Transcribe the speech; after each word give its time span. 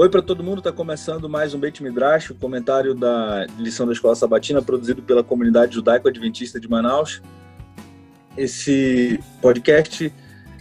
Oi 0.00 0.08
para 0.08 0.22
todo 0.22 0.42
mundo, 0.42 0.60
está 0.60 0.72
começando 0.72 1.28
mais 1.28 1.52
um 1.52 1.60
Beit 1.60 1.82
Midrash, 1.82 2.30
o 2.30 2.34
comentário 2.34 2.94
da 2.94 3.44
lição 3.58 3.84
da 3.84 3.92
Escola 3.92 4.14
Sabatina, 4.14 4.62
produzido 4.62 5.02
pela 5.02 5.22
comunidade 5.22 5.74
judaico-adventista 5.74 6.58
de 6.58 6.66
Manaus. 6.66 7.20
Esse 8.34 9.20
podcast 9.42 10.10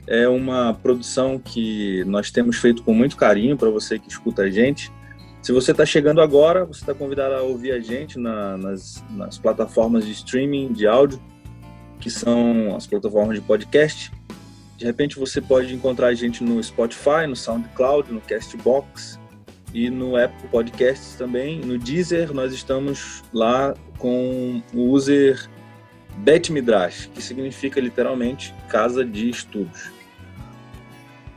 é 0.06 0.28
uma 0.28 0.74
produção 0.74 1.40
que 1.40 2.04
nós 2.04 2.30
temos 2.30 2.58
feito 2.58 2.84
com 2.84 2.94
muito 2.94 3.16
carinho 3.16 3.56
para 3.56 3.70
você 3.70 3.98
que 3.98 4.10
escuta 4.10 4.42
a 4.42 4.50
gente. 4.50 4.92
Se 5.42 5.54
você 5.54 5.72
está 5.72 5.86
chegando 5.86 6.20
agora, 6.20 6.66
você 6.66 6.82
está 6.82 6.94
convidado 6.94 7.36
a 7.36 7.42
ouvir 7.42 7.72
a 7.72 7.80
gente 7.80 8.20
na, 8.20 8.58
nas, 8.58 9.02
nas 9.12 9.38
plataformas 9.38 10.06
de 10.06 10.12
streaming 10.12 10.74
de 10.74 10.86
áudio, 10.86 11.18
que 12.02 12.10
são 12.10 12.76
as 12.76 12.86
plataformas 12.86 13.38
de 13.40 13.42
podcast. 13.42 14.12
De 14.76 14.84
repente 14.84 15.18
você 15.18 15.40
pode 15.40 15.74
encontrar 15.74 16.08
a 16.08 16.14
gente 16.14 16.44
no 16.44 16.62
Spotify, 16.62 17.26
no 17.26 17.38
SoundCloud, 17.38 18.12
no 18.12 18.20
Castbox, 18.20 19.18
e 19.74 19.90
no 19.90 20.16
Apple 20.16 20.48
Podcasts 20.50 21.16
também. 21.16 21.60
No 21.60 21.78
Deezer, 21.78 22.34
nós 22.34 22.54
estamos 22.54 23.24
lá 23.34 23.74
com 23.98 24.62
o 24.74 24.92
user 24.92 25.48
Bet 26.18 26.52
Midrash, 26.52 27.10
que 27.14 27.22
significa 27.22 27.80
literalmente 27.80 28.54
Casa 28.68 29.06
de 29.06 29.30
Estudos. 29.30 29.92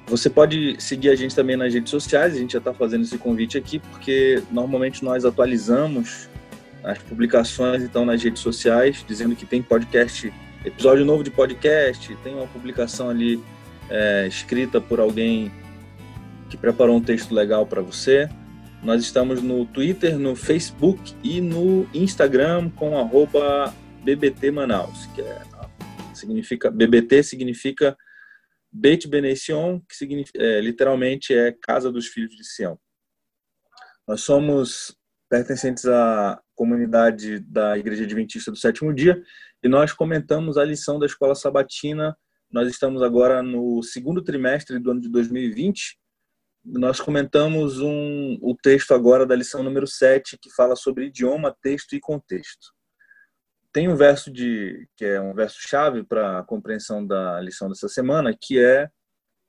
Você 0.06 0.28
pode 0.28 0.76
seguir 0.80 1.10
a 1.10 1.14
gente 1.14 1.34
também 1.34 1.56
nas 1.56 1.72
redes 1.72 1.90
sociais, 1.90 2.34
a 2.34 2.38
gente 2.38 2.52
já 2.52 2.58
está 2.58 2.74
fazendo 2.74 3.02
esse 3.02 3.16
convite 3.16 3.56
aqui, 3.56 3.78
porque 3.78 4.42
normalmente 4.50 5.04
nós 5.04 5.24
atualizamos 5.24 6.28
as 6.82 6.98
publicações 6.98 7.82
então 7.82 8.04
nas 8.04 8.22
redes 8.22 8.42
sociais, 8.42 9.04
dizendo 9.06 9.36
que 9.36 9.46
tem 9.46 9.62
podcast, 9.62 10.32
episódio 10.64 11.04
novo 11.04 11.22
de 11.22 11.30
podcast, 11.30 12.14
tem 12.22 12.34
uma 12.34 12.46
publicação 12.46 13.08
ali 13.08 13.42
é, 13.88 14.26
escrita 14.26 14.80
por 14.80 14.98
alguém 14.98 15.52
que 16.52 16.56
preparou 16.58 16.98
um 16.98 17.02
texto 17.02 17.34
legal 17.34 17.66
para 17.66 17.80
você. 17.80 18.28
Nós 18.82 19.00
estamos 19.00 19.40
no 19.40 19.64
Twitter, 19.64 20.18
no 20.18 20.36
Facebook 20.36 21.14
e 21.24 21.40
no 21.40 21.88
Instagram 21.94 22.68
com 22.70 22.98
arroba 22.98 23.74
BBT 24.04 24.50
Manaus, 24.50 25.06
que 25.14 25.22
é, 25.22 25.40
significa 26.12 26.70
BBT 26.70 27.22
significa 27.22 27.96
Beit 28.70 29.08
Benesion, 29.08 29.80
que 29.88 29.96
significa, 29.96 30.38
é, 30.42 30.60
literalmente 30.60 31.32
é 31.32 31.52
Casa 31.52 31.90
dos 31.90 32.08
Filhos 32.08 32.36
de 32.36 32.44
Sião. 32.44 32.78
Nós 34.06 34.20
somos 34.20 34.94
pertencentes 35.30 35.86
à 35.86 36.38
comunidade 36.54 37.38
da 37.38 37.78
Igreja 37.78 38.04
Adventista 38.04 38.50
do 38.50 38.58
Sétimo 38.58 38.92
Dia 38.92 39.22
e 39.62 39.68
nós 39.68 39.94
comentamos 39.94 40.58
a 40.58 40.64
lição 40.66 40.98
da 40.98 41.06
Escola 41.06 41.34
Sabatina. 41.34 42.14
Nós 42.50 42.68
estamos 42.68 43.00
agora 43.00 43.42
no 43.42 43.82
segundo 43.82 44.22
trimestre 44.22 44.78
do 44.78 44.90
ano 44.90 45.00
de 45.00 45.08
2020 45.08 46.01
nós 46.64 47.00
comentamos 47.00 47.80
um, 47.80 48.38
o 48.40 48.54
texto 48.54 48.94
agora 48.94 49.26
da 49.26 49.34
lição 49.34 49.62
número 49.62 49.86
7, 49.86 50.38
que 50.38 50.50
fala 50.54 50.76
sobre 50.76 51.06
idioma, 51.06 51.56
texto 51.62 51.94
e 51.94 52.00
contexto. 52.00 52.72
Tem 53.72 53.88
um 53.88 53.96
verso 53.96 54.30
de 54.30 54.86
que 54.96 55.04
é 55.04 55.20
um 55.20 55.34
verso 55.34 55.58
chave 55.60 56.04
para 56.04 56.38
a 56.38 56.42
compreensão 56.42 57.06
da 57.06 57.40
lição 57.40 57.68
dessa 57.68 57.88
semana, 57.88 58.36
que 58.38 58.58
é 58.58 58.88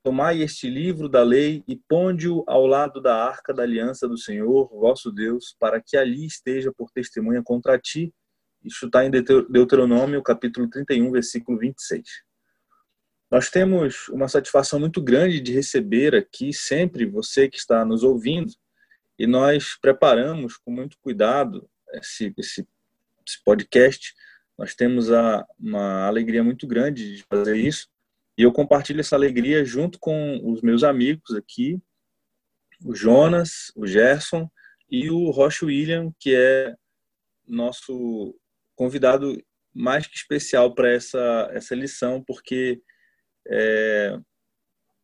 Tomai 0.04 0.42
este 0.42 0.70
livro 0.70 1.08
da 1.08 1.24
lei 1.24 1.64
e 1.66 1.78
ponde-o 1.78 2.44
ao 2.46 2.68
lado 2.68 3.02
da 3.02 3.26
arca 3.26 3.54
da 3.54 3.64
aliança 3.64 4.06
do 4.06 4.18
Senhor, 4.18 4.68
vosso 4.68 5.10
Deus, 5.10 5.56
para 5.58 5.82
que 5.82 5.96
ali 5.96 6.26
esteja 6.26 6.74
por 6.74 6.92
testemunha 6.92 7.42
contra 7.42 7.80
ti. 7.80 8.14
Isso 8.62 8.88
está 8.88 9.06
em 9.06 9.10
Deuteronômio, 9.10 10.22
capítulo 10.22 10.70
31, 10.70 11.10
versículo 11.10 11.58
26. 11.58 12.04
Nós 13.34 13.50
temos 13.50 14.10
uma 14.10 14.28
satisfação 14.28 14.80
muito 14.80 15.02
grande 15.02 15.40
de 15.40 15.52
receber 15.52 16.14
aqui 16.14 16.54
sempre 16.54 17.04
você 17.04 17.50
que 17.50 17.58
está 17.58 17.84
nos 17.84 18.04
ouvindo 18.04 18.54
e 19.18 19.26
nós 19.26 19.76
preparamos 19.82 20.56
com 20.56 20.70
muito 20.70 21.00
cuidado 21.00 21.68
esse, 21.94 22.32
esse, 22.38 22.68
esse 23.28 23.44
podcast. 23.44 24.14
Nós 24.56 24.76
temos 24.76 25.12
a, 25.12 25.44
uma 25.60 26.06
alegria 26.06 26.44
muito 26.44 26.68
grande 26.68 27.16
de 27.16 27.24
fazer 27.24 27.56
isso 27.56 27.88
e 28.38 28.44
eu 28.44 28.52
compartilho 28.52 29.00
essa 29.00 29.16
alegria 29.16 29.66
junto 29.66 29.98
com 29.98 30.40
os 30.44 30.62
meus 30.62 30.84
amigos 30.84 31.36
aqui, 31.36 31.82
o 32.86 32.94
Jonas, 32.94 33.72
o 33.76 33.88
Gerson 33.88 34.48
e 34.88 35.10
o 35.10 35.32
Rocha 35.32 35.66
William, 35.66 36.14
que 36.20 36.36
é 36.36 36.76
nosso 37.48 38.40
convidado 38.76 39.44
mais 39.74 40.06
que 40.06 40.16
especial 40.16 40.76
para 40.76 40.92
essa, 40.92 41.50
essa 41.52 41.74
lição, 41.74 42.24
porque 42.24 42.80
é, 43.48 44.20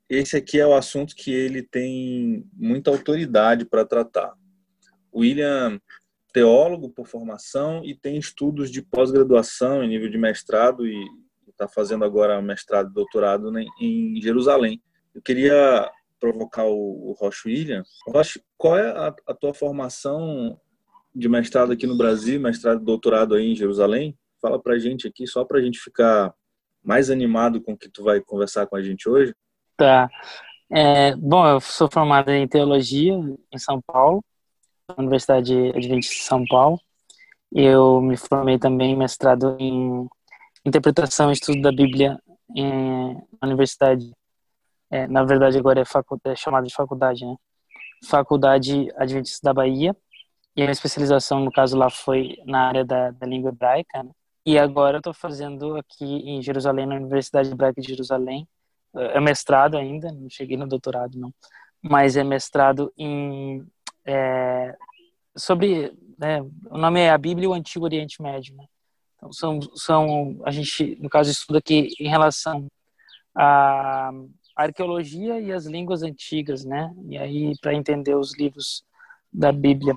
esse 0.09 0.35
aqui 0.35 0.59
é 0.59 0.65
o 0.65 0.73
assunto 0.73 1.15
que 1.15 1.31
ele 1.31 1.61
tem 1.61 2.45
muita 2.53 2.89
autoridade 2.89 3.65
para 3.65 3.85
tratar. 3.85 4.33
William, 5.13 5.79
teólogo 6.33 6.89
por 6.89 7.07
formação 7.07 7.83
e 7.83 7.95
tem 7.95 8.17
estudos 8.17 8.71
de 8.71 8.81
pós-graduação 8.81 9.83
em 9.83 9.87
nível 9.87 10.09
de 10.09 10.17
mestrado 10.17 10.87
e 10.87 11.07
está 11.47 11.67
fazendo 11.67 12.05
agora 12.05 12.41
mestrado 12.41 12.89
e 12.89 12.93
doutorado 12.93 13.51
em 13.79 14.21
Jerusalém. 14.21 14.81
Eu 15.13 15.21
queria 15.21 15.91
provocar 16.19 16.65
o, 16.65 17.09
o 17.09 17.15
Rocha 17.19 17.47
William. 17.47 17.83
Rocha, 18.07 18.39
qual 18.57 18.77
é 18.77 18.89
a, 18.89 19.15
a 19.27 19.33
tua 19.33 19.53
formação 19.53 20.59
de 21.13 21.27
mestrado 21.27 21.71
aqui 21.71 21.85
no 21.87 21.97
Brasil, 21.97 22.39
mestrado 22.39 22.81
e 22.81 22.85
doutorado 22.85 23.35
aí 23.35 23.51
em 23.51 23.55
Jerusalém? 23.55 24.17
Fala 24.41 24.61
para 24.61 24.79
gente 24.79 25.07
aqui, 25.07 25.27
só 25.27 25.43
para 25.43 25.59
a 25.59 25.61
gente 25.61 25.79
ficar 25.79 26.33
mais 26.83 27.09
animado 27.09 27.61
com 27.61 27.73
o 27.73 27.77
que 27.77 27.89
tu 27.89 28.03
vai 28.03 28.19
conversar 28.21 28.67
com 28.67 28.75
a 28.75 28.81
gente 28.81 29.07
hoje? 29.07 29.33
Tá. 29.77 30.09
É, 30.71 31.15
bom, 31.15 31.47
eu 31.47 31.59
sou 31.59 31.89
formado 31.91 32.29
em 32.29 32.47
teologia 32.47 33.13
em 33.13 33.57
São 33.57 33.81
Paulo, 33.81 34.23
na 34.87 34.95
Universidade 34.99 35.53
Adventista 35.75 36.15
de 36.15 36.21
São 36.21 36.45
Paulo. 36.45 36.79
Eu 37.51 38.01
me 38.01 38.15
formei 38.15 38.59
também 38.59 38.95
mestrado 38.95 39.57
em 39.59 40.07
interpretação 40.65 41.29
e 41.29 41.33
estudo 41.33 41.61
da 41.61 41.71
Bíblia 41.71 42.19
em, 42.55 43.15
na 43.41 43.47
Universidade. 43.47 44.11
É, 44.91 45.07
na 45.07 45.23
verdade, 45.23 45.57
agora 45.57 45.81
é, 45.81 46.31
é 46.31 46.35
chamada 46.35 46.67
de 46.67 46.73
faculdade, 46.73 47.25
né? 47.25 47.35
Faculdade 48.05 48.89
Adventista 48.95 49.41
da 49.43 49.53
Bahia. 49.53 49.95
E 50.55 50.61
a 50.63 50.71
especialização, 50.71 51.39
no 51.39 51.51
caso 51.51 51.77
lá, 51.77 51.89
foi 51.89 52.37
na 52.45 52.67
área 52.67 52.85
da, 52.85 53.11
da 53.11 53.25
língua 53.25 53.49
hebraica, 53.49 54.03
né? 54.03 54.11
E 54.49 54.57
agora 54.57 54.95
eu 54.95 54.99
estou 54.99 55.13
fazendo 55.13 55.77
aqui 55.77 56.03
em 56.03 56.41
Jerusalém, 56.41 56.87
na 56.87 56.95
Universidade 56.95 57.51
Hebraica 57.51 57.79
de 57.79 57.87
Jerusalém. 57.87 58.47
É, 58.95 59.17
é 59.17 59.19
mestrado 59.19 59.77
ainda, 59.77 60.11
não 60.11 60.27
cheguei 60.27 60.57
no 60.57 60.67
doutorado, 60.67 61.19
não. 61.19 61.31
Mas 61.79 62.17
é 62.17 62.23
mestrado 62.23 62.91
em. 62.97 63.63
É, 64.03 64.75
sobre. 65.37 65.95
Né, 66.17 66.41
o 66.41 66.79
nome 66.79 66.99
é 66.99 67.11
A 67.11 67.17
Bíblia 67.19 67.45
e 67.45 67.47
o 67.47 67.53
Antigo 67.53 67.85
Oriente 67.85 68.23
Médio. 68.23 68.55
Né? 68.55 68.65
Então, 69.17 69.31
são, 69.31 69.59
são. 69.75 70.41
A 70.43 70.49
gente, 70.49 70.97
no 70.99 71.11
caso, 71.11 71.29
estuda 71.29 71.59
aqui 71.59 71.89
em 71.99 72.09
relação 72.09 72.65
à 73.35 74.09
arqueologia 74.55 75.39
e 75.39 75.51
as 75.51 75.67
línguas 75.67 76.01
antigas, 76.01 76.65
né? 76.65 76.91
E 77.07 77.19
aí, 77.19 77.53
para 77.61 77.75
entender 77.75 78.15
os 78.15 78.35
livros 78.35 78.83
da 79.31 79.51
Bíblia. 79.51 79.95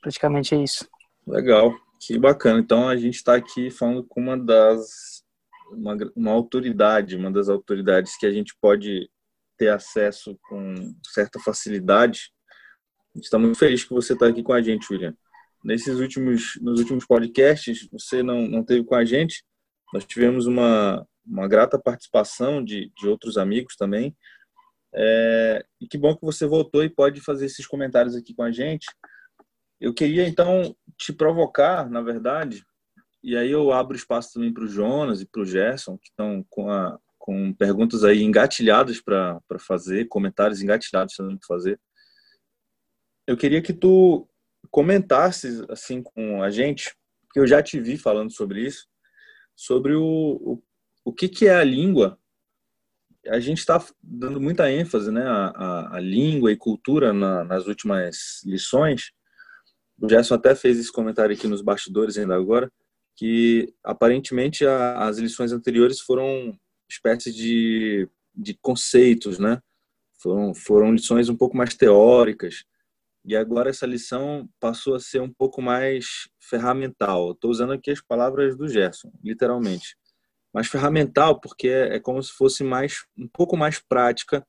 Praticamente 0.00 0.54
é 0.54 0.62
isso. 0.62 0.88
Legal. 1.26 1.74
Que 2.00 2.18
bacana. 2.18 2.60
Então 2.60 2.88
a 2.88 2.96
gente 2.96 3.16
está 3.16 3.34
aqui 3.34 3.70
falando 3.70 4.04
com 4.04 4.20
uma 4.20 4.38
das 4.38 5.22
uma, 5.70 5.96
uma 6.16 6.30
autoridade, 6.32 7.16
uma 7.16 7.30
das 7.30 7.48
autoridades 7.48 8.16
que 8.16 8.26
a 8.26 8.32
gente 8.32 8.56
pode 8.60 9.08
ter 9.56 9.68
acesso 9.68 10.36
com 10.48 10.74
certa 11.06 11.38
facilidade. 11.38 12.32
Gente 13.14 13.24
está 13.24 13.38
muito 13.38 13.58
feliz 13.58 13.84
que 13.84 13.92
você 13.92 14.14
está 14.14 14.26
aqui 14.26 14.42
com 14.42 14.52
a 14.52 14.62
gente, 14.62 14.90
William. 14.90 15.14
Nesses 15.62 15.98
últimos, 15.98 16.58
nos 16.62 16.80
últimos 16.80 17.04
podcasts, 17.04 17.86
você 17.92 18.22
não, 18.22 18.48
não 18.48 18.64
teve 18.64 18.84
com 18.84 18.94
a 18.94 19.04
gente. 19.04 19.44
Nós 19.92 20.04
tivemos 20.04 20.46
uma, 20.46 21.06
uma 21.26 21.46
grata 21.46 21.78
participação 21.78 22.64
de, 22.64 22.90
de 22.96 23.08
outros 23.08 23.36
amigos 23.36 23.76
também. 23.76 24.16
É, 24.94 25.64
e 25.80 25.86
que 25.86 25.98
bom 25.98 26.16
que 26.16 26.24
você 26.24 26.46
voltou 26.46 26.82
e 26.82 26.88
pode 26.88 27.20
fazer 27.20 27.46
esses 27.46 27.66
comentários 27.66 28.16
aqui 28.16 28.34
com 28.34 28.42
a 28.42 28.50
gente. 28.50 28.86
Eu 29.80 29.92
queria 29.92 30.26
então 30.26 30.74
te 31.00 31.14
provocar, 31.14 31.88
na 31.88 32.02
verdade, 32.02 32.64
e 33.22 33.34
aí 33.34 33.50
eu 33.50 33.72
abro 33.72 33.96
espaço 33.96 34.34
também 34.34 34.52
para 34.52 34.64
o 34.64 34.68
Jonas 34.68 35.22
e 35.22 35.26
para 35.26 35.40
o 35.40 35.46
Gerson, 35.46 35.96
que 35.96 36.08
estão 36.10 36.44
com, 36.48 36.66
com 37.18 37.54
perguntas 37.54 38.04
aí 38.04 38.22
engatilhadas 38.22 39.00
para 39.00 39.40
fazer, 39.58 40.08
comentários 40.08 40.62
engatilhados 40.62 41.16
para 41.16 41.38
fazer. 41.48 41.80
Eu 43.26 43.36
queria 43.36 43.62
que 43.62 43.72
tu 43.72 44.28
comentasses 44.70 45.62
assim 45.70 46.02
com 46.02 46.42
a 46.42 46.50
gente, 46.50 46.94
porque 47.22 47.40
eu 47.40 47.46
já 47.46 47.62
te 47.62 47.80
vi 47.80 47.96
falando 47.96 48.30
sobre 48.30 48.66
isso, 48.66 48.86
sobre 49.56 49.94
o, 49.94 50.02
o, 50.02 50.62
o 51.04 51.12
que, 51.12 51.28
que 51.28 51.46
é 51.46 51.54
a 51.54 51.64
língua. 51.64 52.18
A 53.26 53.40
gente 53.40 53.58
está 53.58 53.82
dando 54.02 54.40
muita 54.40 54.70
ênfase 54.70 55.10
né, 55.10 55.24
à, 55.26 55.96
à 55.96 56.00
língua 56.00 56.52
e 56.52 56.56
cultura 56.56 57.12
na, 57.12 57.44
nas 57.44 57.66
últimas 57.66 58.42
lições, 58.44 59.12
o 60.00 60.08
Gerson 60.08 60.34
até 60.34 60.54
fez 60.54 60.78
esse 60.78 60.90
comentário 60.90 61.34
aqui 61.34 61.46
nos 61.46 61.60
bastidores 61.60 62.16
ainda 62.16 62.34
agora, 62.34 62.72
que 63.16 63.72
aparentemente 63.84 64.64
a, 64.64 65.06
as 65.06 65.18
lições 65.18 65.52
anteriores 65.52 66.00
foram 66.00 66.58
espécie 66.88 67.32
de, 67.32 68.08
de 68.34 68.54
conceitos, 68.54 69.38
né? 69.38 69.60
Foram, 70.20 70.54
foram 70.54 70.92
lições 70.92 71.28
um 71.28 71.36
pouco 71.36 71.56
mais 71.56 71.74
teóricas. 71.74 72.64
e 73.24 73.36
agora 73.36 73.70
essa 73.70 73.86
lição 73.86 74.48
passou 74.58 74.94
a 74.94 75.00
ser 75.00 75.20
um 75.20 75.32
pouco 75.32 75.62
mais 75.62 76.28
ferramental. 76.40 77.32
Estou 77.32 77.50
usando 77.50 77.72
aqui 77.72 77.90
as 77.90 78.00
palavras 78.00 78.56
do 78.56 78.68
Gerson, 78.68 79.12
literalmente. 79.22 79.96
Mas 80.52 80.66
ferramental 80.66 81.40
porque 81.40 81.68
é, 81.68 81.96
é 81.96 82.00
como 82.00 82.22
se 82.22 82.32
fosse 82.32 82.64
mais 82.64 83.04
um 83.16 83.28
pouco 83.28 83.56
mais 83.56 83.78
prática 83.78 84.44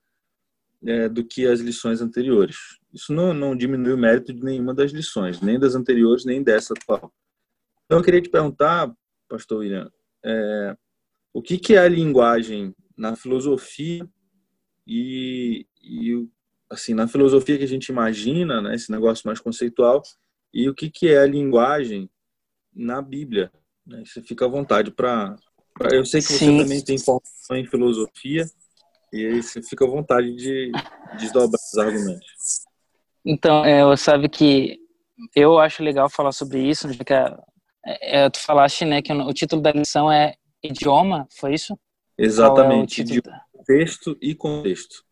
é, 0.86 1.08
do 1.08 1.24
que 1.24 1.46
as 1.48 1.60
lições 1.60 2.02
anteriores. 2.02 2.58
Isso 2.94 3.14
não, 3.14 3.34
não 3.34 3.56
diminui 3.56 3.94
o 3.94 3.98
mérito 3.98 4.34
de 4.34 4.44
nenhuma 4.44 4.74
das 4.74 4.92
lições, 4.92 5.42
nem 5.42 5.60
das 5.60 5.76
anteriores, 5.76 6.26
nem 6.26 6.44
dessa 6.44 6.74
atual. 6.74 7.14
Então, 7.86 8.00
eu 8.00 8.04
queria 8.04 8.22
te 8.22 8.30
perguntar, 8.30 8.92
pastor 9.28 9.60
William, 9.60 9.92
é, 10.24 10.76
o 11.34 11.42
que, 11.42 11.58
que 11.58 11.74
é 11.76 11.80
a 11.80 11.88
linguagem 11.88 12.76
na 12.98 13.16
filosofia 13.16 14.08
e, 14.86 15.66
e 15.82 16.28
assim 16.70 16.94
na 16.94 17.08
filosofia 17.08 17.58
que 17.58 17.64
a 17.64 17.68
gente 17.68 17.88
imagina, 17.88 18.62
né, 18.62 18.76
esse 18.76 18.92
negócio 18.92 19.28
mais 19.28 19.40
conceitual, 19.40 20.02
e 20.54 20.70
o 20.70 20.76
que, 20.76 20.90
que 20.90 21.08
é 21.08 21.20
a 21.20 21.26
linguagem 21.26 22.10
na 22.74 23.02
Bíblia? 23.02 23.52
Né? 23.86 24.04
Você 24.06 24.22
fica 24.22 24.46
à 24.46 24.50
vontade 24.50 24.92
para. 24.92 25.36
Eu 25.92 26.06
sei 26.06 26.22
que 26.22 26.28
você 26.28 26.46
Sim. 26.46 26.58
também 26.58 26.84
tem 26.84 26.98
formação 26.98 27.56
em 27.56 27.66
filosofia, 27.66 28.46
e 29.12 29.26
aí 29.26 29.44
você 29.44 29.62
fica 29.62 29.86
à 29.86 29.88
vontade 29.88 30.36
de 30.36 30.72
desdobrar 31.18 31.60
os 31.60 31.78
argumentos. 31.78 32.62
Então, 33.26 33.64
é, 33.66 33.84
você 33.84 34.04
sabe 34.04 34.30
que 34.30 34.80
eu 35.36 35.60
acho 35.60 35.84
legal 35.84 36.10
falar 36.10 36.32
sobre 36.32 36.60
isso, 36.60 36.92
já 36.92 37.04
que 37.04 37.14
é, 37.14 38.24
é, 38.24 38.30
tu 38.30 38.40
falaste 38.40 38.86
né, 38.86 39.02
que 39.02 39.12
o 39.14 39.34
título 39.34 39.62
da 39.62 39.72
lição 39.72 40.12
é 40.12 40.36
Idioma, 40.64 41.28
foi 41.38 41.54
isso? 41.54 41.78
Exatamente, 42.18 43.02
é 43.02 43.64
texto 43.66 44.18
e 44.22 44.36
contexto. 44.36 45.04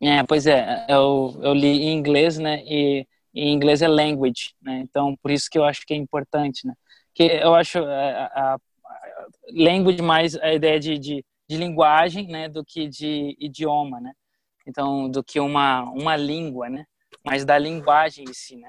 É, 0.00 0.22
pois 0.22 0.46
é, 0.46 0.86
eu, 0.88 1.38
eu 1.42 1.52
li 1.52 1.82
em 1.82 1.94
inglês, 1.96 2.38
né, 2.38 2.62
e 2.64 3.06
em 3.34 3.52
inglês 3.52 3.82
é 3.82 3.88
language, 3.88 4.54
né, 4.62 4.80
então 4.80 5.16
por 5.20 5.30
isso 5.30 5.48
que 5.50 5.58
eu 5.58 5.64
acho 5.64 5.84
que 5.84 5.92
é 5.92 5.96
importante, 5.96 6.66
né, 6.66 6.74
que 7.14 7.24
eu 7.24 7.54
acho 7.54 7.78
é, 7.78 7.82
a, 7.82 8.26
a, 8.26 8.54
a 8.54 8.58
language 9.52 10.02
mais 10.02 10.36
a 10.36 10.52
ideia 10.52 10.78
de, 10.78 10.98
de, 10.98 11.24
de 11.48 11.56
linguagem, 11.56 12.26
né, 12.28 12.48
do 12.48 12.64
que 12.64 12.88
de 12.88 13.36
idioma, 13.40 14.00
né, 14.00 14.12
então 14.66 15.10
do 15.10 15.22
que 15.24 15.40
uma, 15.40 15.82
uma 15.84 16.16
língua, 16.16 16.68
né, 16.68 16.84
mas 17.24 17.44
da 17.44 17.58
linguagem 17.58 18.24
em 18.28 18.34
si, 18.34 18.56
né, 18.56 18.68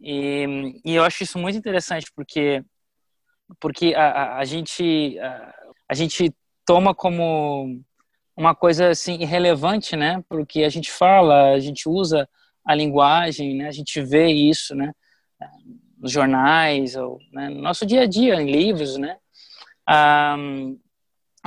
e, 0.00 0.80
e 0.84 0.94
eu 0.94 1.04
acho 1.04 1.22
isso 1.22 1.38
muito 1.38 1.58
interessante 1.58 2.06
porque 2.14 2.64
porque 3.60 3.94
a, 3.94 4.06
a, 4.06 4.38
a 4.38 4.44
gente 4.44 5.18
a, 5.18 5.54
a 5.88 5.94
gente 5.94 6.34
toma 6.64 6.94
como 6.94 7.82
uma 8.36 8.54
coisa 8.54 8.88
assim 8.88 9.14
irrelevante, 9.20 9.96
né? 9.96 10.22
Porque 10.28 10.64
a 10.64 10.68
gente 10.68 10.90
fala, 10.90 11.52
a 11.52 11.60
gente 11.60 11.88
usa 11.88 12.28
a 12.64 12.74
linguagem, 12.74 13.56
né? 13.56 13.68
A 13.68 13.72
gente 13.72 14.00
vê 14.00 14.28
isso, 14.28 14.74
né? 14.74 14.92
Nos 15.98 16.10
jornais, 16.12 16.96
ou 16.96 17.18
né? 17.32 17.48
no 17.48 17.60
nosso 17.60 17.86
dia 17.86 18.02
a 18.02 18.06
dia, 18.06 18.40
em 18.40 18.50
livros, 18.50 18.96
né? 18.96 19.16
Um, 19.88 20.78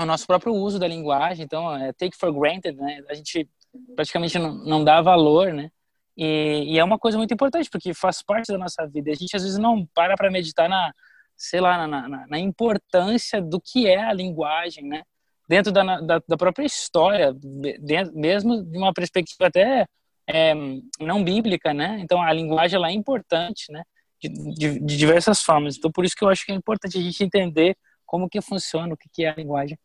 o 0.04 0.06
nosso 0.06 0.28
próprio 0.28 0.54
uso 0.54 0.80
da 0.80 0.88
linguagem, 0.88 1.46
então 1.46 1.76
é 1.76 1.92
take 1.94 2.18
for 2.18 2.32
granted, 2.32 2.78
né? 2.78 3.04
A 3.10 3.14
gente 3.14 3.50
praticamente 3.96 4.38
não, 4.38 4.54
não 4.54 4.84
dá 4.84 5.02
valor, 5.02 5.54
né? 5.54 5.72
E, 6.16 6.74
e, 6.74 6.80
é 6.80 6.84
uma 6.84 6.98
coisa 6.98 7.18
muito 7.18 7.34
importante 7.34 7.70
porque 7.70 7.94
faz 7.94 8.24
parte 8.24 8.52
da 8.52 8.58
nossa 8.58 8.88
vida. 8.88 9.12
A 9.12 9.16
gente 9.16 9.36
às 9.36 9.44
vezes 9.44 9.58
não 9.58 9.86
para 9.94 10.16
para 10.16 10.32
meditar 10.32 10.68
na, 10.68 10.92
sei 11.36 11.62
lá, 11.62 11.88
na, 11.88 12.08
na, 12.08 12.28
na 12.28 12.40
importância 12.40 13.42
do 13.42 13.62
que 13.62 13.88
é 13.88 14.04
a 14.04 14.14
linguagem, 14.14 14.84
né? 14.84 15.04
dentro 15.48 15.72
da, 15.72 16.02
da, 16.02 16.22
da 16.28 16.38
própria 16.38 16.66
história, 16.66 17.34
dentro, 17.80 18.14
mesmo 18.14 18.64
de 18.64 18.78
uma 18.78 18.94
perspectiva 18.94 19.48
até 19.48 19.88
é, 20.28 20.54
não 21.00 21.24
bíblica, 21.24 21.74
né? 21.74 22.00
Então 22.02 22.22
a 22.22 22.34
linguagem 22.34 22.76
ela 22.76 22.90
é 22.90 22.92
importante, 22.92 23.72
né? 23.72 23.84
De, 24.22 24.30
de, 24.30 24.80
de, 24.80 24.98
diversas 24.98 25.42
formas. 25.42 25.78
Então 25.78 25.92
por 25.92 26.04
isso 26.04 26.16
que 26.16 26.24
eu 26.24 26.30
acho 26.30 26.46
que 26.46 26.52
é 26.52 26.56
importante 26.56 26.98
a 26.98 27.02
gente 27.02 27.24
entender 27.24 27.78
como 28.06 28.30
que 28.30 28.42
funciona, 28.42 28.94
o 28.94 28.98
que, 28.98 29.08
que 29.12 29.24
é 29.24 29.30
a 29.30 29.36
linguagem, 29.36 29.78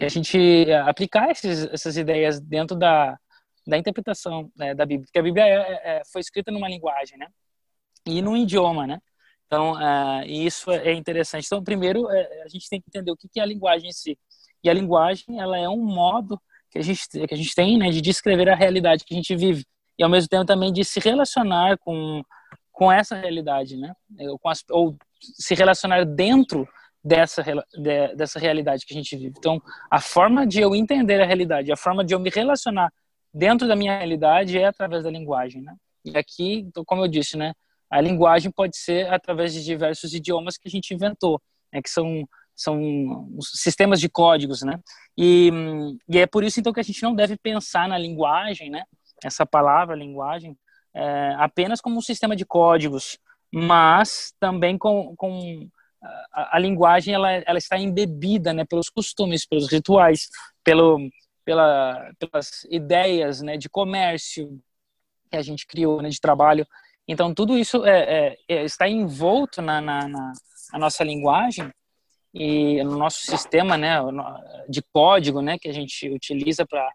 a 0.00 0.08
gente 0.08 0.66
aplicar 0.86 1.30
esses, 1.30 1.66
essas 1.72 1.96
ideias 1.96 2.40
dentro 2.40 2.76
da, 2.76 3.18
da 3.66 3.76
interpretação 3.76 4.50
né, 4.56 4.74
da 4.74 4.86
Bíblia, 4.86 5.06
porque 5.06 5.18
a 5.18 5.22
Bíblia 5.22 5.44
é, 5.44 5.54
é, 5.54 5.80
é, 5.84 6.02
foi 6.12 6.20
escrita 6.20 6.50
numa 6.50 6.68
linguagem, 6.68 7.18
né? 7.18 7.26
E 8.06 8.22
num 8.22 8.36
idioma, 8.36 8.86
né? 8.86 9.00
Então, 9.46 9.72
uh, 9.72 10.24
isso 10.26 10.70
é 10.70 10.92
interessante. 10.92 11.46
Então, 11.46 11.62
primeiro, 11.62 12.08
a 12.08 12.48
gente 12.48 12.68
tem 12.68 12.80
que 12.80 12.86
entender 12.88 13.10
o 13.10 13.16
que 13.16 13.28
é 13.38 13.42
a 13.42 13.46
linguagem 13.46 13.88
em 13.88 13.92
si. 13.92 14.16
E 14.62 14.70
a 14.70 14.72
linguagem, 14.72 15.40
ela 15.40 15.58
é 15.58 15.68
um 15.68 15.84
modo 15.84 16.40
que 16.70 16.78
a 16.78 16.82
gente, 16.82 17.08
que 17.08 17.34
a 17.34 17.36
gente 17.36 17.54
tem, 17.54 17.76
né, 17.76 17.90
de 17.90 18.00
descrever 18.00 18.48
a 18.48 18.54
realidade 18.54 19.04
que 19.04 19.12
a 19.12 19.16
gente 19.16 19.34
vive. 19.34 19.64
E, 19.98 20.04
ao 20.04 20.08
mesmo 20.08 20.28
tempo, 20.28 20.44
também 20.44 20.72
de 20.72 20.84
se 20.84 21.00
relacionar 21.00 21.76
com, 21.78 22.22
com 22.70 22.92
essa 22.92 23.16
realidade, 23.16 23.76
né? 23.76 23.92
Ou, 24.20 24.40
as, 24.46 24.64
ou 24.70 24.96
se 25.20 25.54
relacionar 25.54 26.04
dentro 26.04 26.66
dessa, 27.02 27.42
de, 27.42 28.14
dessa 28.14 28.38
realidade 28.38 28.84
que 28.84 28.92
a 28.92 28.96
gente 28.96 29.16
vive. 29.16 29.34
Então, 29.38 29.60
a 29.90 30.00
forma 30.00 30.46
de 30.46 30.60
eu 30.60 30.74
entender 30.74 31.20
a 31.20 31.26
realidade, 31.26 31.72
a 31.72 31.76
forma 31.76 32.04
de 32.04 32.14
eu 32.14 32.20
me 32.20 32.30
relacionar 32.30 32.92
dentro 33.32 33.66
da 33.66 33.76
minha 33.76 33.96
realidade 33.96 34.58
é 34.58 34.66
através 34.66 35.04
da 35.04 35.10
linguagem, 35.10 35.62
né? 35.62 35.74
E 36.04 36.16
aqui, 36.16 36.60
então, 36.60 36.84
como 36.84 37.04
eu 37.04 37.08
disse, 37.08 37.36
né? 37.36 37.52
A 37.90 38.00
linguagem 38.00 38.50
pode 38.50 38.76
ser 38.76 39.12
através 39.12 39.52
de 39.52 39.64
diversos 39.64 40.14
idiomas 40.14 40.56
que 40.56 40.68
a 40.68 40.70
gente 40.70 40.94
inventou, 40.94 41.40
né? 41.72 41.80
Que 41.82 41.90
são 41.90 42.26
são 42.54 43.26
sistemas 43.40 43.98
de 43.98 44.08
códigos, 44.10 44.60
né? 44.60 44.78
E, 45.16 45.50
e 46.06 46.18
é 46.18 46.26
por 46.26 46.44
isso 46.44 46.60
então 46.60 46.74
que 46.74 46.80
a 46.80 46.84
gente 46.84 47.02
não 47.02 47.14
deve 47.14 47.38
pensar 47.38 47.88
na 47.88 47.96
linguagem, 47.96 48.68
né? 48.68 48.84
Essa 49.24 49.46
palavra 49.46 49.96
linguagem 49.96 50.54
é, 50.94 51.34
apenas 51.38 51.80
como 51.80 51.96
um 51.96 52.02
sistema 52.02 52.36
de 52.36 52.44
códigos, 52.44 53.18
mas 53.50 54.34
também 54.38 54.76
com, 54.76 55.14
com 55.16 55.68
a, 56.32 56.56
a, 56.56 56.58
linguagem 56.58 57.14
ela, 57.14 57.30
ela 57.32 57.58
está 57.58 57.78
embebida, 57.78 58.52
né? 58.52 58.64
Pelos 58.64 58.88
costumes, 58.88 59.46
pelos 59.46 59.70
rituais, 59.70 60.28
pelo 60.64 60.98
pela, 61.44 62.12
pelas 62.18 62.64
ideias, 62.70 63.40
né? 63.40 63.56
De 63.56 63.68
comércio 63.68 64.60
que 65.30 65.36
a 65.36 65.42
gente 65.42 65.66
criou, 65.66 66.00
né? 66.02 66.08
De 66.08 66.20
trabalho. 66.20 66.66
Então 67.06 67.34
tudo 67.34 67.58
isso 67.58 67.84
é, 67.84 68.00
é, 68.00 68.36
é 68.48 68.64
está 68.64 68.88
envolto 68.88 69.60
na, 69.60 69.80
na, 69.80 70.08
na, 70.08 70.32
na 70.72 70.78
nossa 70.78 71.02
linguagem 71.04 71.70
e 72.32 72.82
no 72.84 72.96
nosso 72.96 73.22
sistema 73.22 73.76
né, 73.76 73.96
de 74.68 74.80
código 74.92 75.42
né, 75.42 75.58
que 75.58 75.68
a 75.68 75.72
gente 75.72 76.08
utiliza 76.08 76.64
para 76.64 76.88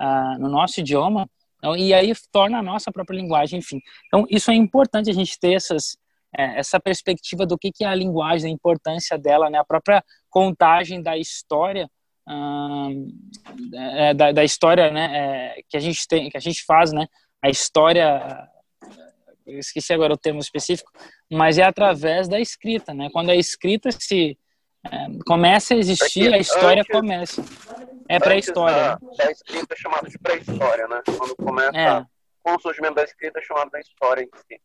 uh, 0.00 0.40
no 0.40 0.48
nosso 0.48 0.80
idioma 0.80 1.30
então, 1.62 1.76
e 1.76 1.94
aí 1.94 2.12
torna 2.32 2.58
a 2.58 2.62
nossa 2.62 2.90
própria 2.90 3.16
linguagem, 3.16 3.60
enfim. 3.60 3.80
Então 4.08 4.26
isso 4.28 4.50
é 4.50 4.54
importante 4.54 5.08
a 5.08 5.12
gente 5.12 5.38
ter 5.38 5.52
essas 5.52 5.96
é, 6.36 6.58
essa 6.58 6.80
perspectiva 6.80 7.46
do 7.46 7.58
que 7.58 7.70
que 7.72 7.84
é 7.84 7.88
a 7.88 7.94
linguagem, 7.94 8.50
a 8.50 8.54
importância 8.54 9.18
dela, 9.18 9.50
né, 9.50 9.58
a 9.58 9.64
própria 9.64 10.02
contagem 10.30 11.02
da 11.02 11.16
história 11.16 11.88
uh, 12.28 13.74
é, 13.74 14.14
da, 14.14 14.32
da, 14.32 14.44
história 14.44 14.90
né, 14.90 15.10
é, 15.12 15.62
que 15.68 15.76
a 15.76 15.80
gente 15.80 16.06
tem, 16.08 16.30
que 16.30 16.36
a 16.36 16.40
gente 16.40 16.64
faz, 16.64 16.92
né, 16.92 17.06
a 17.42 17.50
história 17.50 18.48
esqueci 19.46 19.92
agora 19.92 20.14
o 20.14 20.18
termo 20.18 20.40
específico, 20.40 20.90
mas 21.30 21.58
é 21.58 21.62
através 21.62 22.28
da 22.28 22.38
escrita, 22.40 22.94
né? 22.94 23.08
Quando 23.12 23.30
a 23.30 23.34
escrita 23.34 23.90
se 23.90 24.38
é, 24.84 25.06
começa 25.26 25.74
a 25.74 25.76
existir, 25.76 26.32
a 26.32 26.38
história 26.38 26.82
antes, 26.82 26.92
começa. 26.92 27.44
É 28.08 28.18
pré-história. 28.18 28.98
Da, 28.98 29.24
da 29.24 29.30
escrita 29.30 29.74
é 29.74 29.76
chamada 29.76 30.08
de 30.08 30.18
pré-história, 30.18 30.88
né? 30.88 31.02
Quando 31.16 31.36
começa 31.36 31.78
é. 31.78 32.04
com 32.42 32.54
o 32.54 32.60
surgimento 32.60 32.94
da 32.94 33.04
escrita 33.04 33.38
é 33.38 33.42
chamado 33.42 33.70
da 33.70 33.80
história 33.80 34.22
em 34.22 34.28
si. 34.48 34.60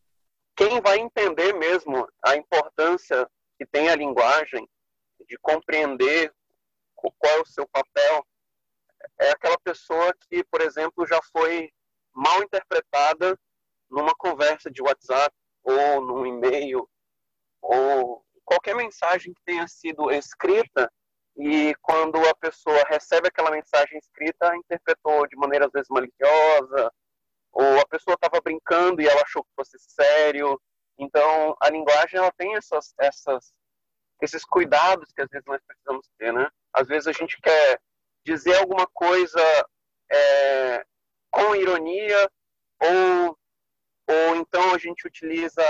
Quem 0.58 0.82
vai 0.82 0.98
entender 0.98 1.54
mesmo 1.54 2.10
a 2.26 2.36
importância 2.36 3.30
que 3.60 3.66
tem 3.66 3.90
a 3.90 3.96
linguagem, 3.96 4.68
de 5.28 5.38
compreender 5.38 6.34
qual 6.96 7.38
é 7.38 7.42
o 7.42 7.46
seu 7.46 7.68
papel, 7.68 8.26
é 9.20 9.30
aquela 9.30 9.60
pessoa 9.60 10.12
que, 10.28 10.44
por 10.46 10.62
exemplo, 10.62 11.06
já 11.06 11.20
foi 11.32 11.72
mal 12.12 12.42
interpretada 12.42 13.40
numa 13.88 14.16
conversa 14.16 14.72
de 14.72 14.82
WhatsApp 14.82 15.34
ou 15.64 16.02
num 16.02 16.26
e-mail 16.26 16.90
ou 17.62 18.26
qualquer 18.44 18.76
mensagem 18.76 19.36
que 19.36 19.42
tenha 19.46 19.68
sido 19.68 20.10
escrita 20.10 20.92
e 21.38 21.76
quando 21.84 22.18
a 22.28 22.34
pessoa 22.34 22.84
recebe 22.90 23.28
aquela 23.28 23.52
mensagem 23.52 24.00
escrita, 24.00 24.56
interpretou 24.56 25.28
de 25.28 25.36
maneira 25.36 25.68
às 25.68 25.72
vezes 25.72 25.88
maliciosa, 25.90 26.92
ou 27.60 27.80
a 27.80 27.88
pessoa 27.88 28.14
estava 28.14 28.40
brincando 28.40 29.02
e 29.02 29.08
ela 29.08 29.24
achou 29.24 29.44
que 29.44 29.50
fosse 29.56 29.78
sério. 29.80 30.62
Então, 30.96 31.58
a 31.60 31.70
linguagem 31.72 32.20
ela 32.20 32.32
tem 32.32 32.56
essas, 32.56 32.94
essas, 33.00 33.52
esses 34.22 34.46
cuidados 34.46 35.12
que 35.12 35.24
às 35.24 35.30
vezes 35.30 35.46
nós 35.48 35.60
precisamos 35.66 36.08
ter, 36.20 36.32
né? 36.32 36.48
Às 36.72 36.88
vezes 36.88 37.08
a 37.08 37.12
gente 37.12 37.36
quer 37.42 37.82
dizer 38.24 38.58
alguma 38.58 38.86
coisa 38.86 39.42
é, 40.12 40.86
com 41.32 41.56
ironia, 41.56 42.32
ou, 42.80 43.38
ou 44.08 44.36
então 44.36 44.76
a 44.76 44.78
gente 44.78 45.08
utiliza, 45.08 45.64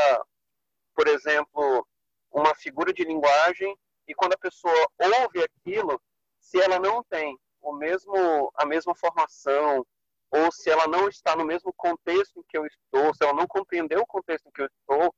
por 0.93 1.07
exemplo, 1.07 1.87
uma 2.29 2.53
figura 2.53 2.91
de 2.91 3.05
linguagem 3.05 3.77
e 4.05 4.13
quando 4.13 4.33
a 4.33 4.39
pessoa 4.39 4.91
ouve 5.21 5.41
aquilo, 5.41 6.01
se 6.37 6.59
ela 6.59 6.79
não 6.79 7.01
tem 7.03 7.39
o 7.61 7.73
mesmo 7.73 8.51
a 8.55 8.65
mesma 8.65 8.93
formação 8.93 9.85
ou 10.31 10.51
se 10.51 10.69
ela 10.69 10.87
não 10.87 11.07
está 11.07 11.35
no 11.35 11.45
mesmo 11.45 11.73
contexto 11.73 12.39
em 12.39 12.43
que 12.47 12.57
eu 12.57 12.65
estou, 12.65 13.13
se 13.13 13.23
ela 13.23 13.33
não 13.33 13.47
compreendeu 13.47 14.01
o 14.01 14.07
contexto 14.07 14.47
em 14.47 14.51
que 14.51 14.61
eu 14.61 14.65
estou, 14.67 15.13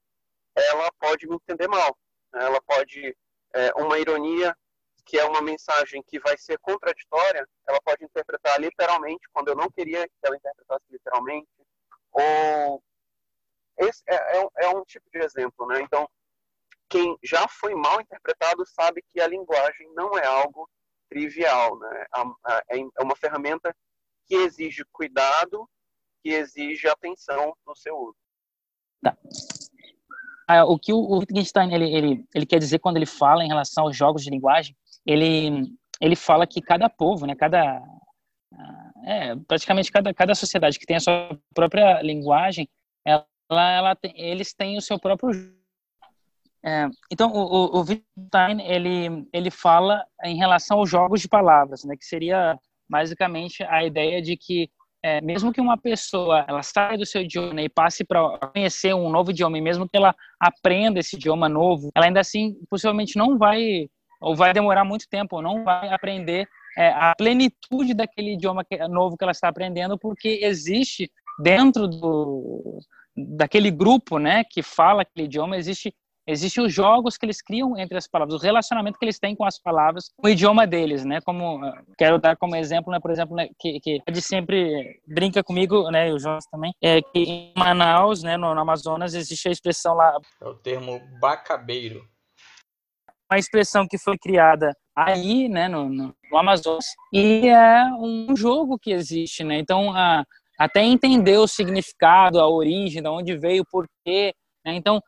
ela 0.55 0.91
pode 0.99 1.27
me 1.27 1.35
entender 1.35 1.67
mal. 1.67 1.97
Né? 2.33 2.45
Ela 2.45 2.61
pode, 2.61 3.15
é, 3.53 3.73
uma 3.75 3.97
ironia 3.97 4.55
que 5.05 5.17
é 5.17 5.25
uma 5.25 5.41
mensagem 5.41 6.03
que 6.03 6.19
vai 6.19 6.37
ser 6.37 6.59
contraditória, 6.59 7.47
ela 7.67 7.79
pode 7.81 8.05
interpretar 8.05 8.61
literalmente, 8.61 9.27
quando 9.33 9.47
eu 9.47 9.55
não 9.55 9.69
queria 9.71 10.07
que 10.07 10.13
ela 10.23 10.35
interpretasse 10.35 10.85
literalmente, 10.91 11.49
ou 12.11 12.83
esse 13.79 14.03
é, 14.07 14.37
é, 14.37 14.49
é 14.65 14.69
um 14.69 14.83
tipo 14.83 15.09
de 15.11 15.19
exemplo, 15.19 15.65
né? 15.65 15.81
Então, 15.81 16.07
quem 16.87 17.17
já 17.23 17.47
foi 17.47 17.73
mal 17.73 17.99
interpretado 18.01 18.63
sabe 18.67 19.03
que 19.09 19.19
a 19.19 19.27
linguagem 19.27 19.91
não 19.93 20.15
é 20.17 20.25
algo 20.25 20.69
trivial, 21.09 21.79
né? 21.79 22.05
É, 22.69 22.77
é 22.77 23.03
uma 23.03 23.15
ferramenta 23.15 23.75
que 24.29 24.36
exige 24.36 24.86
cuidado, 24.91 25.67
que 26.21 26.29
exige 26.29 26.88
atenção 26.88 27.53
no 27.65 27.75
seu 27.75 27.98
uso. 27.98 28.15
Tá. 29.01 29.17
Ah, 30.48 30.65
o 30.65 30.77
que 30.77 30.93
o 30.93 31.17
Wittgenstein 31.17 31.74
ele, 31.74 31.93
ele, 31.93 32.25
ele 32.33 32.45
quer 32.45 32.59
dizer 32.59 32.79
quando 32.79 32.98
ele 32.98 33.05
fala 33.05 33.43
em 33.43 33.48
relação 33.48 33.86
aos 33.86 33.95
jogos 33.95 34.24
de 34.24 34.29
linguagem, 34.29 34.75
ele, 35.05 35.71
ele 36.00 36.15
fala 36.15 36.45
que 36.45 36.62
cada 36.62 36.89
povo, 36.89 37.25
né, 37.25 37.36
cada 37.36 37.81
é, 39.05 39.36
praticamente 39.48 39.91
cada, 39.91 40.13
cada 40.13 40.36
sociedade 40.36 40.77
que 40.77 40.86
tem 40.86 40.98
a 40.98 41.00
sua 41.00 41.39
própria 41.53 42.01
linguagem, 42.01 42.67
ela, 43.05 43.25
ela 43.50 43.95
tem, 43.95 44.13
eles 44.15 44.53
têm 44.53 44.77
o 44.77 44.81
seu 44.81 45.00
próprio 45.00 45.29
é, 46.63 46.89
então 47.09 47.31
o, 47.31 47.39
o, 47.39 47.77
o 47.77 47.79
Wittgenstein 47.81 48.62
ele 48.62 49.27
ele 49.31 49.50
fala 49.50 50.05
em 50.24 50.36
relação 50.36 50.79
aos 50.79 50.89
jogos 50.89 51.21
de 51.21 51.27
palavras, 51.29 51.83
né, 51.86 51.95
que 51.95 52.05
seria 52.05 52.59
basicamente 52.89 53.63
a 53.63 53.84
ideia 53.84 54.22
de 54.22 54.36
que 54.36 54.69
é, 55.01 55.22
mesmo 55.22 55.53
que 55.53 55.62
uma 55.62 55.77
pessoa 55.77 56.46
ela 56.48 56.62
saia 56.62 56.98
do 56.98 57.05
seu 57.05 57.22
idioma 57.22 57.62
e 57.62 57.69
passe 57.69 58.03
para 58.03 58.38
conhecer 58.53 58.93
um 58.93 59.10
novo 59.10 59.31
idioma, 59.31 59.58
e 59.58 59.62
mesmo 59.62 59.88
que 59.88 59.96
ela 59.96 60.13
aprenda 60.39 61.00
esse 61.00 61.15
idioma 61.15 61.48
novo, 61.48 61.89
ela 61.96 62.05
ainda 62.05 62.19
assim 62.19 62.55
possivelmente 62.69 63.17
não 63.17 63.38
vai 63.38 63.89
ou 64.22 64.36
vai 64.36 64.53
demorar 64.53 64.84
muito 64.84 65.08
tempo, 65.10 65.38
ou 65.38 65.41
não 65.41 65.63
vai 65.63 65.88
aprender 65.93 66.46
é, 66.77 66.89
a 66.89 67.15
plenitude 67.15 67.93
daquele 67.93 68.34
idioma 68.34 68.65
novo 68.89 69.15
que 69.17 69.24
ela 69.24 69.31
está 69.31 69.48
aprendendo, 69.48 69.98
porque 69.98 70.39
existe 70.41 71.10
dentro 71.41 71.88
do 71.88 72.79
daquele 73.15 73.72
grupo, 73.72 74.17
né, 74.17 74.43
que 74.50 74.62
fala 74.62 75.01
aquele 75.01 75.25
idioma, 75.25 75.58
existe 75.58 75.93
Existem 76.31 76.63
os 76.63 76.71
jogos 76.71 77.17
que 77.17 77.25
eles 77.25 77.41
criam 77.41 77.75
entre 77.75 77.98
as 77.98 78.07
palavras, 78.07 78.39
o 78.39 78.43
relacionamento 78.43 79.00
que 79.00 79.05
eles 79.05 79.17
têm 79.17 79.36
com 79.36 79.43
as 79.43 79.59
palavras, 79.59 80.12
o 80.24 80.29
idioma 80.29 80.67
deles, 80.67 81.03
né? 81.03 81.19
Como 81.21 81.59
quero 81.98 82.19
dar 82.19 82.38
como 82.38 82.55
exemplo, 82.55 82.91
né? 82.91 83.00
Por 83.00 83.09
exemplo, 83.09 83.36
né, 83.36 83.50
que, 83.59 83.79
que 83.79 84.00
de 84.12 84.21
sempre 84.21 85.01
brinca 85.07 85.43
comigo, 85.43 85.89
né? 85.89 86.09
E 86.09 86.13
o 86.13 86.19
Jonas 86.19 86.45
também, 86.51 86.71
é 86.83 87.01
que 87.01 87.19
em 87.19 87.53
Manaus, 87.57 88.21
né? 88.21 88.38
No, 88.38 88.53
no 88.53 88.62
Amazonas 88.62 89.15
existe 89.15 89.48
a 89.48 89.51
expressão 89.51 89.95
lá. 89.95 90.15
É 90.39 90.45
o 90.45 90.53
termo 90.53 91.01
bacabeiro. 91.19 92.07
Uma 93.31 93.39
expressão 93.39 93.88
que 93.88 93.98
foi 93.98 94.17
criada 94.17 94.71
aí, 94.95 95.50
né? 95.50 95.67
No, 95.67 95.89
no, 95.89 96.15
no 96.31 96.38
Amazonas 96.38 96.86
e 97.12 97.48
é 97.48 97.86
um 98.00 98.36
jogo 98.36 98.77
que 98.77 98.91
existe, 98.91 99.43
né? 99.43 99.57
Então 99.57 99.91
a 99.95 100.24
até 100.59 100.83
entender 100.83 101.38
o 101.38 101.48
significado, 101.48 102.38
a 102.38 102.48
origem, 102.48 103.01
de 103.01 103.07
onde 103.07 103.38
veio, 103.38 103.63
por 103.71 103.88
quê? 104.03 104.33
Então, 104.75 105.01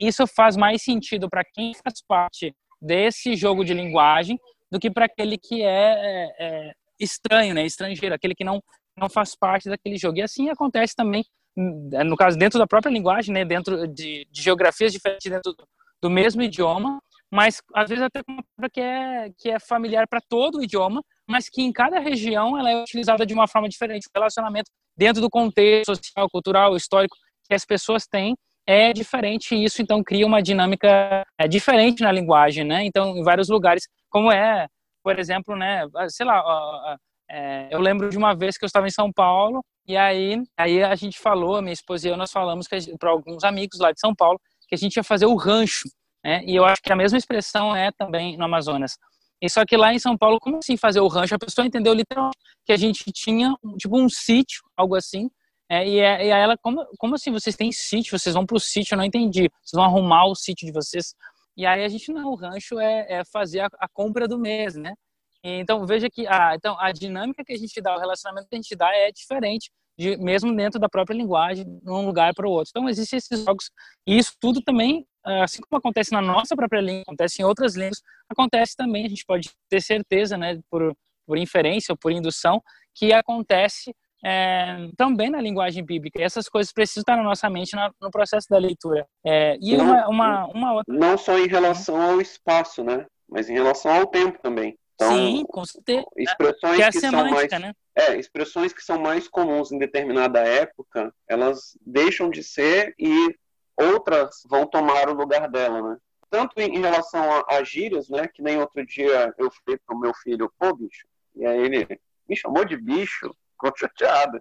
isso 0.00 0.26
faz 0.26 0.56
mais 0.56 0.82
sentido 0.82 1.28
para 1.28 1.44
quem 1.44 1.74
faz 1.74 2.02
parte 2.06 2.54
desse 2.80 3.34
jogo 3.36 3.64
de 3.64 3.74
linguagem 3.74 4.38
do 4.70 4.78
que 4.78 4.90
para 4.90 5.06
aquele 5.06 5.38
que 5.38 5.62
é, 5.62 5.66
é, 5.66 6.34
é, 6.38 6.72
estranho, 6.98 7.54
né? 7.54 7.64
estrangeiro, 7.64 8.14
aquele 8.14 8.34
que 8.34 8.44
não, 8.44 8.62
não 8.96 9.08
faz 9.08 9.34
parte 9.34 9.68
daquele 9.68 9.96
jogo. 9.96 10.18
E 10.18 10.22
assim 10.22 10.48
acontece 10.48 10.94
também, 10.94 11.24
no 11.56 12.16
caso, 12.16 12.36
dentro 12.36 12.58
da 12.58 12.66
própria 12.66 12.90
linguagem, 12.90 13.32
né? 13.32 13.44
dentro 13.44 13.86
de, 13.86 14.26
de 14.30 14.42
geografias 14.42 14.92
diferentes 14.92 15.30
dentro 15.30 15.52
do, 15.52 15.68
do, 16.02 16.10
mesmo 16.10 16.42
idioma, 16.42 17.00
mas 17.30 17.62
às 17.74 17.88
vezes 17.88 18.04
até 18.04 18.20
uma 18.28 18.42
palavra 18.42 18.70
que 18.70 18.80
é, 18.80 19.30
que 19.38 19.50
é 19.50 19.58
familiar 19.58 20.06
para 20.08 20.20
todo 20.20 20.58
o 20.58 20.62
idioma, 20.62 21.02
mas 21.28 21.48
que 21.48 21.62
em 21.62 21.72
cada 21.72 21.98
região 21.98 22.58
ela 22.58 22.70
é 22.70 22.82
utilizada 22.82 23.24
de 23.24 23.34
uma 23.34 23.48
forma 23.48 23.68
diferente. 23.68 24.06
O 24.06 24.10
relacionamento 24.14 24.70
dentro 24.96 25.20
do 25.20 25.30
contexto 25.30 25.94
social, 25.94 26.28
cultural, 26.30 26.76
histórico 26.76 27.16
que 27.48 27.54
as 27.54 27.64
pessoas 27.64 28.06
têm 28.06 28.36
é 28.66 28.92
diferente 28.92 29.54
e 29.54 29.64
isso 29.64 29.80
então 29.80 30.02
cria 30.02 30.26
uma 30.26 30.42
dinâmica 30.42 31.24
é, 31.38 31.46
diferente 31.46 32.02
na 32.02 32.10
linguagem, 32.10 32.64
né? 32.64 32.84
Então, 32.84 33.16
em 33.16 33.22
vários 33.22 33.48
lugares, 33.48 33.86
como 34.10 34.30
é, 34.32 34.66
por 35.02 35.18
exemplo, 35.18 35.56
né, 35.56 35.86
sei 36.08 36.26
lá, 36.26 36.98
é, 37.30 37.68
eu 37.70 37.80
lembro 37.80 38.08
de 38.08 38.18
uma 38.18 38.34
vez 38.34 38.58
que 38.58 38.64
eu 38.64 38.66
estava 38.66 38.86
em 38.86 38.90
São 38.90 39.12
Paulo 39.12 39.64
e 39.86 39.96
aí, 39.96 40.42
aí 40.56 40.82
a 40.82 40.94
gente 40.96 41.18
falou, 41.18 41.62
minha 41.62 41.72
esposa 41.72 42.08
e 42.08 42.10
eu, 42.10 42.16
nós 42.16 42.32
falamos 42.32 42.66
para 42.98 43.10
alguns 43.10 43.44
amigos 43.44 43.78
lá 43.78 43.92
de 43.92 44.00
São 44.00 44.14
Paulo 44.14 44.40
que 44.68 44.74
a 44.74 44.78
gente 44.78 44.96
ia 44.96 45.04
fazer 45.04 45.26
o 45.26 45.36
rancho, 45.36 45.88
né? 46.24 46.42
E 46.44 46.56
eu 46.56 46.64
acho 46.64 46.82
que 46.82 46.92
a 46.92 46.96
mesma 46.96 47.16
expressão 47.16 47.74
é 47.74 47.92
também 47.92 48.36
no 48.36 48.44
Amazonas. 48.44 48.96
E 49.40 49.48
só 49.50 49.64
que 49.64 49.76
lá 49.76 49.92
em 49.92 49.98
São 49.98 50.16
Paulo, 50.16 50.38
como 50.40 50.58
assim 50.58 50.76
fazer 50.76 51.00
o 51.00 51.08
rancho? 51.08 51.34
A 51.34 51.38
pessoa 51.38 51.66
entendeu 51.66 51.92
literalmente 51.92 52.38
que 52.64 52.72
a 52.72 52.76
gente 52.76 53.04
tinha 53.12 53.54
tipo 53.78 53.96
um 53.96 54.08
sítio, 54.08 54.62
algo 54.76 54.96
assim, 54.96 55.30
é, 55.68 55.86
e, 55.86 55.98
é, 55.98 56.26
e 56.26 56.32
aí 56.32 56.42
ela, 56.42 56.56
como, 56.56 56.86
como 56.98 57.14
assim 57.16 57.32
vocês 57.32 57.56
têm 57.56 57.72
sítio? 57.72 58.18
Vocês 58.18 58.34
vão 58.34 58.46
para 58.46 58.56
o 58.56 58.60
sítio? 58.60 58.94
Eu 58.94 58.98
não 58.98 59.04
entendi. 59.04 59.50
Vocês 59.62 59.72
vão 59.72 59.84
arrumar 59.84 60.26
o 60.26 60.34
sítio 60.34 60.66
de 60.66 60.72
vocês? 60.72 61.14
E 61.56 61.66
aí 61.66 61.84
a 61.84 61.88
gente 61.88 62.12
não, 62.12 62.30
o 62.30 62.34
rancho 62.34 62.78
é, 62.78 63.06
é 63.08 63.24
fazer 63.24 63.60
a, 63.60 63.68
a, 63.78 63.88
compra 63.88 64.28
do 64.28 64.38
mês, 64.38 64.76
né? 64.76 64.94
então 65.42 65.86
veja 65.86 66.10
que 66.10 66.26
a, 66.26 66.56
então, 66.56 66.76
a 66.80 66.90
dinâmica 66.90 67.44
que 67.44 67.52
a 67.52 67.56
gente 67.56 67.80
dá, 67.80 67.94
o 67.94 68.00
relacionamento 68.00 68.48
que 68.48 68.56
a 68.56 68.58
gente 68.58 68.74
dá 68.74 68.92
é 68.92 69.12
diferente, 69.12 69.70
de, 69.96 70.16
mesmo 70.16 70.54
dentro 70.54 70.80
da 70.80 70.88
própria 70.88 71.14
linguagem, 71.14 71.64
de 71.64 71.88
um 71.88 72.04
lugar 72.04 72.34
para 72.34 72.48
o 72.48 72.50
outro. 72.50 72.70
Então 72.70 72.88
existem 72.88 73.16
esses 73.16 73.44
jogos 73.44 73.70
e 74.06 74.18
isso 74.18 74.32
tudo 74.40 74.60
também, 74.60 75.06
assim 75.24 75.60
como 75.62 75.78
acontece 75.78 76.10
na 76.10 76.20
nossa 76.20 76.56
própria 76.56 76.80
língua, 76.80 77.02
acontece 77.02 77.40
em 77.40 77.44
outras 77.44 77.76
línguas, 77.76 78.02
acontece 78.28 78.74
também. 78.76 79.06
A 79.06 79.08
gente 79.08 79.24
pode 79.24 79.50
ter 79.68 79.80
certeza, 79.80 80.36
né, 80.36 80.58
por, 80.68 80.92
por 81.24 81.38
inferência 81.38 81.92
ou 81.92 81.96
por 81.96 82.10
indução, 82.10 82.60
que 82.92 83.12
acontece 83.12 83.94
é, 84.24 84.88
também 84.96 85.30
na 85.30 85.40
linguagem 85.40 85.84
bíblica. 85.84 86.22
Essas 86.22 86.48
coisas 86.48 86.72
precisam 86.72 87.02
estar 87.02 87.16
na 87.16 87.22
nossa 87.22 87.48
mente 87.50 87.74
na, 87.74 87.90
no 88.00 88.10
processo 88.10 88.48
da 88.48 88.58
leitura. 88.58 89.06
É, 89.24 89.56
e 89.60 89.76
não, 89.76 89.84
uma, 89.84 90.08
uma, 90.08 90.46
uma, 90.46 90.72
outra. 90.74 90.94
Não 90.94 91.16
só 91.16 91.38
em 91.38 91.46
relação 91.46 92.00
ao 92.00 92.20
espaço, 92.20 92.82
né? 92.82 93.06
Mas 93.28 93.48
em 93.48 93.54
relação 93.54 93.92
ao 93.92 94.06
tempo 94.06 94.38
também. 94.40 94.78
Então, 94.94 95.12
Sim, 95.12 95.44
com 95.48 95.64
certeza. 95.64 96.06
Expressões 96.16 96.76
que, 96.76 96.82
é 96.82 96.90
que 96.90 97.00
são 97.00 97.30
mais, 97.30 97.50
né? 97.52 97.72
é, 97.96 98.18
expressões 98.18 98.72
que 98.74 98.82
são 98.82 98.98
mais 98.98 99.26
comuns 99.26 99.72
em 99.72 99.78
determinada 99.78 100.40
época, 100.40 101.12
elas 101.26 101.76
deixam 101.80 102.28
de 102.28 102.42
ser 102.42 102.94
e 102.98 103.34
outras 103.74 104.42
vão 104.48 104.66
tomar 104.66 105.08
o 105.08 105.14
lugar 105.14 105.50
dela, 105.50 105.80
né? 105.82 105.96
Tanto 106.28 106.60
em, 106.60 106.78
relação 106.78 107.22
a, 107.22 107.56
a 107.56 107.64
gírias, 107.64 108.10
né? 108.10 108.28
Que 108.28 108.42
nem 108.42 108.58
outro 108.58 108.84
dia 108.84 109.34
eu 109.38 109.50
falei 109.50 109.80
pro 109.86 109.98
meu 109.98 110.12
filho, 110.14 110.52
pô, 110.58 110.74
bicho, 110.74 111.06
e 111.34 111.46
aí 111.46 111.58
ele 111.58 112.00
me 112.28 112.36
chamou 112.36 112.64
de 112.64 112.76
bicho 112.76 113.34
ficou 113.56 113.72
chateado. 113.76 114.40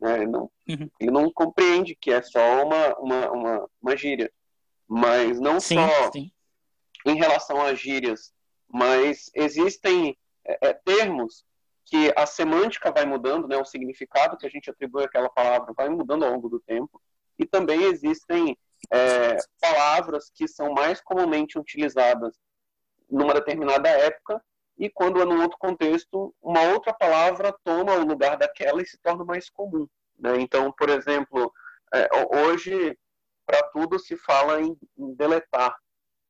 Né? 0.00 0.16
Ele, 0.16 0.26
não, 0.26 0.50
uhum. 0.68 0.90
ele 0.98 1.10
não 1.10 1.30
compreende 1.32 1.94
que 1.94 2.10
é 2.10 2.22
só 2.22 2.64
uma, 2.64 2.98
uma, 2.98 3.30
uma, 3.30 3.70
uma 3.80 3.96
gíria. 3.96 4.32
Mas 4.88 5.40
não 5.40 5.60
sim, 5.60 5.76
só 5.76 6.12
sim. 6.12 6.30
em 7.06 7.16
relação 7.16 7.62
às 7.62 7.78
gírias, 7.78 8.32
mas 8.68 9.30
existem 9.34 10.16
é, 10.44 10.68
é, 10.68 10.72
termos 10.74 11.44
que 11.86 12.12
a 12.16 12.26
semântica 12.26 12.90
vai 12.90 13.06
mudando, 13.06 13.46
né, 13.46 13.56
o 13.56 13.64
significado 13.64 14.36
que 14.36 14.46
a 14.46 14.50
gente 14.50 14.70
atribui 14.70 15.04
àquela 15.04 15.28
palavra 15.28 15.72
vai 15.74 15.88
mudando 15.88 16.24
ao 16.24 16.32
longo 16.32 16.48
do 16.48 16.60
tempo, 16.60 17.00
e 17.38 17.46
também 17.46 17.82
existem 17.84 18.56
é, 18.90 19.36
palavras 19.60 20.30
que 20.34 20.46
são 20.46 20.72
mais 20.72 21.00
comumente 21.00 21.58
utilizadas 21.58 22.36
numa 23.10 23.34
determinada 23.34 23.88
época 23.88 24.42
e 24.76 24.90
quando 24.90 25.20
é 25.20 25.24
num 25.24 25.42
outro 25.42 25.58
contexto, 25.58 26.34
uma 26.42 26.62
outra 26.72 26.92
palavra 26.92 27.54
toma 27.64 27.94
o 27.94 28.04
lugar 28.04 28.36
daquela 28.36 28.82
e 28.82 28.86
se 28.86 28.98
torna 28.98 29.24
mais 29.24 29.48
comum. 29.48 29.86
Né? 30.18 30.40
Então, 30.40 30.72
por 30.72 30.88
exemplo, 30.88 31.52
é, 31.92 32.08
hoje, 32.36 32.98
para 33.46 33.62
tudo 33.68 33.98
se 33.98 34.16
fala 34.16 34.60
em, 34.60 34.76
em 34.98 35.14
deletar, 35.14 35.76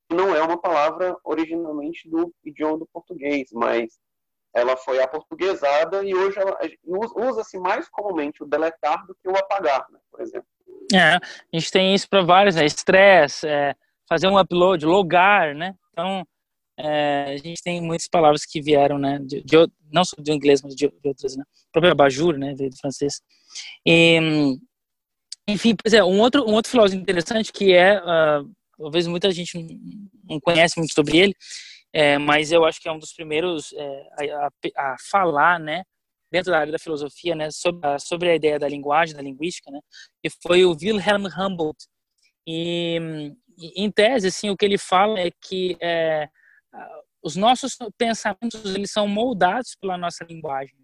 que 0.09 0.15
não 0.15 0.35
é 0.35 0.43
uma 0.43 0.61
palavra 0.61 1.17
originalmente 1.25 2.09
do 2.09 2.35
idioma 2.45 2.79
do 2.79 2.87
português, 2.93 3.49
mas 3.53 3.99
ela 4.55 4.77
foi 4.77 5.03
aportuguesada 5.03 6.05
e 6.05 6.15
hoje 6.15 6.39
usa-se 6.85 7.59
mais 7.59 7.89
comumente 7.89 8.43
o 8.43 8.47
deletar 8.47 9.05
do 9.07 9.15
que 9.15 9.29
o 9.29 9.37
apagar, 9.37 9.87
né, 9.91 9.99
por 10.11 10.21
exemplo. 10.21 10.47
É, 10.93 11.15
a 11.17 11.21
gente 11.53 11.73
tem 11.73 11.95
isso 11.95 12.09
para 12.09 12.23
vários, 12.23 12.55
né? 12.55 12.65
Estresse, 12.65 13.49
é, 13.49 13.75
fazer 14.09 14.29
um 14.29 14.39
upload, 14.39 14.85
logar, 14.85 15.55
né? 15.55 15.75
Então, 15.91 16.27
é, 16.79 17.35
a 17.35 17.37
gente 17.37 17.63
tem 17.63 17.81
muitas 17.81 18.09
palavras 18.09 18.45
que 18.45 18.61
vieram, 18.61 18.99
né, 18.99 19.19
de, 19.21 19.43
de 19.43 19.57
não 19.93 20.05
só 20.05 20.17
do 20.19 20.33
inglês, 20.33 20.61
mas 20.63 20.75
de, 20.75 20.89
de 20.89 21.09
outras, 21.09 21.37
né, 21.37 21.45
o 21.69 21.73
próprio 21.73 21.93
abajur, 21.93 22.37
né, 22.37 22.55
veio 22.55 22.71
do 22.71 22.77
francês. 22.77 23.21
E, 23.87 24.19
enfim, 25.47 25.77
pois 25.77 25.95
é, 25.95 26.03
um 26.03 26.21
outro, 26.21 26.49
um 26.49 26.55
outro 26.55 26.71
filósofo 26.71 27.01
interessante 27.01 27.53
que 27.53 27.73
é, 27.73 28.01
uh, 28.01 28.51
talvez 28.77 29.07
muita 29.07 29.31
gente 29.31 29.57
não 30.29 30.41
conhece 30.41 30.79
muito 30.79 30.95
sobre 30.95 31.19
ele, 31.19 31.35
é, 31.93 32.19
mas 32.19 32.51
eu 32.51 32.65
acho 32.65 32.81
que 32.81 32.89
é 32.89 32.93
um 32.93 32.99
dos 32.99 33.13
primeiros 33.13 33.73
é, 33.73 34.35
a, 34.35 34.49
a, 34.77 34.97
falar, 35.11 35.61
né, 35.61 35.85
dentro 36.33 36.51
da 36.51 36.59
área 36.59 36.73
da 36.73 36.79
filosofia, 36.79 37.37
né, 37.37 37.51
sobre 37.53 37.87
a, 37.87 37.99
sobre 38.01 38.31
a 38.31 38.35
ideia 38.35 38.59
da 38.59 38.69
linguagem, 38.69 39.15
da 39.15 39.23
linguística, 39.23 39.71
né, 39.71 39.79
e 40.25 40.29
foi 40.43 40.65
o 40.65 40.73
Wilhelm 40.73 41.27
Humboldt. 41.27 41.87
E, 42.47 43.33
em 43.77 43.91
tese, 43.91 44.27
assim, 44.27 44.51
o 44.51 44.57
que 44.57 44.65
ele 44.65 44.77
fala 44.77 45.21
é 45.21 45.31
que 45.31 45.77
é, 45.81 46.29
os 47.23 47.37
nossos 47.37 47.77
pensamentos 47.97 48.75
eles 48.75 48.91
são 48.91 49.09
moldados 49.09 49.77
pela 49.81 49.97
nossa 49.97 50.25
linguagem. 50.25 50.77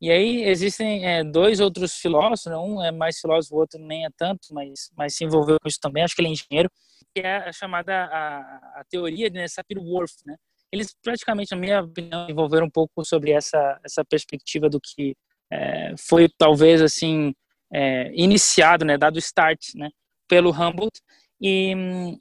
E 0.00 0.10
aí 0.10 0.42
existem 0.44 1.06
é, 1.06 1.22
dois 1.22 1.60
outros 1.60 1.94
filósofos, 1.94 2.46
né? 2.46 2.56
um 2.56 2.82
é 2.82 2.90
mais 2.90 3.20
filósofo, 3.20 3.54
o 3.54 3.58
outro 3.58 3.80
nem 3.80 4.04
é 4.04 4.08
tanto, 4.16 4.48
mas, 4.50 4.90
mas 4.96 5.14
se 5.14 5.24
envolveu 5.24 5.58
com 5.60 5.68
isso 5.68 5.78
também, 5.80 6.02
acho 6.02 6.14
que 6.14 6.20
ele 6.20 6.28
é 6.28 6.32
engenheiro, 6.32 6.68
que 7.14 7.20
é 7.20 7.36
a 7.36 7.52
chamada 7.52 8.06
a, 8.06 8.80
a 8.80 8.84
teoria 8.90 9.30
de 9.30 9.38
né, 9.38 9.46
Sapir-Whorf, 9.46 10.12
né? 10.26 10.36
Eles 10.72 10.94
praticamente, 11.02 11.52
na 11.52 11.56
minha 11.56 11.82
opinião, 11.82 12.28
envolveram 12.28 12.66
um 12.66 12.70
pouco 12.70 13.04
sobre 13.04 13.30
essa 13.30 13.78
essa 13.84 14.04
perspectiva 14.04 14.68
do 14.68 14.80
que 14.80 15.14
é, 15.52 15.94
foi 15.96 16.28
talvez 16.36 16.82
assim 16.82 17.32
é, 17.72 18.10
iniciado, 18.14 18.84
né, 18.84 18.98
dado 18.98 19.18
start, 19.18 19.74
né, 19.76 19.90
pelo 20.28 20.50
Humboldt 20.50 21.00
e, 21.42 21.74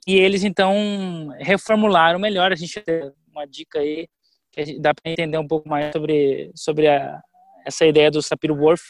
e 0.08 0.16
eles 0.16 0.44
então 0.44 1.30
reformularam 1.40 2.20
melhor. 2.20 2.52
A 2.52 2.56
gente 2.56 2.82
tem 2.82 3.12
uma 3.32 3.46
dica 3.46 3.80
aí 3.80 4.08
que 4.52 4.80
dá 4.80 4.94
para 4.94 5.12
entender 5.12 5.38
um 5.38 5.48
pouco 5.48 5.70
mais 5.70 5.92
sobre 5.94 6.52
sobre 6.56 6.88
a, 6.88 7.22
essa 7.66 7.86
ideia 7.86 8.10
do 8.10 8.22
Sapir-Whorf 8.22 8.82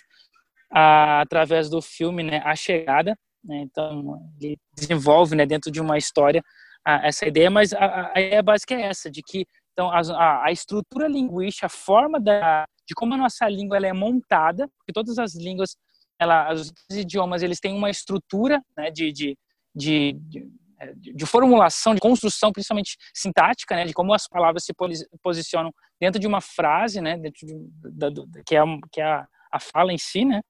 através 0.72 1.70
do 1.70 1.82
filme, 1.82 2.24
né, 2.24 2.42
A 2.46 2.56
Chegada. 2.56 3.18
Né, 3.44 3.62
então 3.62 4.20
ele 4.40 4.58
desenvolve, 4.76 5.36
né, 5.36 5.46
dentro 5.46 5.72
de 5.72 5.82
uma 5.82 5.98
história 5.98 6.44
a, 6.86 7.08
essa 7.08 7.28
ideia, 7.28 7.50
mas 7.50 7.74
a, 7.74 8.12
a, 8.16 8.22
ideia 8.22 8.44
básica 8.44 8.76
é 8.76 8.84
essa, 8.84 9.10
de 9.10 9.22
que 9.22 9.46
então, 9.74 9.90
a, 9.90 10.46
a 10.46 10.52
estrutura 10.52 11.08
linguística, 11.08 11.66
a 11.66 11.70
forma 11.70 12.20
da, 12.20 12.66
de 12.88 12.94
como 12.94 13.14
a 13.14 13.18
nossa 13.18 13.48
língua 13.48 13.78
ela 13.78 13.88
é 13.88 13.94
montada, 13.94 14.68
porque 14.78 14.94
todas 14.94 15.18
as 15.18 15.34
línguas, 15.34 15.76
ela, 16.20 16.54
os 16.54 16.72
idiomas, 16.92 17.42
eles 17.42 17.60
têm 17.60 17.74
uma 17.74 17.90
estrutura 17.90 18.62
né, 18.78 18.92
de, 18.92 19.12
de, 19.12 19.38
de, 19.76 20.14
de 20.14 20.48
de 20.96 21.26
formulação, 21.26 21.94
de 21.94 22.02
construção, 22.02 22.52
principalmente 22.52 22.98
sintática, 23.14 23.76
né, 23.76 23.86
de 23.86 23.94
como 23.94 24.14
as 24.14 24.28
palavras 24.28 24.64
se 24.66 24.74
posicionam 25.22 25.72
dentro 26.00 26.20
de 26.20 26.26
uma 26.26 26.42
frase, 26.42 27.00
né, 27.00 27.18
dentro 27.18 27.46
de, 27.46 27.54
da, 27.92 28.10
do, 28.10 28.28
que 28.46 28.56
é, 28.56 28.62
que 28.92 29.02
é 29.02 29.06
a, 29.06 29.28
a, 29.52 29.60
fala 29.60 29.94
em 29.94 29.98
si, 29.98 30.26
né, 30.26 30.42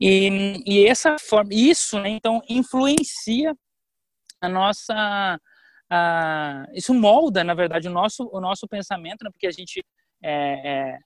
e, 0.00 0.62
e 0.66 0.86
essa 0.86 1.16
forma, 1.18 1.50
isso, 1.52 2.00
né, 2.00 2.08
então 2.08 2.40
influencia 2.48 3.54
a 4.40 4.48
nossa 4.48 5.38
ah, 5.90 6.66
isso 6.72 6.94
molda, 6.94 7.44
na 7.44 7.54
verdade, 7.54 7.88
o 7.88 7.92
nosso, 7.92 8.28
o 8.32 8.40
nosso 8.40 8.66
pensamento, 8.66 9.22
né, 9.22 9.30
porque 9.30 9.46
a 9.46 9.52
gente 9.52 9.84
é, 10.22 10.92
é, 10.92 10.98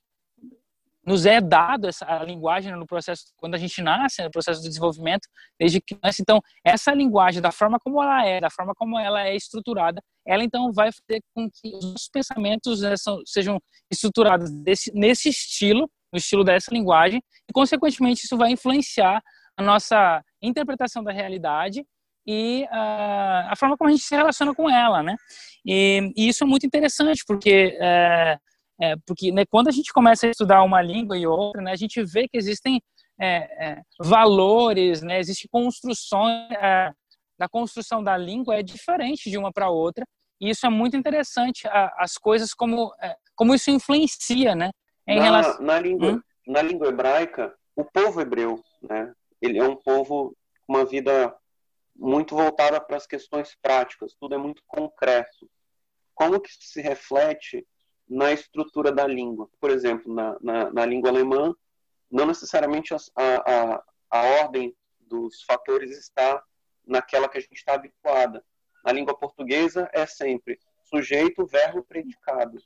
nos 1.09 1.25
é 1.25 1.41
dado 1.41 1.89
essa 1.89 2.05
a 2.05 2.23
linguagem 2.23 2.71
no 2.77 2.87
processo, 2.87 3.25
quando 3.39 3.55
a 3.55 3.59
gente 3.59 3.81
nasce, 3.81 4.23
no 4.23 4.31
processo 4.31 4.61
de 4.61 4.69
desenvolvimento, 4.69 5.27
desde 5.59 5.81
que 5.81 5.99
nasce. 6.03 6.21
Então, 6.21 6.39
essa 6.63 6.93
linguagem, 6.93 7.41
da 7.41 7.51
forma 7.51 7.79
como 7.81 8.03
ela 8.03 8.27
é, 8.27 8.41
da 8.41 8.51
forma 8.51 8.75
como 8.77 8.99
ela 8.99 9.27
é 9.27 9.35
estruturada, 9.35 10.03
ela 10.27 10.45
então 10.45 10.71
vai 10.71 10.91
fazer 10.93 11.23
com 11.35 11.49
que 11.51 11.75
os 11.75 12.11
pensamentos 12.13 12.83
né, 12.83 12.93
sejam 13.25 13.59
estruturados 13.91 14.51
desse, 14.63 14.93
nesse 14.95 15.31
estilo, 15.31 15.91
no 16.13 16.19
estilo 16.19 16.45
dessa 16.45 16.71
linguagem, 16.71 17.23
e, 17.49 17.53
consequentemente, 17.55 18.25
isso 18.25 18.37
vai 18.37 18.51
influenciar 18.51 19.23
a 19.57 19.63
nossa 19.63 20.23
interpretação 20.43 21.03
da 21.03 21.11
realidade 21.11 21.87
e 22.27 22.65
uh, 22.65 23.49
a 23.49 23.55
forma 23.57 23.79
como 23.79 23.89
a 23.89 23.93
gente 23.93 24.05
se 24.05 24.15
relaciona 24.15 24.55
com 24.55 24.69
ela, 24.69 25.03
né? 25.03 25.17
E, 25.65 26.13
e 26.15 26.29
isso 26.29 26.45
é 26.45 26.47
muito 26.47 26.67
interessante 26.67 27.25
porque 27.27 27.79
é, 27.81 28.39
é, 28.81 28.97
porque 29.07 29.33
né, 29.33 29.45
quando 29.47 29.69
a 29.69 29.73
gente 29.73 29.93
começa 29.93 30.27
a 30.27 30.31
estudar 30.31 30.63
uma 30.63 30.81
língua 30.81 31.17
e 31.17 31.27
outra, 31.27 31.61
né, 31.63 31.73
a 31.73 31.77
gente 31.77 32.03
vê 32.05 32.29
que 32.29 32.37
existem 32.37 32.81
é, 33.21 33.71
é 33.71 33.83
valores, 34.01 35.03
né, 35.03 35.19
existem 35.19 35.49
construções 35.51 36.51
é, 36.53 36.93
da 37.39 37.49
construção 37.49 38.03
da 38.03 38.17
língua 38.17 38.57
é 38.57 38.63
diferente 38.63 39.31
de 39.31 39.39
uma 39.39 39.53
para 39.53 39.71
outra 39.71 40.05
e 40.41 40.51
isso 40.51 40.67
é 40.67 40.71
muito 40.71 40.97
interessante 40.97 41.67
a, 41.69 41.95
as 41.99 42.15
coisas 42.15 42.55
como 42.55 42.93
é, 43.01 43.17
como 43.35 43.55
isso 43.55 43.71
influencia, 43.71 44.55
né? 44.55 44.71
Em 45.07 45.19
na, 45.19 45.25
relação... 45.25 45.63
na 45.63 45.79
língua 45.79 46.13
hum? 46.13 46.23
na 46.47 46.63
língua 46.63 46.89
hebraica, 46.89 47.55
o 47.77 47.85
povo 47.85 48.21
hebreu, 48.21 48.63
né? 48.83 49.13
Ele 49.41 49.59
é 49.59 49.65
um 49.65 49.77
povo 49.77 50.35
com 50.67 50.73
uma 50.75 50.85
vida 50.85 51.35
muito 51.95 52.35
voltada 52.35 52.81
para 52.81 52.97
as 52.97 53.07
questões 53.07 53.57
práticas, 53.61 54.15
tudo 54.19 54.35
é 54.35 54.39
muito 54.39 54.63
concreto. 54.67 55.49
Como 56.15 56.41
que 56.41 56.51
se 56.51 56.81
reflete 56.81 57.67
na 58.09 58.33
estrutura 58.33 58.91
da 58.91 59.07
língua? 59.07 59.49
Por 59.61 59.71
exemplo, 59.71 60.13
na, 60.13 60.37
na, 60.41 60.73
na 60.73 60.87
língua 60.87 61.11
alemã, 61.11 61.55
não 62.11 62.27
necessariamente 62.27 62.95
a, 62.95 62.99
a, 63.17 63.83
a 64.11 64.23
ordem 64.43 64.75
dos 65.01 65.43
fatores 65.43 65.97
está 65.97 66.43
naquela 66.87 67.29
que 67.29 67.39
a 67.39 67.41
gente 67.41 67.57
está 67.57 67.75
habituada. 67.75 68.43
Na 68.85 68.93
língua 68.93 69.17
portuguesa 69.17 69.89
é 69.93 70.07
sempre 70.07 70.59
sujeito, 70.85 71.47
verbo, 71.47 71.85
predicado. 71.85 72.59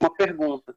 Uma 0.00 0.14
pergunta. 0.14 0.74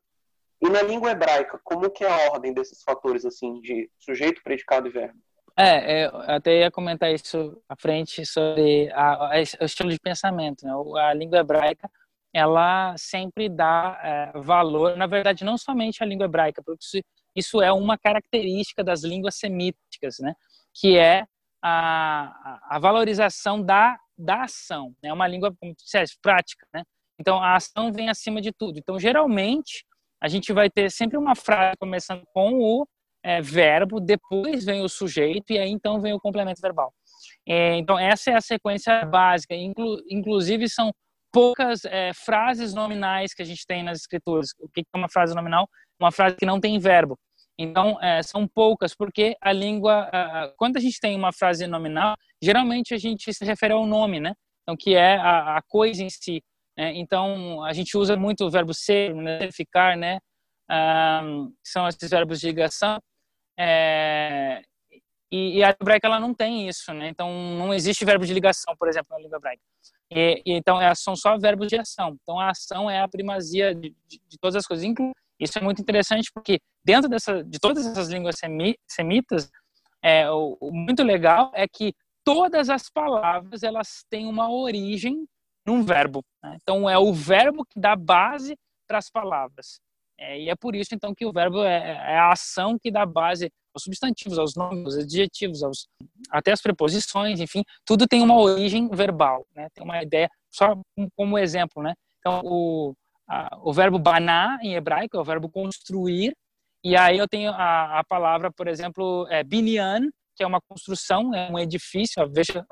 E 0.62 0.69
na 0.69 0.82
língua 0.82 1.12
hebraica, 1.12 1.60
como 1.63 1.89
que 1.89 2.04
é 2.04 2.10
a 2.10 2.32
ordem 2.32 2.54
desses 2.54 2.84
fatores 2.84 3.25
assim 3.25 3.60
de 3.62 3.89
sujeito, 3.97 4.43
predicado 4.43 4.88
e 4.88 4.91
verbo? 4.91 5.19
É, 5.58 6.06
eu 6.06 6.17
até 6.21 6.60
ia 6.60 6.71
comentar 6.71 7.12
isso 7.12 7.62
à 7.67 7.75
frente 7.75 8.25
sobre 8.25 8.89
a, 8.93 9.36
a, 9.36 9.39
o 9.62 9.65
estilo 9.65 9.89
de 9.89 9.99
pensamento. 9.99 10.65
Né? 10.65 10.71
A 11.01 11.13
língua 11.13 11.39
hebraica, 11.39 11.89
ela 12.33 12.95
sempre 12.97 13.49
dá 13.49 13.99
é, 14.03 14.39
valor, 14.39 14.95
na 14.95 15.07
verdade, 15.07 15.43
não 15.43 15.57
somente 15.57 16.01
a 16.01 16.05
língua 16.05 16.25
hebraica, 16.25 16.61
porque 16.63 17.03
isso, 17.35 17.61
é 17.61 17.71
uma 17.71 17.97
característica 17.97 18.83
das 18.83 19.03
línguas 19.03 19.35
semíticas, 19.35 20.17
né? 20.19 20.33
que 20.73 20.97
é 20.97 21.25
a, 21.61 22.75
a 22.75 22.79
valorização 22.79 23.61
da, 23.61 23.97
da 24.17 24.43
ação. 24.43 24.93
É 25.03 25.07
né? 25.07 25.13
uma 25.13 25.27
língua, 25.27 25.53
como 25.59 25.75
disseste, 25.75 26.17
prática. 26.21 26.65
Né? 26.73 26.83
Então, 27.19 27.41
a 27.41 27.55
ação 27.55 27.91
vem 27.91 28.09
acima 28.09 28.41
de 28.41 28.51
tudo. 28.51 28.79
Então, 28.79 28.99
geralmente, 28.99 29.85
a 30.21 30.27
gente 30.27 30.53
vai 30.53 30.69
ter 30.69 30.89
sempre 30.91 31.17
uma 31.17 31.35
frase 31.35 31.75
começando 31.79 32.23
com 32.33 32.53
o 32.59 32.87
é, 33.23 33.41
verbo, 33.41 33.99
depois 33.99 34.65
vem 34.65 34.81
o 34.81 34.89
sujeito 34.89 35.53
e 35.53 35.57
aí 35.57 35.69
então 35.69 36.01
vem 36.01 36.13
o 36.13 36.19
complemento 36.19 36.61
verbal. 36.61 36.93
É, 37.47 37.75
então 37.75 37.97
essa 37.97 38.31
é 38.31 38.35
a 38.35 38.41
sequência 38.41 39.05
básica. 39.05 39.55
Inclu, 39.55 39.97
inclusive 40.09 40.67
são 40.67 40.91
poucas 41.31 41.85
é, 41.85 42.11
frases 42.13 42.73
nominais 42.73 43.33
que 43.33 43.41
a 43.41 43.45
gente 43.45 43.65
tem 43.65 43.83
nas 43.83 43.99
escrituras. 43.99 44.49
O 44.59 44.69
que 44.69 44.81
é 44.81 44.97
uma 44.97 45.09
frase 45.09 45.33
nominal? 45.33 45.67
Uma 45.99 46.11
frase 46.11 46.35
que 46.35 46.45
não 46.45 46.59
tem 46.59 46.77
verbo. 46.79 47.17
Então 47.57 48.01
é, 48.01 48.23
são 48.23 48.47
poucas 48.47 48.95
porque 48.95 49.35
a 49.41 49.51
língua, 49.51 50.09
quando 50.57 50.77
a 50.77 50.79
gente 50.79 50.99
tem 50.99 51.15
uma 51.15 51.31
frase 51.31 51.67
nominal, 51.67 52.15
geralmente 52.41 52.93
a 52.93 52.97
gente 52.97 53.31
se 53.33 53.45
refere 53.45 53.73
ao 53.73 53.85
nome, 53.85 54.19
né? 54.19 54.33
Então 54.63 54.75
que 54.77 54.95
é 54.95 55.17
a, 55.17 55.57
a 55.57 55.61
coisa 55.61 56.03
em 56.03 56.09
si. 56.09 56.43
Né? 56.77 56.93
Então 56.95 57.63
a 57.63 57.73
gente 57.73 57.97
usa 57.97 58.15
muito 58.15 58.45
o 58.45 58.49
verbo 58.49 58.73
ser, 58.73 59.13
né? 59.13 59.51
ficar, 59.51 59.95
né? 59.95 60.19
Um, 60.71 61.53
são 61.63 61.87
esses 61.87 62.09
verbos 62.09 62.39
de 62.39 62.47
ligação 62.47 62.97
é, 63.59 64.61
e, 65.31 65.59
e, 65.59 65.63
a 65.63 65.69
hebraica 65.69 66.07
ela 66.07 66.19
não 66.19 66.33
tem 66.33 66.67
isso, 66.67 66.93
né? 66.93 67.09
Então 67.09 67.29
não 67.57 67.73
existe 67.73 68.03
verbo 68.03 68.25
de 68.25 68.33
ligação, 68.33 68.75
por 68.77 68.87
exemplo, 68.87 69.09
na 69.11 69.19
língua 69.19 69.37
hebraica. 69.37 69.61
E, 70.12 70.41
e, 70.45 70.54
então 70.54 70.80
é, 70.82 70.93
são 70.93 71.15
só 71.15 71.38
verbos 71.38 71.67
de 71.67 71.78
ação. 71.78 72.17
Então 72.21 72.39
a 72.39 72.50
ação 72.50 72.89
é 72.89 73.00
a 73.00 73.08
primazia 73.08 73.74
de, 73.74 73.95
de, 74.08 74.21
de 74.28 74.38
todas 74.39 74.58
as 74.58 74.67
coisas. 74.67 74.86
Isso 75.39 75.58
é 75.58 75.62
muito 75.62 75.82
interessante 75.82 76.30
porque 76.34 76.60
dentro 76.84 77.10
dessa, 77.10 77.43
de 77.43 77.60
todas 77.60 77.86
essas 77.86 78.10
línguas 78.10 78.36
semitas, 78.88 79.50
é, 80.04 80.30
o, 80.30 80.58
o 80.60 80.71
muito 80.71 81.02
legal 81.02 81.52
é 81.56 81.67
que 81.67 81.93
todas 82.24 82.69
as 82.69 82.89
palavras 82.89 83.63
elas 83.63 84.06
têm 84.10 84.28
uma 84.28 84.52
origem 84.52 85.26
num 85.65 85.84
verbo. 85.84 86.24
Né? 86.43 86.58
Então 86.62 86.89
é 86.89 86.97
o 86.97 87.13
verbo 87.13 87.65
que 87.65 87.80
dá 87.80 87.95
base 87.95 88.58
para 88.88 88.97
as 88.97 89.10
palavras. 89.10 89.80
É, 90.21 90.39
e 90.39 90.49
é 90.49 90.55
por 90.55 90.75
isso, 90.75 90.93
então, 90.93 91.15
que 91.15 91.25
o 91.25 91.31
verbo 91.31 91.63
é, 91.63 91.93
é, 91.93 92.17
a 92.19 92.31
ação 92.31 92.77
que 92.79 92.91
dá 92.91 93.07
base 93.07 93.51
aos 93.73 93.84
substantivos, 93.84 94.38
aos 94.38 94.55
nomes, 94.55 94.86
aos 94.86 94.97
adjetivos, 95.03 95.63
aos, 95.63 95.88
até 96.29 96.51
as 96.51 96.62
preposições, 96.62 97.39
enfim, 97.39 97.63
tudo 97.84 98.05
tem 98.05 98.21
uma 98.21 98.39
origem 98.39 98.88
verbal, 98.88 99.47
né? 99.55 99.67
Tem 99.73 99.84
uma 99.84 100.03
ideia, 100.03 100.29
só 100.51 100.79
como 101.15 101.39
exemplo, 101.39 101.81
né? 101.81 101.95
Então, 102.19 102.41
o, 102.43 102.93
a, 103.27 103.57
o 103.63 103.73
verbo 103.73 103.97
banar, 103.97 104.63
em 104.63 104.75
hebraico, 104.75 105.17
é 105.17 105.19
o 105.19 105.23
verbo 105.23 105.49
construir, 105.49 106.36
e 106.84 106.95
aí 106.95 107.17
eu 107.17 107.27
tenho 107.27 107.49
a, 107.51 107.99
a 107.99 108.03
palavra, 108.03 108.51
por 108.51 108.67
exemplo, 108.67 109.25
é, 109.27 109.43
que 109.43 110.43
é 110.43 110.47
uma 110.47 110.62
construção, 110.62 111.34
é 111.34 111.51
um 111.51 111.57
edifício, 111.57 112.29
veja 112.31 112.63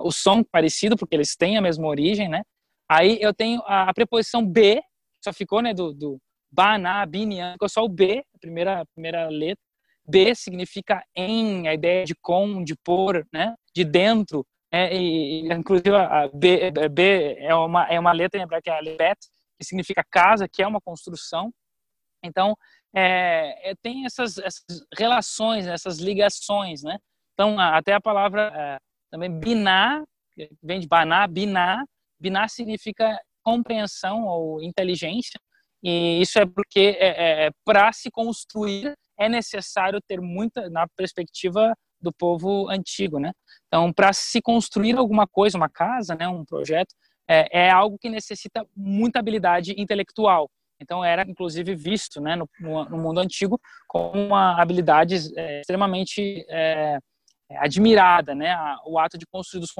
o 0.00 0.12
som 0.12 0.42
parecido, 0.42 0.98
porque 0.98 1.16
eles 1.16 1.34
têm 1.34 1.56
a 1.56 1.62
mesma 1.62 1.86
origem, 1.86 2.28
né? 2.28 2.42
Aí 2.86 3.18
eu 3.22 3.32
tenho 3.32 3.62
a, 3.62 3.88
a 3.88 3.94
preposição 3.94 4.46
be, 4.46 4.82
só 5.24 5.32
ficou, 5.32 5.62
né, 5.62 5.72
do, 5.72 5.94
do 5.94 6.18
Baná, 6.50 7.04
Binian, 7.06 7.52
ficou 7.52 7.68
só 7.68 7.84
o 7.84 7.88
B, 7.88 8.24
a 8.34 8.38
primeira, 8.38 8.80
a 8.80 8.86
primeira 8.86 9.28
letra. 9.28 9.62
B 10.06 10.34
significa 10.34 11.02
em, 11.14 11.68
a 11.68 11.74
ideia 11.74 12.04
de 12.04 12.14
com, 12.14 12.64
de 12.64 12.74
por, 12.76 13.26
né? 13.32 13.54
de 13.74 13.84
dentro. 13.84 14.46
Né? 14.72 14.94
E, 14.94 15.52
inclusive, 15.52 15.94
a 15.94 16.28
B, 16.32 16.70
B 16.90 17.36
é, 17.38 17.54
uma, 17.54 17.86
é 17.86 18.00
uma 18.00 18.12
letra 18.12 18.40
em 18.40 18.42
hebraico, 18.42 18.64
que 18.64 18.70
é 18.70 18.76
a 18.76 18.80
lebet, 18.80 19.18
que 19.58 19.66
significa 19.66 20.02
casa, 20.10 20.48
que 20.48 20.62
é 20.62 20.66
uma 20.66 20.80
construção. 20.80 21.52
Então, 22.24 22.56
é, 22.94 23.70
é, 23.70 23.74
tem 23.82 24.06
essas, 24.06 24.38
essas 24.38 24.64
relações, 24.96 25.66
essas 25.66 25.98
ligações, 25.98 26.82
né? 26.82 26.98
Então, 27.34 27.58
até 27.60 27.92
a 27.92 28.00
palavra 28.00 28.50
é, 28.54 28.78
também 29.10 29.30
binar, 29.30 30.02
vem 30.62 30.80
de 30.80 30.88
baná, 30.88 31.26
binar, 31.26 31.84
binar 32.18 32.48
significa 32.48 33.18
compreensão 33.42 34.26
ou 34.26 34.62
inteligência, 34.62 35.38
e 35.82 36.20
isso 36.20 36.38
é 36.38 36.46
porque 36.46 36.96
é, 36.98 37.06
é, 37.08 37.46
é 37.46 37.50
para 37.64 37.92
se 37.92 38.10
construir 38.10 38.94
é 39.18 39.28
necessário 39.28 40.00
ter 40.06 40.20
muita, 40.20 40.70
na 40.70 40.86
perspectiva 40.96 41.74
do 42.00 42.12
povo 42.12 42.68
antigo, 42.68 43.18
né? 43.18 43.32
Então, 43.66 43.92
para 43.92 44.12
se 44.12 44.40
construir 44.40 44.96
alguma 44.96 45.26
coisa, 45.26 45.56
uma 45.56 45.68
casa, 45.68 46.14
né, 46.14 46.28
um 46.28 46.44
projeto, 46.44 46.94
é, 47.28 47.66
é, 47.66 47.70
algo 47.70 47.98
que 47.98 48.08
necessita 48.08 48.64
muita 48.74 49.18
habilidade 49.18 49.74
intelectual. 49.76 50.48
Então, 50.80 51.04
era 51.04 51.22
inclusive 51.28 51.74
visto, 51.74 52.20
né, 52.20 52.36
no, 52.36 52.48
no 52.60 52.98
mundo 52.98 53.18
antigo, 53.18 53.60
como 53.88 54.12
uma 54.12 54.60
habilidade 54.62 55.16
é, 55.36 55.60
extremamente 55.60 56.46
é, 56.48 56.98
admirada, 57.56 58.34
né? 58.34 58.56
O 58.86 58.98
ato 58.98 59.18
de 59.18 59.26
construir 59.26 59.60
dos 59.60 59.72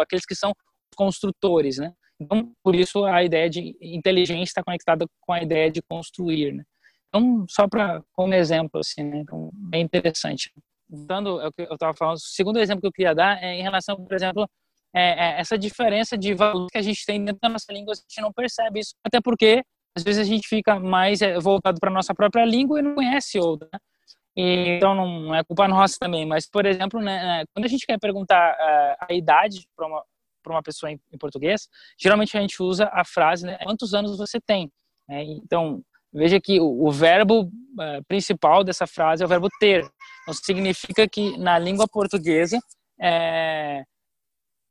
aqueles 0.00 0.24
que 0.24 0.34
são 0.34 0.52
construtores, 0.96 1.76
né? 1.76 1.92
Então, 2.20 2.52
por 2.62 2.74
isso 2.74 3.04
a 3.04 3.22
ideia 3.22 3.48
de 3.48 3.76
inteligência 3.80 4.44
está 4.44 4.62
conectada 4.62 5.06
com 5.20 5.32
a 5.32 5.42
ideia 5.42 5.70
de 5.70 5.80
construir, 5.82 6.52
né? 6.52 6.64
Então, 7.08 7.46
só 7.48 7.68
para 7.68 8.02
como 8.12 8.34
exemplo 8.34 8.80
assim, 8.80 9.02
né? 9.02 9.18
Então, 9.18 9.50
é 9.72 9.78
interessante. 9.78 10.52
Dando 10.88 11.40
é 11.40 11.48
eu 11.58 11.74
estava 11.74 11.94
falando, 11.94 12.16
o 12.16 12.20
segundo 12.20 12.58
exemplo 12.58 12.80
que 12.80 12.86
eu 12.88 12.92
queria 12.92 13.14
dar 13.14 13.42
é 13.42 13.54
em 13.54 13.62
relação, 13.62 13.96
por 13.96 14.14
exemplo, 14.14 14.48
é, 14.94 15.36
é 15.36 15.40
essa 15.40 15.56
diferença 15.58 16.16
de 16.16 16.34
valor 16.34 16.66
que 16.70 16.78
a 16.78 16.82
gente 16.82 17.04
tem 17.06 17.24
dentro 17.24 17.40
da 17.40 17.48
nossa 17.48 17.72
língua, 17.72 17.92
a 17.92 17.96
gente 17.96 18.20
não 18.20 18.32
percebe 18.32 18.80
isso, 18.80 18.94
até 19.04 19.20
porque 19.20 19.62
às 19.96 20.02
vezes 20.02 20.20
a 20.20 20.24
gente 20.24 20.46
fica 20.48 20.78
mais 20.78 21.22
é, 21.22 21.38
voltado 21.38 21.78
para 21.80 21.90
nossa 21.90 22.14
própria 22.14 22.44
língua 22.44 22.78
e 22.78 22.82
não 22.82 22.94
conhece 22.94 23.38
outra. 23.38 23.68
Né? 23.72 23.78
E, 24.36 24.76
então 24.76 24.94
não 24.94 25.34
é 25.34 25.42
culpa 25.44 25.66
nossa 25.66 25.96
também, 25.98 26.24
mas 26.24 26.48
por 26.48 26.64
exemplo, 26.64 27.00
né, 27.00 27.42
é, 27.42 27.44
quando 27.52 27.64
a 27.64 27.68
gente 27.68 27.84
quer 27.84 27.98
perguntar 27.98 28.52
uh, 28.52 29.06
a 29.08 29.12
idade 29.12 29.66
para 29.76 29.86
uma 29.86 30.04
para 30.42 30.52
uma 30.52 30.62
pessoa 30.62 30.90
em, 30.90 31.00
em, 31.12 31.18
português, 31.18 31.68
geralmente 31.98 32.36
a 32.36 32.40
gente 32.40 32.62
usa 32.62 32.88
a 32.92 33.04
frase 33.04 33.46
né, 33.46 33.58
quantos 33.62 33.94
anos 33.94 34.16
você 34.16 34.40
tem. 34.40 34.70
É, 35.08 35.22
então 35.22 35.82
veja 36.12 36.40
que 36.40 36.60
o, 36.60 36.86
o 36.86 36.90
verbo 36.90 37.42
uh, 37.42 38.04
principal 38.06 38.64
dessa 38.64 38.86
frase 38.86 39.22
é 39.22 39.26
o 39.26 39.28
verbo 39.28 39.48
ter. 39.60 39.84
Então 40.22 40.34
significa 40.34 41.08
que 41.08 41.36
na 41.38 41.58
língua 41.58 41.86
portuguesa 41.88 42.58
é, 43.00 43.84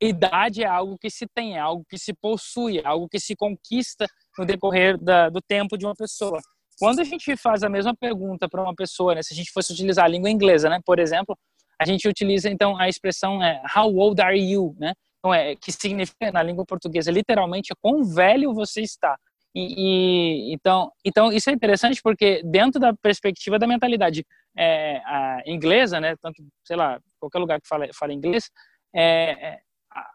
idade 0.01 0.63
é 0.63 0.67
algo 0.67 0.97
que 0.97 1.09
se 1.09 1.25
tem, 1.27 1.55
é 1.55 1.59
algo 1.59 1.85
que 1.89 1.97
se 1.97 2.13
possui, 2.13 2.79
é 2.79 2.85
algo 2.85 3.07
que 3.09 3.19
se 3.19 3.35
conquista 3.35 4.05
no 4.37 4.45
decorrer 4.45 4.97
da, 4.97 5.29
do 5.29 5.41
tempo 5.41 5.77
de 5.77 5.85
uma 5.85 5.95
pessoa. 5.95 6.39
Quando 6.79 6.99
a 6.99 7.03
gente 7.03 7.35
faz 7.35 7.63
a 7.63 7.69
mesma 7.69 7.95
pergunta 7.95 8.47
para 8.47 8.61
uma 8.61 8.75
pessoa, 8.75 9.15
né, 9.15 9.23
se 9.23 9.33
a 9.33 9.37
gente 9.37 9.51
fosse 9.51 9.73
utilizar 9.73 10.05
a 10.05 10.07
língua 10.07 10.29
inglesa, 10.29 10.69
né, 10.69 10.79
por 10.85 10.99
exemplo, 10.99 11.35
a 11.79 11.85
gente 11.85 12.07
utiliza 12.07 12.49
então 12.49 12.77
a 12.77 12.87
expressão 12.87 13.43
é, 13.43 13.61
How 13.75 13.95
old 13.95 14.21
are 14.21 14.37
you, 14.37 14.75
né? 14.79 14.93
Então 15.27 15.33
é 15.33 15.55
que 15.55 15.71
significa 15.71 16.31
na 16.31 16.41
língua 16.41 16.65
portuguesa 16.65 17.11
literalmente 17.11 17.73
quão 17.81 18.03
velho 18.03 18.53
você 18.53 18.81
está. 18.81 19.17
E, 19.53 20.51
e, 20.51 20.53
então, 20.53 20.91
então 21.03 21.31
isso 21.31 21.49
é 21.49 21.53
interessante 21.53 22.01
porque 22.01 22.41
dentro 22.43 22.79
da 22.79 22.93
perspectiva 22.93 23.59
da 23.59 23.67
mentalidade 23.67 24.25
é, 24.55 25.01
inglesa, 25.45 25.99
né, 25.99 26.15
tanto 26.21 26.43
sei 26.63 26.75
lá 26.77 26.99
qualquer 27.19 27.39
lugar 27.39 27.59
que 27.59 27.67
fala, 27.67 27.87
fala 27.93 28.13
inglês, 28.13 28.49
é, 28.95 29.31
é 29.31 29.59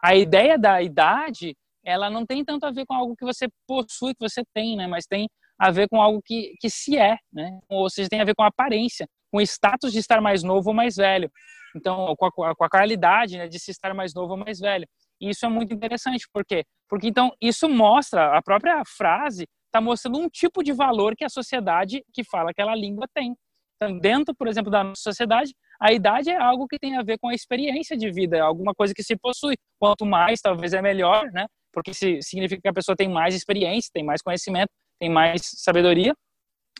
a 0.01 0.15
ideia 0.15 0.57
da 0.57 0.81
idade 0.81 1.55
ela 1.85 2.09
não 2.09 2.25
tem 2.25 2.43
tanto 2.45 2.65
a 2.65 2.71
ver 2.71 2.85
com 2.85 2.93
algo 2.93 3.15
que 3.15 3.25
você 3.25 3.47
possui, 3.67 4.13
que 4.13 4.21
você 4.21 4.41
tem, 4.53 4.77
né? 4.77 4.87
Mas 4.87 5.05
tem 5.05 5.27
a 5.59 5.69
ver 5.69 5.89
com 5.89 6.01
algo 6.01 6.21
que, 6.23 6.53
que 6.59 6.69
se 6.69 6.97
é, 6.97 7.17
né? 7.31 7.59
Ou 7.67 7.89
seja, 7.89 8.07
tem 8.07 8.21
a 8.21 8.23
ver 8.23 8.33
com 8.33 8.43
a 8.43 8.47
aparência, 8.47 9.05
com 9.29 9.39
o 9.39 9.41
status 9.41 9.91
de 9.91 9.99
estar 9.99 10.21
mais 10.21 10.43
novo 10.43 10.69
ou 10.69 10.73
mais 10.73 10.95
velho. 10.95 11.29
Então, 11.75 12.15
com 12.15 12.25
a, 12.25 12.55
com 12.55 12.63
a 12.63 12.69
qualidade 12.69 13.37
né, 13.37 13.47
de 13.49 13.59
se 13.59 13.71
estar 13.71 13.93
mais 13.93 14.13
novo 14.13 14.33
ou 14.33 14.37
mais 14.37 14.59
velho. 14.59 14.87
Isso 15.29 15.45
é 15.45 15.49
muito 15.49 15.73
interessante, 15.73 16.27
por 16.31 16.45
quê? 16.45 16.63
Porque 16.89 17.07
então 17.07 17.31
isso 17.41 17.69
mostra, 17.69 18.37
a 18.37 18.41
própria 18.41 18.81
frase 18.85 19.45
está 19.67 19.81
mostrando 19.81 20.19
um 20.19 20.29
tipo 20.29 20.63
de 20.63 20.71
valor 20.71 21.15
que 21.15 21.23
a 21.23 21.29
sociedade 21.29 22.03
que 22.13 22.23
fala 22.23 22.51
aquela 22.51 22.75
língua 22.75 23.07
tem. 23.13 23.35
Então, 23.75 23.97
dentro, 23.97 24.35
por 24.35 24.47
exemplo, 24.47 24.71
da 24.71 24.83
nossa 24.83 25.01
sociedade, 25.01 25.53
a 25.81 25.91
idade 25.91 26.29
é 26.29 26.37
algo 26.37 26.67
que 26.67 26.77
tem 26.77 26.97
a 26.97 27.03
ver 27.03 27.17
com 27.17 27.27
a 27.27 27.33
experiência 27.33 27.97
de 27.97 28.11
vida, 28.11 28.37
é 28.37 28.39
alguma 28.39 28.73
coisa 28.73 28.93
que 28.93 29.03
se 29.03 29.17
possui. 29.17 29.55
Quanto 29.79 30.05
mais, 30.05 30.39
talvez 30.41 30.73
é 30.73 30.81
melhor, 30.81 31.31
né? 31.31 31.47
Porque 31.73 31.93
se, 31.93 32.21
significa 32.21 32.61
que 32.61 32.67
a 32.67 32.73
pessoa 32.73 32.95
tem 32.95 33.09
mais 33.09 33.33
experiência, 33.33 33.89
tem 33.93 34.03
mais 34.03 34.21
conhecimento, 34.21 34.69
tem 34.99 35.09
mais 35.09 35.41
sabedoria. 35.57 36.13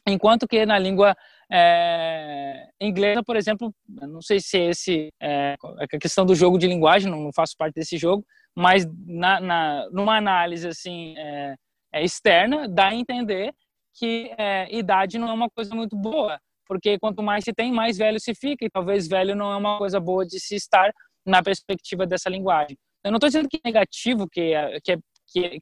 Enquanto 0.08 0.48
que 0.48 0.66
na 0.66 0.78
língua 0.78 1.16
é, 1.52 2.68
inglesa, 2.82 3.24
por 3.24 3.36
exemplo, 3.36 3.74
não 3.88 4.22
sei 4.22 4.40
se 4.40 4.58
esse 4.58 5.10
é 5.22 5.56
a 5.62 6.00
questão 6.00 6.26
do 6.26 6.36
jogo 6.36 6.58
de 6.58 6.68
linguagem, 6.68 7.12
não, 7.12 7.32
faço 7.36 7.56
parte 7.58 7.76
desse 7.76 7.98
jogo, 7.98 8.26
mas 8.56 8.86
na, 9.06 9.40
na 9.40 9.90
numa 9.92 10.18
análise 10.18 10.68
assim 10.68 11.16
é, 11.18 11.56
é, 11.94 12.04
externa 12.04 12.68
dá 12.68 12.90
a 12.90 12.96
entender 12.96 13.54
que 13.96 14.32
é, 14.38 14.74
idade 14.76 15.18
não 15.18 15.30
é 15.30 15.34
uma 15.34 15.50
coisa 15.50 15.76
muito 15.76 15.96
boa, 15.96 16.40
porque 16.68 16.98
quanto 17.00 17.22
mais 17.22 17.44
se 17.44 17.54
tem, 17.54 17.72
mais 17.72 17.98
velho 17.98 18.20
se 18.20 18.34
fica, 18.34 18.66
e 18.66 18.70
talvez 18.70 19.08
velho 19.08 19.36
não 19.36 19.52
é 19.52 19.56
uma 19.56 19.78
coisa 19.78 20.00
boa 20.00 20.26
de 20.26 20.40
se 20.40 20.56
estar 20.56 20.92
na 21.26 21.42
perspectiva 21.44 22.06
dessa 22.06 22.30
linguagem. 22.30 22.78
Eu 23.04 23.12
não 23.12 23.18
estou 23.18 23.30
dizendo 23.30 23.50
que 23.50 23.58
é 23.58 23.62
negativo, 23.66 24.28
que, 24.30 24.54
é, 24.54 24.80
que, 24.82 24.92
é, 24.94 24.98
que, 25.28 25.60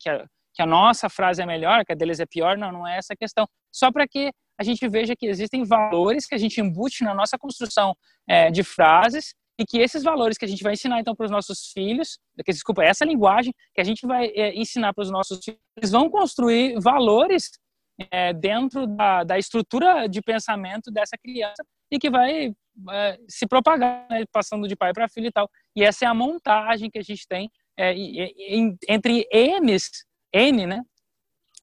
que 0.54 0.62
a 0.62 0.66
nossa 0.66 1.10
frase 1.10 1.42
é 1.42 1.46
melhor, 1.46 1.86
que 1.86 1.92
a 1.92 1.96
deles 1.96 2.20
é 2.20 2.26
pior, 2.26 2.58
não, 2.58 2.72
não 2.72 2.88
é 2.88 2.98
essa 2.98 3.14
a 3.14 3.18
questão. 3.18 3.48
Só 3.72 3.92
para 3.92 4.08
que 4.08 4.32
a 4.62 4.64
gente 4.64 4.88
veja 4.88 5.16
que 5.16 5.26
existem 5.26 5.64
valores 5.64 6.28
que 6.28 6.36
a 6.36 6.38
gente 6.38 6.62
embute 6.62 7.04
na 7.04 7.16
nossa 7.16 7.36
construção 7.36 7.96
é, 8.30 8.52
de 8.52 8.64
frases 8.64 9.34
e 9.60 9.66
que 9.66 9.80
esses 9.80 10.04
valores 10.04 10.38
que 10.38 10.46
a 10.46 10.48
gente 10.48 10.62
vai 10.62 10.74
ensinar 10.74 11.00
então 11.00 11.16
para 11.16 11.26
os 11.26 11.32
nossos 11.32 11.72
filhos, 11.74 12.20
que, 12.46 12.52
desculpa, 12.52 12.84
essa 12.84 13.04
linguagem 13.04 13.52
que 13.74 13.82
a 13.82 13.84
gente 13.84 14.06
vai 14.06 14.28
é, 14.28 14.54
ensinar 14.56 14.94
para 14.94 15.02
os 15.02 15.10
nossos 15.10 15.44
filhos, 15.44 15.60
eles 15.76 15.90
vão 15.90 16.10
construir 16.12 16.80
valores 16.80 17.50
é, 18.12 18.34
dentro 18.34 18.86
da, 18.86 19.24
da, 19.24 19.40
estrutura 19.40 20.08
de 20.08 20.22
pensamento 20.22 20.92
dessa 20.92 21.18
criança 21.18 21.64
e 21.92 21.98
que 21.98 22.10
vai 22.10 22.54
é, 22.92 23.20
se 23.28 23.48
propagar, 23.48 24.08
né, 24.12 24.24
passando 24.32 24.68
de 24.68 24.76
pai 24.76 24.94
para 24.94 25.10
filho 25.10 25.28
e 25.28 25.32
tal. 25.32 25.50
E 25.76 25.84
essa 25.84 26.06
é 26.06 26.08
a 26.08 26.14
montagem 26.14 26.90
que 26.90 27.00
a 27.00 27.04
gente 27.04 27.28
tem 27.28 27.50
é, 27.80 27.96
entre 28.88 29.28
N's, 29.60 30.06
N, 30.32 30.68
né? 30.68 30.84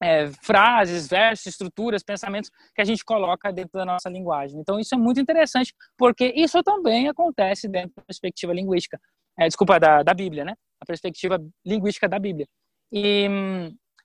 É, 0.01 0.29
frases, 0.41 1.09
versos, 1.09 1.47
estruturas, 1.47 2.01
pensamentos 2.01 2.49
que 2.73 2.81
a 2.81 2.85
gente 2.85 3.03
coloca 3.03 3.51
dentro 3.51 3.73
da 3.73 3.85
nossa 3.85 4.07
linguagem. 4.07 4.57
Então, 4.57 4.79
isso 4.79 4.95
é 4.95 4.97
muito 4.97 5.19
interessante, 5.19 5.73
porque 5.97 6.33
isso 6.37 6.63
também 6.63 7.09
acontece 7.09 7.67
dentro 7.67 7.91
da 7.97 8.03
perspectiva 8.03 8.53
linguística, 8.53 8.97
é, 9.37 9.47
desculpa, 9.47 9.77
da, 9.77 10.01
da 10.01 10.13
Bíblia, 10.13 10.45
né? 10.45 10.53
A 10.81 10.85
perspectiva 10.85 11.37
linguística 11.65 12.07
da 12.07 12.17
Bíblia. 12.17 12.47
E, 12.91 13.27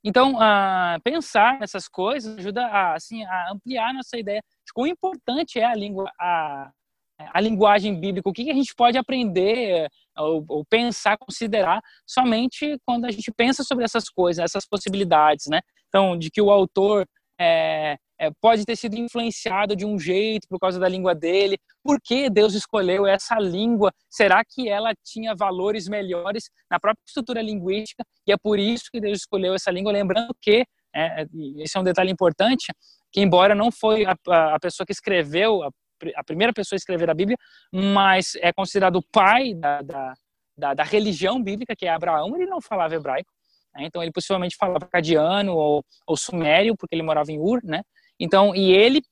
então, 0.04 0.34
uh, 0.34 1.00
pensar 1.02 1.58
nessas 1.58 1.88
coisas 1.88 2.38
ajuda 2.38 2.66
a, 2.66 2.94
assim, 2.94 3.24
a 3.24 3.52
ampliar 3.52 3.94
nossa 3.94 4.18
ideia 4.18 4.42
de 4.66 4.72
quão 4.72 4.86
importante 4.86 5.58
é 5.58 5.64
a 5.64 5.74
língua, 5.74 6.10
a, 6.20 6.70
a 7.18 7.40
linguagem 7.40 7.98
bíblica, 7.98 8.28
o 8.28 8.32
que, 8.32 8.50
a 8.50 8.54
gente 8.54 8.74
pode 8.74 8.98
aprender 8.98 9.88
ou, 10.16 10.44
ou, 10.46 10.64
pensar, 10.64 11.16
considerar 11.16 11.80
somente 12.06 12.78
quando 12.84 13.06
a 13.06 13.10
gente 13.10 13.32
pensa 13.32 13.64
sobre 13.64 13.84
essas 13.84 14.08
coisas, 14.10 14.44
essas 14.44 14.66
possibilidades, 14.66 15.46
né? 15.46 15.60
Então, 15.94 16.18
de 16.18 16.28
que 16.28 16.42
o 16.42 16.50
autor 16.50 17.06
é, 17.40 17.96
é, 18.18 18.28
pode 18.40 18.64
ter 18.64 18.74
sido 18.74 18.96
influenciado 18.96 19.76
de 19.76 19.86
um 19.86 19.96
jeito 19.96 20.48
por 20.48 20.58
causa 20.58 20.76
da 20.80 20.88
língua 20.88 21.14
dele. 21.14 21.56
Por 21.84 22.00
que 22.02 22.28
Deus 22.28 22.52
escolheu 22.54 23.06
essa 23.06 23.36
língua? 23.36 23.92
Será 24.10 24.42
que 24.44 24.68
ela 24.68 24.92
tinha 25.04 25.36
valores 25.36 25.86
melhores 25.86 26.50
na 26.68 26.80
própria 26.80 27.00
estrutura 27.06 27.40
linguística? 27.40 28.04
E 28.26 28.32
é 28.32 28.36
por 28.36 28.58
isso 28.58 28.86
que 28.92 29.00
Deus 29.00 29.18
escolheu 29.18 29.54
essa 29.54 29.70
língua. 29.70 29.92
Lembrando 29.92 30.34
que, 30.42 30.64
é, 30.92 31.26
esse 31.58 31.76
é 31.76 31.80
um 31.80 31.84
detalhe 31.84 32.10
importante, 32.10 32.72
que 33.12 33.20
embora 33.20 33.54
não 33.54 33.70
foi 33.70 34.04
a, 34.04 34.16
a 34.54 34.58
pessoa 34.58 34.84
que 34.84 34.92
escreveu, 34.92 35.62
a, 35.62 35.70
a, 36.16 36.24
primeira 36.24 36.52
pessoa 36.52 36.74
a 36.74 36.78
escrever 36.78 37.08
a 37.08 37.14
Bíblia, 37.14 37.36
mas 37.72 38.32
é 38.40 38.52
considerado 38.52 38.96
o 38.96 39.02
pai 39.12 39.54
da, 39.54 39.80
da, 39.80 40.14
da, 40.58 40.74
da 40.74 40.82
religião 40.82 41.40
bíblica, 41.40 41.76
que 41.76 41.86
é 41.86 41.90
Abraão, 41.90 42.34
ele 42.34 42.46
não 42.46 42.60
falava 42.60 42.96
hebraico. 42.96 43.30
Né? 43.74 43.84
Então 43.86 44.02
ele 44.02 44.12
possivelmente 44.12 44.56
falava 44.56 44.86
cadiano 44.86 45.54
ou, 45.54 45.84
ou 46.06 46.16
sumério, 46.16 46.76
porque 46.76 46.94
ele 46.94 47.02
morava 47.02 47.30
em 47.32 47.38
Ur, 47.38 47.60
né? 47.64 47.82
Então, 48.18 48.54
e 48.54 48.72
ele 48.72 49.02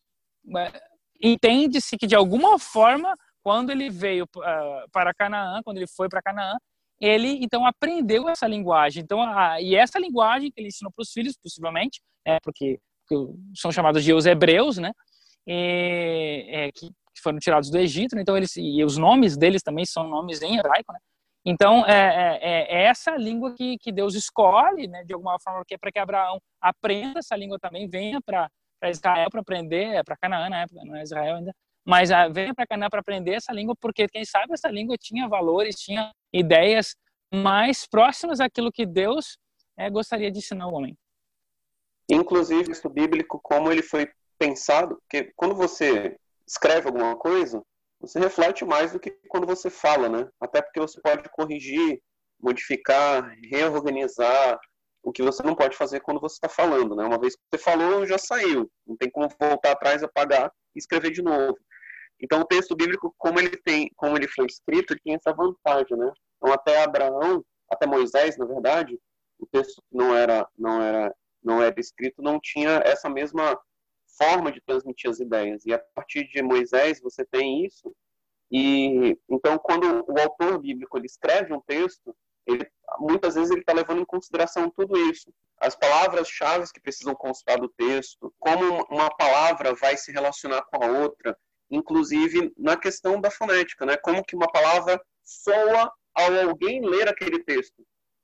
é, 0.57 0.83
entende-se 1.23 1.97
que 1.97 2.07
de 2.07 2.15
alguma 2.15 2.59
forma, 2.59 3.15
quando 3.43 3.71
ele 3.71 3.91
veio 3.91 4.25
uh, 4.25 4.91
para 4.93 5.13
Canaã, 5.15 5.61
quando 5.65 5.77
ele 5.79 5.87
foi 5.87 6.09
para 6.09 6.23
Canaã, 6.23 6.57
ele 7.01 7.39
então 7.43 7.67
aprendeu 7.67 8.29
essa 8.29 8.47
linguagem. 8.47 9.03
Então, 9.03 9.21
a, 9.21 9.61
e 9.61 9.75
essa 9.75 9.99
linguagem 9.99 10.51
que 10.51 10.61
ele 10.61 10.69
ensinou 10.69 10.93
para 10.93 11.03
os 11.03 11.11
filhos, 11.11 11.37
possivelmente, 11.37 12.01
é, 12.25 12.39
porque, 12.41 12.79
porque, 13.09 13.33
são 13.57 13.73
chamados 13.73 14.05
de 14.05 14.13
os 14.13 14.27
hebreus, 14.27 14.79
né? 14.79 14.93
E, 15.47 16.47
é, 16.49 16.73
que, 16.73 16.91
foram 17.23 17.39
tirados 17.39 17.71
do 17.71 17.79
Egito. 17.79 18.17
Né? 18.17 18.23
Então, 18.23 18.37
eles 18.37 18.57
e 18.57 18.83
os 18.85 18.97
nomes 18.97 19.37
deles 19.37 19.63
também 19.63 19.85
são 19.85 20.09
nomes 20.09 20.43
em 20.43 20.59
hebraico, 20.59 20.93
né? 20.93 20.99
Então, 21.45 21.85
é, 21.87 22.39
é, 22.41 22.83
é, 22.83 22.85
essa 22.85 23.17
língua 23.17 23.55
que, 23.55 23.77
que 23.79 23.91
Deus 23.91 24.15
escolhe, 24.15 24.87
né, 24.87 25.03
de 25.05 25.13
alguma 25.13 25.39
forma, 25.41 25.65
que 25.67 25.75
é 25.75 25.79
para 25.79 25.91
que 25.91 25.99
Abraão 25.99 26.41
aprenda 26.61 27.19
essa 27.19 27.37
língua 27.37 27.59
também, 27.59 27.89
venha 27.89 28.21
para 28.21 28.49
Israel 28.85 29.29
para 29.29 29.41
aprender, 29.41 29.95
é 29.95 30.03
para 30.05 30.17
Canaã 30.17 30.49
na 30.49 30.63
época, 30.63 30.85
não 30.85 30.95
é 30.95 31.03
Israel 31.03 31.37
ainda, 31.37 31.53
mas 31.85 32.13
ah, 32.13 32.29
venha 32.29 32.55
para 32.55 32.67
Canaã 32.67 32.89
para 32.89 33.01
aprender 33.01 33.33
essa 33.33 33.53
língua, 33.53 33.75
porque 33.81 34.07
quem 34.07 34.25
sabe 34.25 34.53
essa 34.53 34.69
língua 34.69 34.97
tinha 34.97 35.29
valores, 35.29 35.81
tinha 35.81 36.13
ideias 36.33 36.95
mais 37.35 37.89
próximas 37.89 38.39
daquilo 38.39 38.71
que 38.71 38.87
Deus 38.87 39.37
é, 39.77 39.91
gostaria 39.91 40.31
de 40.31 40.39
ensinar 40.39 40.65
ao 40.65 40.75
homem. 40.75 40.97
Inclusive, 42.09 42.71
isso 42.71 42.89
bíblico, 42.89 43.41
como 43.43 43.73
ele 43.73 43.83
foi 43.83 44.09
pensado, 44.39 44.97
porque 45.01 45.33
quando 45.35 45.57
você 45.57 46.17
escreve 46.47 46.89
alguma 46.89 47.17
coisa, 47.17 47.63
você 48.03 48.19
reflete 48.19 48.65
mais 48.65 48.93
do 48.93 48.99
que 48.99 49.11
quando 49.29 49.47
você 49.47 49.71
fala, 49.71 50.09
né? 50.09 50.29
Até 50.41 50.61
porque 50.61 50.81
você 50.81 51.01
pode 51.01 51.29
corrigir, 51.31 52.03
modificar, 52.41 53.33
reorganizar, 53.49 54.59
o 55.05 55.13
que 55.13 55.23
você 55.23 55.43
não 55.43 55.55
pode 55.55 55.77
fazer 55.77 56.01
quando 56.01 56.21
você 56.21 56.35
está 56.35 56.49
falando, 56.49 56.97
né? 56.97 57.05
Uma 57.05 57.19
vez 57.19 57.37
que 57.37 57.43
você 57.53 57.63
falou, 57.63 58.05
já 58.05 58.19
saiu. 58.19 58.71
Não 58.85 58.97
tem 58.97 59.09
como 59.09 59.29
voltar 59.41 59.73
atrás, 59.73 60.03
apagar 60.03 60.53
e 60.75 60.79
escrever 60.79 61.13
de 61.13 61.23
novo. 61.23 61.57
Então, 62.21 62.41
o 62.41 62.45
texto 62.45 62.75
bíblico, 62.75 63.15
como 63.17 63.39
ele 63.39 63.57
tem, 63.57 63.91
como 63.97 64.17
ele 64.17 64.29
foi 64.29 64.47
escrito, 64.47 64.97
tem 65.05 65.15
essa 65.15 65.33
vantagem, 65.33 65.97
né? 65.97 66.13
Então, 66.37 66.53
até 66.53 66.83
Abraão, 66.83 67.45
até 67.71 67.87
Moisés, 67.87 68.37
na 68.37 68.47
verdade, 68.47 68.99
o 69.39 69.47
texto 69.47 69.83
não 69.91 70.15
era, 70.15 70.47
não 70.57 70.83
era, 70.83 71.15
não 71.43 71.63
era 71.63 71.81
escrito, 71.81 72.21
não 72.21 72.39
tinha 72.41 72.83
essa 72.85 73.09
mesma 73.09 73.59
forma 74.23 74.53
de 74.53 74.61
transmitir 74.61 75.11
as 75.11 75.19
ideias. 75.19 75.65
E 75.67 75.73
a 75.73 75.79
partir 75.79 76.29
de 76.29 76.43
Moisés, 76.43 77.01
você 77.01 77.25
tem 77.25 77.65
isso. 77.65 77.95
E 78.51 79.19
então, 79.29 79.59
quando 79.59 80.05
o 80.07 80.21
autor 80.21 80.59
bíblico 80.59 80.97
ele 80.97 81.07
escreve 81.07 81.53
um 81.53 81.61
texto, 81.61 82.15
ele, 82.47 82.71
muitas 82.99 83.35
vezes 83.35 83.51
ele 83.51 83.61
está 83.61 83.73
levando 83.73 84.01
em 84.03 84.05
consideração 84.05 84.71
tudo 84.71 84.97
isso. 85.11 85.33
As 85.59 85.75
palavras-chave 85.75 86.71
que 86.73 86.81
precisam 86.81 87.15
constar 87.15 87.59
do 87.59 87.69
texto, 87.69 88.33
como 88.39 88.85
uma 88.91 89.11
palavra 89.17 89.75
vai 89.75 89.97
se 89.97 90.13
relacionar 90.13 90.63
com 90.63 90.85
a 90.85 90.87
outra, 90.87 91.37
inclusive 91.71 92.53
na 92.59 92.77
questão 92.77 93.21
da 93.21 93.31
fonética, 93.31 93.87
né? 93.87 93.97
Como 93.97 94.25
que 94.25 94.37
uma 94.37 94.51
palavra 94.51 95.01
soa 95.23 95.91
ao 96.15 96.49
alguém 96.49 96.85
ler 96.85 97.09
aquele 97.09 97.43
texto. 97.43 97.83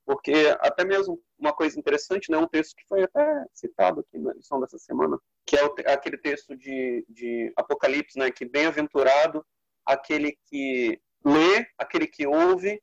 Porque 0.09 0.57
até 0.61 0.87
mesmo 0.87 1.23
uma 1.38 1.53
coisa 1.53 1.79
interessante, 1.79 2.31
né, 2.31 2.38
um 2.38 2.49
texto 2.49 2.75
que 2.75 2.87
foi 2.88 3.03
até 3.03 3.44
citado 3.53 4.01
aqui 4.01 4.16
na 4.16 4.33
lição 4.33 4.59
dessa 4.59 4.79
semana, 4.79 5.18
que 5.44 5.55
é 5.55 5.92
aquele 5.92 6.16
texto 6.16 6.57
de, 6.57 7.05
de 7.11 7.53
Apocalipse, 7.55 8.18
né, 8.18 8.31
que 8.31 8.47
bem-aventurado 8.47 9.44
aquele 9.85 10.35
que 10.47 10.99
lê, 11.23 11.66
aquele 11.77 12.07
que 12.07 12.27
ouve 12.27 12.81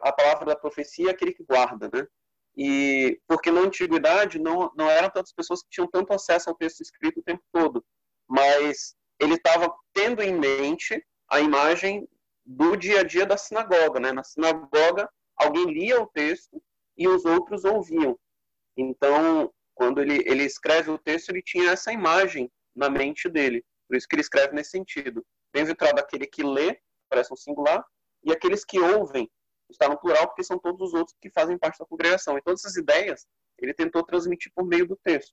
a 0.00 0.12
palavra 0.12 0.46
da 0.46 0.56
profecia 0.56 1.10
aquele 1.10 1.34
que 1.34 1.44
guarda, 1.44 1.90
né? 1.92 2.06
E 2.56 3.20
porque 3.28 3.50
na 3.50 3.60
antiguidade 3.60 4.38
não 4.38 4.72
não 4.74 4.88
eram 4.90 5.10
tantas 5.10 5.34
pessoas 5.34 5.62
que 5.62 5.68
tinham 5.68 5.90
tanto 5.90 6.14
acesso 6.14 6.48
ao 6.48 6.56
texto 6.56 6.80
escrito 6.80 7.20
o 7.20 7.22
tempo 7.22 7.42
todo, 7.52 7.84
mas 8.26 8.96
ele 9.20 9.34
estava 9.34 9.70
tendo 9.92 10.22
em 10.22 10.34
mente 10.34 11.04
a 11.28 11.38
imagem 11.38 12.08
do 12.46 12.76
dia 12.76 13.00
a 13.00 13.04
dia 13.04 13.26
da 13.26 13.36
sinagoga, 13.36 14.00
né? 14.00 14.10
Na 14.10 14.24
sinagoga 14.24 15.06
alguém 15.40 15.66
lia 15.66 16.00
o 16.00 16.06
texto 16.06 16.62
e 16.96 17.08
os 17.08 17.24
outros 17.24 17.64
ouviam. 17.64 18.18
Então, 18.76 19.52
quando 19.74 20.00
ele 20.00 20.22
ele 20.26 20.44
escreve 20.44 20.90
o 20.90 20.98
texto, 20.98 21.30
ele 21.30 21.42
tinha 21.42 21.70
essa 21.70 21.92
imagem 21.92 22.50
na 22.74 22.88
mente 22.88 23.28
dele. 23.28 23.64
Por 23.88 23.96
isso 23.96 24.06
que 24.08 24.14
ele 24.14 24.22
escreve 24.22 24.54
nesse 24.54 24.70
sentido. 24.70 25.24
Bem-aventurado 25.52 26.00
aquele 26.00 26.26
que 26.26 26.42
lê, 26.42 26.78
parece 27.08 27.32
um 27.32 27.36
singular, 27.36 27.84
e 28.22 28.32
aqueles 28.32 28.64
que 28.64 28.78
ouvem, 28.78 29.28
está 29.70 29.88
no 29.88 29.98
plural 29.98 30.26
porque 30.28 30.44
são 30.44 30.58
todos 30.58 30.88
os 30.88 30.94
outros 30.94 31.16
que 31.20 31.30
fazem 31.30 31.58
parte 31.58 31.78
da 31.78 31.86
congregação. 31.86 32.36
E 32.36 32.42
todas 32.42 32.60
essas 32.60 32.76
ideias 32.76 33.26
ele 33.58 33.74
tentou 33.74 34.02
transmitir 34.04 34.52
por 34.54 34.66
meio 34.66 34.86
do 34.86 34.96
texto. 35.02 35.32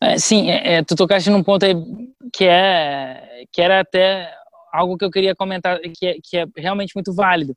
É, 0.00 0.16
sim, 0.16 0.50
é, 0.50 0.74
é, 0.74 0.84
tu 0.84 0.94
tocaste 0.94 1.28
num 1.28 1.42
ponto 1.42 1.64
aí 1.64 1.74
que 2.32 2.44
é 2.44 3.44
que 3.52 3.60
era 3.60 3.80
até 3.80 4.32
algo 4.72 4.96
que 4.96 5.04
eu 5.04 5.10
queria 5.10 5.34
comentar 5.34 5.80
que 5.80 6.06
é, 6.06 6.16
que 6.22 6.36
é 6.36 6.46
realmente 6.56 6.94
muito 6.94 7.12
válido, 7.12 7.56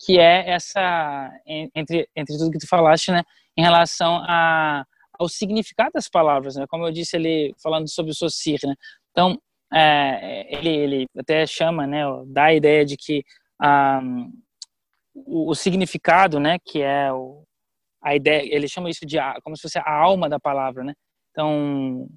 que 0.00 0.18
é 0.18 0.50
essa 0.50 1.30
entre 1.46 2.08
entre 2.16 2.38
tudo 2.38 2.50
que 2.50 2.58
tu 2.58 2.66
falaste, 2.66 3.10
né, 3.12 3.22
em 3.56 3.62
relação 3.62 4.16
a 4.26 4.84
ao 5.20 5.28
significado 5.28 5.90
das 5.92 6.08
palavras, 6.08 6.56
né? 6.56 6.64
Como 6.66 6.86
eu 6.86 6.92
disse 6.92 7.14
ele 7.14 7.54
falando 7.62 7.86
sobre 7.90 8.10
o 8.10 8.14
Socir, 8.14 8.58
né? 8.64 8.74
Então, 9.10 9.38
é, 9.72 10.56
ele, 10.56 10.68
ele 10.70 11.06
até 11.18 11.46
chama, 11.46 11.86
né, 11.86 12.02
dá 12.28 12.44
a 12.44 12.54
ideia 12.54 12.84
de 12.86 12.96
que 12.96 13.22
ah, 13.60 14.00
o, 15.14 15.50
o, 15.50 15.54
significado, 15.54 16.40
né, 16.40 16.56
que 16.64 16.80
é 16.80 17.12
o, 17.12 17.44
a 18.02 18.16
ideia, 18.16 18.42
ele 18.54 18.66
chama 18.66 18.88
isso 18.90 19.04
de 19.06 19.18
como 19.42 19.56
se 19.56 19.62
fosse 19.62 19.78
a 19.78 19.92
alma 19.92 20.28
da 20.28 20.40
palavra, 20.40 20.82
né? 20.84 20.94
Então, 21.30 22.08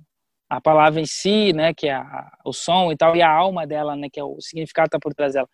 a 0.57 0.61
palavra 0.61 1.01
em 1.01 1.05
si, 1.05 1.51
né, 1.51 1.73
que 1.73 1.87
é 1.87 1.93
a, 1.93 2.31
o 2.45 2.53
som 2.53 2.91
e 2.91 2.97
tal, 2.97 3.15
e 3.15 3.21
a 3.21 3.29
alma 3.29 3.65
dela, 3.65 3.95
né, 3.95 4.07
que 4.11 4.19
é 4.19 4.23
o 4.23 4.39
significado 4.39 4.89
que 4.89 4.97
está 4.97 4.99
por 4.99 5.13
trás 5.13 5.33
dela. 5.33 5.49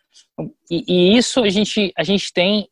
E, 0.70 0.84
e, 0.88 1.18
isso 1.18 1.42
a 1.42 1.50
gente 1.50 1.92
a 1.98 2.04
gente 2.04 2.34
tem 2.34 2.68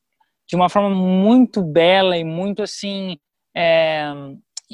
de 0.47 0.55
uma 0.55 0.69
forma 0.69 0.89
muito 0.89 1.63
bela 1.63 2.17
e 2.17 2.23
muito 2.23 2.61
assim 2.61 3.17
é, 3.55 4.11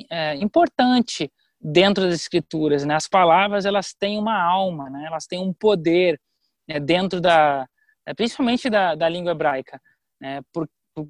é, 0.10 0.36
importante 0.36 1.32
dentro 1.60 2.04
das 2.04 2.16
escrituras, 2.16 2.84
né? 2.86 2.96
As 2.96 3.08
palavras 3.08 3.66
elas 3.66 3.94
têm 3.94 4.18
uma 4.18 4.42
alma, 4.42 4.90
né? 4.90 5.06
Elas 5.06 5.26
têm 5.26 5.40
um 5.40 5.54
poder 5.54 6.20
né? 6.68 6.80
dentro 6.80 7.22
da 7.22 7.68
é, 8.06 8.14
principalmente 8.14 8.70
da, 8.70 8.96
da 8.96 9.08
língua 9.08 9.32
hebraica, 9.32 9.80
né? 10.20 10.42
Por, 10.52 10.68
por, 10.94 11.08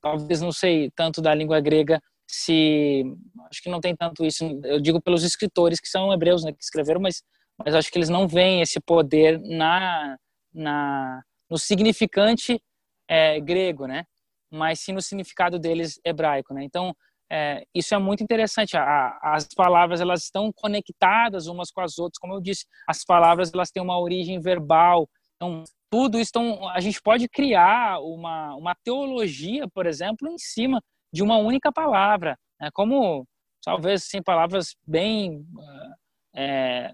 talvez 0.00 0.40
não 0.40 0.52
sei 0.52 0.90
tanto 0.96 1.20
da 1.20 1.34
língua 1.34 1.60
grega 1.60 2.02
se 2.26 3.04
acho 3.50 3.62
que 3.62 3.70
não 3.70 3.80
tem 3.80 3.94
tanto 3.94 4.24
isso. 4.24 4.44
Eu 4.64 4.80
digo 4.80 5.00
pelos 5.00 5.22
escritores 5.22 5.80
que 5.80 5.88
são 5.88 6.12
hebreus, 6.12 6.44
né? 6.44 6.52
Que 6.52 6.62
escreveram, 6.62 7.00
mas 7.00 7.22
mas 7.56 7.74
acho 7.74 7.90
que 7.90 7.98
eles 7.98 8.08
não 8.08 8.26
veem 8.26 8.62
esse 8.62 8.80
poder 8.80 9.40
na 9.40 10.16
na 10.52 11.22
no 11.50 11.58
significante 11.58 12.60
é, 13.08 13.40
grego, 13.40 13.86
né? 13.86 14.04
Mas 14.50 14.80
sim 14.80 14.92
no 14.92 15.02
significado 15.02 15.58
deles 15.58 16.00
hebraico, 16.04 16.54
né? 16.54 16.64
Então 16.64 16.94
é, 17.30 17.64
isso 17.74 17.94
é 17.94 17.98
muito 17.98 18.22
interessante. 18.22 18.76
A, 18.76 19.18
as 19.22 19.46
palavras 19.54 20.00
elas 20.00 20.24
estão 20.24 20.52
conectadas 20.54 21.46
umas 21.46 21.70
com 21.70 21.80
as 21.80 21.98
outras, 21.98 22.18
como 22.18 22.34
eu 22.34 22.40
disse. 22.40 22.64
As 22.88 23.04
palavras 23.04 23.52
elas 23.52 23.70
têm 23.70 23.82
uma 23.82 23.98
origem 24.00 24.40
verbal. 24.40 25.08
Então 25.36 25.64
tudo 25.94 26.18
então, 26.18 26.68
a 26.70 26.80
gente 26.80 27.00
pode 27.00 27.28
criar 27.28 28.00
uma, 28.00 28.56
uma 28.56 28.74
teologia, 28.82 29.68
por 29.68 29.86
exemplo, 29.86 30.28
em 30.28 30.36
cima 30.36 30.82
de 31.14 31.22
uma 31.22 31.36
única 31.36 31.72
palavra, 31.72 32.36
né? 32.60 32.70
como 32.72 33.24
talvez 33.64 34.02
assim, 34.02 34.20
palavras 34.20 34.74
bem 34.84 35.46
é, 36.34 36.92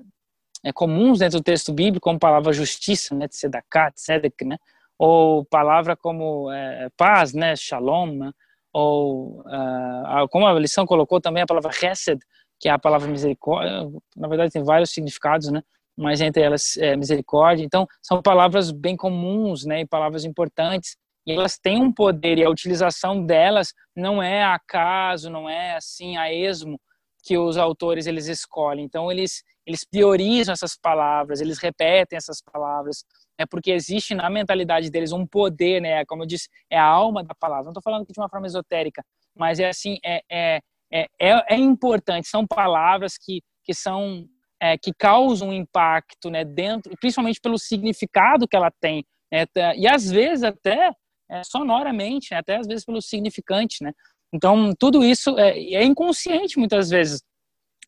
é, 0.64 0.72
comuns 0.72 1.18
dentro 1.18 1.40
do 1.40 1.42
texto 1.42 1.72
bíblico, 1.72 2.04
como 2.04 2.18
palavra 2.18 2.52
justiça, 2.52 3.14
né, 3.14 3.26
tzedakah, 3.26 3.90
tzedek, 3.92 4.44
né, 4.44 4.58
ou 4.98 5.44
palavra 5.46 5.96
como 5.96 6.52
é, 6.52 6.88
paz, 6.96 7.32
né, 7.32 7.56
shalom, 7.56 8.12
né? 8.12 8.30
ou 8.72 9.40
uh, 9.40 10.28
como 10.30 10.46
a 10.46 10.52
lição 10.60 10.86
colocou 10.86 11.20
também 11.20 11.42
a 11.42 11.46
palavra 11.46 11.72
chesed, 11.72 12.20
que 12.60 12.68
é 12.68 12.72
a 12.72 12.78
palavra 12.78 13.08
misericórdia, 13.08 13.90
na 14.16 14.28
verdade 14.28 14.52
tem 14.52 14.62
vários 14.62 14.90
significados, 14.90 15.50
né? 15.50 15.60
Mas 15.96 16.20
entre 16.20 16.40
elas 16.40 16.76
é 16.76 16.94
misericórdia. 16.96 17.64
Então 17.64 17.84
são 18.00 18.22
palavras 18.22 18.70
bem 18.70 18.96
comuns, 18.96 19.64
né? 19.64 19.80
E 19.80 19.86
palavras 19.86 20.24
importantes. 20.24 20.96
E 21.26 21.32
elas 21.32 21.58
têm 21.58 21.82
um 21.82 21.92
poder 21.92 22.38
e 22.38 22.44
a 22.44 22.50
utilização 22.50 23.24
delas 23.24 23.72
não 23.94 24.22
é 24.22 24.42
acaso, 24.42 25.30
não 25.30 25.48
é 25.48 25.76
assim 25.76 26.16
a 26.16 26.32
esmo 26.32 26.80
que 27.22 27.36
os 27.36 27.56
autores 27.56 28.06
eles 28.06 28.26
escolhem. 28.26 28.84
Então 28.84 29.10
eles 29.10 29.42
eles 29.66 29.84
priorizam 29.84 30.52
essas 30.52 30.76
palavras, 30.76 31.40
eles 31.40 31.58
repetem 31.58 32.16
essas 32.16 32.42
palavras, 32.42 33.04
é 33.38 33.46
porque 33.46 33.70
existe 33.70 34.14
na 34.14 34.28
mentalidade 34.28 34.90
deles 34.90 35.12
um 35.12 35.26
poder, 35.26 35.80
né? 35.80 36.04
Como 36.06 36.22
eu 36.22 36.26
disse, 36.26 36.48
é 36.68 36.78
a 36.78 36.84
alma 36.84 37.22
da 37.22 37.34
palavra. 37.34 37.64
Não 37.64 37.70
estou 37.70 37.82
falando 37.82 38.02
aqui 38.02 38.12
de 38.12 38.20
uma 38.20 38.28
forma 38.28 38.46
esotérica, 38.46 39.02
mas 39.36 39.60
é 39.60 39.68
assim, 39.68 39.98
é, 40.04 40.22
é, 40.30 40.60
é, 40.92 41.06
é, 41.20 41.56
importante. 41.56 42.26
São 42.26 42.46
palavras 42.46 43.16
que, 43.16 43.42
que 43.62 43.72
são 43.72 44.26
é, 44.60 44.76
que 44.76 44.92
causam 44.92 45.50
um 45.50 45.52
impacto, 45.52 46.30
né? 46.30 46.44
Dentro, 46.44 46.92
principalmente 47.00 47.40
pelo 47.40 47.58
significado 47.58 48.48
que 48.48 48.56
ela 48.56 48.70
tem, 48.80 49.04
né? 49.32 49.44
E 49.76 49.86
às 49.86 50.10
vezes 50.10 50.42
até 50.42 50.90
é, 51.30 51.42
sonoramente, 51.44 52.32
né? 52.32 52.38
até 52.38 52.56
às 52.56 52.66
vezes 52.66 52.84
pelo 52.84 53.00
significante, 53.00 53.82
né? 53.82 53.92
Então 54.32 54.72
tudo 54.78 55.04
isso 55.04 55.38
é, 55.38 55.58
é 55.74 55.84
inconsciente 55.84 56.58
muitas 56.58 56.90
vezes 56.90 57.22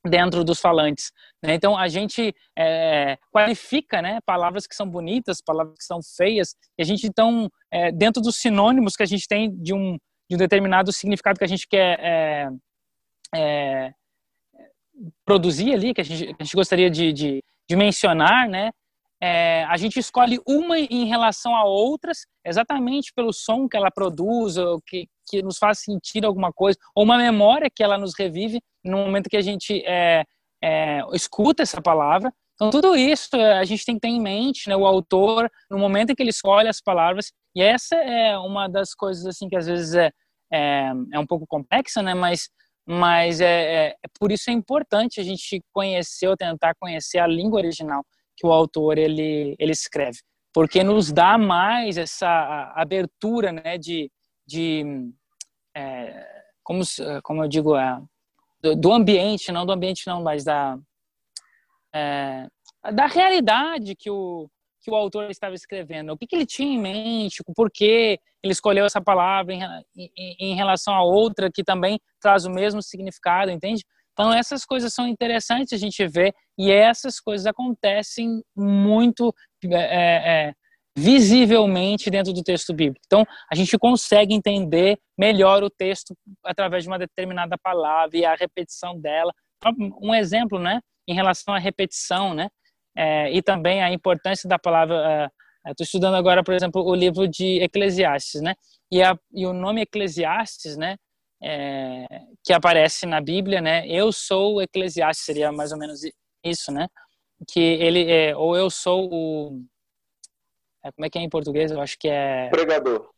dentro 0.05 0.43
dos 0.45 0.61
falantes. 0.61 1.13
Né? 1.43 1.55
Então 1.55 1.77
a 1.77 1.89
gente 1.89 2.35
é, 2.59 3.17
qualifica 3.31 4.03
né, 4.03 4.19
palavras 4.27 4.67
que 4.67 4.75
são 4.75 4.89
bonitas, 4.89 5.41
palavras 5.41 5.77
que 5.79 5.85
são 5.85 6.01
feias, 6.03 6.57
e 6.79 6.83
a 6.83 6.85
gente 6.85 7.07
então 7.07 7.49
é, 7.71 7.93
dentro 7.93 8.23
dos 8.23 8.37
sinônimos 8.37 8.97
que 8.97 9.03
a 9.03 9.07
gente 9.07 9.27
tem 9.29 9.55
de 9.57 9.73
um, 9.73 9.97
de 10.29 10.37
um 10.37 10.39
determinado 10.39 10.93
significado 10.93 11.39
que 11.39 11.45
a 11.45 11.49
gente 11.49 11.69
quer 11.69 12.01
é, 12.01 12.49
é 13.35 13.95
produzir 15.25 15.73
ali, 15.73 15.95
que 15.95 16.01
a 16.01 16.05
gente, 16.05 16.35
a 16.39 16.43
gente 16.43 16.55
gostaria 16.55 16.91
de, 16.91 17.13
de, 17.13 17.45
de 17.69 17.77
mencionar, 17.77 18.49
né? 18.49 18.71
É, 19.23 19.63
a 19.69 19.77
gente 19.77 20.01
escolhe 20.01 20.41
uma 20.45 20.77
em 20.77 21.05
relação 21.05 21.55
a 21.55 21.65
outras, 21.65 22.27
exatamente 22.45 23.13
pelo 23.15 23.33
som 23.33 23.69
que 23.69 23.77
ela 23.77 23.89
produz, 23.89 24.57
ou 24.57 24.83
que, 24.85 25.07
que 25.31 25.41
nos 25.41 25.59
faz 25.59 25.79
sentir 25.79 26.25
alguma 26.25 26.53
coisa, 26.53 26.77
ou 26.93 27.05
uma 27.05 27.17
memória 27.17 27.71
que 27.73 27.85
ela 27.85 27.97
nos 27.97 28.15
revive 28.19 28.61
no 28.85 28.97
momento 28.97 29.31
que 29.31 29.37
a 29.37 29.41
gente 29.41 29.81
é, 29.87 30.25
é, 30.61 31.03
escuta 31.13 31.63
essa 31.63 31.81
palavra. 31.81 32.33
Então, 32.57 32.71
tudo 32.71 32.97
isso 32.97 33.37
é, 33.37 33.59
a 33.59 33.65
gente 33.65 33.85
tem 33.85 33.95
que 33.95 34.01
ter 34.01 34.09
em 34.09 34.21
mente, 34.21 34.69
né, 34.69 34.75
o 34.75 34.85
autor, 34.85 35.49
no 35.71 35.79
momento 35.79 36.11
em 36.11 36.17
que 36.17 36.23
ele 36.25 36.31
escolhe 36.31 36.67
as 36.67 36.81
palavras, 36.81 37.33
e 37.55 37.63
essa 37.63 37.95
é 37.95 38.37
uma 38.39 38.69
das 38.69 38.93
coisas 38.93 39.25
assim 39.25 39.49
que 39.49 39.57
às 39.57 39.67
vezes 39.67 39.95
é, 39.95 40.11
é, 40.53 40.93
é 41.13 41.19
um 41.21 41.27
pouco 41.27 41.47
complexa, 41.47 42.03
né, 42.03 42.13
mas, 42.13 42.49
mas 42.85 43.41
é, 43.41 43.91
é, 43.91 43.97
por 44.19 44.33
isso 44.33 44.51
é 44.51 44.53
importante 44.53 45.21
a 45.21 45.25
gente 45.25 45.63
conhecer 45.73 46.27
ou 46.27 46.37
tentar 46.37 46.75
conhecer 46.75 47.21
a 47.21 47.27
língua 47.29 47.61
original 47.61 48.05
que 48.43 48.47
o 48.49 48.53
autor 48.53 48.99
ele, 48.99 49.55
ele 49.57 49.71
escreve, 49.71 50.19
porque 50.53 50.83
nos 50.83 51.13
dá 51.13 51.39
mais 51.39 51.97
essa 51.97 52.73
abertura 52.75 53.53
né, 53.53 53.79
de, 53.79 54.11
de 54.45 54.85
é, 55.77 56.27
como, 56.65 56.83
como 57.23 57.45
eu 57.45 57.49
digo, 57.49 57.77
é, 57.77 58.03
do, 58.61 58.75
do, 58.75 58.93
ambiente, 58.93 59.53
não 59.53 59.65
do 59.65 59.71
ambiente 59.71 60.09
não, 60.09 60.21
mas 60.25 60.43
da, 60.43 60.77
é, 61.95 62.49
da 62.93 63.07
realidade 63.07 63.95
que 63.95 64.11
o, 64.11 64.51
que 64.81 64.91
o 64.91 64.97
autor 64.97 65.31
estava 65.31 65.55
escrevendo, 65.55 66.13
o 66.13 66.19
que, 66.19 66.27
que 66.27 66.35
ele 66.35 66.47
tinha 66.47 66.75
em 66.75 66.81
mente, 66.81 67.45
por 67.55 67.71
que 67.71 68.19
ele 68.43 68.53
escolheu 68.53 68.85
essa 68.85 69.01
palavra 69.01 69.55
em, 69.55 69.63
em, 69.97 70.37
em 70.41 70.57
relação 70.57 70.93
a 70.93 71.05
outra 71.05 71.49
que 71.49 71.63
também 71.63 72.01
traz 72.21 72.45
o 72.45 72.51
mesmo 72.51 72.83
significado, 72.83 73.53
entende? 73.53 73.85
Então, 74.13 74.33
essas 74.33 74.65
coisas 74.65 74.93
são 74.93 75.07
interessantes 75.07 75.73
a 75.73 75.77
gente 75.77 76.07
ver 76.07 76.35
e 76.59 76.71
essas 76.71 77.19
coisas 77.19 77.47
acontecem 77.47 78.43
muito 78.55 79.35
é, 79.65 79.69
é, 79.75 80.49
é, 80.49 80.55
visivelmente 80.97 82.11
dentro 82.11 82.33
do 82.33 82.43
texto 82.43 82.75
bíblico. 82.75 83.03
Então, 83.07 83.25
a 83.51 83.55
gente 83.55 83.79
consegue 83.79 84.35
entender 84.35 84.99
melhor 85.19 85.63
o 85.63 85.71
texto 85.71 86.15
através 86.45 86.85
de 86.85 86.91
uma 86.91 86.99
determinada 86.99 87.57
palavra 87.57 88.17
e 88.17 88.25
a 88.25 88.35
repetição 88.35 88.99
dela. 89.01 89.33
Um 90.01 90.15
exemplo, 90.15 90.59
né, 90.59 90.81
em 91.09 91.15
relação 91.15 91.55
à 91.55 91.59
repetição, 91.59 92.35
né, 92.35 92.49
é, 92.97 93.33
e 93.33 93.41
também 93.41 93.83
a 93.83 93.91
importância 93.91 94.49
da 94.49 94.59
palavra. 94.59 95.31
Estou 95.69 95.85
estudando 95.85 96.17
agora, 96.17 96.43
por 96.43 96.53
exemplo, 96.53 96.83
o 96.85 96.95
livro 96.95 97.27
de 97.29 97.63
Eclesiastes, 97.63 98.43
né, 98.43 98.55
e, 98.91 99.03
a, 99.03 99.17
e 99.33 99.47
o 99.47 99.55
nome 99.55 99.83
Eclesiastes, 99.83 100.77
né, 100.77 100.97
é, 101.43 102.07
que 102.45 102.53
aparece 102.53 103.07
na 103.07 103.21
Bíblia, 103.21 103.61
né? 103.61 103.87
Eu 103.89 104.13
sou 104.13 104.57
o 104.57 104.63
Eclesiastes, 104.63 105.25
seria 105.25 105.51
mais 105.51 105.73
ou 105.73 105.79
menos 105.79 106.01
isso, 106.45 106.71
né? 106.71 106.89
Que 107.51 107.61
ele 107.61 108.11
é, 108.11 108.37
ou 108.37 108.57
eu 108.57 108.71
sou 108.71 109.09
o 109.13 109.63
é, 110.85 110.91
como 110.93 111.07
é 111.07 111.11
que 111.11 111.19
é 111.19 111.23
em 111.23 111.29
português? 111.29 111.71
Eu 111.71 111.81
acho 111.81 111.97
que 111.99 112.09
é 112.09 112.49
pregador. 112.51 113.11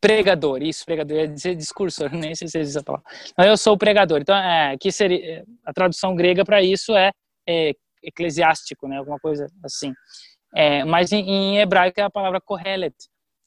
Pregador, 0.00 0.62
isso, 0.62 0.84
pregador. 0.84 1.16
Eu 1.16 1.20
ia 1.22 1.28
dizer 1.28 1.54
discursor, 1.54 2.10
nem 2.14 2.34
sei 2.34 2.48
se 2.48 2.58
existe 2.58 2.78
essa 2.78 2.84
palavra. 2.84 3.06
Então, 3.32 3.44
eu 3.44 3.56
sou 3.56 3.74
o 3.74 3.78
pregador. 3.78 4.20
Então, 4.20 4.36
é, 4.36 4.76
que 4.78 4.90
seria 4.90 5.44
a 5.64 5.72
tradução 5.72 6.14
grega 6.14 6.44
para 6.44 6.62
isso 6.62 6.96
é, 6.96 7.10
é, 7.48 7.72
eclesiástico, 8.02 8.88
né? 8.88 8.98
Alguma 8.98 9.18
coisa 9.18 9.46
assim. 9.64 9.92
É, 10.54 10.84
mas 10.84 11.12
em, 11.12 11.28
em, 11.28 11.58
hebraico 11.58 12.00
é 12.00 12.02
a 12.02 12.10
palavra 12.10 12.40
kohelet, 12.40 12.94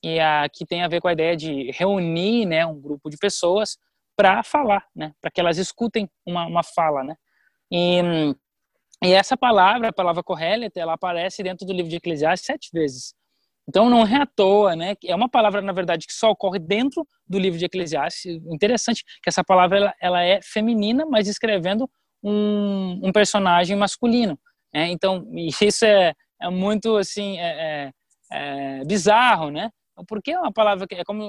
e 0.03 0.19
a, 0.19 0.47
que 0.51 0.65
tem 0.65 0.83
a 0.83 0.87
ver 0.87 1.01
com 1.01 1.07
a 1.07 1.13
ideia 1.13 1.35
de 1.35 1.71
reunir, 1.71 2.45
né, 2.45 2.65
um 2.65 2.79
grupo 2.79 3.09
de 3.09 3.17
pessoas 3.17 3.77
para 4.15 4.43
falar, 4.43 4.85
né? 4.95 5.13
Para 5.21 5.31
que 5.31 5.39
elas 5.39 5.57
escutem 5.57 6.09
uma, 6.25 6.45
uma 6.45 6.63
fala, 6.63 7.03
né? 7.03 7.15
E, 7.71 8.01
e 9.03 9.11
essa 9.11 9.35
palavra, 9.35 9.89
a 9.89 9.93
palavra 9.93 10.23
correleta, 10.23 10.79
ela 10.79 10.93
aparece 10.93 11.43
dentro 11.43 11.65
do 11.65 11.73
livro 11.73 11.89
de 11.89 11.97
Eclesiastes 11.97 12.45
sete 12.45 12.69
vezes. 12.71 13.13
Então 13.67 13.89
não 13.89 14.05
é 14.05 14.21
à 14.21 14.25
toa, 14.25 14.75
né? 14.75 14.95
É 15.03 15.15
uma 15.15 15.29
palavra 15.29 15.61
na 15.61 15.71
verdade 15.71 16.05
que 16.05 16.13
só 16.13 16.31
ocorre 16.31 16.59
dentro 16.59 17.07
do 17.27 17.39
livro 17.39 17.57
de 17.57 17.65
Eclesiastes. 17.65 18.41
Interessante 18.47 19.03
que 19.21 19.29
essa 19.29 19.43
palavra 19.43 19.77
ela, 19.77 19.93
ela 20.01 20.23
é 20.23 20.39
feminina, 20.41 21.05
mas 21.05 21.27
escrevendo 21.27 21.89
um, 22.21 22.99
um 23.03 23.11
personagem 23.11 23.75
masculino. 23.77 24.37
Né? 24.73 24.89
Então 24.89 25.25
isso 25.61 25.85
é, 25.85 26.13
é 26.41 26.49
muito 26.49 26.97
assim 26.97 27.39
é, 27.39 27.91
é, 28.31 28.79
é 28.79 28.85
bizarro, 28.85 29.49
né? 29.49 29.69
Porque 30.07 30.31
é 30.31 30.39
uma 30.39 30.51
palavra 30.51 30.87
que 30.87 30.95
é 30.95 31.03
como 31.03 31.23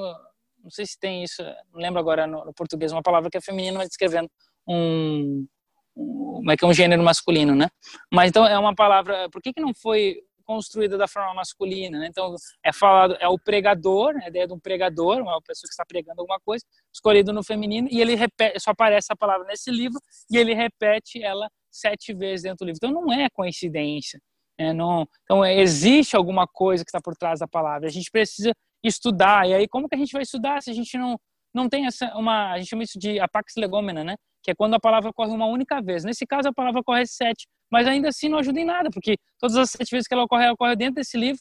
não 0.64 0.70
sei 0.70 0.86
se 0.86 0.98
tem 0.98 1.22
isso, 1.22 1.42
não 1.72 1.80
lembro 1.80 2.00
agora 2.00 2.26
no, 2.26 2.44
no 2.46 2.54
português, 2.54 2.90
uma 2.90 3.02
palavra 3.02 3.30
que 3.30 3.36
é 3.36 3.40
feminina, 3.40 3.78
mas 3.78 3.88
descrevendo 3.88 4.30
um, 4.66 5.46
um, 5.94 6.32
como 6.36 6.50
é 6.50 6.56
que 6.56 6.64
é 6.64 6.68
um 6.68 6.72
gênero 6.72 7.02
masculino, 7.02 7.54
né? 7.54 7.68
Mas 8.12 8.30
então 8.30 8.46
é 8.46 8.58
uma 8.58 8.74
palavra, 8.74 9.28
por 9.30 9.42
que 9.42 9.52
que 9.52 9.60
não 9.60 9.74
foi 9.74 10.16
construída 10.44 10.96
da 10.96 11.06
forma 11.06 11.34
masculina, 11.34 11.98
né? 11.98 12.06
Então 12.08 12.34
é 12.64 12.72
falado, 12.72 13.16
é 13.20 13.28
o 13.28 13.38
pregador, 13.38 14.16
a 14.22 14.28
ideia 14.28 14.46
de 14.46 14.52
um 14.52 14.58
pregador, 14.58 15.20
uma 15.20 15.40
pessoa 15.42 15.68
que 15.68 15.74
está 15.74 15.84
pregando 15.86 16.20
alguma 16.20 16.40
coisa, 16.40 16.64
escolhido 16.92 17.32
no 17.32 17.42
feminino, 17.42 17.88
e 17.90 18.00
ele 18.00 18.14
repete, 18.14 18.58
só 18.60 18.70
aparece 18.70 19.12
a 19.12 19.16
palavra 19.16 19.46
nesse 19.46 19.70
livro 19.70 20.00
e 20.30 20.36
ele 20.36 20.54
repete 20.54 21.22
ela 21.22 21.50
sete 21.70 22.14
vezes 22.14 22.42
dentro 22.42 22.58
do 22.58 22.66
livro. 22.66 22.78
Então 22.82 22.92
não 22.92 23.12
é 23.12 23.28
coincidência. 23.30 24.20
É, 24.56 24.72
não, 24.72 25.06
então 25.24 25.44
existe 25.44 26.14
alguma 26.14 26.46
coisa 26.46 26.84
que 26.84 26.88
está 26.88 27.00
por 27.02 27.16
trás 27.16 27.40
da 27.40 27.48
palavra. 27.48 27.88
A 27.88 27.90
gente 27.90 28.10
precisa 28.10 28.52
estudar. 28.88 29.48
E 29.48 29.54
aí, 29.54 29.68
como 29.68 29.88
que 29.88 29.94
a 29.94 29.98
gente 29.98 30.12
vai 30.12 30.22
estudar 30.22 30.62
se 30.62 30.70
a 30.70 30.74
gente 30.74 30.96
não, 30.98 31.18
não 31.52 31.68
tem 31.68 31.86
essa, 31.86 32.14
uma, 32.16 32.52
a 32.52 32.58
gente 32.58 32.68
chama 32.68 32.82
isso 32.82 32.98
de 32.98 33.18
apax 33.20 33.54
legomena, 33.56 34.04
né? 34.04 34.16
Que 34.42 34.50
é 34.50 34.54
quando 34.54 34.74
a 34.74 34.80
palavra 34.80 35.10
ocorre 35.10 35.30
uma 35.30 35.46
única 35.46 35.80
vez. 35.80 36.04
Nesse 36.04 36.26
caso, 36.26 36.48
a 36.48 36.52
palavra 36.52 36.80
ocorre 36.80 37.06
sete, 37.06 37.46
mas 37.70 37.86
ainda 37.86 38.08
assim 38.08 38.28
não 38.28 38.38
ajuda 38.38 38.60
em 38.60 38.64
nada, 38.64 38.90
porque 38.92 39.16
todas 39.38 39.56
as 39.56 39.70
sete 39.70 39.90
vezes 39.90 40.06
que 40.06 40.14
ela 40.14 40.24
ocorre, 40.24 40.44
ela 40.44 40.54
ocorre 40.54 40.76
dentro 40.76 40.96
desse 40.96 41.16
livro, 41.16 41.40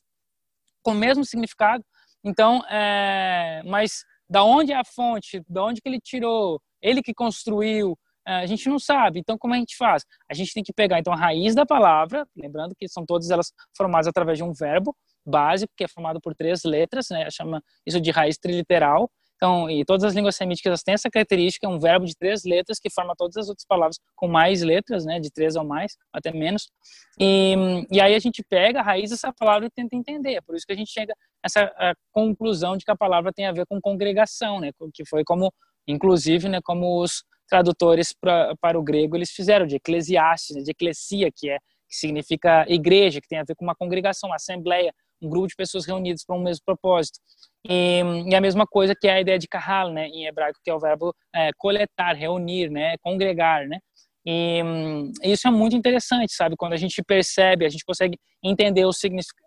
com 0.81 0.91
o 0.91 0.95
mesmo 0.95 1.25
significado. 1.25 1.83
Então, 2.23 2.63
é, 2.69 3.61
mas 3.65 4.05
da 4.29 4.43
onde 4.43 4.71
é 4.71 4.75
a 4.75 4.85
fonte? 4.85 5.43
Da 5.49 5.63
onde 5.63 5.81
que 5.81 5.89
ele 5.89 5.99
tirou? 5.99 6.61
Ele 6.81 7.01
que 7.01 7.13
construiu? 7.13 7.97
É, 8.25 8.35
a 8.35 8.45
gente 8.45 8.69
não 8.69 8.79
sabe. 8.79 9.19
Então, 9.19 9.37
como 9.37 9.53
a 9.53 9.57
gente 9.57 9.75
faz? 9.75 10.03
A 10.29 10.33
gente 10.33 10.53
tem 10.53 10.63
que 10.63 10.73
pegar 10.73 10.99
então 10.99 11.11
a 11.11 11.15
raiz 11.15 11.53
da 11.53 11.65
palavra, 11.65 12.25
lembrando 12.35 12.73
que 12.75 12.87
são 12.87 13.05
todas 13.05 13.29
elas 13.29 13.51
formadas 13.75 14.07
através 14.07 14.37
de 14.37 14.43
um 14.43 14.53
verbo, 14.53 14.95
básico, 15.25 15.73
que 15.75 15.83
é 15.83 15.87
formado 15.87 16.19
por 16.21 16.35
três 16.35 16.63
letras, 16.63 17.07
né? 17.09 17.29
Chama 17.31 17.61
isso 17.85 17.99
de 17.99 18.11
raiz 18.11 18.37
triliteral. 18.37 19.09
Então, 19.35 19.69
e 19.69 19.83
todas 19.83 20.05
as 20.05 20.13
línguas 20.13 20.37
semíticas 20.37 20.83
têm 20.83 20.93
essa 20.93 21.09
característica, 21.09 21.67
é 21.67 21.69
um 21.69 21.77
verbo 21.77 22.05
de 22.05 22.15
três 22.15 22.45
letras 22.45 22.79
que 22.79 22.89
forma 22.89 23.13
todas 23.17 23.35
as 23.35 23.49
outras 23.49 23.65
palavras 23.65 23.99
com 24.15 24.27
mais 24.27 24.61
letras, 24.61 25.05
né? 25.05 25.19
De 25.19 25.29
três 25.29 25.55
ou 25.55 25.65
mais, 25.65 25.97
até 26.13 26.31
menos. 26.31 26.69
E, 27.19 27.55
e 27.91 27.99
aí 27.99 28.15
a 28.15 28.19
gente 28.19 28.41
pega 28.49 28.79
a 28.79 28.83
raiz 28.83 29.09
dessa 29.09 29.33
palavra 29.33 29.67
e 29.67 29.69
tenta 29.69 29.95
entender. 29.95 30.35
É 30.35 30.41
por 30.41 30.55
isso 30.55 30.65
que 30.65 30.73
a 30.73 30.77
gente 30.77 30.91
chega 30.91 31.13
a 31.13 31.45
essa 31.45 31.95
conclusão 32.11 32.77
de 32.77 32.85
que 32.85 32.91
a 32.91 32.95
palavra 32.95 33.33
tem 33.33 33.45
a 33.45 33.51
ver 33.51 33.65
com 33.65 33.81
congregação, 33.81 34.59
né? 34.59 34.71
Que 34.93 35.05
foi 35.05 35.23
como, 35.25 35.51
inclusive, 35.87 36.47
né? 36.47 36.59
Como 36.63 37.01
os 37.01 37.23
tradutores 37.49 38.13
pra, 38.13 38.55
para 38.61 38.79
o 38.79 38.83
grego 38.83 39.15
eles 39.15 39.31
fizeram 39.31 39.67
de 39.67 39.75
eclesiastes, 39.75 40.55
né, 40.55 40.63
de 40.63 40.71
eclesia, 40.71 41.29
que 41.35 41.49
é 41.49 41.57
que 41.93 41.97
significa 41.97 42.65
igreja, 42.67 43.21
que 43.21 43.27
tem 43.27 43.37
a 43.37 43.43
ver 43.43 43.55
com 43.55 43.63
uma 43.63 43.75
congregação, 43.75 44.29
uma 44.29 44.37
assembleia, 44.37 44.91
um 45.23 45.29
grupo 45.29 45.47
de 45.47 45.55
pessoas 45.55 45.85
reunidas 45.85 46.23
para 46.25 46.35
um 46.35 46.43
mesmo 46.43 46.61
propósito. 46.65 47.19
E, 47.65 48.01
e, 48.29 48.35
a 48.35 48.41
mesma 48.41 48.65
coisa 48.67 48.93
que 48.93 49.07
é 49.07 49.13
a 49.13 49.21
ideia 49.21 49.39
de 49.39 49.47
kahal, 49.47 49.91
né, 49.91 50.07
em 50.07 50.25
hebraico, 50.25 50.59
que 50.63 50.69
é 50.69 50.73
o 50.73 50.79
verbo 50.79 51.15
é, 51.33 51.51
coletar, 51.57 52.13
reunir, 52.13 52.69
né, 52.69 52.95
congregar, 53.01 53.67
né. 53.67 53.79
E, 54.25 54.61
e 55.21 55.31
isso 55.31 55.47
é 55.47 55.51
muito 55.51 55.75
interessante, 55.75 56.33
sabe? 56.33 56.55
Quando 56.57 56.73
a 56.73 56.77
gente 56.77 57.01
percebe, 57.03 57.65
a 57.65 57.69
gente 57.69 57.83
consegue 57.83 58.17
entender 58.43 58.85
os 58.85 58.97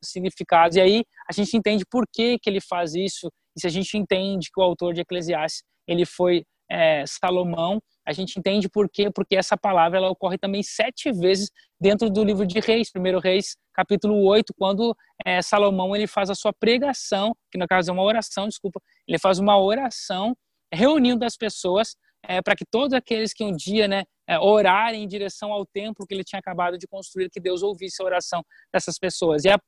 significados 0.02 0.76
e 0.76 0.80
aí 0.80 1.04
a 1.28 1.32
gente 1.32 1.56
entende 1.56 1.84
por 1.90 2.04
que 2.12 2.38
que 2.38 2.50
ele 2.50 2.60
faz 2.60 2.94
isso. 2.94 3.30
E 3.56 3.60
se 3.60 3.66
a 3.66 3.70
gente 3.70 3.96
entende 3.96 4.48
que 4.52 4.60
o 4.60 4.64
autor 4.64 4.92
de 4.92 5.00
Eclesiastes 5.00 5.62
ele 5.88 6.04
foi 6.04 6.44
é, 6.70 7.04
Salomão, 7.06 7.80
a 8.06 8.12
gente 8.12 8.38
entende 8.38 8.68
por 8.68 8.88
quê, 8.88 9.10
porque 9.10 9.34
essa 9.34 9.56
palavra 9.56 9.98
ela 9.98 10.08
ocorre 10.08 10.38
também 10.38 10.62
sete 10.62 11.10
vezes 11.10 11.50
dentro 11.80 12.08
do 12.08 12.22
livro 12.22 12.46
de 12.46 12.60
Reis, 12.60 12.90
primeiro 12.90 13.18
Reis, 13.18 13.56
capítulo 13.74 14.22
8, 14.24 14.54
quando 14.56 14.96
é, 15.24 15.42
Salomão 15.42 15.94
ele 15.94 16.06
faz 16.06 16.30
a 16.30 16.34
sua 16.34 16.52
pregação, 16.52 17.36
que 17.50 17.58
no 17.58 17.66
caso 17.66 17.90
é 17.90 17.92
uma 17.92 18.04
oração, 18.04 18.46
desculpa, 18.46 18.80
ele 19.08 19.18
faz 19.18 19.38
uma 19.38 19.60
oração 19.60 20.36
reunindo 20.72 21.24
as 21.24 21.36
pessoas 21.36 21.96
é, 22.22 22.40
para 22.40 22.54
que 22.54 22.64
todos 22.64 22.92
aqueles 22.92 23.32
que 23.32 23.44
um 23.44 23.54
dia 23.54 23.88
né, 23.88 24.04
é, 24.26 24.38
orarem 24.38 25.02
em 25.02 25.08
direção 25.08 25.52
ao 25.52 25.66
templo 25.66 26.06
que 26.06 26.14
ele 26.14 26.24
tinha 26.24 26.38
acabado 26.38 26.78
de 26.78 26.86
construir, 26.86 27.28
que 27.30 27.40
Deus 27.40 27.62
ouvisse 27.62 28.02
a 28.02 28.04
oração 28.04 28.44
dessas 28.72 28.98
pessoas. 28.98 29.44
E 29.44 29.50
a, 29.50 29.58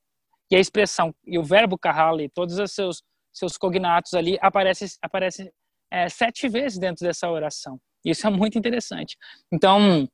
e 0.50 0.56
a 0.56 0.60
expressão, 0.60 1.14
e 1.26 1.38
o 1.38 1.44
verbo 1.44 1.78
carrali, 1.78 2.28
todos 2.28 2.58
os 2.58 2.72
seus, 2.72 3.02
seus 3.32 3.56
cognatos 3.56 4.14
ali, 4.14 4.38
aparece, 4.40 4.86
aparece 5.02 5.52
é, 5.90 6.08
sete 6.08 6.48
vezes 6.48 6.78
dentro 6.78 7.06
dessa 7.06 7.30
oração. 7.30 7.80
Isso 8.11 8.26
é 8.26 8.30
muito 8.30 8.59
interessante. 8.59 9.16
Então, 9.52 10.09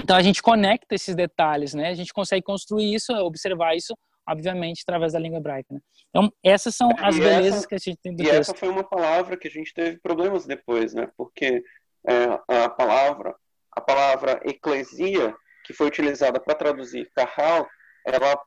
então 0.00 0.16
a 0.16 0.22
gente 0.22 0.42
conecta 0.42 0.94
esses 0.94 1.14
detalhes, 1.14 1.74
né? 1.74 1.88
A 1.88 1.94
gente 1.94 2.12
consegue 2.12 2.42
construir 2.42 2.94
isso, 2.94 3.12
observar 3.12 3.74
isso, 3.74 3.96
obviamente, 4.28 4.82
através 4.82 5.12
da 5.12 5.18
língua 5.18 5.38
hebraica. 5.38 5.74
Né? 5.74 5.80
Então, 6.10 6.32
essas 6.44 6.74
são 6.74 6.90
as 6.98 7.16
e 7.16 7.20
belezas 7.20 7.60
essa, 7.60 7.68
que 7.68 7.74
a 7.74 7.78
gente 7.78 7.98
tem 8.02 8.14
do 8.14 8.22
e 8.22 8.24
texto. 8.24 8.34
E 8.34 8.40
essa 8.40 8.54
foi 8.54 8.68
uma 8.68 8.84
palavra 8.84 9.36
que 9.36 9.48
a 9.48 9.50
gente 9.50 9.72
teve 9.74 9.98
problemas 9.98 10.46
depois, 10.46 10.94
né? 10.94 11.08
Porque 11.16 11.62
é, 12.06 12.64
a 12.64 12.68
palavra, 12.68 13.34
a 13.72 13.80
palavra 13.80 14.40
eclesia, 14.44 15.34
que 15.64 15.72
foi 15.72 15.88
utilizada 15.88 16.40
para 16.40 16.54
traduzir 16.54 17.10
carral, 17.14 17.68
ela, 18.06 18.40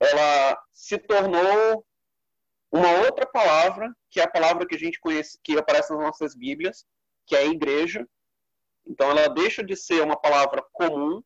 ela 0.00 0.58
se 0.72 0.98
tornou 0.98 1.84
uma 2.72 2.92
outra 3.04 3.26
palavra, 3.26 3.92
que 4.10 4.20
é 4.20 4.24
a 4.24 4.30
palavra 4.30 4.66
que 4.66 4.74
a 4.74 4.78
gente 4.78 5.00
conhece, 5.00 5.38
que 5.42 5.58
aparece 5.58 5.92
nas 5.92 6.02
nossas 6.02 6.34
Bíblias, 6.34 6.84
que 7.26 7.34
é 7.34 7.46
igreja. 7.46 8.06
Então, 8.86 9.10
ela 9.10 9.28
deixa 9.28 9.64
de 9.64 9.76
ser 9.76 10.02
uma 10.02 10.16
palavra 10.16 10.64
comum, 10.72 11.22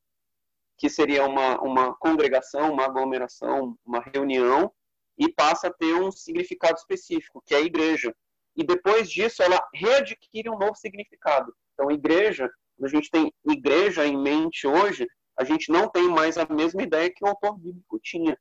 que 0.78 0.88
seria 0.88 1.26
uma, 1.26 1.60
uma 1.60 1.94
congregação, 1.94 2.72
uma 2.72 2.84
aglomeração, 2.84 3.76
uma 3.84 4.00
reunião, 4.00 4.72
e 5.18 5.30
passa 5.30 5.68
a 5.68 5.72
ter 5.72 5.94
um 5.94 6.10
significado 6.10 6.78
específico, 6.78 7.42
que 7.44 7.54
é 7.54 7.60
igreja. 7.60 8.14
E 8.56 8.64
depois 8.64 9.10
disso, 9.10 9.42
ela 9.42 9.62
readquire 9.74 10.48
um 10.48 10.58
novo 10.58 10.74
significado. 10.74 11.54
Então, 11.74 11.90
igreja, 11.90 12.50
a 12.82 12.88
gente 12.88 13.10
tem 13.10 13.32
igreja 13.48 14.06
em 14.06 14.16
mente 14.16 14.66
hoje, 14.66 15.06
a 15.38 15.44
gente 15.44 15.70
não 15.70 15.88
tem 15.88 16.08
mais 16.08 16.38
a 16.38 16.46
mesma 16.46 16.82
ideia 16.82 17.10
que 17.10 17.24
o 17.24 17.28
autor 17.28 17.58
bíblico 17.58 17.98
tinha. 18.00 18.38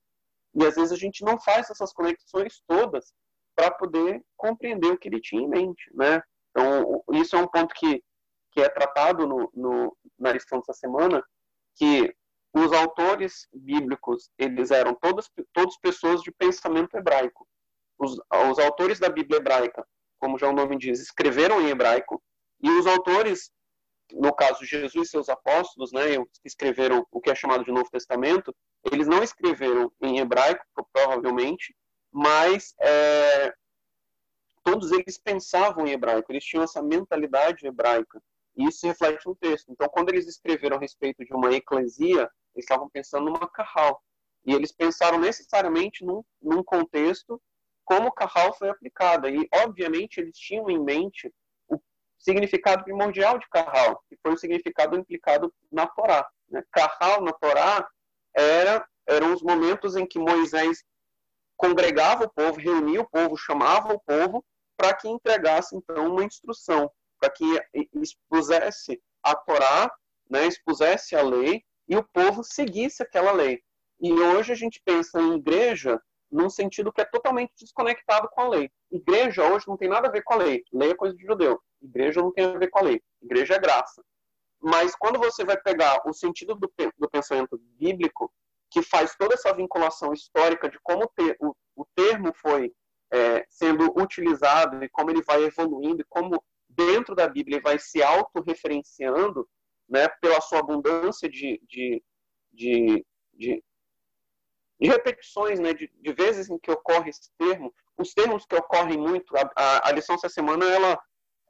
E 0.55 0.65
às 0.65 0.75
vezes 0.75 0.91
a 0.91 0.97
gente 0.97 1.23
não 1.23 1.39
faz 1.39 1.69
essas 1.69 1.93
conexões 1.93 2.61
todas 2.67 3.13
para 3.55 3.71
poder 3.71 4.23
compreender 4.37 4.91
o 4.91 4.97
que 4.97 5.09
ele 5.09 5.21
tinha 5.21 5.41
em 5.41 5.47
mente, 5.47 5.89
né? 5.93 6.21
Então, 6.51 7.03
isso 7.13 7.35
é 7.35 7.39
um 7.39 7.47
ponto 7.47 7.73
que, 7.75 8.01
que 8.59 8.65
é 8.65 8.69
tratado 8.69 9.25
no, 9.25 9.49
no, 9.53 9.97
na 10.17 10.33
lição 10.33 10.59
dessa 10.59 10.73
semana, 10.73 11.23
que 11.75 12.13
os 12.53 12.73
autores 12.73 13.47
bíblicos, 13.53 14.29
eles 14.37 14.69
eram 14.69 14.93
todas, 14.95 15.31
todas 15.53 15.77
pessoas 15.77 16.21
de 16.21 16.31
pensamento 16.31 16.97
hebraico. 16.97 17.47
Os, 17.97 18.19
os 18.49 18.59
autores 18.59 18.99
da 18.99 19.07
Bíblia 19.07 19.37
hebraica, 19.37 19.87
como 20.19 20.37
já 20.37 20.49
o 20.49 20.53
nome 20.53 20.77
diz, 20.77 20.99
escreveram 20.99 21.61
em 21.61 21.69
hebraico, 21.69 22.21
e 22.61 22.69
os 22.69 22.85
autores 22.85 23.49
no 24.11 24.33
caso 24.33 24.65
Jesus 24.65 25.07
e 25.07 25.11
seus 25.11 25.29
apóstolos, 25.29 25.91
né, 25.93 26.17
que 26.17 26.47
escreveram 26.47 27.05
o 27.11 27.21
que 27.21 27.29
é 27.29 27.35
chamado 27.35 27.63
de 27.63 27.71
Novo 27.71 27.91
Testamento, 27.91 28.53
eles 28.91 29.07
não 29.07 29.21
escreveram 29.21 29.91
em 30.01 30.17
hebraico, 30.17 30.65
provavelmente, 30.91 31.75
mas 32.11 32.73
é, 32.79 33.53
todos 34.63 34.91
eles 34.91 35.19
pensavam 35.19 35.85
em 35.85 35.91
hebraico, 35.91 36.31
eles 36.31 36.43
tinham 36.43 36.63
essa 36.63 36.81
mentalidade 36.81 37.67
hebraica, 37.67 38.19
isso 38.67 38.85
reflete 38.85 39.25
no 39.25 39.35
texto. 39.35 39.71
Então, 39.71 39.87
quando 39.89 40.09
eles 40.09 40.27
escreveram 40.27 40.77
a 40.77 40.79
respeito 40.79 41.23
de 41.23 41.33
uma 41.33 41.53
eclesia, 41.53 42.29
eles 42.55 42.65
estavam 42.65 42.89
pensando 42.89 43.25
numa 43.25 43.49
carral, 43.49 44.01
e 44.45 44.53
eles 44.53 44.71
pensaram 44.71 45.19
necessariamente 45.19 46.03
num, 46.05 46.23
num 46.41 46.63
contexto 46.63 47.41
como 47.85 48.09
o 48.09 48.11
carral 48.11 48.53
foi 48.53 48.69
aplicada, 48.69 49.29
e 49.29 49.47
obviamente 49.51 50.19
eles 50.19 50.37
tinham 50.37 50.69
em 50.69 50.79
mente 50.79 51.33
significado 52.19 52.83
primordial 52.83 53.39
de 53.39 53.47
Carral, 53.49 54.03
que 54.07 54.17
foi 54.21 54.33
o 54.33 54.37
significado 54.37 54.95
implicado 54.95 55.53
na 55.71 55.87
Torá. 55.87 56.27
Né? 56.49 56.61
Carral 56.71 57.21
na 57.21 57.31
Torá 57.31 57.87
era, 58.35 58.85
eram 59.07 59.33
os 59.33 59.41
momentos 59.41 59.95
em 59.95 60.05
que 60.05 60.19
Moisés 60.19 60.83
congregava 61.57 62.25
o 62.25 62.29
povo, 62.29 62.59
reunia 62.59 63.01
o 63.01 63.09
povo, 63.09 63.35
chamava 63.37 63.93
o 63.93 63.99
povo 63.99 64.45
para 64.77 64.93
que 64.93 65.09
entregasse 65.09 65.75
então 65.75 66.09
uma 66.09 66.23
instrução, 66.23 66.91
para 67.19 67.29
que 67.29 67.45
expusesse 67.93 69.01
a 69.23 69.35
Torá, 69.35 69.91
né, 70.29 70.47
expusesse 70.47 71.15
a 71.15 71.21
lei 71.21 71.63
e 71.87 71.95
o 71.95 72.03
povo 72.03 72.43
seguisse 72.43 73.01
aquela 73.01 73.31
lei. 73.31 73.61
E 73.99 74.13
hoje 74.13 74.53
a 74.53 74.55
gente 74.55 74.81
pensa 74.85 75.19
em 75.19 75.35
igreja 75.35 76.01
num 76.31 76.49
sentido 76.49 76.93
que 76.93 77.01
é 77.01 77.05
totalmente 77.05 77.51
desconectado 77.59 78.29
com 78.31 78.41
a 78.41 78.47
lei. 78.47 78.71
Igreja 78.91 79.43
hoje 79.51 79.67
não 79.67 79.75
tem 79.75 79.89
nada 79.89 80.07
a 80.07 80.11
ver 80.11 80.23
com 80.23 80.35
a 80.35 80.37
lei. 80.37 80.63
Lei 80.71 80.91
é 80.91 80.95
coisa 80.95 81.15
de 81.15 81.25
judeu. 81.25 81.59
Igreja 81.81 82.21
não 82.21 82.31
tem 82.31 82.45
a 82.45 82.57
ver 82.57 82.69
com 82.69 82.79
a 82.79 82.83
lei. 82.83 83.01
Igreja 83.21 83.55
é 83.55 83.59
graça. 83.59 84.03
Mas 84.61 84.95
quando 84.95 85.17
você 85.17 85.43
vai 85.43 85.59
pegar 85.59 86.01
o 86.05 86.13
sentido 86.13 86.53
do, 86.55 86.71
do 86.97 87.09
pensamento 87.09 87.59
bíblico, 87.79 88.31
que 88.69 88.81
faz 88.83 89.15
toda 89.15 89.33
essa 89.33 89.53
vinculação 89.53 90.13
histórica 90.13 90.69
de 90.69 90.77
como 90.83 91.09
ter, 91.15 91.35
o, 91.39 91.55
o 91.75 91.85
termo 91.95 92.31
foi 92.35 92.71
é, 93.11 93.45
sendo 93.49 93.91
utilizado 93.99 94.83
e 94.83 94.89
como 94.89 95.09
ele 95.09 95.23
vai 95.23 95.43
evoluindo 95.43 96.01
e 96.01 96.05
como 96.07 96.43
dentro 96.79 97.13
da 97.13 97.27
Bíblia 97.27 97.57
ele 97.57 97.63
vai 97.63 97.77
se 97.77 98.01
autorreferenciando 98.01 99.47
né, 99.87 100.07
pela 100.21 100.39
sua 100.39 100.59
abundância 100.59 101.27
de, 101.27 101.61
de, 101.67 102.01
de, 102.53 103.05
de, 103.33 103.63
de 104.79 104.87
repetições, 104.87 105.59
né, 105.59 105.73
de, 105.73 105.91
de, 105.93 106.13
vezes 106.13 106.49
em 106.49 106.57
que 106.57 106.71
ocorre 106.71 107.09
esse 107.09 107.29
termo. 107.37 107.73
Os 107.97 108.13
termos 108.13 108.45
que 108.45 108.55
ocorrem 108.55 108.97
muito, 108.97 109.35
a, 109.35 109.51
a, 109.55 109.89
a 109.89 109.91
lição 109.91 110.15
essa 110.15 110.29
semana 110.29 110.65
ela 110.65 110.97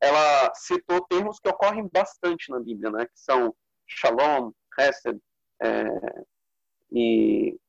ela 0.02 0.54
citou 0.56 1.06
termos 1.08 1.42
que 1.42 1.50
ocorrem 1.50 1.86
bastante 1.92 2.50
na 2.50 2.60
Bíblia, 2.62 2.90
né? 2.90 3.06
Que 3.06 3.20
são 3.20 3.54
Shalom, 3.86 4.54
Hesed 4.80 5.20
é, 5.62 5.84
e 6.90 7.60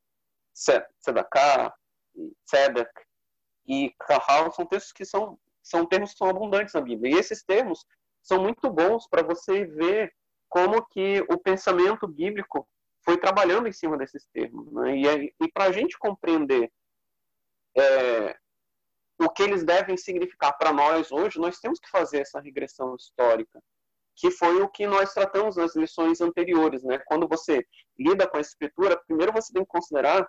Tzedakah, 0.55 1.75
e 2.15 2.33
e 3.67 3.95
Kahal 3.99 4.53
são 4.53 4.65
textos 4.65 4.93
que 4.93 5.05
são, 5.05 5.37
são 5.63 5.87
termos 5.87 6.13
que 6.13 6.19
são 6.19 6.29
abundantes 6.29 6.75
na 6.75 6.81
Bíblia. 6.81 7.15
E 7.15 7.19
esses 7.19 7.43
termos 7.43 7.85
são 8.23 8.43
muito 8.43 8.71
bons 8.71 9.07
para 9.09 9.23
você 9.23 9.65
ver 9.65 10.13
como 10.49 10.85
que 10.87 11.21
o 11.31 11.39
pensamento 11.39 12.07
bíblico 12.07 12.69
foi 13.05 13.17
trabalhando 13.17 13.69
em 13.69 13.73
cima 13.73 13.97
desses 13.97 14.27
termos. 14.33 14.71
Né? 14.73 14.97
E, 14.97 15.35
e 15.41 15.53
para 15.53 15.67
a 15.67 15.73
gente 15.73 15.99
compreender 15.99 16.71
é, 17.77 18.37
o 19.21 19.29
que 19.29 19.43
eles 19.43 19.65
devem 19.65 19.97
significar 19.97 20.57
para 20.57 20.73
nós 20.73 21.13
hoje, 21.13 21.39
nós 21.39 21.59
temos 21.61 21.79
que 21.79 21.91
fazer 21.91 22.21
essa 22.21 22.41
regressão 22.41 22.95
histórica, 22.97 23.63
que 24.17 24.31
foi 24.31 24.61
o 24.61 24.69
que 24.69 24.87
nós 24.87 25.15
tratamos 25.15 25.57
nas 25.57 25.77
lições 25.77 26.21
anteriores, 26.21 26.83
né? 26.83 26.99
Quando 27.07 27.29
você 27.29 27.65
lida 27.99 28.27
com 28.27 28.39
a 28.39 28.41
escritura, 28.41 29.01
primeiro 29.07 29.33
você 29.33 29.53
tem 29.53 29.63
que 29.63 29.69
considerar 29.69 30.27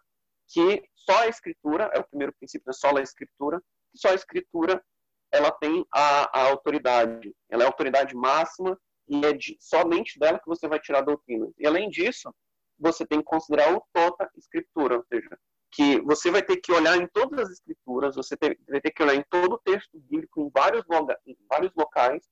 que 0.49 0.83
só 0.95 1.19
a 1.19 1.27
escritura 1.27 1.89
é 1.93 1.99
o 1.99 2.07
primeiro 2.07 2.33
princípio, 2.33 2.69
é 2.69 2.73
só 2.73 2.95
a 2.95 3.01
escritura, 3.01 3.61
só 3.95 4.09
a 4.09 4.13
escritura 4.13 4.83
ela 5.31 5.51
tem 5.51 5.85
a, 5.93 6.39
a 6.39 6.49
autoridade, 6.49 7.33
ela 7.49 7.63
é 7.63 7.65
a 7.65 7.69
autoridade 7.69 8.15
máxima 8.15 8.77
e 9.07 9.25
é 9.25 9.33
de, 9.33 9.57
somente 9.59 10.19
dela 10.19 10.39
que 10.39 10.47
você 10.47 10.67
vai 10.67 10.79
tirar 10.79 10.99
a 10.99 11.03
doutrina. 11.03 11.49
E 11.57 11.65
além 11.65 11.89
disso, 11.89 12.33
você 12.77 13.05
tem 13.05 13.19
que 13.19 13.25
considerar 13.25 13.73
o 13.73 13.83
tota 13.93 14.29
escritura, 14.35 14.97
ou 14.97 15.05
seja, 15.05 15.37
que 15.71 16.01
você 16.01 16.29
vai 16.29 16.43
ter 16.43 16.57
que 16.57 16.71
olhar 16.71 16.97
em 16.97 17.07
todas 17.07 17.39
as 17.39 17.49
escrituras, 17.51 18.15
você 18.15 18.35
vai 18.67 18.81
ter 18.81 18.91
que 18.91 19.01
olhar 19.01 19.15
em 19.15 19.23
todo 19.29 19.53
o 19.53 19.59
texto 19.59 19.97
bíblico, 19.99 20.41
em 20.41 20.49
vários, 20.49 20.83
em 21.25 21.37
vários 21.49 21.71
locais, 21.75 22.27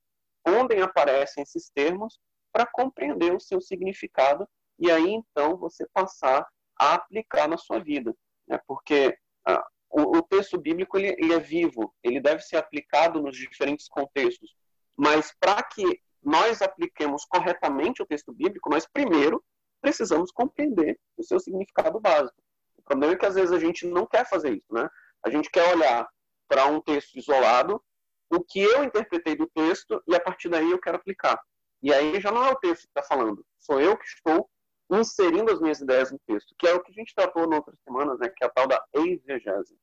onde 0.45 0.75
aparecem 0.81 1.43
esses 1.43 1.69
termos, 1.69 2.19
para 2.51 2.65
compreender 2.65 3.33
o 3.33 3.39
seu 3.39 3.61
significado 3.61 4.47
e 4.79 4.89
aí 4.91 5.11
então 5.11 5.57
você 5.57 5.87
passar 5.93 6.47
a 6.77 6.95
aplicar 6.95 7.47
na 7.47 7.57
sua 7.57 7.79
vida. 7.79 8.13
Né? 8.47 8.59
Porque 8.67 9.15
ah, 9.45 9.63
o, 9.89 10.17
o, 10.17 10.21
texto 10.21 10.57
bíblico 10.57 10.97
ele, 10.97 11.15
ele 11.17 11.33
é 11.33 11.39
vivo, 11.39 11.93
ele 12.03 12.19
deve 12.19 12.41
ser 12.41 12.57
aplicado 12.57 13.21
nos 13.21 13.35
diferentes 13.35 13.87
contextos. 13.87 14.55
Mas 14.95 15.33
para 15.39 15.61
que 15.63 16.01
nós 16.21 16.61
apliquemos 16.61 17.25
corretamente 17.25 18.01
o 18.01 18.05
texto 18.05 18.31
bíblico, 18.33 18.69
nós 18.69 18.85
primeiro 18.85 19.43
precisamos 19.81 20.31
compreender 20.31 20.99
o 21.17 21.23
seu 21.23 21.39
significado 21.39 21.99
básico. 21.99 22.35
O 22.77 22.83
problema 22.83 23.13
é 23.13 23.17
que 23.17 23.25
às 23.25 23.35
vezes 23.35 23.51
a 23.51 23.59
gente 23.59 23.87
não 23.87 24.05
quer 24.05 24.27
fazer 24.27 24.53
isso, 24.53 24.73
né? 24.73 24.87
A 25.23 25.29
gente 25.29 25.49
quer 25.49 25.73
olhar 25.73 26.07
para 26.47 26.65
um 26.65 26.81
texto 26.81 27.15
isolado, 27.17 27.81
o 28.29 28.43
que 28.43 28.59
eu 28.59 28.83
interpretei 28.83 29.35
do 29.35 29.47
texto, 29.47 30.01
e 30.07 30.15
a 30.15 30.19
partir 30.19 30.49
daí 30.49 30.69
eu 30.69 30.79
quero 30.79 30.97
aplicar. 30.97 31.39
E 31.81 31.93
aí 31.93 32.19
já 32.19 32.31
não 32.31 32.45
é 32.45 32.51
o 32.51 32.55
texto 32.55 32.83
que 32.83 32.89
está 32.89 33.03
falando, 33.03 33.45
sou 33.57 33.79
eu 33.79 33.97
que 33.97 34.05
estou 34.05 34.49
inserindo 34.91 35.51
as 35.51 35.61
minhas 35.61 35.79
ideias 35.79 36.11
no 36.11 36.19
texto, 36.25 36.53
que 36.57 36.67
é 36.67 36.73
o 36.73 36.81
que 36.81 36.91
a 36.91 36.93
gente 36.93 37.13
tratou 37.13 37.43
em 37.43 37.55
outras 37.55 37.77
semanas, 37.83 38.17
né? 38.19 38.29
Que 38.29 38.43
é 38.43 38.47
a 38.47 38.49
tal 38.49 38.67
da 38.67 38.81
exegese. 38.95 39.75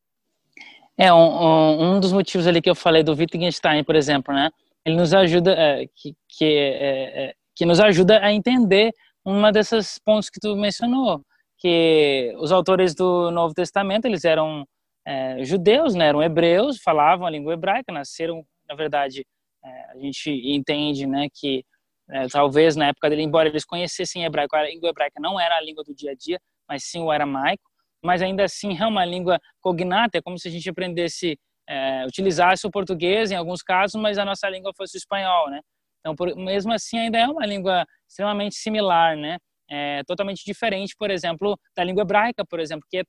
É, 0.98 1.12
um, 1.12 1.96
um, 1.96 2.00
dos 2.00 2.12
motivos 2.12 2.46
ali 2.46 2.62
que 2.62 2.70
eu 2.70 2.74
falei 2.74 3.02
do 3.02 3.12
Wittgenstein, 3.12 3.84
por 3.84 3.94
exemplo, 3.94 4.34
né? 4.34 4.50
Ele 4.84 4.96
nos 4.96 5.12
ajuda, 5.12 5.52
é, 5.52 5.86
que, 5.94 6.14
que, 6.28 6.44
é, 6.44 7.24
é, 7.24 7.34
que 7.54 7.66
nos 7.66 7.80
ajuda 7.80 8.18
a 8.24 8.32
entender 8.32 8.92
uma 9.24 9.52
desses 9.52 9.98
pontos 9.98 10.30
que 10.30 10.40
tu 10.40 10.56
mencionou, 10.56 11.20
que 11.58 12.32
os 12.38 12.52
autores 12.52 12.94
do 12.94 13.30
Novo 13.30 13.52
Testamento 13.52 14.06
eles 14.06 14.24
eram 14.24 14.66
é, 15.06 15.44
judeus, 15.44 15.94
né? 15.94 16.06
eram 16.06 16.22
hebreus, 16.22 16.80
falavam 16.82 17.26
a 17.26 17.30
língua 17.30 17.54
hebraica, 17.54 17.92
nasceram, 17.92 18.44
na 18.68 18.74
verdade, 18.74 19.26
é, 19.64 19.90
a 19.90 19.98
gente 19.98 20.30
entende, 20.30 21.06
né, 21.06 21.28
que 21.34 21.64
é, 22.10 22.26
talvez 22.28 22.76
na 22.76 22.88
época 22.88 23.10
dele, 23.10 23.22
embora 23.22 23.48
eles 23.48 23.64
conhecessem 23.64 24.24
hebraico, 24.24 24.54
a 24.56 24.64
língua 24.64 24.90
hebraica 24.90 25.20
não 25.20 25.38
era 25.40 25.56
a 25.56 25.60
língua 25.60 25.82
do 25.84 25.94
dia 25.94 26.12
a 26.12 26.14
dia, 26.14 26.38
mas 26.68 26.84
sim 26.84 27.00
o 27.00 27.10
aramaico, 27.10 27.64
mas 28.02 28.22
ainda 28.22 28.44
assim 28.44 28.76
é 28.78 28.86
uma 28.86 29.04
língua 29.04 29.40
cognata, 29.60 30.18
é 30.18 30.22
como 30.22 30.38
se 30.38 30.48
a 30.48 30.50
gente 30.50 30.68
aprendesse, 30.68 31.38
é, 31.68 32.04
utilizasse 32.06 32.66
o 32.66 32.70
português 32.70 33.30
em 33.30 33.36
alguns 33.36 33.62
casos, 33.62 34.00
mas 34.00 34.18
a 34.18 34.24
nossa 34.24 34.48
língua 34.48 34.72
fosse 34.76 34.96
o 34.96 34.98
espanhol, 34.98 35.50
né? 35.50 35.60
Então, 36.00 36.14
por, 36.14 36.34
mesmo 36.36 36.72
assim, 36.72 36.98
ainda 36.98 37.18
é 37.18 37.26
uma 37.26 37.44
língua 37.44 37.84
extremamente 38.08 38.54
similar, 38.54 39.16
né? 39.16 39.38
é, 39.68 40.02
totalmente 40.04 40.44
diferente, 40.44 40.94
por 40.96 41.10
exemplo, 41.10 41.58
da 41.76 41.84
língua 41.84 42.02
hebraica, 42.02 42.44
por 42.44 42.60
exemplo, 42.60 42.86
que 42.88 42.98
é 42.98 43.02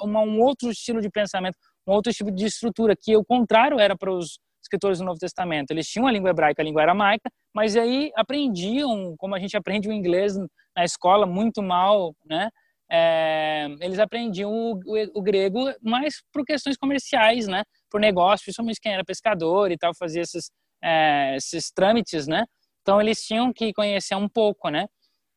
uma, 0.00 0.20
um 0.20 0.40
outro 0.40 0.70
estilo 0.70 1.00
de 1.00 1.10
pensamento, 1.10 1.56
um 1.86 1.92
outro 1.92 2.12
tipo 2.12 2.30
de 2.30 2.46
estrutura, 2.46 2.94
que 2.98 3.16
o 3.16 3.24
contrário 3.24 3.78
era 3.78 3.96
para 3.96 4.12
os 4.12 4.38
escritores 4.62 4.98
do 4.98 5.04
Novo 5.04 5.18
Testamento. 5.18 5.70
Eles 5.70 5.86
tinham 5.86 6.06
a 6.06 6.12
língua 6.12 6.30
hebraica, 6.30 6.62
a 6.62 6.64
língua 6.64 6.82
aramaica, 6.82 7.30
mas 7.54 7.76
aí 7.76 8.10
aprendiam, 8.16 9.14
como 9.18 9.34
a 9.34 9.38
gente 9.38 9.56
aprende 9.56 9.88
o 9.88 9.92
inglês 9.92 10.36
na 10.76 10.84
escola, 10.84 11.26
muito 11.26 11.62
mal, 11.62 12.14
né? 12.24 12.50
é, 12.90 13.68
eles 13.80 14.00
aprendiam 14.00 14.50
o, 14.50 14.72
o, 14.84 15.18
o, 15.20 15.22
grego 15.22 15.72
mais 15.80 16.22
por 16.32 16.44
questões 16.44 16.76
comerciais, 16.76 17.46
né? 17.46 17.62
Por 17.88 18.00
negócio, 18.00 18.44
principalmente 18.44 18.80
quem 18.80 18.92
era 18.92 19.04
pescador 19.04 19.70
e 19.70 19.78
tal, 19.78 19.94
fazia 19.94 20.22
esses, 20.22 20.50
é, 20.82 21.36
esses 21.36 21.70
trâmites, 21.70 22.26
né? 22.26 22.44
Então 22.82 23.00
eles 23.00 23.22
tinham 23.24 23.52
que 23.52 23.72
conhecer 23.72 24.16
um 24.16 24.28
pouco, 24.28 24.68
né? 24.68 24.86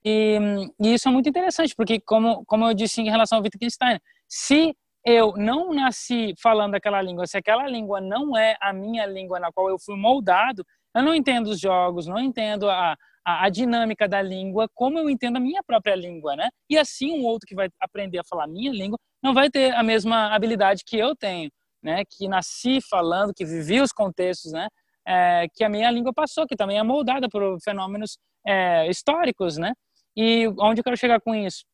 E, 0.03 0.39
e, 0.81 0.93
isso 0.95 1.07
é 1.07 1.11
muito 1.11 1.29
interessante, 1.29 1.75
porque 1.75 1.99
como, 2.01 2.43
como 2.45 2.65
eu 2.67 2.73
disse 2.73 3.01
em 3.01 3.09
relação 3.09 3.37
ao 3.37 3.43
Wittgenstein, 3.43 3.99
se 4.27 4.75
eu 5.05 5.33
não 5.35 5.73
nasci 5.73 6.33
falando 6.41 6.75
aquela 6.75 7.01
língua, 7.01 7.27
se 7.27 7.37
aquela 7.37 7.67
língua 7.67 7.99
não 7.99 8.37
é 8.37 8.55
a 8.61 8.71
minha 8.71 9.05
língua 9.05 9.39
na 9.39 9.51
qual 9.51 9.69
eu 9.69 9.77
fui 9.77 9.97
moldado, 9.97 10.65
eu 10.95 11.03
não 11.03 11.13
entendo 11.13 11.47
os 11.47 11.59
jogos, 11.59 12.07
não 12.07 12.19
entendo 12.19 12.69
a, 12.69 12.95
a, 13.25 13.45
a, 13.45 13.49
dinâmica 13.49 14.07
da 14.07 14.21
língua 14.21 14.67
como 14.73 14.99
eu 14.99 15.09
entendo 15.09 15.37
a 15.37 15.39
minha 15.39 15.61
própria 15.63 15.95
língua, 15.95 16.35
né? 16.35 16.49
E 16.69 16.77
assim 16.77 17.11
um 17.11 17.25
outro 17.25 17.47
que 17.47 17.55
vai 17.55 17.67
aprender 17.81 18.19
a 18.19 18.23
falar 18.23 18.47
minha 18.47 18.71
língua 18.71 18.97
não 19.21 19.33
vai 19.33 19.49
ter 19.49 19.73
a 19.73 19.83
mesma 19.83 20.33
habilidade 20.33 20.83
que 20.85 20.97
eu 20.97 21.15
tenho, 21.15 21.49
né? 21.81 22.03
Que 22.09 22.27
nasci 22.27 22.79
falando, 22.89 23.33
que 23.33 23.45
vivi 23.45 23.81
os 23.81 23.91
contextos, 23.91 24.51
né? 24.53 24.67
É, 25.05 25.47
que 25.53 25.63
a 25.63 25.69
minha 25.69 25.91
língua 25.91 26.13
passou, 26.13 26.47
que 26.47 26.55
também 26.55 26.77
é 26.77 26.83
moldada 26.83 27.27
por 27.29 27.57
fenômenos 27.61 28.17
é, 28.47 28.89
históricos, 28.89 29.57
né? 29.57 29.73
E 30.15 30.47
onde 30.59 30.79
eu 30.79 30.83
quero 30.83 30.95
chegar 30.97 31.19
com 31.19 31.33
isso? 31.35 31.65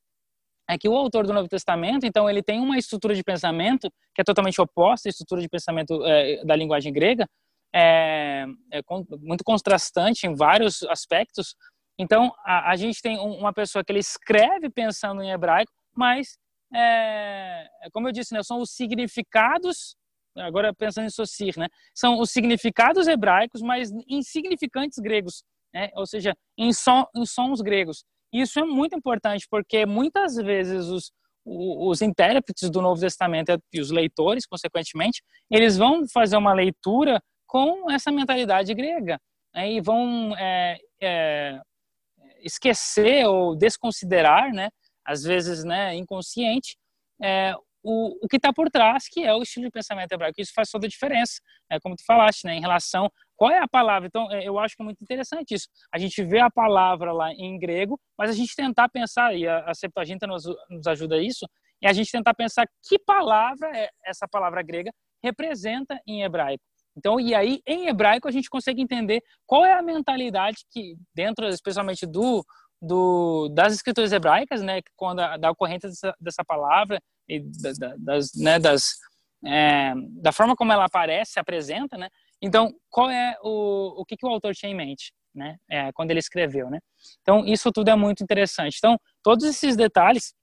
É 0.70 0.78
que 0.78 0.88
o 0.88 0.96
autor 0.96 1.26
do 1.26 1.34
Novo 1.34 1.50
Testamento, 1.50 2.06
então, 2.06 2.30
ele 2.30 2.44
tem 2.44 2.60
uma 2.60 2.78
estrutura 2.78 3.16
de 3.16 3.24
pensamento 3.24 3.92
que 4.14 4.22
é 4.22 4.24
totalmente 4.24 4.62
oposta 4.62 5.10
à 5.10 5.10
estrutura 5.10 5.42
de 5.42 5.50
pensamento 5.50 6.06
é, 6.06 6.46
da 6.46 6.56
linguagem 6.56 6.94
grega, 6.94 7.28
é, 7.74 8.46
é, 8.72 8.82
muito 9.20 9.44
contrastante 9.44 10.28
em 10.28 10.36
vários 10.36 10.84
aspectos. 10.84 11.56
Então, 11.98 12.32
a, 12.46 12.70
a 12.70 12.76
gente 12.76 13.02
tem 13.02 13.18
uma 13.18 13.52
pessoa 13.52 13.84
que 13.84 13.92
ele 13.92 14.00
escreve 14.00 14.70
pensando 14.70 15.24
em 15.24 15.32
hebraico, 15.32 15.72
mas, 15.96 16.38
é, 16.72 17.68
como 17.92 18.08
eu 18.08 18.12
disse, 18.12 18.36
né, 18.36 18.44
são 18.44 18.62
os 18.62 18.70
significados, 18.70 19.96
agora 20.38 20.72
pensando 20.72 21.08
em 21.08 21.10
Socir, 21.10 21.58
né, 21.58 21.66
são 21.96 22.20
os 22.20 22.30
significados 22.30 23.08
hebraicos, 23.08 23.64
mas 23.64 23.90
insignificantes 24.08 25.00
gregos, 25.00 25.44
né, 25.74 25.90
ou 25.96 26.06
seja, 26.06 26.36
em, 26.56 26.70
em 26.70 27.26
sons 27.26 27.60
gregos. 27.62 28.06
Isso 28.32 28.60
é 28.60 28.64
muito 28.64 28.96
importante, 28.96 29.48
porque 29.50 29.86
muitas 29.86 30.36
vezes 30.36 30.86
os, 30.86 31.12
os 31.46 32.02
intérpretes 32.02 32.70
do 32.70 32.82
Novo 32.82 33.02
Testamento 33.02 33.58
e 33.74 33.80
os 33.80 33.92
leitores, 33.92 34.46
consequentemente, 34.46 35.22
eles 35.50 35.78
vão 35.78 36.08
fazer 36.08 36.38
uma 36.38 36.54
leitura 36.54 37.22
com 37.48 37.90
essa 37.90 38.12
mentalidade 38.12 38.74
grega 38.74 39.20
né, 39.54 39.72
e 39.72 39.82
vão 39.82 40.36
é, 40.38 40.78
é, 41.02 41.60
esquecer 42.42 43.26
ou 43.26 43.56
desconsiderar, 43.56 44.54
né, 44.54 44.70
às 45.06 45.24
vezes 45.24 45.64
né, 45.64 45.96
inconsciente, 45.96 46.78
é, 47.22 47.54
o, 47.84 48.26
o 48.26 48.28
que 48.28 48.38
está 48.38 48.52
por 48.54 48.70
trás, 48.70 49.08
que 49.08 49.24
é 49.24 49.34
o 49.34 49.42
estilo 49.42 49.66
de 49.66 49.72
pensamento 49.72 50.12
hebraico. 50.12 50.42
Isso 50.42 50.54
faz 50.54 50.70
toda 50.70 50.86
a 50.86 50.90
diferença, 50.90 51.40
é, 51.70 51.80
como 51.80 51.96
tu 51.96 52.04
falaste, 52.06 52.46
né, 52.46 52.56
em 52.56 52.62
relação 52.62 53.10
qual 53.36 53.52
é 53.52 53.60
a 53.60 53.68
palavra. 53.68 54.08
Então, 54.08 54.30
é, 54.32 54.46
eu 54.46 54.60
acho 54.60 54.76
que 54.76 54.82
é 54.82 54.86
muito 54.86 55.02
interessante 55.02 55.54
isso. 55.54 55.68
A 55.94 55.98
gente 55.98 56.22
vê 56.24 56.40
a 56.40 56.50
palavra 56.50 57.14
lá 57.14 57.32
em 57.32 57.58
grego, 57.58 57.98
mas 58.18 58.30
a 58.30 58.34
gente 58.34 58.54
tentar 58.54 58.90
pensar, 58.90 59.34
e 59.34 59.48
a, 59.48 59.60
a 59.62 59.74
Septuaginta 59.74 60.28
nos, 60.28 60.44
nos 60.70 60.86
ajuda 60.88 61.16
a 61.16 61.24
isso, 61.24 61.48
e 61.82 61.88
a 61.88 61.94
gente 61.94 62.12
tentar 62.12 62.34
pensar 62.34 62.68
que 62.84 63.00
palavra 63.00 63.72
é 63.74 63.90
essa 64.06 64.28
palavra 64.28 64.62
grega 64.62 64.92
representa 65.24 66.00
em 66.06 66.24
hebraico. 66.24 66.64
Então, 66.98 67.18
e 67.18 67.34
aí, 67.34 67.62
em 67.66 67.88
hebraico, 67.88 68.28
a 68.28 68.32
gente 68.32 68.50
consegue 68.50 68.82
entender 68.82 69.22
qual 69.46 69.66
é 69.66 69.72
a 69.72 69.82
mentalidade 69.82 70.58
que, 70.70 70.98
dentro, 71.16 71.48
especialmente 71.48 72.06
do, 72.06 72.44
do 72.82 73.48
das 73.50 73.74
escrituras 73.74 74.12
hebraicas, 74.12 74.62
né, 74.62 74.82
quando 74.98 75.22
a, 75.22 75.38
da 75.38 75.50
ocorrência 75.50 75.88
dessa, 75.88 76.14
dessa 76.20 76.44
palavra 76.44 77.02
e 77.30 77.40
da, 77.40 77.96
das, 77.98 78.34
né, 78.36 78.60
das, 78.60 78.96
é, 79.46 79.94
da 80.22 80.32
forma 80.32 80.56
como 80.56 80.74
ela 80.74 80.86
aparece, 80.86 81.34
se 81.34 81.40
apresenta, 81.40 81.98
né? 81.98 82.10
Então, 82.42 82.74
qual 82.90 83.10
é 83.10 83.38
o, 83.42 84.02
o 84.02 84.06
que, 84.06 84.18
que 84.18 84.26
o 84.26 84.30
autor 84.30 84.54
tinha 84.56 84.72
em 84.72 84.76
mente, 84.76 85.14
né? 85.34 85.58
É, 85.70 85.92
quando 85.94 86.12
ele 86.12 86.20
escreveu, 86.20 86.70
né? 86.70 86.80
Então, 87.22 87.46
isso 87.46 87.72
tudo 87.72 87.90
é 87.90 87.96
muito 87.96 88.24
interessante. 88.24 88.78
Então, 88.78 88.98
todos 89.24 89.46
esses 89.46 89.76
detalhes, 89.76 90.34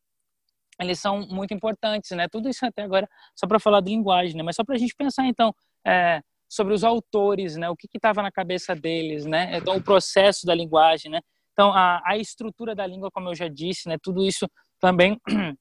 eles 0.81 1.01
são 1.01 1.27
muito 1.27 1.53
importantes, 1.55 2.11
né? 2.11 2.29
Tudo 2.29 2.49
isso 2.49 2.65
até 2.65 2.83
agora 2.83 3.09
só 3.35 3.47
para 3.47 3.59
falar 3.59 3.81
de 3.81 3.91
linguagem, 3.91 4.37
né? 4.37 4.43
Mas 4.43 4.57
só 4.57 4.65
para 4.65 4.75
a 4.77 4.79
gente 4.79 4.95
pensar, 4.95 5.27
então, 5.27 5.55
é, 5.87 6.21
sobre 6.49 6.75
os 6.75 6.85
autores, 6.85 7.57
né? 7.57 7.69
O 7.69 7.77
que 7.77 7.89
estava 7.95 8.23
na 8.23 8.31
cabeça 8.31 8.75
deles, 8.75 9.25
né? 9.25 9.57
Então, 9.57 9.77
o 9.77 9.83
processo 9.83 10.47
da 10.47 10.55
linguagem, 10.55 11.11
né? 11.11 11.21
Então, 11.53 11.73
a, 11.73 12.03
a 12.05 12.19
estrutura 12.19 12.75
da 12.75 12.87
língua, 12.87 13.11
como 13.11 13.31
eu 13.31 13.35
já 13.35 13.49
disse, 13.49 13.89
né? 13.89 13.97
Tudo 14.03 14.23
isso 14.23 14.47
também, 14.79 15.19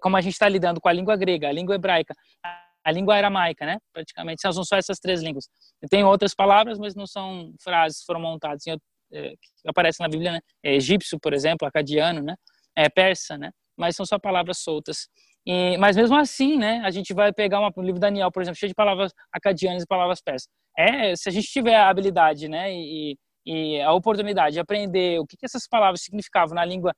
como 0.00 0.16
a 0.16 0.20
gente 0.20 0.32
está 0.32 0.48
lidando 0.48 0.80
com 0.80 0.88
a 0.88 0.92
língua 0.92 1.16
grega, 1.16 1.48
a 1.48 1.52
língua 1.52 1.74
hebraica, 1.74 2.14
a 2.84 2.90
língua 2.90 3.16
aramaica, 3.16 3.66
né? 3.66 3.78
Praticamente 3.92 4.40
são 4.40 4.64
só 4.64 4.76
essas 4.76 4.98
três 4.98 5.22
línguas. 5.22 5.48
Tem 5.90 6.04
outras 6.04 6.34
palavras, 6.34 6.78
mas 6.78 6.94
não 6.94 7.06
são 7.06 7.52
frases 7.62 8.02
foram 8.02 8.20
montadas 8.20 8.66
em, 8.66 8.76
é, 9.12 9.30
que 9.30 9.68
aparecem 9.68 10.04
na 10.04 10.08
Bíblia, 10.08 10.32
né? 10.32 10.40
É, 10.62 10.74
egípcio, 10.74 11.18
por 11.20 11.32
exemplo, 11.32 11.66
acadiano, 11.66 12.22
né? 12.22 12.34
É, 12.76 12.88
persa, 12.88 13.36
né? 13.36 13.50
Mas 13.76 13.96
são 13.96 14.06
só 14.06 14.18
palavras 14.18 14.58
soltas. 14.58 15.08
E, 15.46 15.76
mas 15.78 15.96
mesmo 15.96 16.16
assim, 16.16 16.56
né? 16.56 16.80
A 16.84 16.90
gente 16.90 17.12
vai 17.14 17.32
pegar 17.32 17.60
uma, 17.60 17.72
um 17.76 17.82
livro 17.82 18.00
Daniel, 18.00 18.30
por 18.32 18.42
exemplo, 18.42 18.58
cheio 18.58 18.70
de 18.70 18.74
palavras 18.74 19.12
acadianas 19.32 19.82
e 19.82 19.86
palavras 19.86 20.20
persas. 20.20 20.48
É, 20.76 21.14
se 21.16 21.28
a 21.28 21.32
gente 21.32 21.48
tiver 21.48 21.76
a 21.76 21.88
habilidade, 21.88 22.48
né? 22.48 22.72
E, 22.72 23.16
e 23.46 23.80
a 23.80 23.92
oportunidade 23.92 24.54
de 24.54 24.60
aprender 24.60 25.18
o 25.18 25.26
que, 25.26 25.36
que 25.36 25.46
essas 25.46 25.66
palavras 25.66 26.02
significavam 26.02 26.54
na 26.54 26.64
língua 26.64 26.94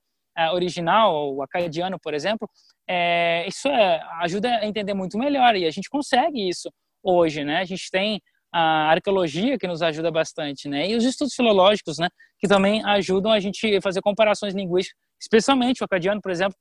original, 0.53 1.33
o 1.33 1.41
acadiano, 1.41 1.99
por 1.99 2.13
exemplo, 2.13 2.49
é, 2.87 3.45
isso 3.47 3.67
é, 3.67 4.01
ajuda 4.21 4.49
a 4.57 4.65
entender 4.65 4.93
muito 4.93 5.17
melhor 5.17 5.55
e 5.55 5.65
a 5.65 5.71
gente 5.71 5.89
consegue 5.89 6.47
isso 6.47 6.69
hoje, 7.03 7.43
né? 7.43 7.57
A 7.57 7.65
gente 7.65 7.89
tem 7.89 8.21
a 8.53 8.91
arqueologia 8.91 9.57
que 9.57 9.67
nos 9.67 9.81
ajuda 9.81 10.11
bastante, 10.11 10.67
né? 10.67 10.89
E 10.89 10.95
os 10.95 11.03
estudos 11.05 11.33
filológicos, 11.33 11.97
né? 11.97 12.09
Que 12.39 12.47
também 12.47 12.83
ajudam 12.85 13.31
a 13.31 13.39
gente 13.39 13.79
fazer 13.81 14.01
comparações 14.01 14.53
linguísticas, 14.53 14.99
especialmente 15.19 15.81
o 15.81 15.85
acadiano, 15.85 16.21
por 16.21 16.31
exemplo, 16.31 16.57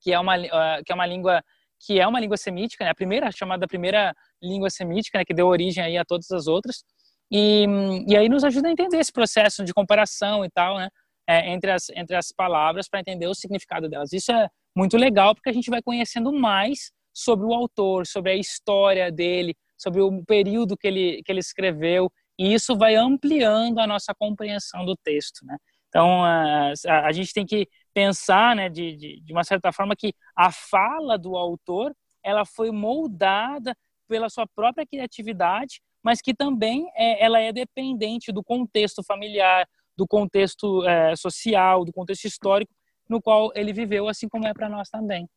que 0.00 0.12
é 0.12 0.18
uma 0.18 0.38
que 0.84 0.92
é 0.92 0.94
uma 0.94 1.06
língua 1.06 1.42
que 1.84 2.00
é 2.00 2.06
uma 2.06 2.20
língua 2.20 2.36
semítica, 2.36 2.84
né? 2.84 2.90
A 2.90 2.94
primeira 2.94 3.30
chamada 3.32 3.66
primeira 3.66 4.14
língua 4.42 4.70
semítica, 4.70 5.18
né? 5.18 5.24
Que 5.24 5.34
deu 5.34 5.46
origem 5.48 5.82
aí 5.84 5.98
a 5.98 6.04
todas 6.04 6.30
as 6.30 6.46
outras. 6.46 6.84
E, 7.30 7.66
e 8.06 8.16
aí 8.16 8.28
nos 8.28 8.44
ajuda 8.44 8.68
a 8.68 8.72
entender 8.72 8.98
esse 8.98 9.12
processo 9.12 9.64
de 9.64 9.72
comparação 9.72 10.44
e 10.44 10.50
tal, 10.50 10.78
né? 10.78 10.88
É, 11.26 11.50
entre, 11.50 11.70
as, 11.70 11.88
entre 11.90 12.16
as 12.16 12.32
palavras 12.32 12.88
para 12.88 13.00
entender 13.00 13.26
o 13.26 13.34
significado 13.34 13.88
delas. 13.88 14.12
Isso 14.12 14.32
é 14.32 14.48
muito 14.76 14.96
legal 14.96 15.34
porque 15.34 15.50
a 15.50 15.52
gente 15.52 15.70
vai 15.70 15.82
conhecendo 15.82 16.32
mais 16.32 16.90
sobre 17.12 17.46
o 17.46 17.52
autor, 17.52 18.06
sobre 18.06 18.32
a 18.32 18.36
história 18.36 19.10
dele, 19.12 19.54
sobre 19.76 20.00
o 20.00 20.24
período 20.24 20.76
que 20.76 20.86
ele, 20.86 21.22
que 21.24 21.30
ele 21.32 21.40
escreveu, 21.40 22.10
e 22.38 22.54
isso 22.54 22.76
vai 22.76 22.94
ampliando 22.94 23.78
a 23.78 23.86
nossa 23.86 24.14
compreensão 24.14 24.84
do 24.84 24.96
texto, 24.96 25.44
né? 25.44 25.56
Então, 25.88 26.24
a, 26.24 26.72
a 27.04 27.12
gente 27.12 27.34
tem 27.34 27.44
que 27.44 27.68
pensar, 27.92 28.56
né, 28.56 28.70
de, 28.70 28.96
de, 28.96 29.20
de 29.20 29.32
uma 29.32 29.44
certa 29.44 29.70
forma, 29.70 29.94
que 29.94 30.14
a 30.34 30.50
fala 30.50 31.18
do 31.18 31.36
autor, 31.36 31.94
ela 32.22 32.46
foi 32.46 32.70
moldada 32.70 33.76
pela 34.08 34.30
sua 34.30 34.46
própria 34.46 34.86
criatividade, 34.86 35.82
mas 36.02 36.22
que 36.22 36.34
também 36.34 36.90
é, 36.96 37.22
ela 37.22 37.38
é 37.40 37.52
dependente 37.52 38.32
do 38.32 38.42
contexto 38.42 39.02
familiar, 39.02 39.68
do 39.96 40.06
contexto 40.06 40.86
é, 40.86 41.14
social, 41.16 41.84
do 41.84 41.92
contexto 41.92 42.24
histórico 42.24 42.72
no 43.08 43.20
qual 43.20 43.50
ele 43.54 43.72
viveu, 43.72 44.08
assim 44.08 44.28
como 44.28 44.46
é 44.46 44.54
para 44.54 44.68
nós 44.68 44.88
também. 44.88 45.28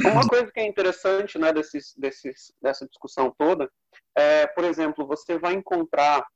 Uma 0.00 0.26
coisa 0.26 0.50
que 0.50 0.60
é 0.60 0.66
interessante 0.66 1.38
né, 1.38 1.52
desses, 1.52 1.94
desses, 1.96 2.52
dessa 2.60 2.86
discussão 2.86 3.32
toda 3.36 3.68
é, 4.16 4.46
por 4.48 4.64
exemplo, 4.64 5.06
você 5.06 5.38
vai 5.38 5.54
encontrar 5.54 6.26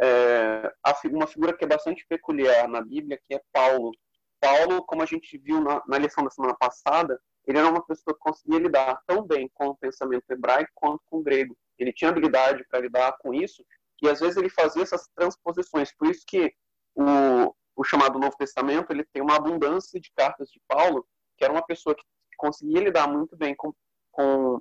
é, 0.00 0.72
uma 1.10 1.26
figura 1.26 1.56
que 1.56 1.64
é 1.64 1.68
bastante 1.68 2.04
peculiar 2.08 2.68
na 2.68 2.80
Bíblia, 2.80 3.20
que 3.26 3.34
é 3.34 3.40
Paulo. 3.52 3.92
Paulo, 4.40 4.84
como 4.84 5.02
a 5.02 5.06
gente 5.06 5.36
viu 5.38 5.60
na, 5.60 5.82
na 5.86 5.98
lição 5.98 6.24
da 6.24 6.30
semana 6.30 6.56
passada, 6.58 7.20
ele 7.46 7.58
era 7.58 7.68
uma 7.68 7.84
pessoa 7.84 8.14
que 8.14 8.20
conseguia 8.20 8.58
lidar 8.58 9.00
tão 9.06 9.26
bem 9.26 9.50
com 9.54 9.68
o 9.68 9.76
pensamento 9.76 10.24
hebraico 10.30 10.70
quanto 10.74 11.02
com 11.06 11.18
o 11.18 11.22
grego. 11.22 11.56
Ele 11.78 11.92
tinha 11.92 12.10
habilidade 12.10 12.64
para 12.68 12.80
lidar 12.80 13.16
com 13.18 13.32
isso 13.34 13.64
e 14.02 14.08
às 14.08 14.20
vezes 14.20 14.36
ele 14.36 14.48
fazia 14.48 14.82
essas 14.82 15.08
transposições. 15.14 15.92
Por 15.92 16.08
isso 16.08 16.24
que 16.26 16.52
o, 16.94 17.54
o 17.76 17.84
chamado 17.84 18.18
Novo 18.18 18.36
Testamento 18.36 18.90
ele 18.90 19.04
tem 19.12 19.22
uma 19.22 19.36
abundância 19.36 20.00
de 20.00 20.10
cartas 20.16 20.50
de 20.50 20.60
Paulo, 20.66 21.06
que 21.36 21.44
era 21.44 21.52
uma 21.52 21.64
pessoa 21.64 21.94
que 21.94 22.04
conseguia 22.36 22.80
lidar 22.80 23.06
muito 23.06 23.36
bem 23.36 23.54
com, 23.54 23.72
com 24.10 24.60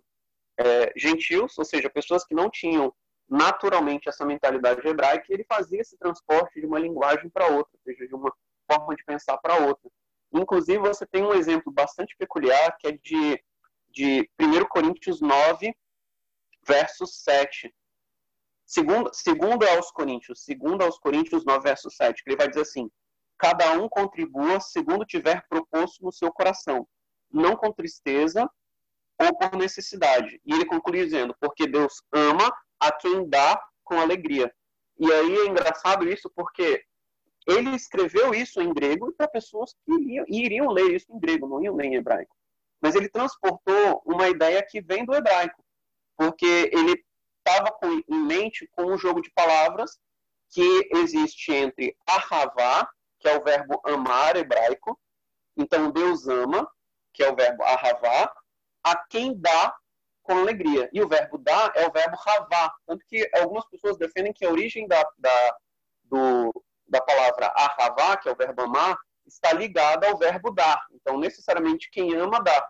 é, 0.58 0.92
gentios, 0.96 1.58
ou 1.58 1.66
seja, 1.66 1.90
pessoas 1.90 2.26
que 2.26 2.36
não 2.36 2.50
tinham 2.50 2.94
naturalmente 3.30 4.10
essa 4.10 4.26
mentalidade 4.26 4.86
hebraica, 4.86 5.26
e 5.30 5.34
ele 5.34 5.46
fazia 5.48 5.82
esse 5.82 5.98
transporte 5.98 6.60
de 6.60 6.66
uma 6.66 6.80
linguagem 6.80 7.30
para 7.30 7.48
outra, 7.48 7.72
ou 7.74 7.80
seja, 7.84 8.08
de 8.08 8.16
uma 8.16 8.34
forma 8.70 8.96
de 8.96 9.04
pensar 9.06 9.38
para 9.38 9.56
outra. 9.68 9.90
Inclusive, 10.34 10.80
você 10.80 11.06
tem 11.06 11.24
um 11.24 11.34
exemplo 11.34 11.72
bastante 11.72 12.16
peculiar, 12.18 12.76
que 12.78 12.88
é 12.88 12.92
de, 12.92 13.44
de 13.90 14.30
1 14.40 14.66
Coríntios 14.68 15.22
9, 15.22 15.74
verso 16.66 17.06
7, 17.06 17.74
Segundo, 18.70 19.10
segundo 19.12 19.68
aos 19.68 19.90
Coríntios, 19.90 20.44
segundo 20.44 20.84
aos 20.84 21.00
Coríntios 21.00 21.44
9, 21.44 21.64
verso 21.64 21.90
7, 21.90 22.24
que 22.24 22.30
ele 22.30 22.38
vai 22.38 22.48
dizer 22.48 22.62
assim, 22.62 22.88
cada 23.36 23.74
um 23.74 23.90
contribua 23.90 24.60
segundo 24.60 25.04
tiver 25.04 25.44
proposto 25.50 26.04
no 26.04 26.12
seu 26.12 26.32
coração, 26.32 26.88
não 27.32 27.56
com 27.56 27.74
tristeza 27.74 28.48
ou 29.20 29.36
por 29.36 29.58
necessidade. 29.58 30.40
E 30.46 30.54
ele 30.54 30.66
conclui 30.66 31.04
dizendo: 31.04 31.36
porque 31.40 31.66
Deus 31.66 32.04
ama 32.14 32.56
a 32.80 32.92
quem 32.92 33.28
dá 33.28 33.60
com 33.84 34.00
alegria. 34.00 34.54
E 35.00 35.12
aí 35.12 35.36
é 35.38 35.48
engraçado 35.48 36.08
isso 36.08 36.32
porque 36.36 36.86
ele 37.48 37.72
escreveu 37.72 38.36
isso 38.36 38.62
em 38.62 38.72
grego 38.72 39.12
para 39.14 39.28
pessoas 39.28 39.74
que 39.84 39.92
iriam, 39.92 40.26
iriam 40.28 40.72
ler 40.72 40.96
isso 40.96 41.12
em 41.12 41.20
grego, 41.20 41.48
não 41.48 41.60
iam 41.60 41.76
ler 41.76 41.86
em 41.86 41.96
hebraico. 41.96 42.36
Mas 42.80 42.94
ele 42.94 43.10
transportou 43.10 44.04
uma 44.06 44.30
ideia 44.30 44.64
que 44.64 44.80
vem 44.80 45.04
do 45.06 45.16
hebraico, 45.16 45.66
porque 46.16 46.70
ele 46.72 47.04
estava 47.50 47.76
em 48.08 48.20
mente 48.26 48.68
com 48.72 48.84
um 48.84 48.98
jogo 48.98 49.22
de 49.22 49.32
palavras 49.32 50.00
que 50.50 50.90
existe 50.92 51.52
entre 51.52 51.98
ahavá, 52.08 52.88
que 53.20 53.28
é 53.28 53.38
o 53.38 53.44
verbo 53.44 53.82
amar 53.84 54.36
hebraico, 54.36 55.00
então 55.58 55.92
Deus 55.92 56.28
ama, 56.28 56.70
que 57.14 57.24
é 57.24 57.32
o 57.32 57.36
verbo 57.36 57.64
ahavá, 57.64 58.32
a 58.84 58.96
quem 59.08 59.36
dá 59.36 59.76
com 60.24 60.38
alegria. 60.38 60.90
E 60.94 61.02
o 61.02 61.08
verbo 61.08 61.38
dar 61.38 61.72
é 61.76 61.88
o 61.88 61.92
verbo 61.92 62.16
ravá. 62.16 62.74
Tanto 62.86 63.04
que 63.08 63.30
algumas 63.36 63.66
pessoas 63.66 63.98
defendem 63.98 64.32
que 64.32 64.46
a 64.46 64.50
origem 64.50 64.88
da, 64.88 65.04
da, 65.18 65.58
do, 66.04 66.64
da 66.88 67.02
palavra 67.02 67.48
ahavá, 67.56 68.16
que 68.18 68.30
é 68.30 68.32
o 68.32 68.36
verbo 68.36 68.62
amar, 68.62 68.98
está 69.26 69.52
ligada 69.52 70.08
ao 70.08 70.18
verbo 70.18 70.52
dar. 70.52 70.82
Então, 70.94 71.18
necessariamente, 71.18 71.90
quem 71.92 72.16
ama, 72.16 72.42
dá. 72.42 72.70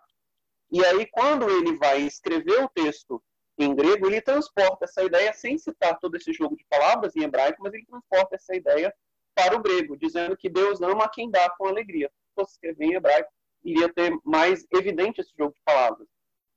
E 0.72 0.84
aí, 0.86 1.06
quando 1.08 1.50
ele 1.50 1.78
vai 1.78 2.02
escrever 2.02 2.64
o 2.64 2.70
texto 2.70 3.22
em 3.60 3.76
grego, 3.76 4.08
ele 4.08 4.22
transporta 4.22 4.86
essa 4.86 5.04
ideia, 5.04 5.34
sem 5.34 5.58
citar 5.58 6.00
todo 6.00 6.16
esse 6.16 6.32
jogo 6.32 6.56
de 6.56 6.66
palavras 6.70 7.16
em 7.16 7.24
hebraico, 7.24 7.62
mas 7.62 7.74
ele 7.74 7.86
transporta 7.86 8.36
essa 8.36 8.56
ideia 8.56 8.94
para 9.36 9.56
o 9.56 9.62
grego, 9.62 9.98
dizendo 9.98 10.36
que 10.38 10.50
Deus 10.50 10.82
ama 10.82 11.10
quem 11.10 11.30
dá 11.30 11.50
com 11.52 11.68
alegria. 11.68 12.10
Se 12.10 12.34
fosse 12.36 12.54
escrever 12.54 12.86
em 12.86 12.94
hebraico, 12.96 13.30
iria 13.64 13.92
ter 13.94 14.18
mais 14.24 14.66
evidente 14.72 15.20
esse 15.20 15.32
jogo 15.38 15.54
de 15.54 15.62
palavras. 15.64 16.08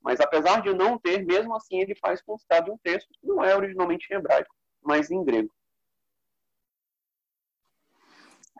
Mas 0.00 0.20
apesar 0.20 0.62
de 0.62 0.72
não 0.74 0.98
ter, 0.98 1.24
mesmo 1.24 1.54
assim 1.54 1.80
ele 1.80 1.94
faz 1.96 2.22
constar 2.22 2.62
de 2.64 2.70
um 2.70 2.78
texto 2.78 3.08
que 3.20 3.26
não 3.26 3.44
é 3.44 3.54
originalmente 3.54 4.06
em 4.10 4.16
hebraico, 4.16 4.54
mas 4.80 5.10
em 5.10 5.24
grego. 5.24 5.52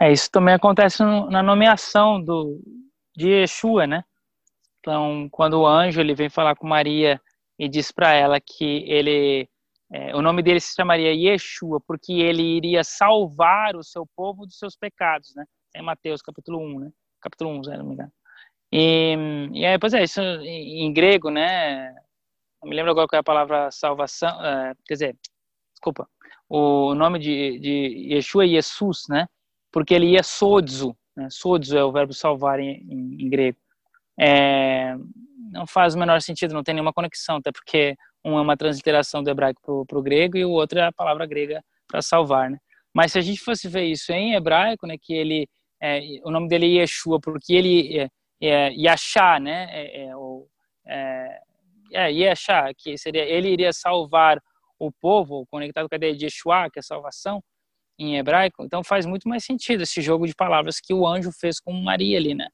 É, 0.01 0.11
isso 0.11 0.31
também 0.31 0.55
acontece 0.55 1.03
na 1.03 1.43
nomeação 1.43 2.21
do, 2.23 2.61
de 3.15 3.29
Yeshua, 3.29 3.87
né? 3.87 4.05
Então, 4.81 5.29
quando 5.31 5.61
o 5.61 5.67
anjo 5.67 6.01
ele 6.01 6.15
vem 6.15 6.29
falar 6.29 6.57
com 6.57 6.67
Maria 6.67 7.21
e 7.59 7.69
diz 7.69 7.93
para 7.93 8.13
ela 8.13 8.41
que 8.41 8.85
ele 8.87 9.49
é, 9.93 10.17
o 10.17 10.23
nome 10.23 10.43
dele 10.43 10.59
se 10.59 10.75
chamaria 10.75 11.13
Yeshua, 11.13 11.79
porque 11.87 12.15
ele 12.15 12.43
iria 12.43 12.83
salvar 12.83 13.77
o 13.77 13.85
seu 13.85 14.07
povo 14.17 14.47
dos 14.47 14.59
seus 14.59 14.75
pecados, 14.75 15.35
né? 15.35 15.45
Em 15.77 15.83
Mateus 15.83 16.23
capítulo 16.23 16.59
1, 16.59 16.81
né? 16.81 16.91
Capítulo 17.21 17.51
1, 17.59 17.65
se 17.65 17.77
não 17.77 17.85
me 17.85 17.93
engano. 17.93 18.13
E, 18.73 19.15
e 19.53 19.67
aí, 19.67 19.79
pois 19.79 19.93
é, 19.93 20.03
isso 20.03 20.23
em, 20.23 20.91
grego, 20.95 21.29
né? 21.29 21.95
Não 22.63 22.71
me 22.71 22.75
lembro 22.75 22.93
agora 22.93 23.07
qual 23.07 23.19
é 23.19 23.21
a 23.21 23.25
palavra 23.25 23.71
salvação, 23.71 24.31
uh, 24.39 24.75
quer 24.87 24.95
dizer, 24.95 25.17
desculpa, 25.75 26.09
o 26.49 26.95
nome 26.95 27.19
de, 27.19 27.59
de 27.59 28.15
Yeshua 28.15 28.47
é 28.47 28.49
Jesus, 28.49 29.05
né? 29.11 29.29
Porque 29.71 29.93
ele 29.93 30.07
ia 30.07 30.23
sodzo, 30.23 30.97
né? 31.15 31.29
Sodzo 31.31 31.77
é 31.77 31.85
o 31.85 31.93
verbo 31.93 32.15
salvar 32.15 32.61
em, 32.61 32.79
em, 32.91 33.27
em 33.27 33.29
grego. 33.29 33.59
É, 34.19 34.97
não 35.53 35.67
faz 35.67 35.95
o 35.95 35.99
menor 35.99 36.21
sentido, 36.21 36.55
não 36.55 36.63
tem 36.63 36.75
nenhuma 36.75 36.93
conexão, 36.93 37.37
até 37.37 37.53
porque 37.53 37.95
um 38.25 38.39
é 38.39 38.41
uma 38.41 38.57
transliteração 38.57 39.23
do 39.23 39.31
hebraico 39.31 39.85
para 39.87 39.99
o 39.99 40.03
grego 40.03 40.37
e 40.37 40.45
o 40.45 40.51
outro 40.51 40.79
é 40.79 40.87
a 40.87 40.93
palavra 40.93 41.27
grega 41.27 41.63
para 41.87 42.01
salvar, 42.01 42.51
né? 42.51 42.59
Mas 42.95 43.13
se 43.13 43.19
a 43.19 43.23
gente 43.23 43.41
fosse 43.41 43.69
ver 43.69 43.85
isso 43.85 44.13
em 44.13 44.35
hebraico, 44.35 44.87
né, 44.87 44.97
que 45.01 45.13
ele, 45.13 45.49
é, 45.81 46.01
o 46.25 46.31
nome 46.31 46.49
dele 46.49 46.67
é 46.67 46.81
Yeshua, 46.81 47.21
porque 47.21 47.55
ele 47.55 47.99
é, 47.99 48.09
é 48.41 48.73
Yashá, 48.73 49.39
né, 49.41 49.69
é, 49.71 50.07
é, 50.07 50.17
o, 50.17 50.47
é, 50.87 51.39
é 51.93 52.13
Yashá, 52.13 52.73
que 52.77 52.97
seria, 52.99 53.25
ele 53.25 53.49
iria 53.51 53.73
salvar 53.73 54.39
o 54.79 54.91
povo, 54.91 55.47
conectado 55.51 55.89
com 55.89 55.95
a 55.95 55.97
ideia 55.97 56.15
de 56.15 56.27
Yeshua, 56.27 56.69
que 56.71 56.79
é 56.79 56.83
salvação, 56.83 57.43
em 57.99 58.17
hebraico, 58.17 58.65
então 58.65 58.83
faz 58.83 59.07
muito 59.07 59.29
mais 59.29 59.45
sentido 59.45 59.83
esse 59.83 60.01
jogo 60.01 60.27
de 60.27 60.35
palavras 60.35 60.81
que 60.81 60.93
o 60.93 61.07
anjo 61.07 61.31
fez 61.33 61.61
com 61.61 61.73
Maria 61.73 62.19
ali, 62.19 62.35
né? 62.35 62.49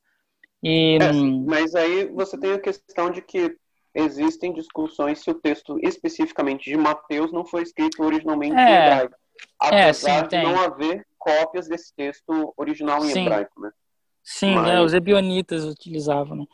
E, 0.63 0.99
é, 1.01 1.13
mas 1.13 1.75
aí 1.75 2.07
você 2.07 2.39
tem 2.39 2.53
a 2.53 2.61
questão 2.61 3.11
de 3.11 3.23
que 3.23 3.57
existem 3.95 4.53
discussões 4.53 5.21
se 5.21 5.31
o 5.31 5.35
texto 5.35 5.79
especificamente 5.83 6.69
de 6.69 6.77
Mateus 6.77 7.33
não 7.33 7.45
foi 7.45 7.63
escrito 7.63 8.03
originalmente 8.03 8.57
é, 8.57 8.61
em 8.61 8.75
hebraico. 8.75 9.17
Apesar 9.61 9.79
é, 9.79 9.93
sim, 9.93 10.23
de 10.23 10.29
tem. 10.29 10.43
não 10.43 10.61
haver 10.61 11.07
cópias 11.17 11.69
desse 11.69 11.95
texto 11.95 12.53
original 12.57 13.05
em 13.05 13.11
sim. 13.11 13.23
hebraico, 13.23 13.61
né? 13.61 13.71
Sim, 14.23 14.55
Mas... 14.57 14.67
né, 14.67 14.81
os 14.81 14.95
ebionitas 14.95 15.65
utilizavam, 15.65 16.37
né? 16.37 16.45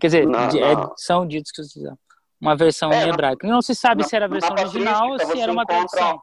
Quer 0.00 0.06
dizer, 0.06 0.26
não, 0.26 0.48
não. 0.48 0.94
são 0.96 1.26
ditos 1.26 1.50
que 1.50 1.60
utilizavam. 1.60 1.98
Uma 2.40 2.56
versão 2.56 2.92
é, 2.92 3.04
em 3.04 3.08
hebraico. 3.08 3.46
Não 3.46 3.60
se 3.60 3.74
sabe 3.74 4.02
na, 4.02 4.08
se 4.08 4.14
era 4.14 4.26
a 4.26 4.28
versão 4.28 4.52
original 4.52 5.10
ou 5.10 5.18
se 5.18 5.40
era 5.40 5.52
uma 5.52 5.66
tradução. 5.66 6.22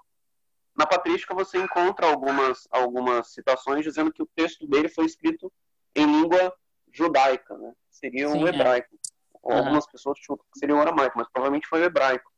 Na 0.75 0.85
patrística 0.85 1.33
você 1.33 1.57
encontra 1.57 2.07
algumas, 2.07 2.67
algumas 2.71 3.33
citações 3.33 3.83
dizendo 3.83 4.11
que 4.11 4.23
o 4.23 4.29
texto 4.35 4.65
dele 4.67 4.89
foi 4.89 5.05
escrito 5.05 5.51
em 5.95 6.05
língua 6.05 6.53
judaica, 6.95 7.57
né? 7.57 7.73
Seria 7.89 8.29
um 8.29 8.47
é. 8.47 8.49
hebraico. 8.49 8.95
Uhum. 9.43 9.57
Algumas 9.57 9.85
pessoas 9.85 10.17
chutam 10.19 10.45
que 10.51 10.59
seria 10.59 10.75
o 10.75 10.79
aramaico, 10.79 11.17
mas 11.17 11.27
provavelmente 11.31 11.67
foi 11.67 11.81
o 11.81 11.85
hebraico. 11.85 12.31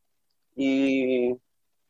E, 0.55 1.37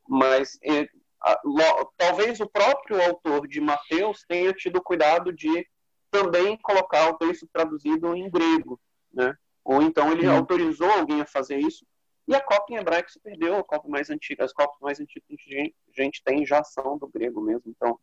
mas 0.07 0.59
e, 0.61 0.89
a, 1.21 1.39
lo, 1.43 1.91
talvez 1.97 2.39
o 2.39 2.49
próprio 2.49 3.01
autor 3.01 3.47
de 3.47 3.59
Mateus 3.59 4.23
tenha 4.27 4.53
tido 4.53 4.81
cuidado 4.81 5.33
de 5.33 5.67
também 6.11 6.57
colocar 6.57 7.09
o 7.09 7.17
texto 7.17 7.47
traduzido 7.51 8.15
em 8.15 8.29
grego, 8.29 8.79
né? 9.11 9.35
Ou 9.63 9.81
então 9.81 10.11
ele 10.11 10.27
uhum. 10.27 10.37
autorizou 10.37 10.89
alguém 10.89 11.21
a 11.21 11.25
fazer 11.25 11.57
isso 11.57 11.85
e 12.27 12.35
a 12.35 12.41
cópia 12.41 12.75
em 12.75 12.77
hebraico 12.77 13.09
se 13.09 13.19
perdeu. 13.19 13.55
A 13.55 13.63
cópia 13.63 13.89
mais 13.89 14.09
antiga, 14.09 14.43
as 14.43 14.53
cópias 14.53 14.79
mais 14.81 14.99
antigas 14.99 15.27
que 15.27 15.73
a 15.97 16.03
gente 16.03 16.21
tem 16.23 16.45
já 16.45 16.63
são 16.63 16.97
do 16.97 17.07
grego 17.07 17.41
mesmo. 17.41 17.63
Então 17.67 17.97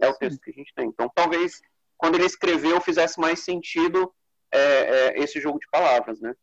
é 0.00 0.08
o 0.08 0.14
texto 0.14 0.40
que 0.40 0.50
a 0.50 0.54
gente 0.54 0.72
tem. 0.74 0.88
Então 0.88 1.10
talvez 1.14 1.60
quando 1.96 2.16
ele 2.16 2.26
escreveu 2.26 2.80
fizesse 2.80 3.18
mais 3.20 3.40
sentido 3.40 4.12
é, 4.52 4.60
é, 4.60 5.18
esse 5.18 5.40
jogo 5.40 5.58
de 5.58 5.68
palavras, 5.68 6.20
né? 6.20 6.34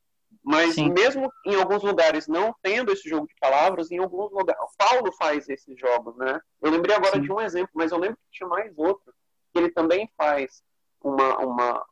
Mas 0.43 0.76
Sim. 0.76 0.89
mesmo 0.91 1.32
em 1.45 1.56
alguns 1.56 1.84
lugares 1.84 2.28
não 2.28 2.54
tendo 2.62 2.91
esse 2.91 3.08
jogo 3.08 3.28
de 3.28 3.36
palavras, 3.39 3.91
em 3.91 3.99
alguns 3.99 4.32
lugares. 4.32 4.62
Paulo 4.78 5.12
faz 5.14 5.47
esses 5.47 5.80
jogos, 5.80 6.18
né? 6.18 6.39
Eu 6.62 6.72
lembrei 6.72 6.95
agora 6.95 7.16
Sim. 7.16 7.22
de 7.22 7.32
um 7.32 7.39
exemplo, 7.39 7.72
mas 7.74 7.91
eu 7.91 7.97
lembro 7.97 8.18
que 8.18 8.38
tinha 8.38 8.49
mais 8.49 8.74
outro, 8.78 9.14
que 9.51 9.60
ele 9.60 9.70
também 9.70 10.12
faz 10.18 10.62
uma, 11.01 11.38
uma 11.39 11.86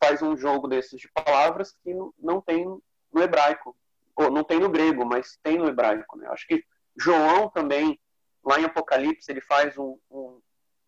faz 0.00 0.22
um 0.22 0.36
jogo 0.36 0.68
desses 0.68 1.00
de 1.00 1.10
palavras 1.12 1.74
que 1.82 1.94
não 2.18 2.40
tem 2.40 2.64
no 3.12 3.22
hebraico. 3.22 3.76
Ou 4.16 4.30
não 4.30 4.44
tem 4.44 4.60
no 4.60 4.68
grego, 4.68 5.04
mas 5.04 5.36
tem 5.42 5.58
no 5.58 5.66
hebraico, 5.66 6.16
né? 6.16 6.28
Acho 6.28 6.46
que 6.46 6.62
João 6.96 7.48
também, 7.48 7.98
lá 8.44 8.60
em 8.60 8.64
Apocalipse, 8.64 9.30
ele 9.32 9.40
faz 9.40 9.76
um, 9.76 9.98
um, 10.08 10.40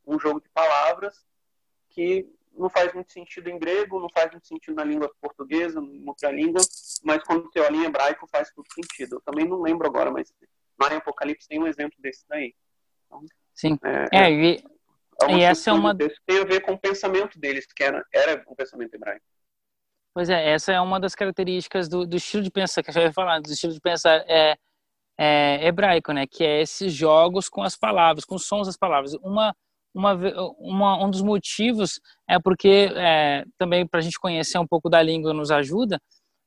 um 0.07 0.19
jogo 0.21 0.41
de 0.41 0.49
palavras 0.51 1.25
que 1.97 2.29
não 2.53 2.69
faz 2.69 2.93
muito 2.93 3.11
sentido 3.11 3.49
em 3.49 3.59
grego, 3.59 3.99
não 3.99 4.09
faz 4.11 4.31
muito 4.31 4.47
sentido 4.47 4.77
na 4.77 4.85
língua 4.85 5.11
portuguesa, 5.21 5.81
em 5.81 6.07
outra 6.07 6.31
língua, 6.31 6.61
mas 7.03 7.23
quando 7.25 7.45
você 7.45 7.61
olha 7.61 7.77
em 7.77 7.85
hebraico 7.85 8.29
faz 8.31 8.51
todo 8.53 8.67
sentido. 8.73 9.17
Eu 9.17 9.21
também 9.23 9.49
não 9.49 9.61
lembro 9.61 9.87
agora, 9.87 10.11
mas 10.11 10.33
lá 10.81 10.93
em 10.93 10.99
Apocalipse 10.99 11.49
tem 11.49 11.59
um 11.59 11.67
exemplo 11.67 11.97
desse 12.01 12.25
daí. 12.29 12.55
Então, 13.07 13.25
Sim. 13.55 13.79
É, 14.13 14.25
é, 14.25 14.31
e, 14.31 14.65
e 15.31 15.43
essa 15.43 15.71
é 15.71 15.73
uma. 15.73 15.97
Tem 15.97 16.41
a 16.41 16.45
ver 16.45 16.61
com 16.61 16.73
o 16.73 16.79
pensamento 16.79 17.39
deles, 17.39 17.67
que 17.67 17.83
era, 17.83 18.05
era 18.13 18.45
um 18.47 18.55
pensamento 18.55 18.95
hebraico. 18.95 19.25
Pois 20.15 20.31
é, 20.31 20.51
essa 20.51 20.73
é 20.73 20.81
uma 20.81 20.99
das 20.99 21.15
características 21.15 21.89
do, 21.89 22.07
do 22.07 22.17
estilo 22.17 22.43
de 22.43 22.51
pensar, 22.51 22.83
que 22.83 22.91
eu 22.91 22.95
já 22.95 23.03
ia 23.03 23.13
falar, 23.13 23.41
do 23.41 23.51
estilo 23.51 23.73
de 23.73 23.81
pensar 23.81 24.25
é, 24.27 24.57
é, 25.19 25.67
hebraico, 25.67 26.13
né? 26.13 26.27
Que 26.27 26.45
é 26.45 26.63
esses 26.63 26.93
jogos 26.93 27.49
com 27.49 27.63
as 27.63 27.77
palavras, 27.77 28.25
com 28.25 28.35
os 28.35 28.47
sons 28.47 28.67
das 28.67 28.77
palavras. 28.77 29.15
Uma 29.15 29.55
uma, 29.97 30.13
uma, 30.59 31.05
um 31.05 31.11
dos 31.11 31.23
motivos 31.23 31.99
é 32.29 32.39
porque 32.39 32.93
é, 32.95 33.45
também 33.59 33.87
para 33.87 34.01
a 34.01 34.03
gente 34.03 34.19
conhecer 34.21 34.59
um 34.59 34.67
pouco 34.67 34.91
da 34.91 35.03
língua 35.03 35.33
nos 35.33 35.51
ajuda 35.51 35.99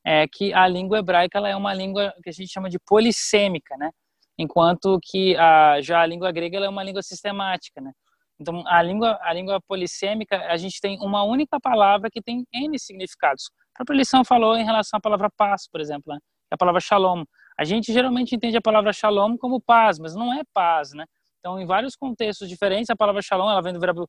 é 0.06 0.26
que 0.26 0.54
a 0.54 0.66
língua 0.68 1.00
hebraica 1.00 1.38
ela 1.38 1.48
é 1.48 1.56
uma 1.56 1.74
língua 1.74 2.14
que 2.22 2.30
a 2.30 2.32
gente 2.32 2.50
chama 2.50 2.70
de 2.70 2.78
polissêmica, 2.78 3.76
né? 3.76 3.90
Enquanto 4.38 4.98
que 5.02 5.36
a, 5.36 5.80
já 5.82 6.00
a 6.00 6.06
língua 6.06 6.32
grega 6.32 6.56
ela 6.56 6.66
é 6.66 6.68
uma 6.68 6.82
língua 6.82 7.02
sistemática, 7.02 7.80
né? 7.80 7.92
Então 8.40 8.62
a 8.66 8.80
língua 8.82 9.18
a 9.20 9.32
língua 9.34 9.60
polissêmica 9.60 10.36
a 10.46 10.56
gente 10.56 10.80
tem 10.80 10.98
uma 11.00 11.22
única 11.24 11.60
palavra 11.60 12.08
que 12.10 12.22
tem 12.22 12.46
n 12.54 12.78
significados. 12.78 13.50
A 13.74 13.78
própria 13.78 13.96
lição 13.98 14.24
falou 14.24 14.56
em 14.56 14.64
relação 14.64 14.96
à 14.96 15.00
palavra 15.00 15.28
paz, 15.36 15.68
por 15.70 15.80
exemplo, 15.80 16.14
né? 16.14 16.20
a 16.50 16.56
palavra 16.56 16.80
shalom. 16.80 17.24
A 17.58 17.64
gente 17.64 17.92
geralmente 17.92 18.34
entende 18.34 18.56
a 18.56 18.62
palavra 18.62 18.92
shalom 18.92 19.36
como 19.36 19.60
paz, 19.60 19.98
mas 19.98 20.14
não 20.14 20.32
é 20.32 20.42
paz, 20.54 20.92
né? 20.92 21.04
Então, 21.40 21.58
em 21.58 21.66
vários 21.66 21.96
contextos 21.96 22.48
diferentes, 22.48 22.90
a 22.90 22.96
palavra 22.96 23.22
shalom, 23.22 23.50
ela 23.50 23.62
vem 23.62 23.72
do 23.72 23.80
verbo, 23.80 24.08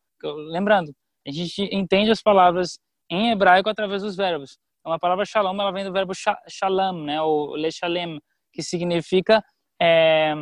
lembrando, 0.51 0.93
a 1.25 1.31
gente 1.31 1.63
entende 1.73 2.11
as 2.11 2.21
palavras 2.21 2.77
em 3.09 3.31
hebraico 3.31 3.69
através 3.69 4.01
dos 4.01 4.15
verbos. 4.15 4.57
Então, 4.79 4.91
a 4.91 4.99
palavra 4.99 5.25
shalom, 5.25 5.59
ela 5.59 5.71
vem 5.71 5.85
do 5.85 5.93
verbo 5.93 6.13
shalom, 6.47 7.03
né, 7.03 7.21
ou 7.21 7.55
lechalem, 7.55 8.19
que 8.51 8.61
significa 8.61 9.43
é, 9.81 10.33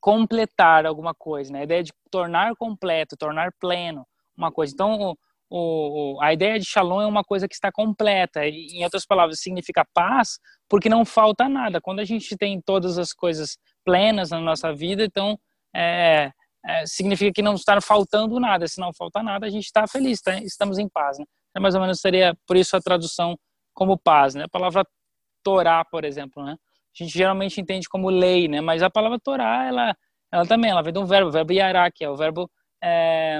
completar 0.00 0.86
alguma 0.86 1.14
coisa, 1.14 1.52
né? 1.52 1.60
A 1.60 1.64
ideia 1.64 1.82
de 1.82 1.92
tornar 2.10 2.54
completo, 2.56 3.16
tornar 3.16 3.50
pleno. 3.58 4.06
uma 4.36 4.52
coisa. 4.52 4.72
Então, 4.72 5.16
o, 5.48 6.16
o, 6.16 6.22
a 6.22 6.32
ideia 6.32 6.58
de 6.58 6.64
shalom 6.64 7.00
é 7.00 7.06
uma 7.06 7.24
coisa 7.24 7.48
que 7.48 7.54
está 7.54 7.72
completa. 7.72 8.46
E, 8.46 8.78
em 8.78 8.84
outras 8.84 9.06
palavras, 9.06 9.40
significa 9.40 9.86
paz, 9.94 10.38
porque 10.68 10.88
não 10.88 11.04
falta 11.04 11.48
nada. 11.48 11.80
Quando 11.80 12.00
a 12.00 12.04
gente 12.04 12.36
tem 12.36 12.60
todas 12.60 12.98
as 12.98 13.12
coisas 13.12 13.58
plenas 13.84 14.30
na 14.30 14.40
nossa 14.40 14.72
vida, 14.72 15.04
então 15.04 15.38
é, 15.76 16.32
é, 16.66 16.86
significa 16.86 17.32
que 17.32 17.42
não 17.42 17.54
está 17.54 17.80
faltando 17.80 18.40
nada. 18.40 18.66
Se 18.66 18.80
não 18.80 18.92
falta 18.92 19.22
nada, 19.22 19.46
a 19.46 19.50
gente 19.50 19.66
está 19.66 19.86
feliz, 19.86 20.20
tá? 20.20 20.34
estamos 20.38 20.78
em 20.78 20.88
paz. 20.88 21.18
Né? 21.18 21.24
É 21.54 21.60
mais 21.60 21.74
ou 21.74 21.80
menos 21.80 22.00
seria 22.00 22.34
por 22.46 22.56
isso 22.56 22.76
a 22.76 22.80
tradução 22.80 23.38
como 23.74 23.98
paz. 23.98 24.34
Né? 24.34 24.44
A 24.44 24.48
palavra 24.48 24.84
Torá, 25.44 25.84
por 25.84 26.04
exemplo, 26.04 26.42
né? 26.42 26.52
a 26.52 27.02
gente 27.02 27.12
geralmente 27.12 27.60
entende 27.60 27.88
como 27.88 28.08
lei, 28.08 28.48
né? 28.48 28.60
mas 28.60 28.82
a 28.82 28.90
palavra 28.90 29.18
Torá, 29.20 29.66
ela, 29.66 29.96
ela 30.32 30.46
também 30.46 30.70
ela 30.70 30.82
vem 30.82 30.92
de 30.92 30.98
um 30.98 31.06
verbo, 31.06 31.28
o 31.28 31.32
verbo 31.32 31.52
yará, 31.52 31.90
que 31.90 32.04
é 32.04 32.10
o 32.10 32.16
verbo 32.16 32.50
é, 32.82 33.38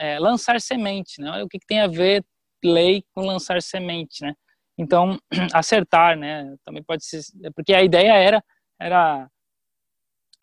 é, 0.00 0.18
lançar 0.18 0.60
semente. 0.60 1.20
Né? 1.20 1.42
O 1.42 1.48
que, 1.48 1.58
que 1.58 1.66
tem 1.66 1.80
a 1.80 1.86
ver 1.86 2.24
lei 2.64 3.04
com 3.14 3.26
lançar 3.26 3.60
semente, 3.60 4.22
né? 4.22 4.34
Então, 4.76 5.18
acertar, 5.52 6.16
né? 6.16 6.56
Também 6.64 6.82
pode 6.82 7.04
ser, 7.04 7.20
porque 7.54 7.74
a 7.74 7.82
ideia 7.82 8.14
era 8.14 8.42
era 8.80 9.28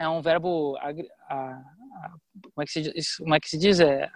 é 0.02 0.10
um 0.10 0.22
verbo 0.22 0.76
a, 0.78 0.90
a, 1.30 1.62
como 2.34 2.62
é 2.62 2.66
que 2.66 2.72
se 2.72 2.82
diz, 2.82 3.16
como 3.18 3.36
é 3.36 3.40
que 3.40 3.50
se 3.50 3.58
diz 3.58 3.80
é 3.80 4.10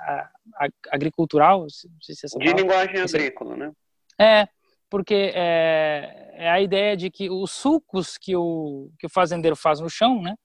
agricultural, 0.89 1.67
se 1.69 1.87
é 2.13 2.39
de 2.39 2.53
linguagem 2.53 2.99
agrícola, 3.01 3.55
né? 3.55 3.71
É, 4.19 4.47
porque 4.89 5.31
é, 5.35 6.31
é, 6.33 6.49
a 6.49 6.59
ideia 6.59 6.95
de 6.97 7.11
que 7.11 7.29
os 7.29 7.51
sucos 7.51 8.17
que 8.17 8.35
o 8.35 8.89
que 8.97 9.05
o 9.05 9.09
fazendeiro 9.09 9.55
faz 9.55 9.79
no 9.79 9.89
chão, 9.89 10.21
né, 10.21 10.35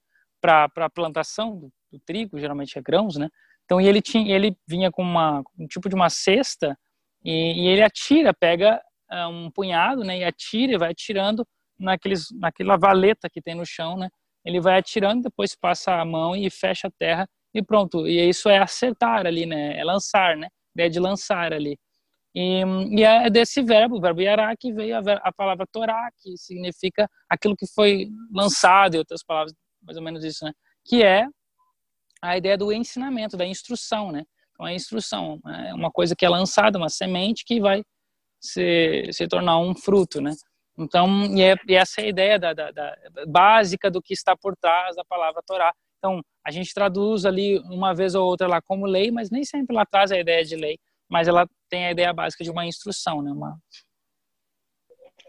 para 0.41 0.69
a 0.77 0.91
plantação 0.91 1.57
do, 1.57 1.73
do, 1.91 1.99
trigo, 2.01 2.39
geralmente 2.39 2.79
é 2.79 2.83
grãos, 2.83 3.17
né? 3.17 3.29
Então 3.65 3.81
ele 3.81 4.03
tinha, 4.03 4.35
ele 4.35 4.57
vinha 4.67 4.91
com 4.91 5.03
uma 5.03 5.43
um 5.59 5.67
tipo 5.67 5.89
de 5.89 5.95
uma 5.95 6.11
cesta 6.11 6.77
e, 7.25 7.65
e 7.65 7.69
ele 7.69 7.83
atira, 7.83 8.35
pega 8.35 8.83
uh, 9.11 9.29
um 9.29 9.51
punhado, 9.51 10.05
né, 10.05 10.19
e 10.19 10.25
atira 10.25 10.73
e 10.73 10.79
vai 10.79 10.91
atirando 10.91 11.47
naqueles 11.79 12.27
naquela 12.33 12.77
valeta 12.77 13.31
que 13.31 13.41
tem 13.41 13.55
no 13.55 13.65
chão, 13.65 13.97
né? 13.97 14.11
Ele 14.45 14.61
vai 14.61 14.79
atirando, 14.79 15.23
depois 15.23 15.55
passa 15.55 16.01
a 16.01 16.05
mão 16.05 16.35
e 16.35 16.51
fecha 16.51 16.89
a 16.89 16.91
terra 16.91 17.29
e 17.55 17.63
pronto. 17.63 18.07
E 18.07 18.29
isso 18.29 18.49
é 18.49 18.59
acertar 18.59 19.27
ali, 19.27 19.47
né? 19.47 19.79
É 19.79 19.85
lançar, 19.85 20.37
né? 20.37 20.49
Ideia 20.75 20.91
de 20.91 21.01
lançar 21.01 21.53
ali. 21.53 21.79
E, 22.35 22.63
e 22.91 23.03
é 23.03 23.29
desse 23.29 23.63
verbo, 23.63 23.97
o 23.97 24.01
verbo 24.01 24.21
yará, 24.21 24.55
que 24.57 24.73
veio 24.73 24.97
a, 24.97 25.01
a, 25.23 25.33
palavra 25.33 25.67
Torá, 25.71 26.11
que 26.23 26.37
significa 26.37 27.09
aquilo 27.29 27.57
que 27.57 27.67
foi 27.67 28.09
lançado, 28.33 28.95
e 28.95 28.99
outras 28.99 29.25
palavras, 29.25 29.53
mais 29.83 29.97
ou 29.97 30.03
menos 30.03 30.25
isso, 30.25 30.45
né? 30.45 30.53
Que 30.85 31.03
é 31.03 31.27
a 32.23 32.37
ideia 32.37 32.57
do 32.57 32.73
ensinamento, 32.73 33.37
da 33.37 33.47
instrução, 33.47 34.13
né? 34.13 34.25
Então, 34.53 34.67
a 34.67 34.73
instrução 34.73 35.41
é 35.47 35.75
uma 35.75 35.91
coisa 35.91 36.15
que 36.15 36.25
é 36.25 36.29
lançada, 36.29 36.79
uma 36.79 36.89
semente 36.89 37.45
que 37.45 37.61
vai 37.61 37.83
se, 38.41 39.11
se 39.13 39.27
tornar 39.27 39.59
um 39.59 39.75
fruto, 39.75 40.21
né? 40.21 40.33
Então, 40.81 41.27
e, 41.37 41.43
é, 41.43 41.57
essa 41.69 42.01
é 42.01 42.05
a 42.05 42.09
ideia 42.09 42.39
da, 42.39 42.55
da, 42.55 42.71
da, 42.71 42.97
básica 43.29 43.91
do 43.91 44.01
que 44.01 44.15
está 44.15 44.35
por 44.35 44.57
trás 44.57 44.97
da 44.97 45.05
palavra 45.05 45.43
Torá. 45.47 45.75
Então, 45.99 46.23
a 46.45 46.51
gente 46.51 46.73
traduz 46.73 47.27
ali 47.27 47.59
uma 47.71 47.95
vez 47.95 48.15
ou 48.15 48.27
outra 48.27 48.49
lá 48.49 48.63
como 48.63 48.87
lei, 48.87 49.11
mas 49.11 49.31
nem 49.31 49.45
sempre 49.45 49.77
lá 49.77 49.85
traz 49.85 50.11
a 50.11 50.19
ideia 50.19 50.43
de 50.43 50.57
lei, 50.57 50.79
mas 51.07 51.29
ela 51.29 51.47
tem 51.69 51.87
a 51.87 51.91
ideia 51.91 52.13
básica 52.15 52.43
de 52.43 52.51
uma 52.51 52.65
instrução, 52.65 53.21
né? 53.21 53.31
Uma... 53.31 53.59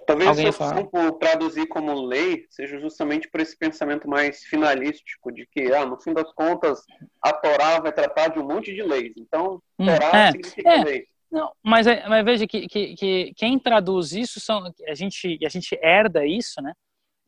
Talvez 0.07 0.29
Alguém 0.29 0.45
a 0.45 0.49
opção 0.49 0.85
por 0.85 1.11
traduzir 1.19 1.67
como 1.67 1.93
lei 2.05 2.45
seja 2.49 2.79
justamente 2.79 3.29
por 3.29 3.41
esse 3.41 3.57
pensamento 3.57 4.07
mais 4.07 4.43
finalístico 4.45 5.31
de 5.33 5.45
que, 5.45 5.73
ah, 5.73 5.85
no 5.85 5.99
fim 5.99 6.13
das 6.13 6.31
contas, 6.33 6.81
a 7.21 7.33
Torá 7.33 7.79
vai 7.79 7.91
tratar 7.91 8.29
de 8.29 8.39
um 8.39 8.47
monte 8.47 8.73
de 8.73 8.81
leis. 8.81 9.13
Então, 9.17 9.61
hum, 9.77 9.85
Torá 9.85 10.17
é, 10.17 10.31
significa 10.31 10.69
é. 10.69 10.83
lei. 10.83 11.10
Não, 11.31 11.51
mas, 11.63 11.87
é, 11.87 12.07
mas 12.09 12.25
veja 12.25 12.45
que, 12.45 12.67
que, 12.67 12.93
que, 12.95 13.33
quem 13.35 13.57
traduz 13.57 14.11
isso 14.11 14.39
são 14.39 14.63
a 14.87 14.93
gente 14.93 15.39
a 15.43 15.49
gente 15.49 15.79
herda 15.81 16.25
isso, 16.25 16.61
né? 16.61 16.73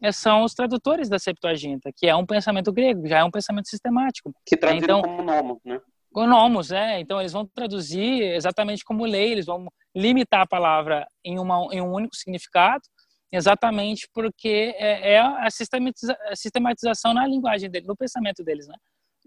É, 0.01 0.11
são 0.11 0.43
os 0.43 0.53
tradutores 0.53 1.07
da 1.07 1.17
Septuaginta, 1.17 1.89
que 1.95 2.07
é 2.07 2.15
um 2.15 2.25
pensamento 2.25 2.73
grego, 2.73 3.07
já 3.07 3.19
é 3.19 3.23
um 3.23 3.31
pensamento 3.31 3.69
sistemático. 3.69 4.33
Que 4.45 4.57
traduziram 4.57 4.99
então, 4.99 5.09
como 5.09 5.23
nomos, 5.23 5.59
né? 5.63 5.79
Nomos, 6.13 6.71
é. 6.71 6.99
Então 6.99 7.21
eles 7.21 7.31
vão 7.31 7.45
traduzir 7.45 8.21
exatamente 8.35 8.83
como 8.83 9.05
lei, 9.05 9.31
eles 9.31 9.45
vão 9.45 9.67
limitar 9.95 10.41
a 10.41 10.47
palavra 10.47 11.07
em, 11.23 11.39
uma, 11.39 11.67
em 11.71 11.81
um 11.81 11.93
único 11.93 12.15
significado, 12.17 12.83
exatamente 13.31 14.09
porque 14.13 14.75
é, 14.77 15.13
é 15.13 15.19
a, 15.19 15.49
sistematiza, 15.49 16.17
a 16.27 16.35
sistematização 16.35 17.13
na 17.13 17.25
linguagem 17.25 17.69
dele, 17.71 17.87
no 17.87 17.95
pensamento 17.95 18.43
deles, 18.43 18.67
né? 18.67 18.75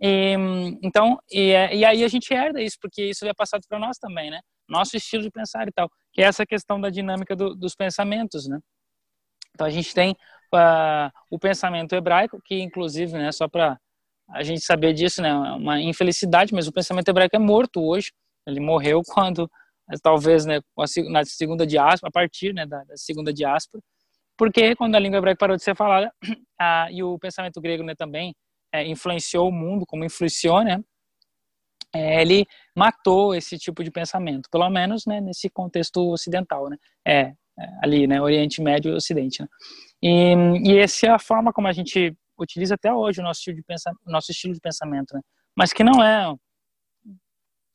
E, 0.02 0.36
então, 0.82 1.18
e, 1.30 1.52
é, 1.52 1.74
e 1.74 1.84
aí 1.86 2.04
a 2.04 2.08
gente 2.08 2.32
herda 2.34 2.60
isso, 2.60 2.76
porque 2.78 3.02
isso 3.02 3.26
é 3.26 3.32
passado 3.32 3.62
para 3.66 3.78
nós 3.78 3.96
também, 3.96 4.30
né? 4.30 4.40
Nosso 4.68 4.96
estilo 4.96 5.22
de 5.22 5.30
pensar 5.30 5.68
e 5.68 5.72
tal, 5.72 5.90
que 6.12 6.22
é 6.22 6.24
essa 6.24 6.44
questão 6.44 6.80
da 6.80 6.90
dinâmica 6.90 7.36
do, 7.36 7.54
dos 7.54 7.74
pensamentos, 7.74 8.48
né? 8.48 8.58
Então 9.54 9.66
a 9.66 9.70
gente 9.70 9.94
tem 9.94 10.12
uh, 10.54 11.10
o 11.30 11.38
pensamento 11.38 11.94
hebraico, 11.94 12.40
que 12.44 12.60
inclusive, 12.60 13.12
né, 13.12 13.32
só 13.32 13.48
para 13.48 13.78
a 14.28 14.42
gente 14.42 14.60
saber 14.60 14.92
disso, 14.92 15.22
né, 15.22 15.30
é 15.30 15.34
uma 15.34 15.80
infelicidade, 15.80 16.52
mas 16.52 16.66
o 16.66 16.72
pensamento 16.72 17.08
hebraico 17.08 17.36
é 17.36 17.38
morto 17.38 17.82
hoje. 17.82 18.12
Ele 18.46 18.60
morreu 18.60 19.02
quando, 19.06 19.50
talvez, 20.02 20.44
né, 20.44 20.60
na 21.10 21.24
segunda 21.24 21.66
diáspora, 21.66 22.08
a 22.08 22.12
partir 22.12 22.52
né, 22.52 22.66
da, 22.66 22.84
da 22.84 22.96
segunda 22.96 23.32
diáspora, 23.32 23.82
porque 24.36 24.76
quando 24.76 24.94
a 24.94 24.98
língua 24.98 25.18
hebraica 25.18 25.38
parou 25.38 25.56
de 25.56 25.62
ser 25.62 25.74
falada, 25.74 26.12
uh, 26.24 26.90
e 26.92 27.02
o 27.02 27.18
pensamento 27.18 27.60
grego 27.60 27.82
né, 27.82 27.94
também 27.94 28.34
é, 28.72 28.86
influenciou 28.86 29.48
o 29.48 29.52
mundo, 29.52 29.86
como 29.86 30.04
influenciou, 30.04 30.62
né? 30.62 30.82
É, 31.94 32.20
ele 32.20 32.46
matou 32.74 33.34
esse 33.34 33.58
tipo 33.58 33.82
de 33.82 33.90
pensamento, 33.90 34.48
pelo 34.50 34.68
menos 34.68 35.06
né, 35.06 35.20
nesse 35.20 35.48
contexto 35.48 36.10
ocidental, 36.10 36.68
né? 36.68 36.76
É, 37.06 37.20
é 37.20 37.34
ali, 37.82 38.06
né? 38.06 38.20
Oriente 38.20 38.60
Médio 38.60 38.92
e 38.92 38.94
Ocidente. 38.94 39.42
Né? 39.42 39.48
E, 40.02 40.34
e 40.64 40.78
essa 40.78 41.06
é 41.06 41.10
a 41.10 41.18
forma 41.18 41.52
como 41.52 41.68
a 41.68 41.72
gente 41.72 42.14
utiliza 42.38 42.74
até 42.74 42.92
hoje 42.92 43.20
o 43.20 43.24
nosso 43.24 43.40
estilo 43.40 43.56
de 43.56 43.62
pensamento, 43.62 44.00
nosso 44.06 44.30
estilo 44.30 44.54
de 44.54 44.60
pensamento, 44.60 45.14
né? 45.14 45.20
Mas 45.56 45.72
que 45.72 45.82
não 45.82 46.02
é, 46.02 46.34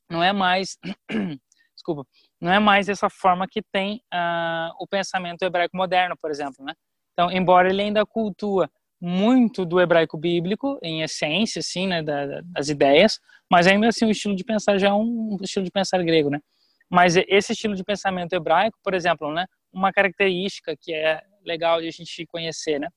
não 0.09 0.23
é 0.23 0.31
mais, 0.31 0.77
desculpa, 1.75 2.05
não 2.39 2.51
é 2.51 2.59
mais 2.59 2.89
essa 2.89 3.09
forma 3.09 3.47
que 3.49 3.61
tem 3.71 4.03
uh, 4.13 4.71
o 4.79 4.87
pensamento 4.87 5.41
hebraico 5.41 5.75
moderno, 5.75 6.15
por 6.21 6.29
exemplo, 6.29 6.63
né? 6.63 6.73
Então, 7.13 7.31
embora 7.31 7.69
ele 7.69 7.81
ainda 7.81 8.05
cultua 8.05 8.69
muito 9.01 9.65
do 9.65 9.81
hebraico 9.81 10.15
bíblico, 10.15 10.77
em 10.83 11.01
essência, 11.01 11.59
assim, 11.59 11.87
né, 11.87 12.03
das 12.03 12.69
ideias, 12.69 13.19
mas 13.49 13.65
ainda 13.65 13.87
assim 13.87 14.05
o 14.05 14.11
estilo 14.11 14.35
de 14.35 14.43
pensar 14.43 14.77
já 14.77 14.89
é 14.89 14.93
um 14.93 15.37
estilo 15.41 15.65
de 15.65 15.71
pensar 15.71 16.03
grego, 16.03 16.29
né? 16.29 16.39
Mas 16.87 17.15
esse 17.15 17.53
estilo 17.53 17.75
de 17.75 17.83
pensamento 17.83 18.33
hebraico, 18.33 18.77
por 18.83 18.93
exemplo, 18.93 19.33
né, 19.33 19.47
uma 19.73 19.91
característica 19.91 20.75
que 20.79 20.93
é 20.93 21.21
legal 21.43 21.81
de 21.81 21.87
a 21.87 21.91
gente 21.91 22.25
conhecer, 22.27 22.79
né? 22.79 22.89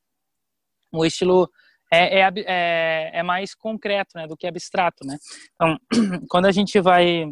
O 0.93 1.07
estilo 1.07 1.49
é, 1.91 2.21
é, 2.21 2.33
é, 2.47 3.11
é 3.15 3.23
mais 3.23 3.55
concreto, 3.55 4.11
né, 4.17 4.27
do 4.27 4.37
que 4.37 4.47
abstrato, 4.47 5.07
né? 5.07 5.17
Então, 5.55 5.79
quando 6.29 6.47
a 6.47 6.53
gente 6.53 6.79
vai 6.81 7.25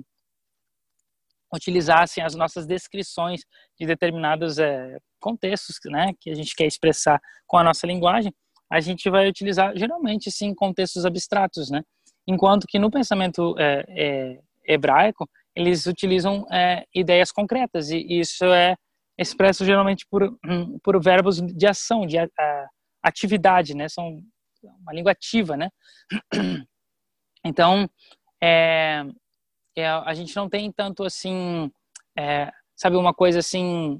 utilizar 1.55 2.03
assim, 2.05 2.23
as 2.23 2.35
nossas 2.35 2.66
descrições 2.66 3.43
de 3.79 3.87
determinados 3.87 4.59
é, 4.59 4.97
contextos, 5.20 5.77
né, 5.85 6.12
que 6.18 6.31
a 6.31 6.35
gente 6.35 6.55
quer 6.55 6.66
expressar 6.66 7.20
com 7.47 7.59
a 7.59 7.64
nossa 7.64 7.87
linguagem, 7.87 8.33
a 8.73 8.81
gente 8.81 9.11
vai 9.11 9.29
utilizar 9.29 9.77
geralmente 9.77 10.31
sim 10.31 10.55
contextos 10.55 11.05
abstratos, 11.05 11.70
né? 11.70 11.83
Enquanto 12.27 12.66
que 12.66 12.79
no 12.79 12.91
pensamento 12.91 13.55
é, 13.59 13.85
é, 13.89 14.41
hebraico 14.64 15.29
eles 15.55 15.85
utilizam 15.85 16.47
é, 16.51 16.87
ideias 16.95 17.31
concretas 17.31 17.91
e 17.91 17.99
isso 18.09 18.47
é 18.47 18.75
expresso 19.18 19.62
geralmente 19.66 20.07
por 20.11 20.23
hum, 20.23 20.79
por 20.83 20.99
verbos 21.03 21.39
de 21.43 21.66
ação, 21.66 22.07
de 22.07 22.16
a, 22.16 22.27
a, 22.39 22.68
atividade, 23.03 23.75
né? 23.75 23.91
São 23.91 24.23
uma 24.81 24.93
língua 24.95 25.12
ativa, 25.12 25.57
né? 25.57 25.68
Então 27.45 27.91
é, 28.41 29.05
é, 29.77 29.89
a 29.89 30.14
gente 30.14 30.35
não 30.37 30.49
tem 30.49 30.70
tanto 30.70 31.03
assim, 31.03 31.68
é, 32.16 32.53
sabe 32.77 32.97
uma 32.97 33.12
coisa 33.12 33.41
assim, 33.41 33.99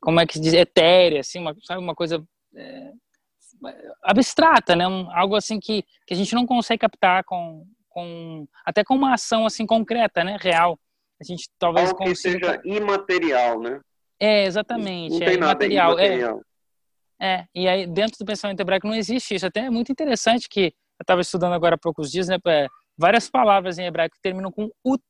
como 0.00 0.18
é 0.18 0.26
que 0.26 0.34
se 0.34 0.40
diz, 0.40 0.54
etérea, 0.54 1.20
assim, 1.20 1.38
uma, 1.38 1.54
sabe 1.62 1.80
uma 1.80 1.94
coisa 1.94 2.20
é, 2.54 2.92
abstrata, 4.02 4.76
né? 4.76 4.86
Um, 4.86 5.10
algo 5.10 5.36
assim 5.36 5.58
que, 5.58 5.84
que 6.06 6.14
a 6.14 6.16
gente 6.16 6.34
não 6.34 6.46
consegue 6.46 6.80
captar 6.80 7.24
com, 7.24 7.66
com 7.88 8.46
até 8.64 8.84
com 8.84 8.94
uma 8.94 9.14
ação 9.14 9.46
assim 9.46 9.66
concreta, 9.66 10.22
né? 10.22 10.36
Real. 10.40 10.78
A 11.20 11.24
gente 11.24 11.48
talvez 11.58 11.88
algo 11.88 11.98
consiga... 11.98 12.58
que 12.58 12.68
seja 12.68 12.76
imaterial, 12.76 13.60
né? 13.60 13.80
É, 14.20 14.44
exatamente. 14.44 15.18
Não 15.18 15.22
é, 15.22 15.24
tem 15.24 15.36
nada 15.36 15.64
imaterial. 15.64 15.98
É, 15.98 16.40
é, 17.20 17.44
e 17.54 17.68
aí 17.68 17.86
dentro 17.86 18.18
do 18.18 18.24
pensamento 18.24 18.60
hebraico 18.60 18.86
não 18.86 18.94
existe 18.94 19.34
isso. 19.34 19.46
Até 19.46 19.60
é 19.60 19.70
muito 19.70 19.90
interessante 19.90 20.48
que 20.48 20.66
eu 20.98 21.02
estava 21.02 21.20
estudando 21.20 21.54
agora 21.54 21.74
há 21.74 21.78
poucos 21.78 22.10
dias, 22.10 22.28
né? 22.28 22.36
Várias 22.96 23.30
palavras 23.30 23.78
em 23.78 23.86
hebraico 23.86 24.16
terminam 24.22 24.50
com 24.50 24.70
ut. 24.84 25.02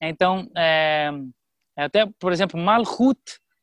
Então, 0.00 0.48
é, 0.56 1.10
é 1.76 1.84
até, 1.84 2.06
por 2.18 2.32
exemplo, 2.32 2.60
malhut, 2.60 3.18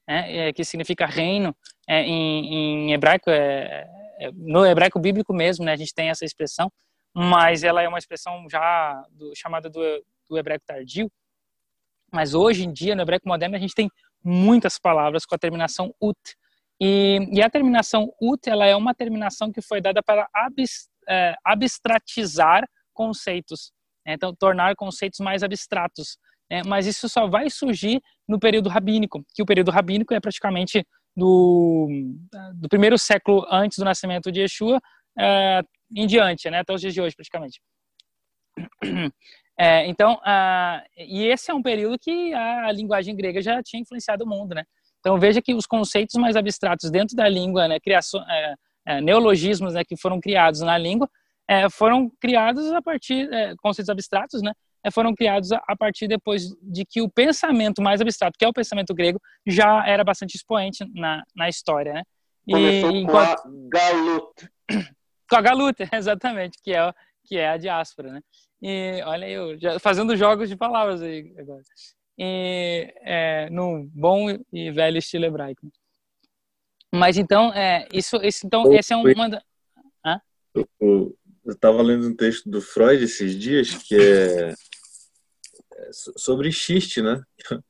é, 0.07 0.53
que 0.53 0.63
significa 0.63 1.05
reino, 1.05 1.55
é, 1.87 2.01
em, 2.03 2.53
em, 2.53 2.93
hebraico, 2.93 3.29
é, 3.29 3.87
é, 4.19 4.31
no 4.33 4.65
hebraico 4.65 4.99
bíblico 4.99 5.33
mesmo, 5.33 5.65
né, 5.65 5.73
a 5.73 5.77
gente 5.77 5.93
tem 5.93 6.09
essa 6.09 6.25
expressão, 6.25 6.71
mas 7.13 7.63
ela 7.63 7.81
é 7.81 7.87
uma 7.87 7.99
expressão 7.99 8.45
já 8.49 9.05
do, 9.11 9.33
chamada 9.35 9.69
do, 9.69 9.81
do 10.29 10.37
hebraico 10.37 10.65
tardio, 10.65 11.11
mas 12.11 12.33
hoje 12.33 12.65
em 12.65 12.73
dia, 12.73 12.95
no 12.95 13.01
hebraico 13.01 13.27
moderno, 13.27 13.55
a 13.55 13.59
gente 13.59 13.73
tem 13.73 13.89
muitas 14.23 14.77
palavras 14.77 15.25
com 15.25 15.33
a 15.33 15.37
terminação 15.37 15.93
ut. 15.99 16.17
E, 16.79 17.19
e 17.31 17.41
a 17.41 17.49
terminação 17.49 18.11
ut, 18.21 18.49
ela 18.49 18.65
é 18.65 18.75
uma 18.75 18.93
terminação 18.93 19.51
que 19.51 19.61
foi 19.61 19.79
dada 19.79 20.01
para 20.03 20.27
é, 21.07 21.35
abstratizar 21.43 22.67
conceitos, 22.93 23.71
né? 24.05 24.13
então 24.13 24.35
tornar 24.35 24.75
conceitos 24.75 25.19
mais 25.19 25.43
abstratos. 25.43 26.17
Né? 26.51 26.61
Mas 26.67 26.85
isso 26.85 27.07
só 27.07 27.27
vai 27.27 27.49
surgir 27.49 28.01
no 28.27 28.37
período 28.37 28.67
rabínico, 28.67 29.25
que 29.33 29.41
o 29.41 29.45
período 29.45 29.71
rabínico 29.71 30.13
é 30.13 30.19
praticamente 30.19 30.85
do, 31.15 31.87
do 32.55 32.67
primeiro 32.67 32.97
século 32.97 33.45
antes 33.49 33.77
do 33.77 33.85
nascimento 33.85 34.29
de 34.29 34.41
Yeshua 34.41 34.81
é, 35.17 35.61
em 35.95 36.05
diante, 36.05 36.49
né? 36.49 36.59
até 36.59 36.73
os 36.73 36.81
dias 36.81 36.93
de 36.93 37.01
hoje 37.01 37.15
praticamente. 37.15 37.61
É, 39.59 39.85
então, 39.85 40.13
uh, 40.15 40.81
e 40.97 41.23
esse 41.27 41.51
é 41.51 41.53
um 41.53 41.61
período 41.61 41.99
que 41.99 42.33
a 42.33 42.71
linguagem 42.71 43.15
grega 43.15 43.41
já 43.43 43.61
tinha 43.61 43.79
influenciado 43.79 44.23
o 44.23 44.27
mundo, 44.27 44.55
né? 44.55 44.63
Então 44.99 45.19
veja 45.19 45.39
que 45.39 45.53
os 45.53 45.67
conceitos 45.67 46.15
mais 46.15 46.35
abstratos 46.35 46.89
dentro 46.89 47.15
da 47.15 47.29
língua, 47.29 47.67
né, 47.67 47.79
criação, 47.79 48.23
é, 48.27 48.55
é, 48.87 49.01
neologismos, 49.01 49.75
né, 49.75 49.83
que 49.83 49.95
foram 49.95 50.19
criados 50.19 50.61
na 50.61 50.77
língua, 50.79 51.07
é, 51.47 51.69
foram 51.69 52.09
criados 52.19 52.71
a 52.71 52.81
partir 52.81 53.31
é, 53.31 53.53
conceitos 53.57 53.89
abstratos, 53.89 54.41
né, 54.41 54.53
foram 54.89 55.13
criados 55.13 55.51
a, 55.51 55.75
partir 55.77 56.07
depois 56.07 56.43
de 56.61 56.85
que 56.85 57.01
o 57.01 57.09
pensamento 57.09 57.81
mais 57.81 58.01
abstrato, 58.01 58.37
que 58.39 58.45
é 58.45 58.47
o 58.47 58.53
pensamento 58.53 58.93
grego, 58.93 59.21
já 59.45 59.85
era 59.85 60.03
bastante 60.03 60.35
expoente 60.35 60.83
na, 60.95 61.23
na 61.35 61.49
história, 61.49 61.93
né? 61.93 62.03
E, 62.47 62.53
Começou 62.53 62.91
enquanto... 62.91 63.43
com 63.43 63.49
a 63.49 63.69
Galut. 63.69 64.49
Com 65.29 65.35
a 65.35 65.41
Galut, 65.41 65.77
exatamente, 65.93 66.57
que 66.63 66.73
é 66.73 66.91
que 67.23 67.37
é 67.37 67.49
a 67.49 67.57
diáspora, 67.57 68.13
né? 68.13 68.21
E 68.61 69.01
olha 69.05 69.27
eu 69.27 69.59
já 69.59 69.79
fazendo 69.79 70.15
jogos 70.15 70.49
de 70.49 70.55
palavras 70.55 71.01
aí 71.01 71.33
agora. 71.37 71.61
E, 72.17 72.93
é, 73.01 73.49
no 73.49 73.87
bom 73.93 74.27
e 74.51 74.71
velho 74.71 74.97
estilo 74.97 75.25
hebraico. 75.25 75.67
Mas 76.93 77.17
então, 77.17 77.53
é, 77.53 77.87
isso, 77.93 78.17
isso, 78.17 78.45
então, 78.45 78.71
esse 78.73 78.91
é 78.91 78.97
um, 78.97 79.03
uma. 79.03 79.41
Hã? 80.05 80.21
Eu 81.43 81.53
estava 81.53 81.81
lendo 81.81 82.07
um 82.07 82.15
texto 82.15 82.49
do 82.49 82.61
Freud 82.61 83.03
esses 83.03 83.37
dias 83.37 83.73
que 83.73 83.95
é, 83.95 84.49
é 84.49 84.55
sobre 85.91 86.51
xiste, 86.51 87.01
né? 87.01 87.21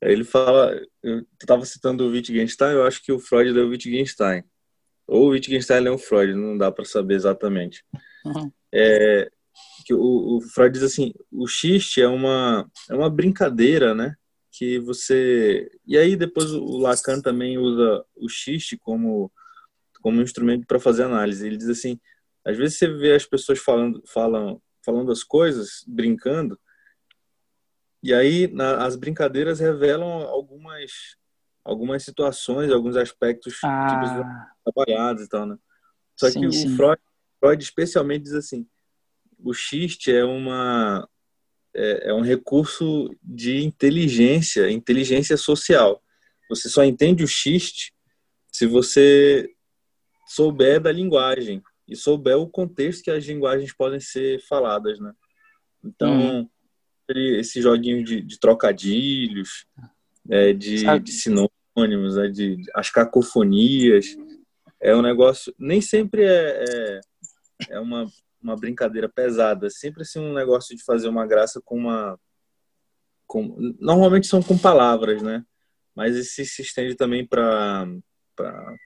Ele 0.00 0.24
fala, 0.24 0.80
eu 1.02 1.26
estava 1.40 1.64
citando 1.64 2.04
o 2.04 2.10
Wittgenstein, 2.10 2.72
eu 2.72 2.86
acho 2.86 3.02
que 3.02 3.10
o 3.10 3.18
Freud 3.18 3.50
leu 3.50 3.66
o 3.66 3.70
Wittgenstein. 3.70 4.44
Ou 5.06 5.26
o 5.26 5.28
Wittgenstein 5.30 5.80
leu 5.80 5.94
o 5.94 5.98
Freud, 5.98 6.34
não 6.34 6.56
dá 6.56 6.70
para 6.70 6.84
saber 6.84 7.14
exatamente. 7.14 7.84
Uhum. 8.24 8.52
É, 8.72 9.28
que 9.84 9.94
o, 9.94 10.36
o 10.36 10.40
Freud 10.40 10.72
diz 10.72 10.82
assim, 10.82 11.12
o 11.32 11.46
xiste 11.48 12.00
é 12.00 12.06
uma, 12.06 12.70
é 12.90 12.94
uma 12.94 13.10
brincadeira, 13.10 13.94
né? 13.94 14.14
Que 14.52 14.78
você... 14.78 15.70
E 15.86 15.96
aí 15.98 16.14
depois 16.14 16.52
o 16.52 16.78
Lacan 16.78 17.20
também 17.20 17.58
usa 17.58 18.04
o 18.16 18.28
xiste 18.28 18.76
como, 18.76 19.32
como 20.00 20.22
instrumento 20.22 20.66
para 20.66 20.78
fazer 20.78 21.04
análise. 21.04 21.46
Ele 21.46 21.56
diz 21.56 21.68
assim, 21.68 21.98
às 22.48 22.56
vezes 22.56 22.78
você 22.78 22.88
vê 22.88 23.14
as 23.14 23.26
pessoas 23.26 23.58
falando, 23.58 24.02
falam, 24.06 24.60
falando 24.82 25.12
as 25.12 25.22
coisas, 25.22 25.84
brincando, 25.86 26.58
e 28.02 28.14
aí 28.14 28.48
na, 28.48 28.86
as 28.86 28.96
brincadeiras 28.96 29.60
revelam 29.60 30.22
algumas 30.22 31.16
algumas 31.62 32.02
situações, 32.02 32.72
alguns 32.72 32.96
aspectos 32.96 33.58
ah. 33.62 34.46
trabalhados 34.64 35.24
e 35.24 35.28
tal, 35.28 35.44
né? 35.44 35.58
Só 36.16 36.30
sim, 36.30 36.40
que 36.40 36.50
sim. 36.50 36.72
o 36.72 36.76
Freud, 36.76 37.02
Freud 37.38 37.62
especialmente 37.62 38.22
diz 38.22 38.32
assim, 38.32 38.66
o 39.38 39.52
xiste 39.52 40.10
é 40.10 40.24
uma 40.24 41.06
é, 41.74 42.08
é, 42.08 42.14
um 42.14 42.22
recurso 42.22 43.14
de 43.22 43.62
inteligência, 43.62 44.70
inteligência 44.70 45.36
social. 45.36 46.02
Você 46.48 46.70
só 46.70 46.82
entende 46.82 47.22
o 47.22 47.28
xiste 47.28 47.92
se 48.50 48.64
você 48.64 49.54
souber 50.26 50.80
da 50.80 50.90
linguagem 50.90 51.62
e 51.88 51.96
souber 51.96 52.36
o 52.36 52.48
contexto 52.48 53.02
que 53.02 53.10
as 53.10 53.24
linguagens 53.24 53.72
podem 53.72 54.00
ser 54.00 54.40
faladas, 54.46 55.00
né? 55.00 55.12
Então, 55.84 56.42
hum. 56.42 56.48
esse 57.08 57.62
joguinho 57.62 58.04
de, 58.04 58.20
de 58.20 58.38
trocadilhos, 58.38 59.66
é, 60.28 60.52
de, 60.52 60.84
de, 61.00 61.12
sinônimos, 61.12 62.16
né? 62.16 62.28
de, 62.28 62.56
de, 62.56 62.70
as 62.74 62.90
cacofonias, 62.90 64.16
é 64.80 64.94
um 64.94 65.02
negócio. 65.02 65.54
Nem 65.58 65.80
sempre 65.80 66.22
é, 66.22 66.64
é, 66.68 67.00
é 67.70 67.80
uma 67.80 68.06
uma 68.40 68.56
brincadeira 68.56 69.08
pesada, 69.08 69.68
sempre 69.68 70.02
assim 70.02 70.20
um 70.20 70.32
negócio 70.32 70.76
de 70.76 70.84
fazer 70.84 71.08
uma 71.08 71.26
graça 71.26 71.60
com 71.64 71.76
uma 71.76 72.18
com, 73.26 73.74
normalmente 73.78 74.26
são 74.26 74.42
com 74.42 74.56
palavras, 74.56 75.20
né? 75.22 75.44
Mas 75.94 76.16
isso 76.16 76.46
se 76.46 76.62
estende 76.62 76.94
também 76.94 77.26
para 77.26 77.86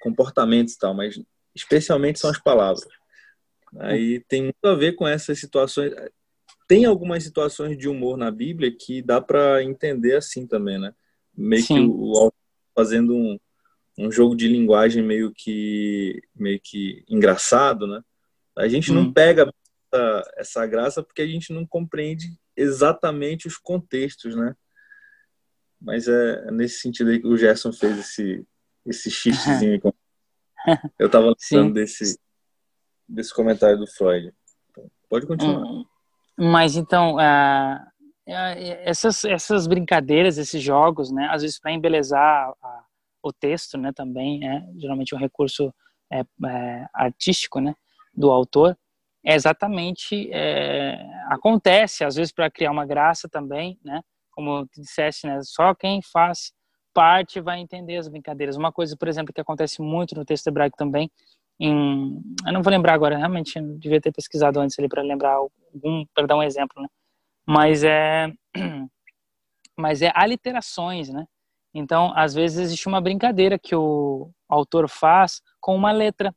comportamentos 0.01 0.75
e 0.75 0.79
tal, 0.79 0.95
mas 0.95 1.21
especialmente 1.55 2.19
são 2.19 2.31
as 2.31 2.39
palavras. 2.39 2.87
Aí 3.79 4.21
tem 4.29 4.43
muito 4.43 4.65
a 4.65 4.75
ver 4.75 4.93
com 4.93 5.07
essas 5.07 5.39
situações. 5.39 5.93
Tem 6.69 6.85
algumas 6.85 7.23
situações 7.25 7.77
de 7.77 7.89
humor 7.89 8.17
na 8.17 8.31
Bíblia 8.31 8.75
que 8.75 9.03
dá 9.03 9.21
para 9.21 9.63
entender 9.63 10.17
assim 10.17 10.47
também, 10.47 10.79
né? 10.79 10.95
Meio 11.35 11.63
Sim. 11.63 11.75
que 11.75 11.81
o, 11.81 12.29
o 12.29 12.33
fazendo 12.75 13.15
um, 13.15 13.39
um 13.99 14.11
jogo 14.11 14.35
de 14.35 14.49
linguagem 14.49 15.03
meio 15.03 15.33
que 15.35 16.23
meio 16.35 16.61
que 16.63 17.05
engraçado, 17.09 17.87
né? 17.87 18.03
A 18.57 18.69
gente 18.69 18.93
hum. 18.93 18.95
não 18.95 19.13
pega 19.13 19.53
essa, 19.93 20.33
essa 20.37 20.67
graça 20.67 21.03
porque 21.03 21.23
a 21.23 21.27
gente 21.27 21.53
não 21.53 21.67
compreende 21.67 22.27
exatamente 22.57 23.47
os 23.47 23.57
contextos, 23.57 24.37
né? 24.37 24.55
Mas 25.81 26.07
é 26.07 26.51
nesse 26.51 26.81
sentido 26.81 27.11
aí 27.11 27.21
que 27.21 27.27
o 27.27 27.37
Gerson 27.37 27.73
fez 27.73 27.99
esse, 27.99 28.47
esse 28.87 29.11
xistezinho. 29.11 29.81
Eu 30.99 31.07
estava 31.07 31.33
lembrando 31.51 31.75
desse, 31.75 32.19
desse 33.09 33.35
comentário 33.35 33.79
do 33.79 33.87
Freud. 33.87 34.33
Então, 34.71 34.91
pode 35.09 35.27
continuar. 35.27 35.65
Hum, 35.65 35.85
mas 36.39 36.77
então, 36.77 37.17
uh, 37.17 37.93
essas, 38.27 39.25
essas 39.25 39.67
brincadeiras, 39.67 40.39
esses 40.39 40.63
jogos, 40.63 41.11
né? 41.11 41.29
Às 41.31 41.43
vezes 41.43 41.59
para 41.59 41.73
embelezar 41.73 42.53
a, 42.63 42.85
o 43.23 43.33
texto, 43.33 43.77
né? 43.77 43.93
Também 43.93 44.49
é 44.49 44.65
geralmente 44.79 45.15
um 45.15 45.19
recurso 45.19 45.73
é, 46.11 46.21
é, 46.21 46.87
artístico, 46.95 47.61
né? 47.61 47.75
do 48.15 48.31
autor, 48.31 48.77
é 49.25 49.35
exatamente 49.35 50.29
é, 50.33 50.99
acontece 51.29 52.05
às 52.05 52.17
vezes 52.17 52.33
para 52.33 52.51
criar 52.51 52.71
uma 52.71 52.85
graça 52.85 53.29
também, 53.29 53.79
né? 53.85 54.03
Como 54.31 54.67
tu 54.67 54.81
disseste, 54.81 55.27
né? 55.27 55.39
Só 55.43 55.75
quem 55.75 56.01
faz 56.03 56.53
parte 56.93 57.41
vai 57.41 57.61
entender 57.61 57.97
as 57.97 58.09
brincadeiras. 58.09 58.57
Uma 58.57 58.73
coisa, 58.73 58.97
por 58.97 59.09
exemplo, 59.09 59.33
que 59.33 59.41
acontece 59.41 59.81
muito 59.81 60.15
no 60.15 60.25
texto 60.25 60.47
hebraico 60.47 60.77
também, 60.77 61.11
em, 61.61 62.21
eu 62.47 62.53
não 62.53 62.63
vou 62.63 62.73
lembrar 62.73 62.95
agora, 62.95 63.17
realmente 63.17 63.61
devia 63.79 64.01
ter 64.01 64.13
pesquisado 64.13 64.59
antes 64.61 64.79
ali 64.79 64.89
para 64.89 65.03
lembrar 65.03 65.35
algum, 65.35 66.05
para 66.15 66.27
dar 66.27 66.37
um 66.37 66.43
exemplo, 66.43 66.83
né? 66.83 66.89
Mas 67.47 67.85
é, 67.85 68.33
mas 69.77 70.03
é 70.03 70.11
aliterações, 70.15 71.09
né? 71.09 71.25
Então, 71.75 72.13
às 72.17 72.35
vezes 72.35 72.59
existe 72.59 72.87
uma 72.89 73.01
brincadeira 73.01 73.59
que 73.59 73.75
o 73.75 74.31
autor 74.49 74.89
faz 74.89 75.41
com 75.61 75.75
uma 75.75 75.93
letra 75.93 76.35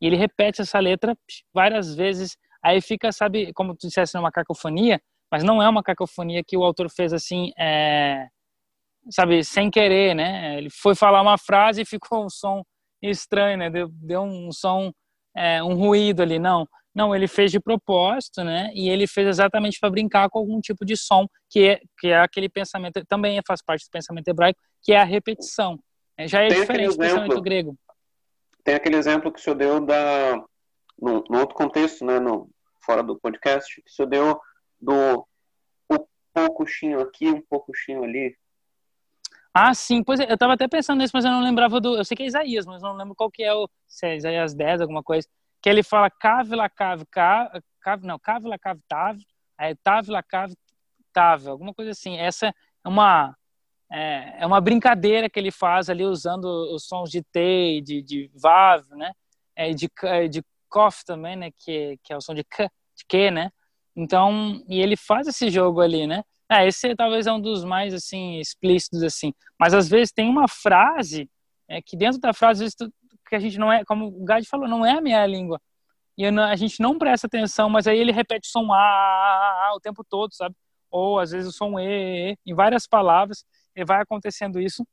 e 0.00 0.06
ele 0.06 0.16
repete 0.16 0.62
essa 0.62 0.78
letra 0.78 1.16
várias 1.52 1.94
vezes. 1.94 2.36
Aí 2.62 2.80
fica, 2.80 3.12
sabe, 3.12 3.52
como 3.52 3.74
tu 3.74 3.86
disseste, 3.86 4.16
uma 4.16 4.32
cacofonia, 4.32 5.00
mas 5.30 5.44
não 5.44 5.62
é 5.62 5.68
uma 5.68 5.82
cacofonia 5.82 6.42
que 6.42 6.56
o 6.56 6.64
autor 6.64 6.90
fez 6.90 7.12
assim, 7.12 7.52
é, 7.58 8.28
sabe, 9.10 9.44
sem 9.44 9.70
querer, 9.70 10.14
né? 10.14 10.58
Ele 10.58 10.68
foi 10.70 10.94
falar 10.94 11.22
uma 11.22 11.38
frase 11.38 11.82
e 11.82 11.86
ficou 11.86 12.24
um 12.24 12.30
som 12.30 12.62
estranho, 13.02 13.58
né? 13.58 13.70
Deu, 13.70 13.88
deu 13.90 14.22
um 14.22 14.50
som, 14.52 14.92
é, 15.36 15.62
um 15.62 15.74
ruído 15.74 16.22
ali. 16.22 16.38
Não, 16.38 16.66
não, 16.94 17.14
ele 17.14 17.28
fez 17.28 17.50
de 17.50 17.60
propósito, 17.60 18.42
né? 18.42 18.70
E 18.74 18.88
ele 18.88 19.06
fez 19.06 19.26
exatamente 19.26 19.78
para 19.80 19.90
brincar 19.90 20.28
com 20.28 20.38
algum 20.38 20.60
tipo 20.60 20.84
de 20.84 20.96
som, 20.96 21.26
que 21.48 21.68
é, 21.68 21.80
que 21.98 22.08
é 22.08 22.18
aquele 22.18 22.48
pensamento, 22.48 23.04
também 23.06 23.40
faz 23.46 23.62
parte 23.62 23.84
do 23.84 23.90
pensamento 23.90 24.28
hebraico, 24.28 24.60
que 24.82 24.92
é 24.92 25.00
a 25.00 25.04
repetição. 25.04 25.78
Já 26.20 26.42
é 26.42 26.48
Tem 26.48 26.60
diferente 26.60 26.90
do 26.90 26.98
pensamento 26.98 27.40
grego 27.40 27.78
tem 28.68 28.74
aquele 28.74 28.96
exemplo 28.96 29.32
que 29.32 29.40
o 29.40 29.42
senhor 29.42 29.56
deu 29.56 29.80
da 29.80 30.36
no, 31.00 31.24
no 31.30 31.38
outro 31.38 31.54
contexto, 31.54 32.04
né, 32.04 32.20
no, 32.20 32.50
fora 32.84 33.02
do 33.02 33.18
podcast, 33.18 33.80
que 33.80 33.90
o 33.90 33.94
senhor 33.94 34.08
deu 34.10 34.40
do 34.78 35.26
um 35.90 35.96
pouquinho 36.34 37.00
aqui, 37.00 37.30
um 37.30 37.40
pouquinho 37.48 38.04
ali. 38.04 38.36
Ah, 39.60 39.74
sim, 39.74 40.04
pois 40.04 40.20
é, 40.20 40.30
eu 40.30 40.34
estava 40.34 40.52
até 40.52 40.68
pensando 40.68 41.00
nisso, 41.00 41.10
mas 41.12 41.24
eu 41.24 41.32
não 41.32 41.40
lembrava 41.40 41.80
do. 41.80 41.96
Eu 41.96 42.04
sei 42.04 42.16
que 42.16 42.22
é 42.22 42.26
Isaías, 42.26 42.64
mas 42.64 42.80
não 42.80 42.94
lembro 42.94 43.16
qual 43.16 43.28
que 43.28 43.42
é 43.42 43.52
o. 43.52 43.68
Se 43.88 44.06
é 44.06 44.16
Isaías 44.16 44.54
10, 44.54 44.80
alguma 44.82 45.02
coisa. 45.02 45.26
Que 45.60 45.68
ele 45.68 45.82
fala 45.82 46.08
cave 46.08 46.54
cave, 46.70 47.04
cave, 47.80 48.06
não, 48.06 48.20
cave 48.20 48.48
cave, 48.60 48.80
tave, 48.88 49.26
é 49.58 49.74
tave 49.74 50.12
cave, 50.28 50.54
tave, 51.12 51.48
alguma 51.48 51.74
coisa 51.74 51.90
assim. 51.90 52.16
Essa 52.18 52.54
é 52.84 52.88
uma 52.88 53.36
é, 53.90 54.42
é 54.42 54.46
uma 54.46 54.60
brincadeira 54.60 55.28
que 55.28 55.40
ele 55.40 55.50
faz 55.50 55.90
ali 55.90 56.04
usando 56.04 56.44
os 56.72 56.86
sons 56.86 57.10
de 57.10 57.20
T, 57.24 57.80
de, 57.84 58.00
de 58.00 58.30
Vav, 58.34 58.86
né? 58.92 59.12
É, 59.56 59.72
de, 59.72 59.90
de 60.30 60.44
Kof 60.68 61.04
também, 61.04 61.34
né? 61.34 61.50
Que, 61.58 61.98
que 62.04 62.12
é 62.12 62.16
o 62.16 62.20
som 62.20 62.34
de 62.34 62.44
K, 62.44 62.70
de 62.94 63.04
Q, 63.08 63.32
né? 63.32 63.50
Então, 63.96 64.62
e 64.68 64.80
ele 64.80 64.96
faz 64.96 65.26
esse 65.26 65.50
jogo 65.50 65.80
ali, 65.80 66.06
né? 66.06 66.22
É, 66.50 66.66
esse 66.66 66.94
talvez 66.94 67.26
é 67.26 67.32
um 67.32 67.40
dos 67.40 67.64
mais 67.64 67.92
assim 67.92 68.38
explícitos 68.38 69.02
assim. 69.02 69.32
Mas 69.58 69.74
às 69.74 69.88
vezes 69.88 70.12
tem 70.12 70.28
uma 70.28 70.48
frase 70.48 71.28
é, 71.68 71.82
que 71.82 71.96
dentro 71.96 72.18
da 72.20 72.32
frase 72.32 72.64
às 72.64 72.74
vezes, 72.74 72.92
que 73.28 73.36
a 73.36 73.38
gente 73.38 73.58
não 73.58 73.72
é, 73.72 73.84
como 73.84 74.06
o 74.06 74.24
Gad 74.24 74.44
falou, 74.46 74.66
não 74.68 74.84
é 74.84 74.92
a 74.92 75.00
minha 75.00 75.24
língua. 75.26 75.60
E 76.16 76.26
a 76.26 76.56
gente 76.56 76.80
não 76.80 76.98
presta 76.98 77.28
atenção, 77.28 77.70
mas 77.70 77.86
aí 77.86 77.98
ele 77.98 78.10
repete 78.10 78.48
o 78.48 78.50
som 78.50 78.72
a, 78.72 79.72
o 79.76 79.80
tempo 79.80 80.02
todo, 80.02 80.34
sabe? 80.34 80.54
Ou 80.90 81.20
às 81.20 81.30
vezes 81.30 81.48
o 81.48 81.56
som 81.56 81.78
e 81.78 82.36
em 82.44 82.54
várias 82.54 82.88
palavras, 82.88 83.44
e 83.76 83.84
vai 83.84 84.02
acontecendo 84.02 84.60
isso 84.60 84.84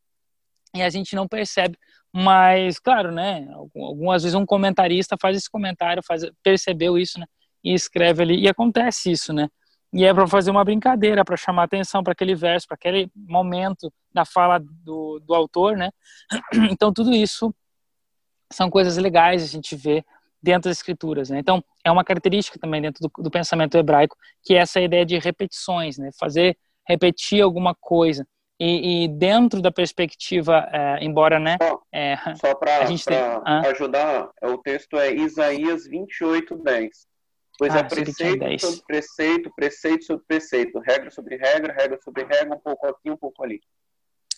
e 0.76 0.82
a 0.84 0.90
gente 0.90 1.16
não 1.16 1.28
percebe. 1.28 1.78
Mas, 2.14 2.80
claro, 2.80 3.12
né? 3.12 3.48
Algumas 3.54 4.24
vezes 4.24 4.36
um 4.36 4.46
comentarista 4.46 5.18
faz 5.20 5.38
esse 5.38 5.50
comentário, 5.50 6.04
faz, 6.06 6.24
percebeu 6.44 6.98
isso, 6.98 7.20
né? 7.20 7.26
E 7.64 7.74
escreve 7.74 8.22
ali, 8.22 8.42
e 8.42 8.48
acontece 8.48 9.12
isso, 9.12 9.34
né? 9.34 9.48
E 9.96 10.04
é 10.04 10.14
para 10.14 10.28
fazer 10.28 10.52
uma 10.52 10.66
brincadeira, 10.66 11.24
para 11.24 11.38
chamar 11.38 11.64
atenção 11.64 12.04
para 12.04 12.12
aquele 12.12 12.36
verso, 12.36 12.68
para 12.68 12.76
aquele 12.76 13.10
momento 13.16 13.90
da 14.14 14.26
fala 14.26 14.60
do, 14.60 15.22
do 15.26 15.34
autor, 15.34 15.78
né? 15.78 15.90
Então, 16.70 16.92
tudo 16.92 17.14
isso 17.14 17.56
são 18.52 18.70
coisas 18.70 18.98
legais 18.98 19.42
a 19.42 19.48
gente 19.48 19.74
vê 19.74 20.04
dentro 20.44 20.70
das 20.70 20.78
escrituras, 20.80 21.30
né? 21.30 21.40
Então, 21.40 21.64
é 21.82 21.90
uma 21.90 22.04
característica 22.04 22.60
também 22.60 22.82
dentro 22.82 23.08
do, 23.08 23.24
do 23.24 23.32
pensamento 23.32 23.78
hebraico, 23.78 24.18
que 24.44 24.54
é 24.54 24.58
essa 24.58 24.82
ideia 24.82 25.06
de 25.06 25.18
repetições, 25.18 25.98
né? 25.98 26.10
Fazer 26.20 26.58
repetir 26.86 27.42
alguma 27.42 27.74
coisa. 27.74 28.28
E, 28.60 29.06
e 29.06 29.08
dentro 29.08 29.62
da 29.62 29.72
perspectiva, 29.72 30.68
é, 30.74 31.06
embora, 31.06 31.40
né? 31.40 31.56
Só, 31.62 31.82
é, 31.94 32.18
só 32.36 32.54
para 32.54 32.86
ajudar, 33.70 34.30
o 34.44 34.58
texto 34.58 34.98
é 34.98 35.14
Isaías 35.14 35.88
28, 35.88 36.58
10. 36.58 37.15
Pois 37.58 37.74
ah, 37.74 37.80
é 37.80 37.84
preceito 37.84 38.60
sobre 38.60 38.84
preceito, 38.86 39.52
preceito 39.56 40.06
sobre 40.06 40.26
preceito, 40.26 40.80
regra 40.80 41.10
sobre 41.10 41.38
regra, 41.38 41.74
regra 41.74 42.00
sobre 42.02 42.24
regra, 42.24 42.56
um 42.56 42.60
pouco 42.60 42.86
aqui, 42.88 43.10
um 43.10 43.18
pouco 43.18 43.44
ali. 43.44 43.62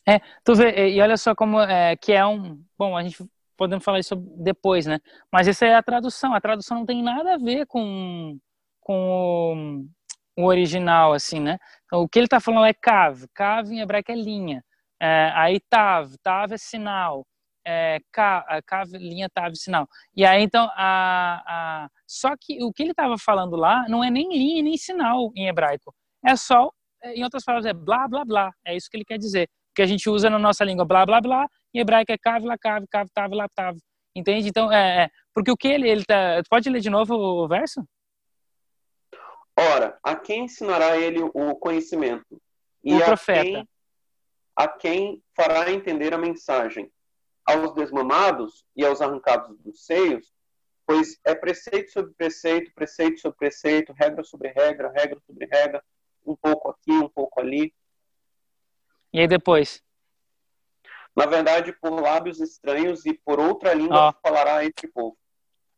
É, 0.07 0.21
tu 0.43 0.55
vê, 0.55 0.89
e 0.89 1.01
olha 1.01 1.17
só 1.17 1.35
como 1.35 1.59
é, 1.59 1.95
que 1.95 2.13
é 2.13 2.25
um. 2.25 2.61
Bom, 2.77 2.95
a 2.95 3.03
gente 3.03 3.17
podemos 3.57 3.83
falar 3.83 3.99
isso 3.99 4.15
depois, 4.15 4.85
né? 4.85 4.99
Mas 5.31 5.47
essa 5.47 5.65
é 5.65 5.75
a 5.75 5.83
tradução. 5.83 6.33
A 6.33 6.39
tradução 6.39 6.77
não 6.77 6.85
tem 6.85 7.03
nada 7.03 7.33
a 7.33 7.37
ver 7.37 7.65
com, 7.65 8.37
com 8.79 9.87
o, 10.37 10.43
o 10.43 10.45
original, 10.45 11.13
assim, 11.13 11.39
né? 11.39 11.57
Então, 11.85 12.01
o 12.03 12.07
que 12.07 12.19
ele 12.19 12.27
está 12.27 12.39
falando 12.39 12.67
é 12.67 12.73
cav. 12.73 13.25
Cav 13.33 13.69
em 13.71 13.81
hebraico 13.81 14.11
é 14.11 14.15
linha. 14.15 14.63
É, 14.99 15.31
aí 15.35 15.59
tav, 15.69 16.13
tav 16.23 16.53
é 16.53 16.57
sinal 16.57 17.25
é, 17.67 17.99
cave, 18.65 18.97
linha, 18.97 19.29
tave, 19.29 19.57
sinal. 19.57 19.87
E 20.15 20.25
aí, 20.25 20.41
então, 20.41 20.69
a, 20.73 21.43
a... 21.45 21.89
só 22.07 22.33
que 22.39 22.63
o 22.63 22.71
que 22.71 22.83
ele 22.83 22.91
estava 22.91 23.17
falando 23.17 23.57
lá 23.57 23.85
não 23.89 24.01
é 24.01 24.09
nem 24.09 24.29
linha 24.29 24.63
nem 24.63 24.77
sinal 24.77 25.31
em 25.35 25.47
hebraico. 25.47 25.93
É 26.25 26.35
só, 26.37 26.71
em 27.03 27.23
outras 27.23 27.43
palavras, 27.43 27.65
é 27.65 27.73
blá, 27.73 28.07
blá, 28.07 28.23
blá. 28.23 28.51
É 28.65 28.75
isso 28.75 28.89
que 28.89 28.95
ele 28.95 29.03
quer 29.05 29.17
dizer. 29.17 29.49
Que 29.75 29.81
a 29.81 29.85
gente 29.85 30.09
usa 30.09 30.29
na 30.29 30.39
nossa 30.39 30.63
língua 30.63 30.85
blá, 30.85 31.05
blá, 31.05 31.19
blá. 31.19 31.45
Em 31.73 31.79
hebraico 31.79 32.11
é 32.11 32.17
cave, 32.17 32.45
lá, 32.47 32.57
cave, 32.57 32.87
cave, 32.89 33.09
tave, 33.13 33.35
lá, 33.35 33.47
tave. 33.53 33.79
Entende? 34.15 34.47
Então, 34.47 34.71
é, 34.71 35.03
é, 35.03 35.09
porque 35.33 35.51
o 35.51 35.57
que 35.57 35.67
ele, 35.67 35.89
ele 35.89 36.05
tá... 36.05 36.41
Pode 36.49 36.69
ler 36.69 36.79
de 36.79 36.89
novo 36.89 37.13
o 37.13 37.47
verso? 37.47 37.85
Ora, 39.59 39.99
a 40.01 40.15
quem 40.15 40.45
ensinará 40.45 40.97
ele 40.97 41.19
o 41.21 41.55
conhecimento? 41.55 42.41
E 42.83 42.95
o 42.95 43.03
profeta. 43.03 43.43
Quem, 43.43 43.69
a 44.55 44.67
quem 44.67 45.23
fará 45.35 45.71
entender 45.71 46.13
a 46.13 46.17
mensagem? 46.17 46.89
Aos 47.47 47.73
desmamados 47.73 48.65
e 48.75 48.85
aos 48.85 49.01
arrancados 49.01 49.57
dos 49.59 49.85
seios, 49.85 50.33
pois 50.85 51.17
é 51.25 51.33
preceito 51.33 51.91
sobre 51.91 52.13
preceito, 52.13 52.71
preceito 52.73 53.21
sobre 53.21 53.37
preceito, 53.37 53.93
regra 53.93 54.23
sobre 54.23 54.49
regra, 54.49 54.91
regra 54.91 55.19
sobre 55.25 55.45
regra, 55.45 55.83
um 56.25 56.35
pouco 56.35 56.69
aqui, 56.69 56.91
um 56.91 57.07
pouco 57.07 57.39
ali. 57.39 57.73
E 59.13 59.21
aí 59.21 59.27
depois? 59.27 59.81
Na 61.15 61.25
verdade, 61.25 61.71
por 61.81 61.99
lábios 61.99 62.41
estranhos 62.41 63.05
e 63.05 63.13
por 63.13 63.39
outra 63.39 63.73
língua 63.73 64.09
oh. 64.09 64.27
falará 64.27 64.63
este 64.65 64.87
povo. 64.87 65.17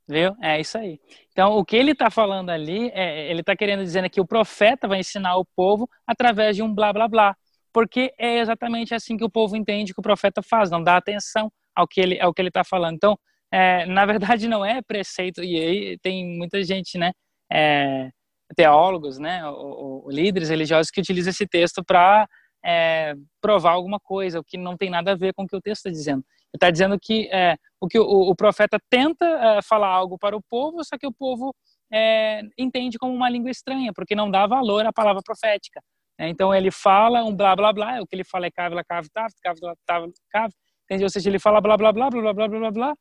Viu? 0.07 0.35
É 0.41 0.59
isso 0.59 0.75
aí. 0.75 0.99
Então, 1.31 1.53
o 1.53 1.63
que 1.63 1.77
ele 1.77 1.91
está 1.91 2.09
falando 2.09 2.49
ali, 2.49 2.89
é, 2.95 3.29
ele 3.29 3.41
está 3.41 3.55
querendo 3.55 3.83
dizer 3.83 4.09
que 4.09 4.19
o 4.19 4.25
profeta 4.25 4.87
vai 4.87 4.99
ensinar 4.99 5.37
o 5.37 5.45
povo 5.45 5.87
através 6.05 6.55
de 6.55 6.63
um 6.63 6.73
blá 6.73 6.91
blá 6.91 7.07
blá. 7.07 7.37
Porque 7.73 8.13
é 8.17 8.39
exatamente 8.39 8.93
assim 8.93 9.17
que 9.17 9.23
o 9.23 9.29
povo 9.29 9.55
entende 9.55 9.93
que 9.93 9.99
o 9.99 10.03
profeta 10.03 10.41
faz, 10.41 10.71
não 10.71 10.83
dá 10.83 10.97
atenção 10.97 11.51
ao 11.75 11.87
que 11.87 12.01
ele 12.01 12.17
que 12.33 12.41
ele 12.41 12.49
está 12.49 12.63
falando. 12.63 12.95
Então, 12.95 13.17
é, 13.51 13.85
na 13.85 14.05
verdade, 14.05 14.47
não 14.47 14.63
é 14.65 14.81
preceito. 14.81 15.43
E 15.43 15.55
aí 15.55 15.97
tem 15.99 16.37
muita 16.37 16.63
gente, 16.63 16.97
né, 16.97 17.11
é, 17.51 18.09
teólogos, 18.55 19.19
né, 19.19 19.45
ou, 19.47 20.03
ou, 20.05 20.11
líderes 20.11 20.49
religiosos 20.49 20.91
que 20.91 21.01
utilizam 21.01 21.31
esse 21.31 21.47
texto 21.47 21.83
para 21.83 22.27
é, 22.63 23.15
provar 23.41 23.71
alguma 23.71 23.99
coisa, 23.99 24.39
o 24.39 24.43
que 24.43 24.57
não 24.57 24.75
tem 24.77 24.89
nada 24.89 25.11
a 25.11 25.15
ver 25.15 25.33
com 25.33 25.43
o 25.43 25.47
que 25.47 25.55
o 25.55 25.61
texto 25.61 25.85
está 25.85 25.89
dizendo. 25.89 26.23
Ele 26.51 26.57
está 26.57 26.69
dizendo 26.71 26.97
que 26.99 27.29
é, 27.31 27.55
o 27.79 27.87
que 27.87 27.99
o, 27.99 28.03
o 28.03 28.35
profeta 28.35 28.79
tenta 28.89 29.25
é, 29.25 29.61
falar 29.61 29.89
algo 29.89 30.17
para 30.17 30.35
o 30.35 30.41
povo, 30.41 30.83
só 30.83 30.97
que 30.97 31.07
o 31.07 31.13
povo 31.13 31.53
é, 31.91 32.41
entende 32.57 32.97
como 32.97 33.13
uma 33.13 33.29
língua 33.29 33.51
estranha, 33.51 33.93
porque 33.93 34.15
não 34.15 34.29
dá 34.29 34.45
valor 34.47 34.85
à 34.85 34.93
palavra 34.93 35.21
profética. 35.23 35.81
Então 36.27 36.53
ele 36.53 36.71
fala 36.71 37.23
um 37.23 37.35
blá 37.35 37.55
blá 37.55 37.71
blá, 37.71 38.01
o 38.01 38.07
que 38.07 38.15
ele 38.15 38.23
fala 38.23 38.47
é 38.47 38.51
cave, 38.51 38.75
cave, 38.87 39.09
cave, 39.13 39.33
cave, 39.41 39.59
cave, 39.87 40.13
cave, 40.29 40.53
entende? 40.85 41.03
Ou 41.03 41.09
seja, 41.09 41.29
ele 41.29 41.39
fala 41.39 41.61
blá 41.61 41.77
blá 41.77 41.93
blá 41.93 42.09
blá 42.09 42.21
blá 42.21 42.33
blá 42.33 42.47
blá 42.47 42.71
blá 42.71 42.95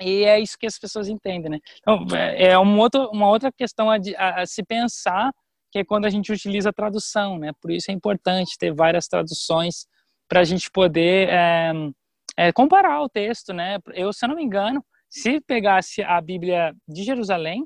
e 0.00 0.24
é 0.24 0.40
isso 0.40 0.58
que 0.58 0.66
as 0.66 0.78
pessoas 0.78 1.08
entendem, 1.08 1.50
né? 1.50 1.58
Então, 1.78 2.04
é, 2.16 2.48
é 2.48 2.58
um 2.58 2.78
outro, 2.78 3.08
uma 3.10 3.28
outra 3.28 3.50
questão 3.52 3.90
a, 3.90 3.96
a, 4.16 4.42
a, 4.42 4.46
se 4.46 4.62
pensar 4.64 5.32
que 5.70 5.78
é 5.78 5.84
quando 5.84 6.04
a 6.04 6.10
gente 6.10 6.32
utiliza 6.32 6.70
a 6.70 6.72
tradução, 6.72 7.38
né? 7.38 7.52
Por 7.60 7.70
isso 7.70 7.90
é 7.90 7.94
importante 7.94 8.58
ter 8.58 8.72
várias 8.72 9.06
traduções 9.06 9.86
para 10.28 10.40
a 10.40 10.44
gente 10.44 10.70
poder 10.70 11.28
é, 11.28 11.72
é, 12.36 12.52
comparar 12.52 13.02
o 13.02 13.08
texto, 13.08 13.52
né? 13.52 13.78
Eu, 13.94 14.12
se 14.12 14.24
eu 14.24 14.28
não 14.28 14.36
me 14.36 14.42
engano, 14.42 14.84
se 15.08 15.40
pegasse 15.40 16.02
a 16.02 16.20
Bíblia 16.20 16.74
de 16.88 17.04
Jerusalém, 17.04 17.64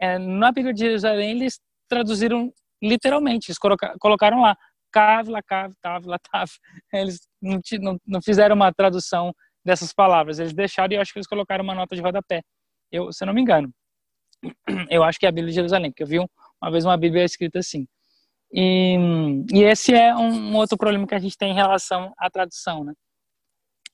é, 0.00 0.18
na 0.18 0.50
Bíblia 0.50 0.74
de 0.74 0.80
Jerusalém 0.80 1.30
eles 1.30 1.60
traduziram 1.88 2.52
literalmente, 2.82 3.50
eles 3.50 3.58
colocaram 3.98 4.40
lá 4.40 4.56
Cávila, 4.90 5.42
Cávila, 5.42 5.76
Távila, 5.80 6.18
Távila. 6.30 6.58
Eles 6.92 7.20
não, 7.40 7.60
não, 7.80 8.00
não 8.06 8.22
fizeram 8.22 8.56
uma 8.56 8.72
tradução 8.72 9.32
dessas 9.64 9.92
palavras. 9.92 10.38
Eles 10.38 10.52
deixaram 10.52 10.92
e 10.92 10.96
eu 10.96 11.00
acho 11.00 11.12
que 11.12 11.18
eles 11.18 11.26
colocaram 11.26 11.64
uma 11.64 11.74
nota 11.74 11.94
de 11.94 12.02
rodapé. 12.02 12.42
Eu, 12.90 13.12
se 13.12 13.22
eu 13.22 13.26
não 13.26 13.34
me 13.34 13.40
engano. 13.42 13.70
Eu 14.90 15.02
acho 15.02 15.18
que 15.18 15.26
é 15.26 15.28
a 15.28 15.32
Bíblia 15.32 15.50
de 15.50 15.56
Jerusalém, 15.56 15.90
porque 15.90 16.04
eu 16.04 16.06
vi 16.06 16.18
uma 16.20 16.70
vez 16.70 16.84
uma 16.84 16.96
Bíblia 16.96 17.24
escrita 17.24 17.58
assim. 17.58 17.88
E, 18.52 18.96
e 19.52 19.64
esse 19.64 19.92
é 19.92 20.14
um, 20.14 20.52
um 20.52 20.56
outro 20.56 20.78
problema 20.78 21.06
que 21.08 21.14
a 21.14 21.18
gente 21.18 21.36
tem 21.36 21.50
em 21.50 21.54
relação 21.54 22.14
à 22.16 22.30
tradução, 22.30 22.84
né? 22.84 22.94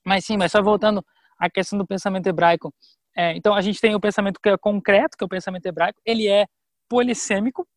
Mas 0.05 0.23
sim, 0.23 0.37
mas 0.37 0.51
só 0.51 0.61
voltando 0.61 1.03
à 1.39 1.49
questão 1.49 1.79
do 1.79 1.85
pensamento 1.85 2.27
hebraico. 2.27 2.71
É, 3.17 3.35
então, 3.35 3.55
a 3.55 3.61
gente 3.61 3.81
tem 3.81 3.95
o 3.95 3.99
pensamento 3.99 4.39
que 4.41 4.49
é 4.49 4.57
concreto, 4.57 5.17
que 5.17 5.23
é 5.23 5.25
o 5.25 5.29
pensamento 5.29 5.65
hebraico. 5.65 5.99
Ele 6.05 6.27
é 6.27 6.45
polissêmico, 6.87 7.67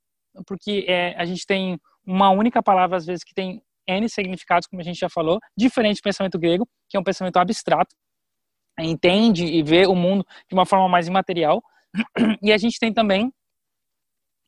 porque 0.46 0.84
é, 0.88 1.14
a 1.16 1.24
gente 1.24 1.46
tem 1.46 1.78
uma 2.06 2.30
única 2.30 2.62
palavra, 2.62 2.96
às 2.96 3.06
vezes, 3.06 3.24
que 3.24 3.34
tem 3.34 3.62
N 3.86 4.08
significados, 4.08 4.66
como 4.66 4.80
a 4.80 4.84
gente 4.84 4.98
já 4.98 5.08
falou, 5.08 5.38
diferente 5.56 6.00
do 6.00 6.02
pensamento 6.02 6.38
grego, 6.38 6.68
que 6.88 6.96
é 6.96 7.00
um 7.00 7.04
pensamento 7.04 7.36
abstrato, 7.38 7.94
entende 8.78 9.44
e 9.44 9.62
vê 9.62 9.86
o 9.86 9.94
mundo 9.94 10.24
de 10.48 10.54
uma 10.54 10.66
forma 10.66 10.88
mais 10.88 11.08
imaterial. 11.08 11.62
E 12.42 12.52
a 12.52 12.58
gente 12.58 12.78
tem 12.78 12.92
também 12.92 13.32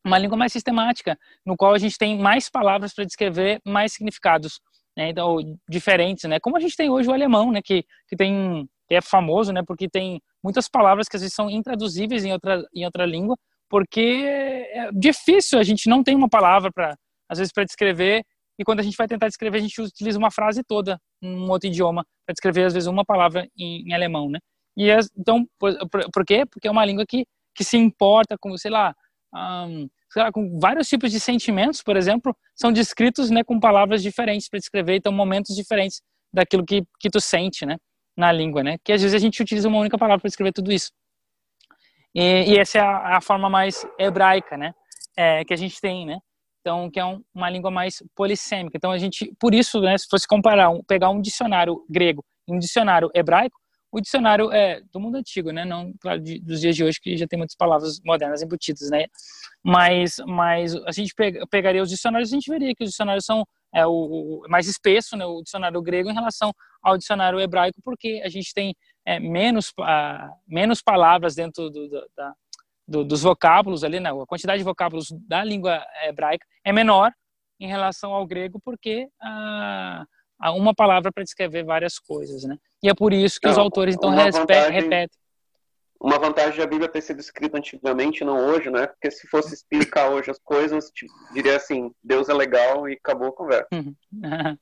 uma 0.05 0.19
língua 0.19 0.37
mais 0.37 0.53
sistemática, 0.53 1.19
no 1.45 1.57
qual 1.57 1.75
a 1.75 1.79
gente 1.79 1.97
tem 1.99 2.19
mais 2.19 2.49
palavras 2.49 2.95
para 2.95 3.05
descrever 3.05 3.61
mais 3.67 3.93
significados, 3.93 4.61
né? 4.97 5.11
então 5.11 5.37
diferentes, 5.69 6.25
né? 6.25 6.39
Como 6.41 6.57
a 6.57 6.61
gente 6.61 6.77
tem 6.77 6.91
hoje 6.91 7.09
o 7.09 7.13
alemão, 7.13 7.51
né? 7.51 7.61
Que 7.63 7.85
que 8.09 8.17
tem 8.17 8.69
é 8.91 9.01
famoso, 9.01 9.53
né? 9.53 9.63
Porque 9.67 9.89
tem 9.89 10.21
muitas 10.43 10.69
palavras 10.69 11.07
que 11.09 11.17
às 11.17 11.23
vezes 11.23 11.35
são 11.35 11.51
intraduzíveis 11.51 12.25
em 12.25 12.33
outra 12.33 12.65
em 12.75 12.85
outra 12.85 13.05
língua, 13.07 13.37
porque 13.71 14.25
é 14.27 14.91
difícil 14.93 15.59
a 15.59 15.63
gente 15.63 15.89
não 15.89 16.03
tem 16.03 16.15
uma 16.15 16.29
palavra 16.29 16.71
para 16.71 16.97
às 17.31 17.39
vezes 17.39 17.53
para 17.53 17.65
descrever, 17.65 18.25
e 18.59 18.65
quando 18.65 18.81
a 18.81 18.83
gente 18.83 18.97
vai 18.97 19.07
tentar 19.07 19.29
descrever, 19.29 19.59
a 19.59 19.61
gente 19.61 19.81
utiliza 19.81 20.19
uma 20.19 20.33
frase 20.33 20.63
toda, 20.65 21.01
um 21.23 21.49
outro 21.49 21.69
idioma, 21.69 22.05
para 22.27 22.33
descrever 22.35 22.65
às 22.65 22.75
vezes 22.75 22.89
uma 22.89 23.05
palavra 23.05 23.49
em, 23.57 23.89
em 23.89 23.95
alemão, 23.95 24.29
né? 24.29 24.41
E 24.77 24.91
então, 25.17 25.47
por, 25.59 25.73
por, 26.13 26.25
quê? 26.27 26.45
Porque 26.45 26.67
é 26.67 26.71
uma 26.71 26.85
língua 26.85 27.07
que, 27.09 27.25
que 27.55 27.63
se 27.63 27.77
importa 27.77 28.37
com, 28.39 28.57
sei 28.59 28.71
lá, 28.71 28.95
um, 29.35 29.89
sei 30.13 30.23
lá, 30.23 30.33
com 30.33 30.59
vários 30.59 30.89
tipos 30.89 31.13
de 31.13 31.21
sentimentos, 31.21 31.83
por 31.83 31.97
exemplo, 31.97 32.37
são 32.55 32.73
descritos, 32.73 33.31
né, 33.31 33.45
com 33.45 33.61
palavras 33.61 34.03
diferentes 34.03 34.49
para 34.49 34.59
descrever, 34.59 34.97
então 34.97 35.13
momentos 35.13 35.55
diferentes 35.55 36.03
daquilo 36.33 36.65
que, 36.65 36.83
que 36.99 37.09
tu 37.09 37.21
sente, 37.21 37.65
né, 37.65 37.77
na 38.17 38.33
língua, 38.33 38.63
né? 38.63 38.77
Que 38.85 38.93
às 38.93 39.01
vezes 39.01 39.15
a 39.15 39.19
gente 39.19 39.41
utiliza 39.41 39.69
uma 39.69 39.79
única 39.79 39.97
palavra 39.97 40.21
para 40.21 40.29
descrever 40.29 40.53
tudo 40.53 40.73
isso. 40.73 40.91
E, 42.15 42.53
e 42.53 42.59
essa 42.59 42.79
é 42.79 42.81
a, 42.81 43.17
a, 43.19 43.21
forma 43.21 43.49
mais 43.49 43.87
hebraica, 43.99 44.57
né, 44.57 44.75
é, 45.17 45.45
que 45.45 45.55
a 45.55 45.57
gente 45.57 45.81
tem, 45.81 46.07
né? 46.07 46.19
então 46.61 46.91
que 46.91 47.01
é 47.01 47.05
um, 47.05 47.23
uma 47.35 47.51
língua 47.51 47.71
mais 47.71 48.03
polissêmica. 48.15 48.77
Então 48.77 48.91
a 48.91 48.99
gente, 48.99 49.33
por 49.39 49.55
isso, 49.55 49.81
né, 49.81 49.97
se 49.97 50.07
fosse 50.09 50.27
comparar, 50.27 50.71
um, 50.71 50.83
pegar 50.83 51.11
um 51.11 51.21
dicionário 51.21 51.85
grego 51.89 52.25
e 52.47 52.55
um 52.55 52.59
dicionário 52.59 53.11
hebraico, 53.15 53.59
o 53.93 54.01
dicionário 54.01 54.53
é 54.53 54.81
do 54.93 55.01
mundo 55.01 55.17
antigo, 55.17 55.51
né? 55.51 55.65
Não 55.65 55.93
claro, 56.01 56.21
de, 56.21 56.39
dos 56.39 56.61
dias 56.61 56.77
de 56.77 56.85
hoje 56.85 57.01
que 57.01 57.17
já 57.17 57.27
tem 57.27 57.37
muitas 57.37 57.57
palavras 57.57 57.99
modernas 58.05 58.41
embutidas, 58.41 58.89
né? 58.89 59.07
Mas, 59.65 60.17
mas 60.27 60.77
a 60.87 60.93
gente 60.93 61.13
pegaria 61.51 61.83
os 61.83 61.89
dicionários, 61.91 62.31
a 62.33 62.35
gente 62.37 62.49
veria 62.49 62.73
que 62.73 62.85
os 62.85 62.91
dicionários 62.91 63.25
são 63.25 63.45
é, 63.75 63.85
o, 63.85 63.91
o 63.91 64.49
mais 64.49 64.69
espesso, 64.69 65.17
né? 65.17 65.27
O 65.27 65.43
dicionário 65.43 65.83
grego 65.83 66.09
em 66.09 66.15
relação 66.15 66.53
ao 66.81 66.97
dicionário 66.97 67.41
hebraico, 67.41 67.81
porque 67.83 68.23
a 68.25 68.29
gente 68.29 68.55
tem 68.55 68.77
é, 69.07 69.19
menos 69.19 69.71
uh, 69.79 70.33
menos 70.47 70.83
palavras 70.83 71.35
dentro 71.35 71.71
do, 71.71 71.89
do, 71.89 72.11
da, 72.17 72.35
do, 72.87 73.05
dos 73.05 73.23
vocábulos 73.23 73.85
ali, 73.85 74.01
né? 74.01 74.11
A 74.11 74.27
quantidade 74.27 74.59
de 74.59 74.65
vocábulos 74.65 75.09
da 75.27 75.45
língua 75.45 75.85
hebraica 76.05 76.47
é 76.65 76.73
menor 76.73 77.13
em 77.59 77.67
relação 77.67 78.13
ao 78.13 78.27
grego, 78.27 78.61
porque 78.65 79.09
uh, 79.23 80.53
uma 80.57 80.75
palavra 80.75 81.13
para 81.13 81.23
descrever 81.23 81.65
várias 81.65 81.99
coisas, 81.99 82.45
né? 82.45 82.57
E 82.83 82.89
é 82.89 82.95
por 82.95 83.13
isso 83.13 83.39
que 83.39 83.47
não, 83.47 83.53
os 83.53 83.59
autores 83.59 83.95
então 83.95 84.15
vantagem, 84.15 84.73
repetem. 84.73 85.19
Uma 86.01 86.19
vantagem 86.19 86.59
da 86.59 86.67
Bíblia 86.67 86.89
ter 86.89 87.03
sido 87.03 87.21
escrita 87.21 87.59
antigamente, 87.59 88.25
não 88.25 88.39
hoje, 88.39 88.71
né? 88.71 88.87
Porque 88.87 89.11
se 89.11 89.29
fosse 89.29 89.53
explicar 89.53 90.09
hoje 90.09 90.31
as 90.31 90.39
coisas, 90.39 90.91
tipo, 90.91 91.13
diria 91.35 91.57
assim, 91.57 91.93
Deus 92.03 92.31
é 92.31 92.33
legal 92.33 92.89
e 92.89 92.95
acabou 92.95 93.29
a 93.29 93.33
conversa. 93.33 93.69
Uhum. 93.71 93.95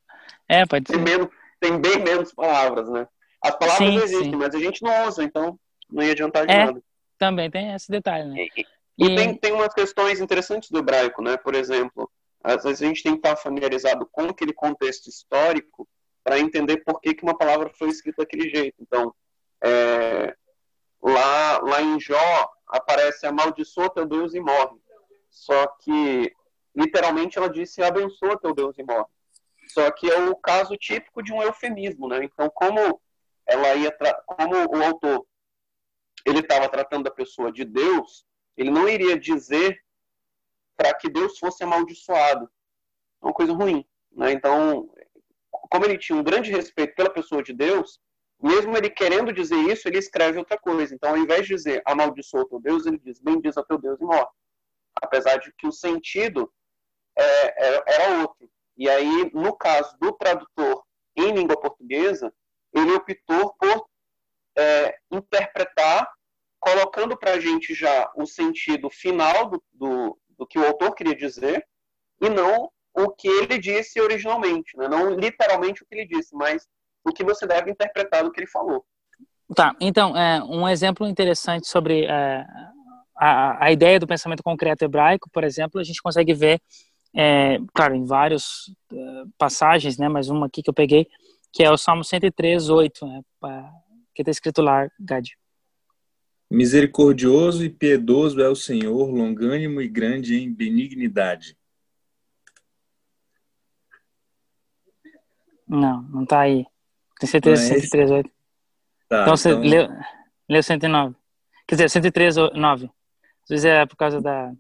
é, 0.49 0.67
pode 0.67 0.87
tem 0.87 0.97
ser. 0.97 1.03
Menos, 1.03 1.29
tem 1.61 1.81
bem 1.81 2.03
menos 2.03 2.35
palavras, 2.35 2.89
né? 2.91 3.07
As 3.43 3.57
palavras 3.57 3.89
sim, 3.89 3.97
existem, 3.97 4.31
sim. 4.31 4.37
mas 4.37 4.55
a 4.55 4.59
gente 4.59 4.83
não 4.83 5.07
usa, 5.07 5.23
então 5.23 5.59
não 5.91 6.03
ia 6.03 6.13
adiantar 6.13 6.47
de 6.47 6.53
é, 6.53 6.67
nada. 6.67 6.83
Também 7.19 7.51
tem 7.51 7.73
esse 7.73 7.91
detalhe, 7.91 8.29
né? 8.29 8.47
E, 8.57 8.67
e, 8.99 9.07
e... 9.07 9.17
Tem, 9.17 9.35
tem 9.35 9.53
umas 9.53 9.73
questões 9.73 10.21
interessantes 10.21 10.71
do 10.71 10.79
hebraico, 10.79 11.23
né? 11.23 11.37
Por 11.37 11.55
exemplo, 11.55 12.11
às 12.43 12.65
vezes 12.65 12.83
a 12.83 12.87
gente 12.87 13.03
tem 13.03 13.13
que 13.13 13.19
estar 13.19 13.37
familiarizado 13.37 14.09
com 14.11 14.23
aquele 14.23 14.53
contexto 14.53 15.09
histórico 15.09 15.89
para 16.23 16.39
entender 16.39 16.79
por 16.79 17.01
que, 17.01 17.15
que 17.15 17.23
uma 17.23 17.37
palavra 17.37 17.71
foi 17.71 17.89
escrita 17.89 18.23
daquele 18.23 18.51
jeito. 18.51 18.77
Então, 18.81 19.15
é, 19.65 20.35
lá, 21.03 21.59
lá 21.59 21.83
em 21.83 21.99
Jó 21.99 22.51
aparece 22.69 23.27
amaldiçoa 23.27 23.91
teu 23.91 24.07
Deus 24.07 24.35
e 24.35 24.41
morre. 24.41 24.77
Só 25.31 25.67
que, 25.81 26.33
literalmente, 26.75 27.39
ela 27.39 27.49
disse 27.49 27.83
abençoa 27.83 28.39
teu 28.39 28.55
Deus 28.55 28.77
e 28.79 28.83
morre. 28.83 29.07
Só 29.69 29.91
que 29.91 30.11
é 30.11 30.19
o 30.29 30.37
caso 30.37 30.77
típico 30.77 31.23
de 31.23 31.33
um 31.33 31.43
eufemismo, 31.43 32.09
né? 32.09 32.25
Então, 32.25 32.51
como 32.51 33.01
ela 33.49 33.75
ia 33.75 33.91
como 34.27 34.55
o 34.77 34.85
autor 34.85 35.27
ele 36.25 36.41
estava 36.41 36.69
tratando 36.69 37.05
da 37.05 37.11
pessoa 37.11 37.51
de 37.51 37.65
Deus, 37.65 38.27
ele 38.57 38.71
não 38.71 38.89
iria 38.89 39.19
dizer 39.19 39.83
para 40.77 40.93
que 40.95 41.09
Deus 41.09 41.39
fosse 41.39 41.65
amaldiçoado. 41.65 42.45
É 43.23 43.27
uma 43.27 43.33
coisa 43.33 43.53
ruim. 43.53 43.85
Né? 44.13 44.33
Então, 44.33 44.91
como 45.51 45.85
ele 45.85 45.99
tinha 45.99 46.19
um 46.19 46.23
grande 46.23 46.51
respeito 46.51 46.95
pela 46.95 47.11
pessoa 47.11 47.43
de 47.43 47.53
Deus, 47.53 48.01
mesmo 48.41 48.77
ele 48.77 48.91
querendo 48.91 49.33
dizer 49.33 49.57
isso, 49.57 49.89
ele 49.89 49.99
escreve 49.99 50.39
outra 50.39 50.59
coisa. 50.59 50.95
Então, 50.95 51.11
ao 51.11 51.17
invés 51.17 51.47
de 51.47 51.55
dizer 51.55 51.83
amaldiçoa 51.85 52.49
teu 52.49 52.61
Deus, 52.61 52.87
ele 52.87 52.99
diz 52.99 53.21
bendiz 53.21 53.57
a 53.57 53.65
teu 53.65 53.79
Deus 53.79 54.01
e 54.01 54.05
morre. 54.05 54.29
Apesar 55.01 55.39
de 55.39 55.53
que 55.55 55.67
o 55.67 55.73
sentido 55.73 56.53
é, 57.17 57.67
era, 57.67 57.85
era 57.87 58.21
outro. 58.21 58.49
E 58.77 58.89
aí, 58.89 59.31
no 59.35 59.57
caso 59.57 59.97
do 59.99 60.13
tradutor 60.13 60.85
em 61.17 61.33
língua 61.33 61.61
portuguesa, 61.61 62.33
ele 62.79 62.93
optou 62.93 63.55
por 63.59 63.87
é, 64.57 64.97
interpretar, 65.11 66.09
colocando 66.59 67.17
para 67.17 67.33
a 67.33 67.41
gente 67.41 67.75
já 67.75 68.11
o 68.17 68.27
sentido 68.27 68.91
final 68.91 69.49
do, 69.49 69.63
do, 69.73 70.19
do 70.39 70.47
que 70.47 70.59
o 70.59 70.67
autor 70.67 70.95
queria 70.95 71.15
dizer 71.15 71.65
e 72.21 72.29
não 72.29 72.71
o 72.95 73.11
que 73.11 73.29
ele 73.29 73.59
disse 73.59 74.01
originalmente, 74.01 74.77
né? 74.77 74.89
não 74.89 75.15
literalmente 75.15 75.83
o 75.83 75.87
que 75.87 75.95
ele 75.95 76.07
disse, 76.07 76.35
mas 76.35 76.67
o 77.05 77.13
que 77.13 77.23
você 77.23 77.47
deve 77.47 77.71
interpretar 77.71 78.25
do 78.25 78.33
que 78.33 78.41
ele 78.41 78.49
falou. 78.49 78.85
Tá, 79.55 79.75
então, 79.81 80.17
é, 80.17 80.43
um 80.43 80.69
exemplo 80.69 81.07
interessante 81.07 81.69
sobre 81.69 82.05
é, 82.05 82.45
a, 83.17 83.67
a 83.67 83.73
ideia 83.73 83.99
do 83.99 84.07
pensamento 84.07 84.43
concreto 84.43 84.85
hebraico, 84.85 85.31
por 85.31 85.45
exemplo, 85.45 85.81
a 85.81 85.85
gente 85.85 86.03
consegue 86.03 86.35
ver, 86.35 86.61
é, 87.15 87.59
claro, 87.73 87.95
em 87.95 88.05
várias 88.05 88.71
é, 88.93 88.97
passagens, 89.39 89.97
né, 89.97 90.09
mas 90.09 90.29
uma 90.29 90.47
aqui 90.47 90.63
que 90.63 90.69
eu 90.69 90.75
peguei, 90.75 91.09
que 91.53 91.63
é 91.63 91.71
o 91.71 91.77
Salmo 91.77 92.05
103, 92.05 92.69
8, 92.69 93.07
né, 93.07 93.23
que 94.15 94.23
está 94.23 94.31
escrito 94.31 94.63
lá, 94.63 94.89
Gad. 94.99 95.29
Misericordioso 96.51 97.65
e 97.65 97.69
piedoso 97.69 98.41
é 98.41 98.49
o 98.49 98.57
Senhor, 98.57 99.11
longânimo 99.11 99.83
e 99.83 99.89
grande 99.89 100.43
em 100.43 100.53
benignidade. 100.53 101.57
Não, 105.69 106.03
não 106.03 106.23
está 106.23 106.41
aí. 106.41 106.65
Tem 107.21 107.29
certeza 107.29 107.63
é 107.63 107.79
103, 107.81 108.11
8. 108.11 108.31
Tá, 109.09 109.23
então 109.23 109.37
você 109.37 109.51
então... 109.51 109.63
leu, 109.63 109.89
leu 110.49 110.63
109. 110.63 111.15
Quer 111.67 111.75
dizer, 111.75 111.91
103, 111.91 112.37
9. 112.55 112.87
Às 112.87 113.49
vezes 113.49 113.65
é 113.67 113.85
por 113.85 113.97
causa 113.97 114.21
da. 114.21 114.51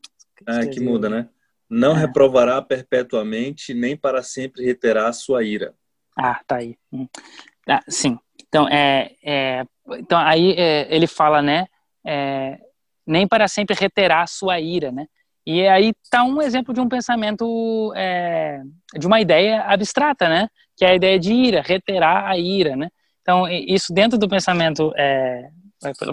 Ah, 0.46 0.66
que 0.66 0.80
muda, 0.80 1.08
né? 1.08 1.28
Não 1.70 1.96
é. 1.96 2.00
reprovará 2.00 2.60
perpetuamente, 2.60 3.72
nem 3.72 3.96
para 3.96 4.22
sempre 4.22 4.64
reterá 4.64 5.08
a 5.08 5.12
sua 5.12 5.42
ira. 5.42 5.74
Ah, 6.18 6.40
tá 6.46 6.56
aí. 6.56 6.76
Hum. 6.92 7.06
Ah, 7.68 7.80
sim. 7.88 8.18
Então, 8.48 8.68
é, 8.68 9.12
é, 9.22 9.64
então 9.98 10.18
aí 10.18 10.54
é, 10.58 10.86
ele 10.94 11.06
fala, 11.06 11.40
né? 11.40 11.66
é, 12.08 12.58
nem 13.06 13.28
para 13.28 13.46
sempre 13.46 13.76
reterá 13.78 14.26
sua 14.26 14.58
ira, 14.58 14.90
né? 14.90 15.06
E 15.46 15.66
aí 15.66 15.92
está 16.02 16.22
um 16.24 16.40
exemplo 16.42 16.74
de 16.74 16.80
um 16.80 16.88
pensamento, 16.88 17.92
é, 17.94 18.60
de 18.98 19.06
uma 19.06 19.20
ideia 19.20 19.62
abstrata, 19.62 20.28
né? 20.28 20.48
Que 20.76 20.84
é 20.84 20.90
a 20.90 20.94
ideia 20.94 21.18
de 21.18 21.32
ira, 21.32 21.62
reterá 21.62 22.28
a 22.28 22.38
ira, 22.38 22.76
né? 22.76 22.88
Então, 23.22 23.46
isso 23.48 23.92
dentro 23.92 24.18
do 24.18 24.28
pensamento, 24.28 24.92
é, 24.96 25.48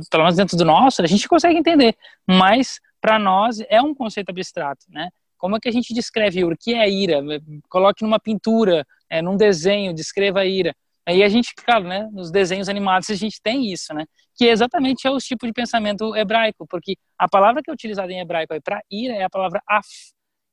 pelo 0.10 0.24
menos 0.24 0.36
dentro 0.36 0.58
do 0.58 0.66
nosso, 0.66 1.02
a 1.02 1.08
gente 1.08 1.28
consegue 1.28 1.58
entender, 1.58 1.96
mas 2.28 2.80
para 3.00 3.18
nós 3.18 3.60
é 3.70 3.82
um 3.82 3.94
conceito 3.94 4.30
abstrato, 4.30 4.86
né? 4.90 5.10
Como 5.38 5.56
é 5.58 5.60
que 5.60 5.70
a 5.70 5.72
gente 5.72 5.94
descreve 5.94 6.44
o 6.44 6.56
que 6.58 6.74
é 6.74 6.90
ira? 6.90 7.22
Coloque 7.70 8.04
numa 8.04 8.20
pintura, 8.20 8.86
é, 9.10 9.22
num 9.22 9.38
desenho, 9.38 9.94
descreva 9.94 10.42
a 10.42 10.46
ira. 10.46 10.74
Aí 11.08 11.22
a 11.22 11.30
gente, 11.30 11.54
claro, 11.56 11.84
né, 11.88 12.10
nos 12.12 12.32
desenhos 12.32 12.68
animados 12.68 13.10
a 13.12 13.16
gente 13.16 13.40
tem 13.42 13.72
isso, 13.72 13.94
né? 13.94 14.06
Que 14.36 14.46
exatamente 14.46 15.08
é 15.08 15.12
o 15.12 15.18
tipo 15.18 15.46
de 15.46 15.54
pensamento 15.54 16.16
hebraico, 16.16 16.66
porque 16.68 16.96
a 17.18 17.30
palavra 17.30 17.62
que 17.64 17.70
é 17.70 17.74
utilizada 17.74 18.12
em 18.12 18.20
hebraico 18.20 18.60
para 18.64 18.82
ira 18.90 19.14
é 19.14 19.24
a 19.24 19.30
palavra 19.30 19.62
af 19.70 19.88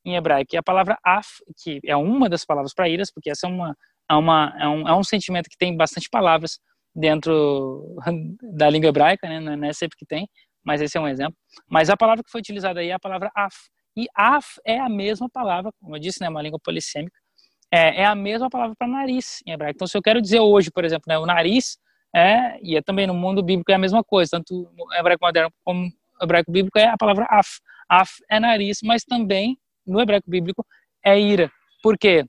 em 0.05 0.15
hebraico. 0.15 0.55
E 0.55 0.59
a 0.59 0.63
palavra 0.63 0.99
af, 1.05 1.29
que 1.63 1.81
é 1.87 1.97
uma 1.97 2.29
das 2.29 2.45
palavras 2.45 2.75
para 2.75 2.89
iras, 2.89 3.11
porque 3.11 3.31
essa 3.31 3.47
é 3.47 3.51
uma 3.51 3.77
é 4.11 4.15
uma 4.15 4.55
é 4.59 4.69
um, 4.69 4.89
é 4.89 4.95
um 4.95 5.05
sentimento 5.05 5.49
que 5.49 5.57
tem 5.57 5.75
bastante 5.77 6.09
palavras 6.11 6.59
dentro 6.95 7.97
da 8.55 8.69
língua 8.69 8.89
hebraica, 8.89 9.29
né? 9.29 9.41
Não 9.41 9.67
é 9.67 9.73
sempre 9.73 9.97
que 9.97 10.05
tem, 10.05 10.29
mas 10.63 10.83
esse 10.83 10.99
é 10.99 11.01
um 11.01 11.09
exemplo. 11.09 11.37
Mas 11.69 11.89
a 11.89 11.97
palavra 11.97 12.23
que 12.23 12.31
foi 12.31 12.41
utilizada 12.41 12.81
aí 12.81 12.89
é 12.89 12.93
a 12.93 13.01
palavra 13.01 13.31
af. 13.35 13.57
E 13.97 14.07
af 14.15 14.61
é 14.65 14.79
a 14.79 14.89
mesma 14.89 15.29
palavra, 15.29 15.71
como 15.81 15.97
eu 15.97 16.01
disse, 16.01 16.21
né, 16.21 16.29
uma 16.29 16.43
língua 16.43 16.59
polissêmica, 16.63 17.17
é, 17.71 18.03
é 18.03 18.05
a 18.05 18.15
mesma 18.15 18.51
palavra 18.51 18.75
para 18.77 18.87
nariz 18.87 19.43
em 19.47 19.53
hebraico. 19.53 19.77
Então, 19.77 19.87
se 19.87 19.97
eu 19.97 20.03
quero 20.03 20.21
dizer 20.21 20.41
hoje, 20.41 20.71
por 20.71 20.85
exemplo, 20.85 21.05
né, 21.09 21.19
o 21.19 21.27
nariz, 21.27 21.79
é, 22.15 22.59
e 22.63 22.77
é 22.77 22.83
também 22.83 23.07
no 23.07 23.15
mundo 23.15 23.43
bíblico 23.43 23.71
é 23.71 23.75
a 23.75 23.79
mesma 23.79 24.05
coisa, 24.05 24.33
tanto 24.33 24.71
no 24.77 24.95
hebraico 24.95 25.25
moderno 25.25 25.51
como 25.65 25.85
no 25.85 25.91
hebraico 26.23 26.53
bíblico 26.53 26.79
é 26.79 26.87
a 26.87 26.97
palavra 26.97 27.27
af. 27.31 27.49
Af 27.89 28.11
é 28.31 28.39
nariz, 28.39 28.79
mas 28.83 29.05
também 29.05 29.59
no 29.87 30.01
hebraico 30.01 30.29
bíblico 30.31 30.65
é 31.05 31.19
ira. 31.19 31.51
Por 31.83 31.97
quê? 31.99 32.25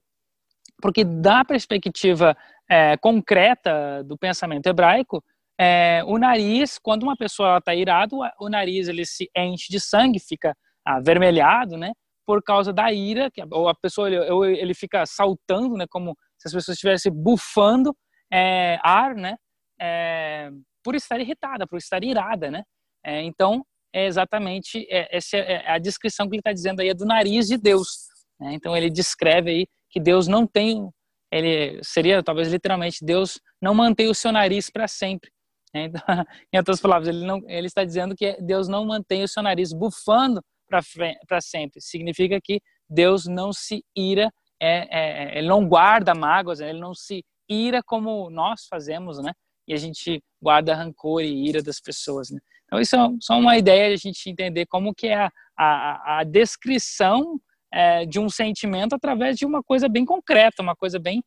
Porque 0.82 1.04
da 1.04 1.44
perspectiva 1.44 2.36
é, 2.70 2.98
concreta 2.98 4.04
do 4.04 4.18
pensamento 4.18 4.68
hebraico, 4.68 5.24
é, 5.60 6.02
o 6.06 6.18
nariz, 6.18 6.80
quando 6.80 7.04
uma 7.04 7.16
pessoa 7.16 7.58
está 7.58 7.76
irado, 7.76 8.18
o 8.40 8.50
nariz 8.50 8.88
ele 8.88 9.06
se 9.06 9.30
enche 9.36 9.68
de 9.70 9.80
sangue, 9.80 10.20
fica 10.20 10.56
avermelhado, 10.86 11.78
né? 11.78 11.94
por 12.26 12.42
causa 12.42 12.72
da 12.72 12.92
ira, 12.92 13.30
que 13.30 13.42
ou 13.52 13.68
a 13.68 13.76
pessoa 13.76 14.08
ele, 14.08 14.60
ele 14.60 14.74
fica 14.74 15.06
saltando, 15.06 15.76
né, 15.76 15.86
como 15.90 16.18
se 16.38 16.48
as 16.48 16.54
pessoas 16.54 16.76
estivessem 16.76 17.12
bufando 17.12 17.96
é, 18.32 18.80
ar, 18.82 19.16
né, 19.16 19.36
é, 19.80 20.50
por 20.84 20.96
estar 20.96 21.20
irritada, 21.20 21.68
por 21.68 21.78
estar 21.78 22.04
irada, 22.04 22.50
né. 22.50 22.64
É, 23.06 23.22
então 23.22 23.66
é 23.94 24.06
exatamente 24.06 24.88
é, 24.90 25.16
essa 25.16 25.38
é 25.38 25.70
a 25.70 25.78
descrição 25.78 26.28
que 26.28 26.36
ele 26.36 26.40
está 26.40 26.54
dizendo 26.54 26.80
aí 26.80 26.90
é 26.90 26.94
do 26.94 27.06
nariz 27.06 27.48
de 27.48 27.58
Deus. 27.58 28.08
Né? 28.40 28.54
Então 28.54 28.76
ele 28.76 28.90
descreve 28.90 29.52
aí 29.52 29.68
que 29.90 30.00
Deus 30.00 30.28
não 30.28 30.48
tem, 30.48 30.90
ele 31.32 31.80
seria 31.84 32.24
talvez 32.24 32.50
literalmente 32.50 33.04
Deus 33.04 33.40
não 33.62 33.74
mantém 33.76 34.10
o 34.10 34.16
seu 34.16 34.32
nariz 34.32 34.70
para 34.70 34.88
sempre. 34.88 35.30
Né? 35.74 35.92
Então, 35.94 36.26
em 36.54 36.58
outras 36.60 36.80
palavras, 36.80 37.10
ele 37.10 37.26
não, 37.26 37.42
ele 37.48 37.68
está 37.68 37.84
dizendo 37.84 38.16
que 38.16 38.38
Deus 38.42 38.68
não 38.68 38.86
mantém 38.86 39.24
o 39.24 39.28
seu 39.28 39.44
nariz 39.44 39.74
bufando 39.74 40.40
para 40.68 41.42
sempre. 41.42 41.82
Significa 41.82 42.40
que 42.42 42.62
Deus 42.90 43.26
não 43.26 43.52
se 43.52 43.84
ira, 43.96 44.32
é, 44.60 44.88
é, 44.90 45.38
ele 45.38 45.48
não 45.48 45.68
guarda 45.68 46.14
mágoas, 46.14 46.60
ele 46.60 46.80
não 46.80 46.94
se 46.94 47.24
ira 47.50 47.82
como 47.84 48.30
nós 48.30 48.66
fazemos, 48.68 49.22
né? 49.22 49.34
E 49.68 49.74
a 49.74 49.78
gente 49.78 50.22
guarda 50.42 50.76
rancor 50.76 51.22
e 51.22 51.48
ira 51.48 51.62
das 51.62 51.80
pessoas, 51.80 52.30
né? 52.30 52.40
Então 52.66 52.80
isso 52.80 52.96
é 52.96 53.00
só 53.22 53.38
uma 53.38 53.58
ideia 53.58 53.90
de 53.90 53.94
a 53.94 53.98
gente 53.98 54.30
entender 54.30 54.66
como 54.66 54.94
que 54.94 55.08
é 55.08 55.26
a, 55.26 55.32
a, 55.58 56.20
a 56.20 56.24
descrição 56.24 57.40
é, 57.72 58.06
de 58.06 58.20
um 58.20 58.30
sentimento 58.30 58.94
através 58.96 59.38
de 59.38 59.46
uma 59.46 59.62
coisa 59.64 59.88
bem 59.88 60.06
concreta, 60.06 60.62
uma 60.62 60.76
coisa 60.76 61.00
bem 61.00 61.24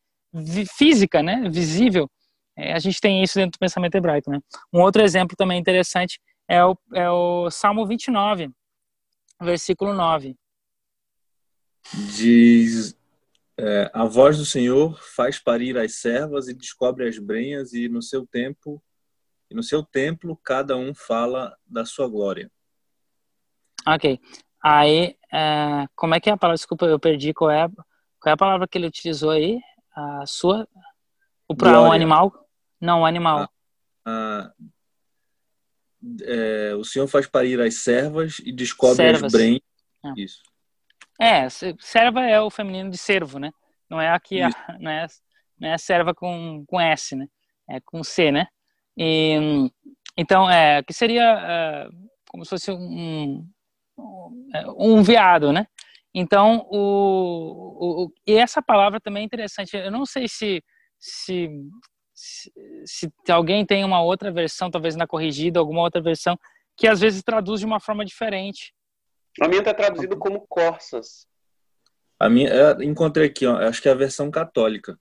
física, 0.77 1.23
né? 1.23 1.49
Visível. 1.49 2.09
É, 2.57 2.73
a 2.73 2.79
gente 2.79 3.01
tem 3.01 3.23
isso 3.23 3.35
dentro 3.39 3.53
do 3.53 3.61
pensamento 3.61 3.95
hebraico, 3.95 4.31
né? 4.31 4.41
Um 4.73 4.81
outro 4.81 5.03
exemplo 5.03 5.37
também 5.37 5.59
interessante 5.59 6.19
é 6.49 6.65
o, 6.65 6.77
é 6.95 7.11
o 7.11 7.51
Salmo 7.51 7.87
29, 7.87 8.49
versículo 9.41 9.95
9. 9.95 10.37
Diz: 12.15 12.97
é, 13.59 13.91
A 13.95 14.05
voz 14.05 14.39
do 14.39 14.45
Senhor 14.45 15.01
faz 15.15 15.39
parir 15.39 15.79
as 15.79 15.95
servas 15.95 16.49
e 16.49 16.55
descobre 16.55 17.09
as 17.09 17.19
brenhas, 17.19 17.73
e 17.73 17.89
no 17.89 18.03
seu 18.03 18.27
tempo 18.27 18.83
e 19.51 19.55
no 19.55 19.63
seu 19.63 19.83
templo 19.83 20.37
cada 20.43 20.77
um 20.77 20.95
fala 20.95 21.57
da 21.67 21.85
sua 21.85 22.09
glória. 22.09 22.51
Ok. 23.87 24.21
Aí, 24.63 25.17
é, 25.33 25.87
como 25.95 26.15
é 26.15 26.21
que 26.21 26.29
é 26.29 26.33
a 26.33 26.37
palavra? 26.37 26.57
Desculpa, 26.57 26.87
eu 26.87 26.99
perdi. 26.99 27.33
Qual 27.33 27.51
é, 27.51 27.69
qual 27.69 28.31
é 28.31 28.33
a 28.33 28.37
palavra 28.37 28.67
que 28.67 28.77
ele 28.77 28.89
utilizou 28.89 29.31
aí? 29.31 29.61
A 29.95 30.27
sua? 30.27 30.69
O 31.49 31.55
para 31.55 31.81
um 31.81 31.93
animal? 31.93 32.49
Não, 32.81 33.03
um 33.03 33.07
animal. 33.07 33.49
Ah, 34.05 34.51
ah, 34.51 34.53
é, 36.23 36.75
o 36.75 36.85
Senhor 36.85 37.07
faz 37.07 37.27
parir 37.27 37.61
as 37.61 37.77
servas 37.77 38.39
e 38.45 38.53
descobre 38.53 38.97
servas. 38.97 39.25
as 39.25 39.33
brenhas. 39.33 39.61
É. 40.05 40.21
Isso. 40.21 40.43
É, 41.21 41.49
serva 41.81 42.23
é 42.25 42.41
o 42.41 42.51
feminino 42.51 42.91
de 42.91 42.99
servo, 42.99 43.39
né? 43.39 43.51
Não 43.89 44.01
é 44.01 44.11
aqui, 44.11 44.43
a, 44.43 44.51
não, 44.81 44.91
é, 44.91 45.07
não 45.59 45.69
é 45.69 45.79
serva 45.79 46.15
com, 46.15 46.65
com 46.67 46.81
S, 46.81 47.15
né? 47.17 47.27
É 47.69 47.81
com 47.81 48.05
C, 48.05 48.31
né? 48.31 48.47
E, 48.97 49.71
então, 50.17 50.49
é, 50.51 50.83
que 50.83 50.93
seria 50.93 51.23
é, 51.23 51.89
como 52.29 52.45
se 52.45 52.51
fosse 52.51 52.71
um, 52.71 53.47
um 54.79 55.03
veado, 55.03 55.53
né? 55.53 55.67
Então, 56.15 56.67
o, 56.71 58.07
o, 58.07 58.13
e 58.27 58.35
essa 58.35 58.63
palavra 58.63 58.99
também 58.99 59.23
é 59.23 59.27
interessante. 59.27 59.77
Eu 59.77 59.91
não 59.91 60.07
sei 60.07 60.27
se, 60.27 60.65
se, 60.99 61.51
se, 62.17 62.51
se 62.87 63.13
alguém 63.31 63.65
tem 63.67 63.85
uma 63.85 64.03
outra 64.03 64.33
versão, 64.33 64.71
talvez 64.71 64.97
na 64.97 65.07
corrigida, 65.07 65.61
alguma 65.61 65.83
outra 65.83 66.01
versão, 66.01 66.39
que 66.75 66.89
às 66.89 67.01
vezes 67.01 67.23
traduz 67.23 67.61
de 67.61 67.67
uma 67.67 67.79
forma 67.79 68.05
diferente. 68.05 68.75
A 69.41 69.47
minha 69.47 69.61
está 69.61 69.75
traduzido 69.75 70.17
como 70.17 70.47
corsas. 70.49 71.27
A 72.19 72.31
minha, 72.31 72.49
eu 72.49 72.83
encontrei 72.83 73.27
aqui, 73.27 73.47
ó, 73.47 73.59
acho 73.59 73.83
que 73.83 73.89
é 73.89 73.93
a 73.93 73.97
versão 73.97 74.31
católica. 74.31 74.99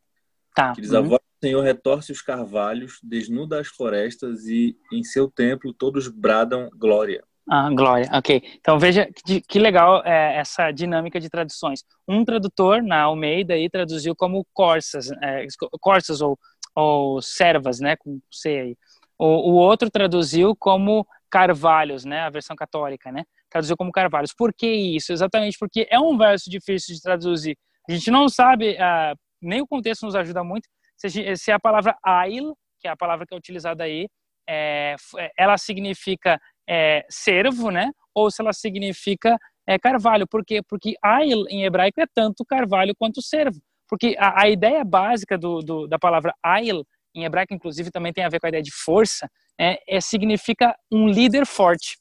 Tá. 0.53 0.73
Que 0.73 0.81
diz, 0.81 0.91
uhum. 0.91 0.97
a 0.97 1.01
voz 1.01 1.21
do 1.21 1.47
Senhor 1.47 1.61
retorce 1.61 2.11
os 2.11 2.21
carvalhos, 2.21 2.99
desnuda 3.01 3.61
as 3.61 3.67
florestas 3.67 4.45
e 4.47 4.77
em 4.91 5.03
seu 5.03 5.29
templo 5.31 5.73
todos 5.73 6.09
bradam 6.09 6.69
glória. 6.75 7.23
Ah, 7.47 7.69
glória, 7.69 8.09
ok. 8.11 8.41
Então 8.59 8.79
veja 8.79 9.07
que, 9.23 9.39
que 9.39 9.59
legal 9.59 10.01
é, 10.03 10.37
essa 10.37 10.71
dinâmica 10.71 11.19
de 11.19 11.29
traduções. 11.29 11.83
Um 12.07 12.25
tradutor 12.25 12.81
na 12.81 13.03
Almeida 13.03 13.53
aí 13.53 13.69
traduziu 13.69 14.15
como 14.15 14.45
corsas, 14.51 15.11
é, 15.21 15.45
corsas 15.79 16.21
ou, 16.21 16.39
ou 16.75 17.21
servas, 17.21 17.79
né, 17.79 17.95
com 17.95 18.19
C 18.31 18.49
aí. 18.49 18.77
O, 19.17 19.51
o 19.51 19.53
outro 19.53 19.89
traduziu 19.89 20.55
como 20.55 21.07
carvalhos, 21.29 22.05
né, 22.05 22.21
a 22.21 22.29
versão 22.29 22.55
católica, 22.55 23.11
né, 23.11 23.23
traduziu 23.49 23.77
como 23.77 23.91
carvalhos. 23.91 24.33
Por 24.33 24.53
que 24.53 24.67
isso? 24.67 25.13
Exatamente 25.13 25.57
porque 25.57 25.87
é 25.89 25.99
um 25.99 26.17
verso 26.17 26.49
difícil 26.49 26.93
de 26.93 27.01
traduzir. 27.01 27.57
A 27.87 27.91
gente 27.91 28.11
não 28.11 28.27
sabe, 28.27 28.73
uh, 28.73 29.17
nem 29.41 29.61
o 29.61 29.67
contexto 29.67 30.05
nos 30.05 30.15
ajuda 30.15 30.43
muito, 30.43 30.67
se, 30.97 31.35
se 31.37 31.51
a 31.51 31.59
palavra 31.59 31.97
ail, 32.03 32.55
que 32.79 32.87
é 32.87 32.91
a 32.91 32.97
palavra 32.97 33.25
que 33.25 33.33
é 33.33 33.37
utilizada 33.37 33.83
aí, 33.83 34.07
é, 34.47 34.95
ela 35.37 35.57
significa 35.57 36.39
é, 36.67 37.05
servo, 37.09 37.69
né? 37.69 37.91
Ou 38.13 38.29
se 38.29 38.41
ela 38.41 38.53
significa 38.53 39.37
é, 39.67 39.77
carvalho. 39.79 40.27
Por 40.27 40.45
quê? 40.45 40.61
Porque 40.67 40.95
ail 41.03 41.45
em 41.49 41.65
hebraico 41.65 41.99
é 41.99 42.05
tanto 42.13 42.45
carvalho 42.45 42.95
quanto 42.97 43.21
servo. 43.21 43.59
Porque 43.87 44.15
a, 44.17 44.43
a 44.43 44.49
ideia 44.49 44.83
básica 44.83 45.37
do, 45.37 45.59
do, 45.59 45.87
da 45.87 45.99
palavra 45.99 46.33
ail 46.43 46.85
em 47.13 47.23
hebraico, 47.23 47.53
inclusive, 47.53 47.91
também 47.91 48.11
tem 48.11 48.25
a 48.25 48.29
ver 48.29 48.39
com 48.39 48.47
a 48.47 48.49
ideia 48.49 48.63
de 48.63 48.73
força, 48.73 49.29
é, 49.57 49.79
é 49.87 50.01
significa 50.01 50.75
um 50.91 51.07
líder 51.07 51.45
forte. 51.45 51.97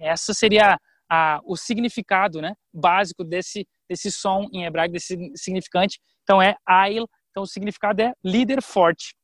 Essa 0.00 0.32
seria 0.32 0.78
a, 1.10 1.40
o 1.44 1.56
significado 1.56 2.40
né, 2.40 2.54
básico 2.72 3.24
desse, 3.24 3.66
desse 3.88 4.10
som 4.10 4.48
em 4.52 4.64
hebraico, 4.64 4.92
desse 4.92 5.16
significante. 5.34 5.98
Então 6.22 6.40
é 6.40 6.54
ail, 6.64 7.08
então 7.30 7.42
o 7.42 7.46
significado 7.46 8.00
é 8.02 8.12
líder 8.24 8.62
forte. 8.62 9.14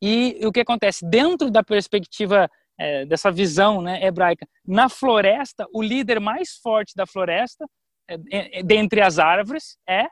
E 0.00 0.38
o 0.44 0.52
que 0.52 0.60
acontece? 0.60 1.08
Dentro 1.08 1.50
da 1.50 1.62
perspectiva 1.62 2.50
é, 2.78 3.06
dessa 3.06 3.30
visão 3.30 3.80
né, 3.80 4.04
hebraica. 4.04 4.46
Na 4.66 4.88
floresta, 4.88 5.66
o 5.72 5.82
líder 5.82 6.20
mais 6.20 6.56
forte 6.56 6.92
da 6.96 7.06
floresta, 7.06 7.64
é, 8.08 8.58
é, 8.58 8.62
dentre 8.62 9.00
as 9.00 9.18
árvores, 9.18 9.78
é 9.88 10.06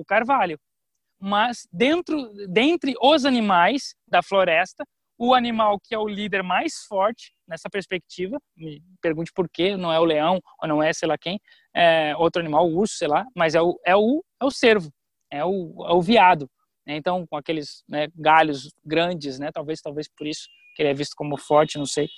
o 0.00 0.04
carvalho. 0.04 0.58
Mas 1.20 1.66
dentro, 1.72 2.32
dentre 2.48 2.94
os 3.02 3.24
animais 3.24 3.94
da 4.06 4.22
floresta, 4.22 4.84
o 5.18 5.34
animal 5.34 5.80
que 5.82 5.94
é 5.94 5.98
o 5.98 6.06
líder 6.06 6.44
mais 6.44 6.84
forte 6.88 7.34
nessa 7.46 7.68
perspectiva, 7.68 8.38
me 8.56 8.80
pergunte 9.02 9.32
por 9.34 9.48
quê, 9.48 9.76
não 9.76 9.92
é 9.92 9.98
o 9.98 10.04
leão 10.04 10.40
ou 10.62 10.68
não 10.68 10.80
é 10.80 10.92
sei 10.92 11.08
lá 11.08 11.18
quem, 11.18 11.40
é 11.74 12.14
outro 12.16 12.40
animal, 12.40 12.68
o 12.68 12.76
urso, 12.76 12.94
sei 12.94 13.08
lá, 13.08 13.26
mas 13.34 13.54
é 13.54 13.60
o, 13.60 13.78
é 13.84 13.96
o, 13.96 14.22
é 14.40 14.44
o 14.44 14.50
cervo, 14.50 14.92
é 15.30 15.44
o, 15.44 15.84
é 15.86 15.92
o 15.92 16.00
viado. 16.00 16.48
Né? 16.86 16.96
Então, 16.96 17.26
com 17.26 17.36
aqueles 17.36 17.82
né, 17.88 18.06
galhos 18.14 18.72
grandes, 18.84 19.38
né, 19.38 19.50
talvez, 19.52 19.80
talvez 19.80 20.08
por 20.08 20.26
isso 20.26 20.48
que 20.76 20.82
ele 20.82 20.90
é 20.90 20.94
visto 20.94 21.14
como 21.16 21.36
forte, 21.36 21.78
não 21.78 21.86
sei. 21.86 22.08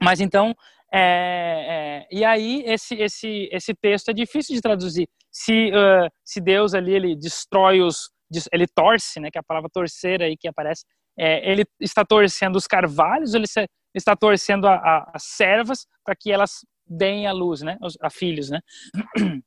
Mas 0.00 0.20
então, 0.20 0.54
é, 0.92 2.06
é, 2.08 2.16
e 2.16 2.24
aí 2.24 2.62
esse, 2.66 2.94
esse, 2.94 3.48
esse 3.50 3.74
texto 3.74 4.10
é 4.10 4.14
difícil 4.14 4.54
de 4.54 4.60
traduzir. 4.60 5.08
Se, 5.38 5.68
uh, 5.68 6.10
se 6.24 6.40
Deus 6.40 6.72
ali 6.72 6.94
ele 6.94 7.14
destrói 7.14 7.82
os, 7.82 8.10
ele 8.50 8.66
torce, 8.66 9.20
né, 9.20 9.30
que 9.30 9.36
é 9.36 9.40
a 9.40 9.44
palavra 9.44 9.68
torcer 9.70 10.22
aí 10.22 10.34
que 10.34 10.48
aparece, 10.48 10.84
é, 11.18 11.50
ele 11.50 11.64
está 11.78 12.06
torcendo 12.06 12.56
os 12.56 12.66
carvalhos, 12.66 13.34
ele 13.34 13.44
está 13.94 14.16
torcendo 14.16 14.66
a, 14.66 14.76
a, 14.76 15.10
as 15.12 15.24
servas 15.24 15.86
para 16.02 16.16
que 16.16 16.32
elas 16.32 16.64
deem 16.86 17.26
a 17.26 17.32
luz, 17.32 17.60
né, 17.60 17.76
a 18.00 18.08
filhos, 18.08 18.48
né. 18.48 18.60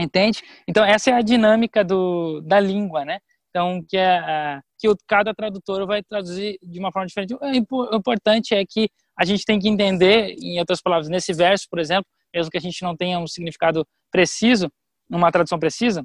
Entende? 0.00 0.42
Então 0.66 0.84
essa 0.84 1.10
é 1.10 1.12
a 1.12 1.22
dinâmica 1.22 1.84
do, 1.84 2.40
da 2.40 2.58
língua, 2.58 3.04
né? 3.04 3.20
Então, 3.50 3.84
que, 3.86 3.96
é, 3.96 4.60
que 4.76 4.88
o, 4.88 4.96
cada 5.06 5.32
tradutor 5.32 5.86
vai 5.86 6.02
traduzir 6.02 6.58
de 6.62 6.80
uma 6.80 6.90
forma 6.90 7.06
diferente. 7.06 7.34
O 7.34 7.94
importante 7.96 8.54
é 8.54 8.64
que 8.64 8.88
a 9.16 9.24
gente 9.24 9.44
tem 9.44 9.60
que 9.60 9.68
entender, 9.68 10.34
em 10.40 10.58
outras 10.58 10.80
palavras, 10.80 11.08
nesse 11.08 11.34
verso, 11.34 11.66
por 11.70 11.78
exemplo, 11.78 12.06
mesmo 12.34 12.50
que 12.50 12.56
a 12.56 12.60
gente 12.60 12.82
não 12.82 12.96
tenha 12.96 13.18
um 13.18 13.26
significado 13.26 13.86
preciso, 14.10 14.72
uma 15.16 15.30
tradução 15.30 15.58
precisa, 15.58 16.04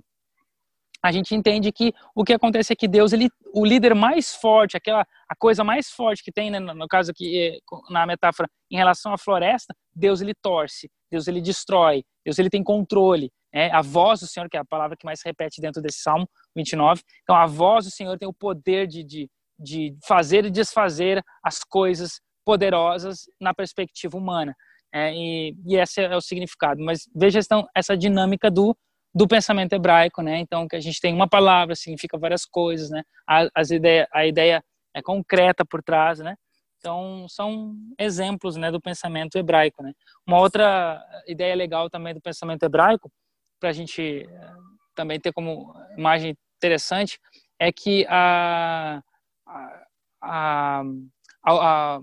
a 1.03 1.11
gente 1.11 1.35
entende 1.35 1.71
que 1.71 1.93
o 2.15 2.23
que 2.23 2.33
acontece 2.33 2.73
é 2.73 2.75
que 2.75 2.87
Deus, 2.87 3.13
ele, 3.13 3.29
o 3.53 3.65
líder 3.65 3.93
mais 3.93 4.35
forte, 4.35 4.75
aquela 4.75 5.05
a 5.29 5.35
coisa 5.35 5.63
mais 5.63 5.89
forte 5.89 6.23
que 6.23 6.31
tem, 6.31 6.49
né, 6.49 6.59
no 6.59 6.87
caso 6.87 7.11
aqui, 7.11 7.39
é, 7.39 7.57
na 7.89 8.05
metáfora, 8.05 8.49
em 8.71 8.77
relação 8.77 9.13
à 9.13 9.17
floresta, 9.17 9.75
Deus 9.95 10.21
ele 10.21 10.33
torce, 10.33 10.89
Deus 11.11 11.27
ele 11.27 11.41
destrói, 11.41 12.03
Deus 12.25 12.39
ele 12.39 12.49
tem 12.49 12.63
controle. 12.63 13.31
É, 13.53 13.71
a 13.71 13.81
voz 13.81 14.19
do 14.19 14.27
Senhor, 14.27 14.49
que 14.49 14.57
é 14.57 14.59
a 14.59 14.65
palavra 14.65 14.97
que 14.97 15.05
mais 15.05 15.21
repete 15.23 15.61
dentro 15.61 15.81
desse 15.81 15.99
Salmo 15.99 16.27
29. 16.55 17.01
Então, 17.23 17.35
a 17.35 17.45
voz 17.45 17.85
do 17.85 17.91
Senhor 17.91 18.17
tem 18.17 18.27
o 18.27 18.33
poder 18.33 18.85
de, 18.87 19.03
de, 19.03 19.29
de 19.57 19.95
fazer 20.05 20.45
e 20.45 20.51
desfazer 20.51 21.23
as 21.41 21.63
coisas 21.63 22.19
poderosas 22.45 23.21
na 23.39 23.53
perspectiva 23.53 24.17
humana. 24.17 24.53
É, 24.93 25.13
e, 25.13 25.55
e, 25.65 25.75
esse 25.77 26.01
é 26.01 26.15
o 26.15 26.21
significado. 26.21 26.83
Mas 26.83 27.09
veja 27.15 27.39
então, 27.39 27.65
essa 27.75 27.95
dinâmica 27.95 28.51
do, 28.51 28.75
do 29.17 29.27
pensamento 29.27 29.73
hebraico, 29.73 30.21
né? 30.21 30.37
Então, 30.39 30.67
que 30.67 30.75
a 30.75 30.79
gente 30.79 31.01
tem 31.01 31.11
uma 31.11 31.27
palavra, 31.27 31.75
significa 31.75 32.17
várias 32.19 32.45
coisas, 32.45 32.91
né? 32.91 33.03
As 33.25 33.71
ideia, 33.71 34.07
a 34.13 34.27
ideia 34.27 34.63
é 34.93 35.01
concreta 35.01 35.65
por 35.65 35.81
trás, 35.81 36.19
né? 36.19 36.35
Então, 36.77 37.25
são 37.27 37.75
exemplos 37.97 38.55
né, 38.55 38.71
do 38.71 38.79
pensamento 38.79 39.35
hebraico. 39.35 39.81
Né? 39.81 39.93
Uma 40.25 40.39
outra 40.39 41.03
ideia 41.27 41.55
legal 41.55 41.89
também 41.89 42.13
do 42.13 42.21
pensamento 42.21 42.61
hebraico 42.63 43.11
para 43.59 43.69
a 43.69 43.73
gente 43.73 44.29
eh, 44.29 44.53
também 44.93 45.19
ter 45.19 45.33
como 45.33 45.73
imagem 45.97 46.37
interessante, 46.57 47.19
é 47.59 47.71
que 47.71 48.05
a, 48.07 49.01
a, 49.47 49.83
a, 50.21 50.83
a 51.43 51.99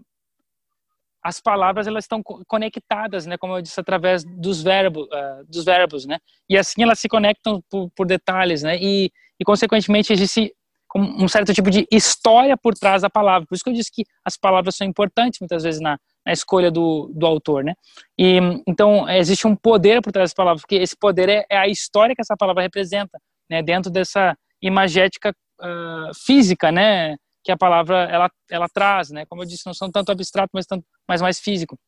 as 1.25 1.41
palavras 1.41 1.87
elas 1.87 2.05
estão 2.05 2.23
conectadas, 2.47 3.25
né, 3.25 3.39
como 3.39 3.57
eu 3.57 3.63
disse, 3.63 3.81
através 3.81 4.23
dos 4.25 4.63
verbos, 4.63 5.05
uh, 5.05 5.45
dos 5.49 5.65
verbos, 5.65 6.05
né, 6.05 6.19
e 6.49 6.59
assim 6.59 6.83
elas 6.83 6.99
se 6.99 7.09
conectam 7.09 7.63
por, 7.71 7.91
por 7.97 8.07
detalhes, 8.07 8.63
né, 8.63 8.77
e, 8.79 9.11
e 9.41 9.45
consequentemente 9.45 10.13
existe 10.13 10.55
um 10.97 11.27
certo 11.27 11.53
tipo 11.53 11.71
de 11.71 11.87
história 11.91 12.57
por 12.57 12.73
trás 12.75 13.03
da 13.03 13.11
palavra. 13.11 13.45
Por 13.49 13.57
isso 13.57 13.65
que 13.65 13.71
eu 13.71 13.75
disse 13.75 13.91
que 13.91 14.05
as 14.25 14.37
palavras 14.37 14.77
são 14.77 14.87
importantes 14.87 15.41
muitas 15.41 15.65
vezes 15.65 15.81
na, 15.81 15.99
na 16.25 16.33
escolha 16.33 16.71
do, 16.71 17.11
do 17.13 17.27
autor, 17.27 17.65
né? 17.65 17.75
E 18.17 18.39
então 18.65 19.09
existe 19.11 19.45
um 19.45 19.57
poder 19.57 20.01
por 20.01 20.13
trás 20.13 20.31
das 20.31 20.35
palavras, 20.35 20.63
porque 20.63 20.77
esse 20.77 20.97
poder 20.97 21.29
é, 21.29 21.45
é 21.51 21.59
a 21.59 21.67
história 21.67 22.15
que 22.15 22.21
essa 22.21 22.37
palavra 22.37 22.63
representa, 22.63 23.19
né? 23.51 23.61
Dentro 23.61 23.91
dessa 23.91 24.37
imagética 24.63 25.35
uh, 25.61 26.15
física, 26.25 26.71
né? 26.71 27.17
Que 27.45 27.53
a 27.53 27.57
palavra 27.57 28.05
ela 28.05 28.31
ela 28.51 28.69
traz, 28.69 29.11
né? 29.11 29.27
Como 29.27 29.43
eu 29.43 29.47
disse, 29.47 29.67
não 29.67 29.75
são 29.75 29.91
tanto 29.91 30.11
abstrato, 30.11 30.51
mas 30.55 30.67
tanto 30.67 30.85
mas 31.07 31.21
mais 31.21 31.39
físico. 31.39 31.79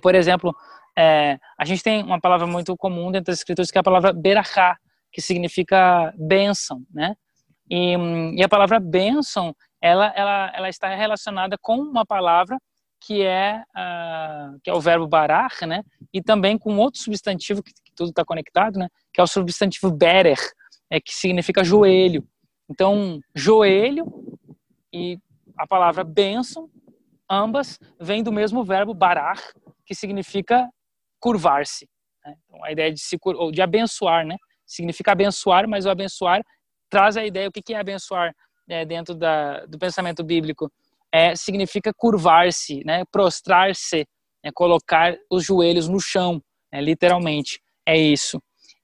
Por 0.00 0.14
exemplo, 0.14 0.54
é, 0.96 1.38
a 1.58 1.64
gente 1.64 1.82
tem 1.82 2.02
uma 2.02 2.20
palavra 2.20 2.46
muito 2.46 2.76
comum 2.76 3.10
dentro 3.10 3.26
das 3.26 3.38
escrituras 3.38 3.70
que 3.70 3.78
é 3.78 3.80
a 3.80 3.84
palavra 3.84 4.12
berachá, 4.12 4.76
que 5.12 5.20
significa 5.20 6.12
bênção, 6.16 6.82
né? 6.92 7.14
E, 7.70 7.94
e, 8.36 8.42
a 8.42 8.48
palavra 8.48 8.80
bênção, 8.80 9.54
ela, 9.80 10.12
ela, 10.16 10.52
ela 10.54 10.68
está 10.68 10.92
relacionada 10.94 11.56
com 11.60 11.76
uma 11.76 12.04
palavra 12.04 12.58
que 13.00 13.22
é, 13.22 13.62
uh, 13.70 14.60
que 14.62 14.68
é 14.68 14.74
o 14.74 14.80
verbo 14.80 15.06
barar, 15.06 15.52
né? 15.66 15.82
E 16.12 16.20
também 16.20 16.58
com 16.58 16.76
outro 16.76 17.00
substantivo, 17.00 17.62
que, 17.62 17.72
que 17.72 17.92
tudo 17.94 18.10
está 18.10 18.24
conectado, 18.24 18.78
né? 18.78 18.88
Que 19.12 19.20
é 19.20 19.24
o 19.24 19.26
substantivo 19.26 19.90
berer, 19.90 20.38
é, 20.90 21.00
que 21.00 21.14
significa 21.14 21.64
joelho. 21.64 22.26
Então, 22.68 23.20
joelho 23.34 24.04
e 24.92 25.18
a 25.56 25.66
palavra 25.66 26.04
bênção, 26.04 26.68
ambas 27.28 27.78
vêm 28.00 28.22
do 28.22 28.32
mesmo 28.32 28.64
verbo 28.64 28.94
barar, 28.94 29.40
que 29.84 29.94
significa 29.94 30.68
curvar-se. 31.20 31.88
Né? 32.24 32.34
Então, 32.44 32.64
a 32.64 32.72
ideia 32.72 32.92
de, 32.92 33.00
se, 33.00 33.18
ou 33.22 33.50
de 33.52 33.62
abençoar, 33.62 34.26
né? 34.26 34.36
Significa 34.66 35.12
abençoar, 35.12 35.68
mas 35.68 35.86
o 35.86 35.90
abençoar 35.90 36.42
traz 36.88 37.16
a 37.16 37.24
ideia, 37.24 37.48
o 37.48 37.52
que 37.52 37.74
é 37.74 37.78
abençoar 37.78 38.34
é, 38.68 38.84
dentro 38.84 39.14
da, 39.14 39.64
do 39.66 39.78
pensamento 39.78 40.24
bíblico? 40.24 40.70
É, 41.12 41.34
significa 41.34 41.92
curvar-se, 41.92 42.84
né? 42.84 43.04
prostrar-se, 43.10 44.06
né? 44.44 44.50
colocar 44.54 45.16
os 45.30 45.44
joelhos 45.44 45.88
no 45.88 46.00
chão, 46.00 46.42
né? 46.72 46.80
literalmente. 46.80 47.60
É 47.86 47.96
isso. 47.96 48.40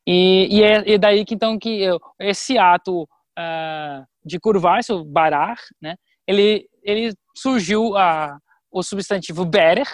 E, 0.07 0.49
e, 0.51 0.63
é, 0.63 0.89
e 0.89 0.99
daí 0.99 1.25
que 1.25 1.35
então 1.35 1.59
que 1.59 1.83
esse 2.21 2.59
ato 2.59 3.03
uh, 3.03 4.07
de 4.27 4.41
curvar-se, 4.41 4.93
barar, 5.07 5.57
né? 5.81 5.97
ele, 6.27 6.69
ele 6.83 7.15
surgiu 7.37 7.97
a, 7.97 8.39
o 8.71 8.83
substantivo 8.83 9.45
berer, 9.45 9.87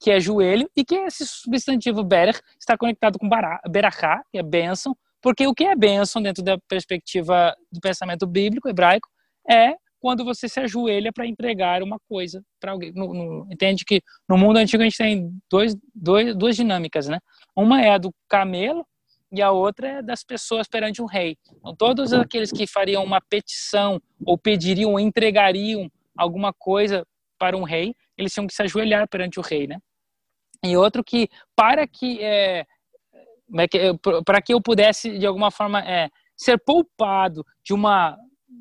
que 0.00 0.10
é 0.10 0.20
joelho, 0.20 0.68
e 0.76 0.84
que 0.84 0.94
esse 0.94 1.24
substantivo 1.26 2.04
berer 2.04 2.38
está 2.60 2.76
conectado 2.76 3.18
com 3.18 3.28
berachá, 3.70 4.22
que 4.30 4.38
é 4.38 4.42
bênção, 4.42 4.94
porque 5.22 5.46
o 5.46 5.54
que 5.54 5.64
é 5.64 5.74
bênção 5.74 6.20
dentro 6.20 6.42
da 6.42 6.58
perspectiva 6.68 7.54
do 7.72 7.80
pensamento 7.80 8.26
bíblico 8.26 8.68
hebraico 8.68 9.08
é 9.48 9.74
quando 9.98 10.24
você 10.24 10.48
se 10.48 10.60
ajoelha 10.60 11.12
para 11.12 11.26
entregar 11.26 11.82
uma 11.82 11.98
coisa 12.08 12.42
para 12.60 12.72
alguém. 12.72 12.92
No, 12.92 13.14
no, 13.14 13.48
entende 13.50 13.84
que 13.84 14.02
no 14.28 14.36
mundo 14.36 14.58
antigo 14.58 14.82
a 14.82 14.84
gente 14.84 14.98
tem 14.98 15.30
dois, 15.50 15.74
dois, 15.94 16.36
duas 16.36 16.54
dinâmicas, 16.54 17.08
né? 17.08 17.18
Uma 17.56 17.82
é 17.82 17.90
a 17.90 17.98
do 17.98 18.12
camelo 18.28 18.86
e 19.32 19.42
a 19.42 19.50
outra 19.50 19.88
é 19.88 20.02
das 20.02 20.22
pessoas 20.22 20.68
perante 20.68 21.02
um 21.02 21.06
rei. 21.06 21.36
Então, 21.58 21.74
todos 21.74 22.12
aqueles 22.12 22.52
que 22.52 22.66
fariam 22.66 23.04
uma 23.04 23.20
petição 23.20 24.00
ou 24.24 24.38
pediriam 24.38 24.92
ou 24.92 25.00
entregariam 25.00 25.90
alguma 26.16 26.52
coisa 26.52 27.04
para 27.38 27.56
um 27.56 27.64
rei, 27.64 27.94
eles 28.16 28.32
tinham 28.32 28.46
que 28.46 28.54
se 28.54 28.62
ajoelhar 28.62 29.08
perante 29.08 29.38
o 29.38 29.42
rei, 29.42 29.66
né? 29.66 29.78
E 30.64 30.76
outro 30.76 31.04
que, 31.04 31.28
para 31.54 31.86
que, 31.86 32.22
é, 32.22 32.60
é 32.60 33.92
para 34.24 34.40
que 34.40 34.54
eu 34.54 34.60
pudesse, 34.60 35.18
de 35.18 35.26
alguma 35.26 35.50
forma, 35.50 35.80
é, 35.80 36.08
ser 36.36 36.58
poupado 36.58 37.44
de 37.64 37.74
uma, 37.74 38.16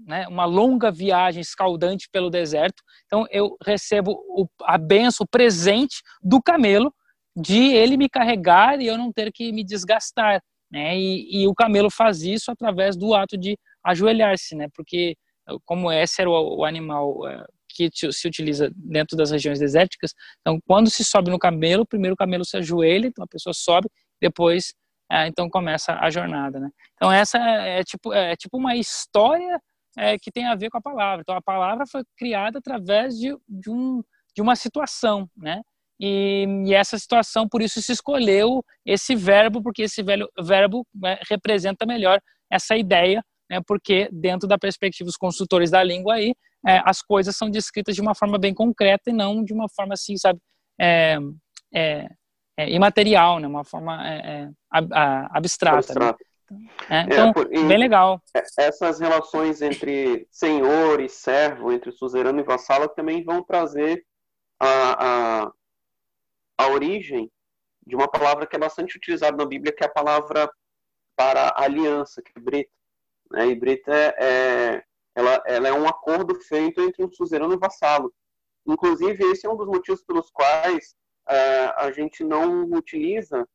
né, 0.06 0.28
uma 0.28 0.46
longa 0.46 0.92
viagem 0.92 1.42
escaldante 1.42 2.10
pelo 2.12 2.30
deserto, 2.30 2.84
então 3.06 3.26
eu 3.32 3.56
recebo 3.64 4.12
o, 4.12 4.48
a 4.64 4.78
benção, 4.78 5.24
o 5.24 5.28
presente 5.28 6.02
do 6.22 6.42
camelo, 6.42 6.94
de 7.36 7.74
ele 7.74 7.98
me 7.98 8.10
carregar 8.10 8.80
e 8.80 8.88
eu 8.88 8.98
não 8.98 9.12
ter 9.12 9.32
que 9.32 9.52
me 9.52 9.64
desgastar. 9.64 10.42
Né? 10.76 11.00
E, 11.00 11.44
e 11.44 11.48
o 11.48 11.56
camelo 11.56 11.90
faz 11.90 12.24
isso 12.24 12.52
através 12.52 12.98
do 12.98 13.14
ato 13.14 13.38
de 13.38 13.58
ajoelhar-se, 13.82 14.56
né? 14.56 14.68
porque 14.76 15.16
como 15.64 15.90
esse 15.90 16.20
era 16.20 16.30
o, 16.30 16.58
o 16.58 16.66
animal 16.66 17.26
é, 17.26 17.46
que 17.70 17.90
se 18.12 18.28
utiliza 18.28 18.70
dentro 18.76 19.16
das 19.16 19.32
regiões 19.32 19.58
desérticas. 19.58 20.14
Então, 20.42 20.60
quando 20.68 20.90
se 20.90 21.02
sobe 21.06 21.32
no 21.32 21.40
camelo, 21.40 21.86
primeiro 21.86 22.14
o 22.14 22.18
camelo 22.18 22.44
se 22.44 22.58
ajoelha, 22.58 23.08
então 23.08 23.24
a 23.24 23.28
pessoa 23.28 23.54
sobe, 23.54 23.88
depois 24.22 24.74
é, 25.10 25.28
então 25.28 25.50
começa 25.50 25.98
a 25.98 26.10
jornada, 26.10 26.60
né? 26.60 26.70
Então 26.96 27.10
essa 27.10 27.38
é, 27.38 27.80
é 27.80 27.84
tipo 27.84 28.12
é 28.12 28.36
tipo 28.36 28.58
uma 28.58 28.76
história 28.76 29.58
é, 29.98 30.18
que 30.18 30.30
tem 30.30 30.46
a 30.46 30.56
ver 30.56 30.70
com 30.70 30.78
a 30.78 30.82
palavra. 30.82 31.22
Então 31.22 31.38
a 31.38 31.42
palavra 31.42 31.86
foi 31.90 32.04
criada 32.18 32.58
através 32.60 33.18
de, 33.18 33.34
de 33.48 33.70
um 33.70 34.04
de 34.36 34.42
uma 34.42 34.58
situação, 34.58 35.30
né? 35.38 35.62
E, 36.00 36.46
e, 36.66 36.74
essa 36.74 36.98
situação, 36.98 37.48
por 37.48 37.62
isso 37.62 37.82
se 37.82 37.92
escolheu 37.92 38.64
esse 38.86 39.16
verbo, 39.16 39.62
porque 39.62 39.84
esse 39.84 40.04
velho, 40.04 40.30
verbo 40.42 40.86
né, 40.94 41.18
representa 41.30 41.86
melhor 41.86 42.20
essa 42.52 42.76
ideia, 42.76 43.24
né, 43.50 43.62
porque 43.66 44.10
dentro 44.12 44.48
da 44.48 44.58
perspectiva 44.58 45.06
dos 45.06 45.18
construtores 45.18 45.72
da 45.72 45.82
língua 45.84 46.16
aí, 46.16 46.34
é, 46.68 46.82
as 46.86 47.02
coisas 47.02 47.38
são 47.38 47.50
descritas 47.50 47.96
de 47.96 48.02
uma 48.02 48.16
forma 48.16 48.38
bem 48.38 48.54
concreta 48.54 49.10
e 49.10 49.14
não 49.14 49.44
de 49.44 49.54
uma 49.54 49.68
forma 49.70 49.94
assim, 49.94 50.18
sabe, 50.18 50.40
é, 50.80 51.18
é, 51.74 52.08
é 52.58 52.70
imaterial, 52.70 53.40
né, 53.40 53.48
uma 53.48 53.64
forma 53.64 54.06
é, 54.06 54.18
é, 54.18 54.50
ab, 54.70 54.90
a, 54.94 55.38
abstrata. 55.38 55.94
Né? 56.90 57.06
então, 57.08 57.34
por, 57.34 57.48
bem 57.48 57.78
legal. 57.78 58.22
Essas 58.58 59.00
relações 59.00 59.62
entre 59.62 60.28
senhor 60.30 61.00
e 61.02 61.10
servo, 61.10 61.72
entre 61.72 61.92
suzerano 61.92 62.40
e 62.40 62.44
vassalo, 62.44 62.88
também 62.90 63.24
vão 63.24 63.42
trazer 63.44 64.06
a, 64.60 65.44
a, 65.46 65.52
a 66.58 66.68
origem 66.68 67.32
de 67.86 67.96
uma 67.96 68.08
palavra 68.08 68.48
que 68.48 68.56
é 68.56 68.60
bastante 68.60 68.98
utilizada 68.98 69.38
na 69.38 69.46
Bíblia, 69.46 69.74
que 69.74 69.84
é 69.84 69.88
a 69.88 69.92
palavra 69.92 70.52
para 71.16 71.54
aliança, 71.58 72.22
que 72.22 72.32
é 72.36 72.40
brita. 72.40 72.72
Né? 73.32 73.48
E 73.48 73.56
brita 73.56 73.94
é, 73.94 74.16
é 74.18 74.84
ela, 75.16 75.42
ela 75.46 75.68
é 75.70 75.74
um 75.74 75.88
acordo 75.88 76.36
feito 76.36 76.82
entre 76.82 77.04
um 77.04 77.10
suzerano 77.10 77.54
e 77.54 77.56
um 77.56 77.60
vassalo. 77.60 78.14
Inclusive, 78.68 79.24
esse 79.32 79.48
é 79.48 79.50
um 79.50 79.56
dos 79.56 79.68
motivos 79.68 80.04
pelos 80.04 80.30
quais 80.30 80.96
uh, 81.28 81.72
a 81.78 81.92
gente 81.92 82.24
não 82.24 82.66
utiliza, 82.72 83.48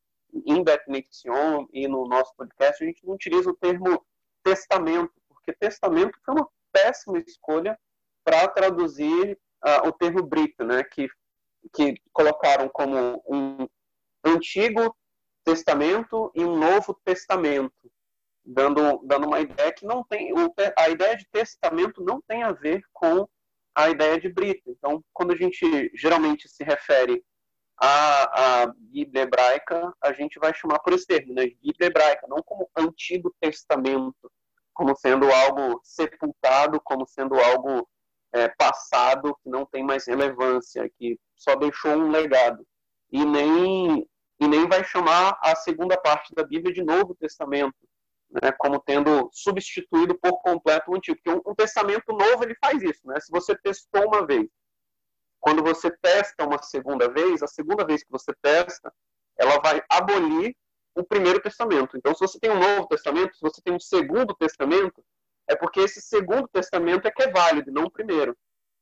em 0.47 0.63
Betnexion 0.63 1.67
e 1.73 1.89
no 1.89 2.07
nosso 2.07 2.35
podcast, 2.37 2.83
a 2.83 2.87
gente 2.87 3.05
não 3.05 3.15
utiliza 3.15 3.51
o 3.51 3.57
termo 3.57 4.05
testamento, 4.45 5.13
porque 5.29 5.53
testamento 5.53 6.19
foi 6.25 6.35
uma 6.35 6.49
péssima 6.73 7.19
escolha 7.19 7.79
para 8.25 8.47
traduzir 8.49 9.39
uh, 9.65 9.89
o 9.89 9.93
termo 9.93 10.23
brita, 10.23 10.65
né, 10.65 10.85
que, 10.85 11.09
que 11.73 11.95
colocaram 12.13 12.69
como 12.69 13.23
um 13.29 13.69
antigo 14.25 14.95
testamento 15.45 16.31
e 16.35 16.45
um 16.45 16.57
novo 16.59 16.95
testamento 17.05 17.91
dando, 18.45 19.01
dando 19.05 19.27
uma 19.27 19.41
ideia 19.41 19.73
que 19.73 19.87
não 19.87 20.05
tem. 20.05 20.33
A 20.77 20.89
ideia 20.89 21.17
de 21.17 21.27
testamento 21.31 22.03
não 22.03 22.21
tem 22.21 22.43
a 22.43 22.53
ver 22.53 22.83
com 22.93 23.29
a 23.75 23.89
ideia 23.89 24.21
de 24.21 24.29
brita. 24.29 24.69
Então, 24.71 25.03
quando 25.13 25.33
a 25.33 25.37
gente 25.37 25.91
geralmente 25.95 26.49
se 26.49 26.65
refere 26.65 27.25
à, 27.79 28.63
à 28.63 28.67
Bíblia 28.77 29.23
hebraica, 29.23 29.93
a 30.03 30.13
gente 30.13 30.39
vai 30.39 30.53
chamar 30.55 30.81
por 30.81 30.93
esse 30.93 31.07
termo, 31.07 31.33
né? 31.33 31.47
Bíblia 31.63 31.87
hebraica, 31.87 32.27
não 32.29 32.43
como 32.43 32.69
Antigo 32.77 33.35
Testamento, 33.41 34.31
como 34.75 34.95
sendo 34.97 35.31
algo 35.31 35.81
sepultado, 35.83 36.81
como 36.83 37.07
sendo 37.07 37.39
algo 37.39 37.89
é, 38.33 38.49
passado 38.49 39.37
que 39.43 39.49
não 39.49 39.67
tem 39.67 39.85
mais 39.85 40.07
relevância, 40.07 40.91
que 40.99 41.19
só 41.35 41.55
deixou 41.55 41.93
um 41.93 42.11
legado. 42.11 42.67
E 43.11 43.25
nem, 43.25 44.07
e 44.41 44.49
nem 44.49 44.69
vai 44.69 44.85
chamar 44.85 45.39
a 45.43 45.55
segunda 45.57 46.01
parte 46.01 46.35
da 46.35 46.45
Bíblia 46.45 46.73
de 46.73 46.83
Novo 46.83 47.15
Testamento, 47.15 47.77
né, 48.31 48.53
como 48.53 48.81
tendo 48.81 49.29
substituído 49.33 50.17
por 50.19 50.41
completo 50.41 50.91
o 50.91 50.97
antigo. 50.97 51.19
Porque 51.23 51.39
um, 51.39 51.51
um 51.51 51.55
testamento 51.55 52.13
novo 52.13 52.45
ele 52.45 52.55
faz 52.63 52.83
isso. 52.83 53.01
Né? 53.05 53.19
Se 53.21 53.31
você 53.31 53.57
testou 53.57 54.07
uma 54.07 54.25
vez, 54.25 54.49
quando 55.41 55.63
você 55.63 55.91
testa 56.03 56.47
uma 56.47 56.63
segunda 56.63 57.11
vez, 57.11 57.43
a 57.43 57.49
segunda 57.49 57.85
vez 57.85 58.05
que 58.05 58.11
você 58.11 58.33
testa, 58.43 58.93
ela 59.39 59.59
vai 59.61 59.83
abolir 59.91 60.55
o 60.95 61.03
primeiro 61.03 61.41
testamento. 61.41 61.97
Então, 61.97 62.15
se 62.15 62.21
você 62.21 62.39
tem 62.39 62.51
um 62.51 62.59
novo 62.59 62.87
testamento, 62.87 63.35
se 63.35 63.41
você 63.41 63.61
tem 63.63 63.75
um 63.75 63.81
segundo 63.81 64.35
testamento, 64.35 65.03
é 65.51 65.57
porque 65.57 65.81
esse 65.81 66.01
segundo 66.01 66.47
testamento 66.49 67.07
é 67.07 67.11
que 67.11 67.23
é 67.23 67.31
válido, 67.31 67.73
não 67.73 67.85
o 67.85 67.91
primeiro. 67.91 68.37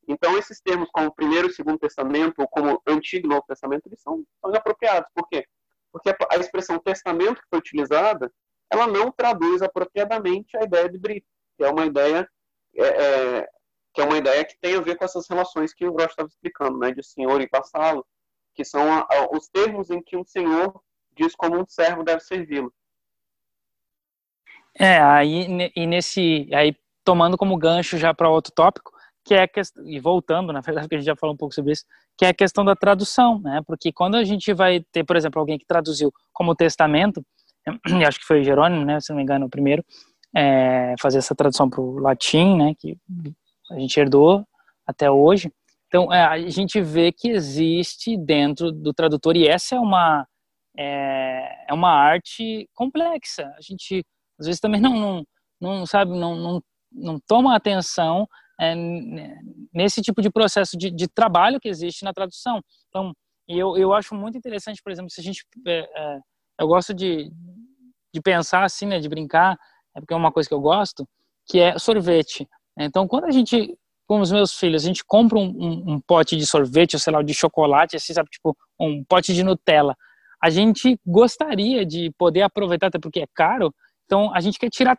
Então, 0.07 0.37
esses 0.39 0.61
termos 0.61 0.89
como 0.93 1.15
primeiro 1.15 1.49
e 1.49 1.53
segundo 1.53 1.79
testamento, 1.79 2.41
ou 2.41 2.49
como 2.49 2.81
antigo 2.87 3.27
e 3.27 3.31
novo 3.31 3.45
testamento, 3.49 3.87
eles 3.87 4.01
são, 4.01 4.23
são 4.41 4.51
inapropriados. 4.51 5.11
Por 5.15 5.27
quê? 5.29 5.47
Porque 5.91 6.15
a 6.31 6.37
expressão 6.37 6.79
testamento 6.79 7.41
que 7.41 7.49
foi 7.49 7.59
utilizada, 7.59 8.31
ela 8.71 8.87
não 8.87 9.11
traduz 9.11 9.63
apropriadamente 9.63 10.57
a 10.57 10.65
ideia 10.65 10.89
de 10.89 10.99
Brito, 10.99 11.27
que 11.57 11.65
é 11.65 11.71
uma 11.71 11.87
ideia 11.87 12.29
é, 12.77 12.87
é, 12.87 13.49
que 13.95 14.03
é 14.03 14.05
uma 14.05 14.19
ideia 14.19 14.45
que 14.45 14.57
tem 14.61 14.77
a 14.77 14.81
ver 14.81 14.97
com 14.97 15.05
essas 15.05 15.27
relações 15.29 15.75
que 15.75 15.87
o 15.87 15.93
Gross 15.93 16.11
estava 16.11 16.29
explicando, 16.29 16.79
né, 16.79 16.93
de 16.93 17.03
senhor 17.03 17.41
e 17.41 17.49
vassalo, 17.51 18.07
que 18.55 18.65
são 18.65 18.93
a, 18.93 19.01
a, 19.01 19.29
os 19.33 19.49
termos 19.49 19.91
em 19.91 20.03
que 20.03 20.17
um 20.17 20.25
senhor 20.25 20.81
diz 21.17 21.35
como 21.35 21.59
um 21.59 21.67
servo 21.67 22.05
deve 22.05 22.21
servi-lo. 22.21 22.73
É, 24.79 25.01
aí 25.01 25.71
e 25.75 25.87
nesse 25.87 26.49
aí 26.53 26.75
tomando 27.05 27.37
como 27.37 27.57
gancho 27.57 27.99
já 27.99 28.13
para 28.15 28.29
outro 28.29 28.53
tópico, 28.53 28.93
que 29.25 29.35
é 29.35 29.43
a 29.43 29.49
questão, 29.49 29.87
e 29.87 29.99
voltando, 29.99 30.53
na 30.53 30.61
verdade, 30.61 30.87
que 30.89 30.95
a 30.95 30.99
gente 30.99 31.07
já 31.07 31.17
falou 31.17 31.35
um 31.35 31.39
pouco 31.39 31.55
sobre 31.55 31.73
isso, 31.73 31.85
que 32.17 32.25
é 32.25 32.29
a 32.29 32.35
questão 32.35 32.65
da 32.65 32.75
tradução, 32.75 33.41
né? 33.41 33.61
Porque 33.67 33.93
quando 33.93 34.17
a 34.17 34.25
gente 34.25 34.53
vai 34.53 34.81
ter, 34.93 35.05
por 35.05 35.17
exemplo, 35.17 35.41
alguém 35.41 35.59
que 35.59 35.67
traduziu 35.67 36.13
como 36.33 36.55
testamento, 36.55 37.25
acho 38.07 38.19
que 38.19 38.27
foi 38.27 38.43
Jerônimo, 38.43 38.85
né, 38.85 39.01
se 39.01 39.11
não 39.11 39.17
me 39.17 39.23
engano, 39.23 39.47
o 39.47 39.51
primeiro, 39.51 39.85
é, 40.35 40.95
fazer 41.01 41.19
essa 41.19 41.35
tradução 41.35 41.69
para 41.69 41.81
o 41.81 41.99
latim, 41.99 42.57
né, 42.57 42.75
que 42.79 42.97
a 43.71 43.79
gente 43.79 43.99
herdou 43.99 44.45
até 44.87 45.11
hoje. 45.11 45.53
Então, 45.87 46.13
é, 46.13 46.25
a 46.25 46.39
gente 46.49 46.81
vê 46.81 47.13
que 47.13 47.29
existe 47.29 48.17
dentro 48.17 48.71
do 48.71 48.93
tradutor, 48.93 49.37
e 49.37 49.47
essa 49.47 49.77
é 49.77 49.81
uma, 49.81 50.27
é, 50.77 51.67
é 51.69 51.73
uma 51.73 51.91
arte 51.91 52.69
complexa. 52.75 53.53
A 53.57 53.61
gente, 53.61 54.05
às 54.39 54.47
vezes, 54.47 54.61
também 54.61 54.81
não, 54.81 54.95
não, 54.95 55.25
não 55.61 55.87
sabe, 55.87 56.13
não, 56.13 56.37
não, 56.37 56.63
não 56.93 57.21
toma 57.27 57.55
atenção 57.55 58.27
é, 58.61 58.75
nesse 59.73 60.03
tipo 60.03 60.21
de 60.21 60.31
processo 60.31 60.77
de, 60.77 60.91
de, 60.91 61.09
trabalho 61.09 61.61
que 61.61 61.69
existe 61.69 62.05
na 62.05 62.13
tradução. 62.13 62.61
Então, 62.89 63.13
eu, 63.47 63.77
eu 63.77 63.93
acho 63.93 64.15
muito 64.15 64.37
interessante, 64.37 64.83
por 64.83 64.91
exemplo, 64.91 65.11
se 65.11 65.21
a 65.21 65.25
gente. 65.25 65.45
É, 65.67 65.79
é, 65.79 66.19
eu 66.61 66.67
gosto 66.67 66.93
de, 66.93 67.31
de 68.13 68.21
pensar 68.21 68.65
assim, 68.65 68.87
né, 68.87 68.99
de 68.99 69.09
brincar, 69.09 69.57
é 69.97 70.01
porque 70.01 70.13
é 70.13 70.17
uma 70.17 70.33
coisa 70.33 70.49
que 70.49 70.55
eu 70.55 70.61
gosto, 70.61 71.09
que 71.47 71.61
é 71.61 71.79
sorvete. 71.79 72.49
Então, 72.77 73.07
quando 73.07 73.25
a 73.25 73.31
gente, 73.31 73.77
com 74.07 74.21
os 74.21 74.33
meus 74.33 74.55
filhos, 74.55 74.85
a 74.85 74.87
gente 74.87 75.05
compra 75.05 75.39
um, 75.39 75.47
um, 75.47 75.95
um 75.95 76.01
pote 76.01 76.37
de 76.37 76.45
sorvete, 76.47 76.95
ou 76.95 77.01
sei 77.01 77.13
lá, 77.13 77.23
de 77.23 77.33
chocolate, 77.33 77.97
assim, 77.97 78.13
sabe, 78.13 78.29
tipo, 78.29 78.57
um 78.79 79.05
pote 79.05 79.33
de 79.33 79.43
Nutella, 79.43 79.97
a 80.43 80.51
gente 80.51 80.99
gostaria 81.05 81.85
de 81.85 82.13
poder 82.17 82.43
aproveitar, 82.43 82.89
até 82.89 82.99
porque 82.99 83.21
é 83.21 83.27
caro, 83.35 83.75
então 84.09 84.35
a 84.35 84.41
gente 84.41 84.59
quer 84.59 84.71
tirar 84.71 84.99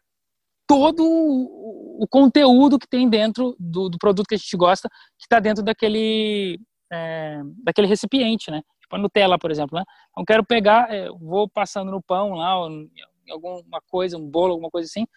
todo 0.67 1.03
o 1.03 2.05
conteúdo 2.07 2.77
que 2.77 2.87
tem 2.87 3.09
dentro 3.09 3.55
do, 3.59 3.89
do 3.89 3.97
produto 3.97 4.27
que 4.27 4.35
a 4.35 4.37
gente 4.37 4.55
gosta, 4.55 4.87
que 5.17 5.25
está 5.25 5.39
dentro 5.39 5.63
daquele, 5.63 6.59
é, 6.93 7.41
daquele 7.63 7.87
recipiente, 7.87 8.51
né? 8.51 8.61
Tipo 8.79 8.95
a 8.95 8.99
Nutella, 8.99 9.39
por 9.39 9.49
exemplo, 9.49 9.79
né? 9.79 9.83
Então 10.11 10.23
quero 10.23 10.45
pegar, 10.45 10.93
é, 10.93 11.09
vou 11.09 11.49
passando 11.49 11.89
no 11.89 12.03
pão 12.03 12.35
lá, 12.35 12.53
em 12.69 13.31
alguma 13.31 13.81
coisa, 13.89 14.15
um 14.15 14.29
bolo, 14.29 14.51
alguma 14.53 14.69
coisa 14.69 14.85
assim, 14.85 15.07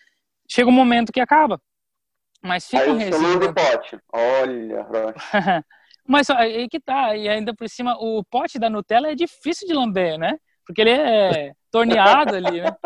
chega 0.50 0.70
um 0.70 0.72
momento 0.72 1.12
que 1.12 1.20
acaba. 1.20 1.60
Mas 2.42 2.64
fica 2.64 2.84
aí 2.84 2.90
um 2.90 2.96
resíduo. 2.96 3.38
do 3.38 3.54
pote. 3.54 3.98
Olha, 4.10 4.86
Mas 6.08 6.30
aí 6.30 6.66
que 6.66 6.80
tá, 6.80 7.14
e 7.14 7.28
ainda 7.28 7.54
por 7.54 7.68
cima, 7.68 7.94
o 8.00 8.24
pote 8.24 8.58
da 8.58 8.70
Nutella 8.70 9.12
é 9.12 9.14
difícil 9.14 9.68
de 9.68 9.74
lamber, 9.74 10.18
né? 10.18 10.38
Porque 10.66 10.80
ele 10.80 10.90
é 10.90 11.54
torneado 11.72 12.36
ali, 12.36 12.60
né? 12.60 12.76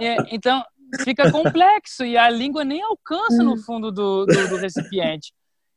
E, 0.00 0.34
então, 0.34 0.62
fica 1.04 1.30
complexo 1.30 2.04
e 2.04 2.18
a 2.18 2.28
língua 2.28 2.64
nem 2.64 2.82
alcança 2.82 3.42
no 3.42 3.56
fundo 3.56 3.90
do, 3.90 4.26
do, 4.26 4.48
do 4.48 4.56
recipiente. 4.56 5.32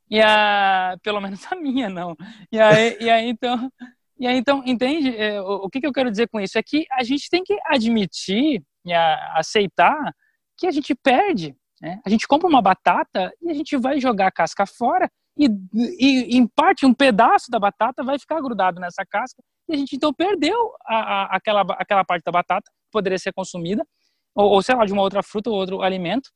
E 0.10 0.20
a, 0.22 0.98
pelo 1.02 1.22
menos 1.22 1.46
a 1.52 1.56
minha 1.56 1.90
não. 1.90 2.16
E 2.52 2.60
aí, 2.60 2.98
e 3.00 3.10
aí 3.10 3.30
então, 3.30 3.72
e 4.20 4.28
aí, 4.28 4.38
então 4.38 4.64
entende? 4.66 5.16
É, 5.16 5.42
o, 5.42 5.66
o 5.66 5.70
que, 5.70 5.80
que 5.80 5.88
eu 5.88 5.94
quero 5.94 6.12
dizer 6.12 6.28
com 6.28 6.40
isso 6.40 6.58
é 6.58 6.64
que 6.64 6.86
a 6.92 7.04
gente 7.04 7.30
tem 7.30 7.44
que 7.44 7.58
admitir 7.66 8.62
e 8.84 8.94
a, 8.94 9.34
aceitar 9.38 10.14
que 10.58 10.68
a 10.68 10.72
gente 10.72 10.94
perde. 10.96 11.56
Né? 11.82 12.00
A 12.06 12.10
gente 12.10 12.28
compra 12.28 12.48
uma 12.48 12.62
batata 12.62 13.32
e 13.42 13.50
a 13.50 13.54
gente 13.54 13.78
vai 13.78 14.00
jogar 14.00 14.28
a 14.28 14.32
casca 14.32 14.66
fora 14.66 15.10
e, 15.38 15.48
e, 15.74 16.38
em 16.38 16.48
parte 16.48 16.86
um 16.86 16.94
pedaço 16.94 17.52
da 17.52 17.60
batata 17.60 18.04
vai 18.04 18.18
ficar 18.18 18.42
grudado 18.42 18.80
nessa 18.80 19.06
casca 19.06 19.42
e 19.68 19.74
a 19.74 19.78
gente 19.78 19.96
então 19.96 20.14
perdeu 20.14 20.74
a, 20.86 20.96
a, 20.96 21.36
aquela, 21.36 21.62
aquela 21.62 22.04
parte 22.04 22.24
da 22.24 22.32
batata 22.32 22.70
que 22.72 22.92
poderia 22.92 23.18
ser 23.18 23.34
consumida 23.34 23.86
ou, 24.34 24.52
ou 24.52 24.62
sei 24.62 24.76
lá, 24.76 24.86
de 24.86 24.94
uma 24.94 25.02
outra 25.02 25.24
fruta 25.24 25.50
ou 25.50 25.56
outro 25.56 25.82
alimento. 25.82 26.30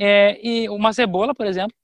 É, 0.00 0.38
e 0.46 0.68
uma 0.68 0.92
cebola, 0.92 1.34
por 1.34 1.46
exemplo, 1.46 1.74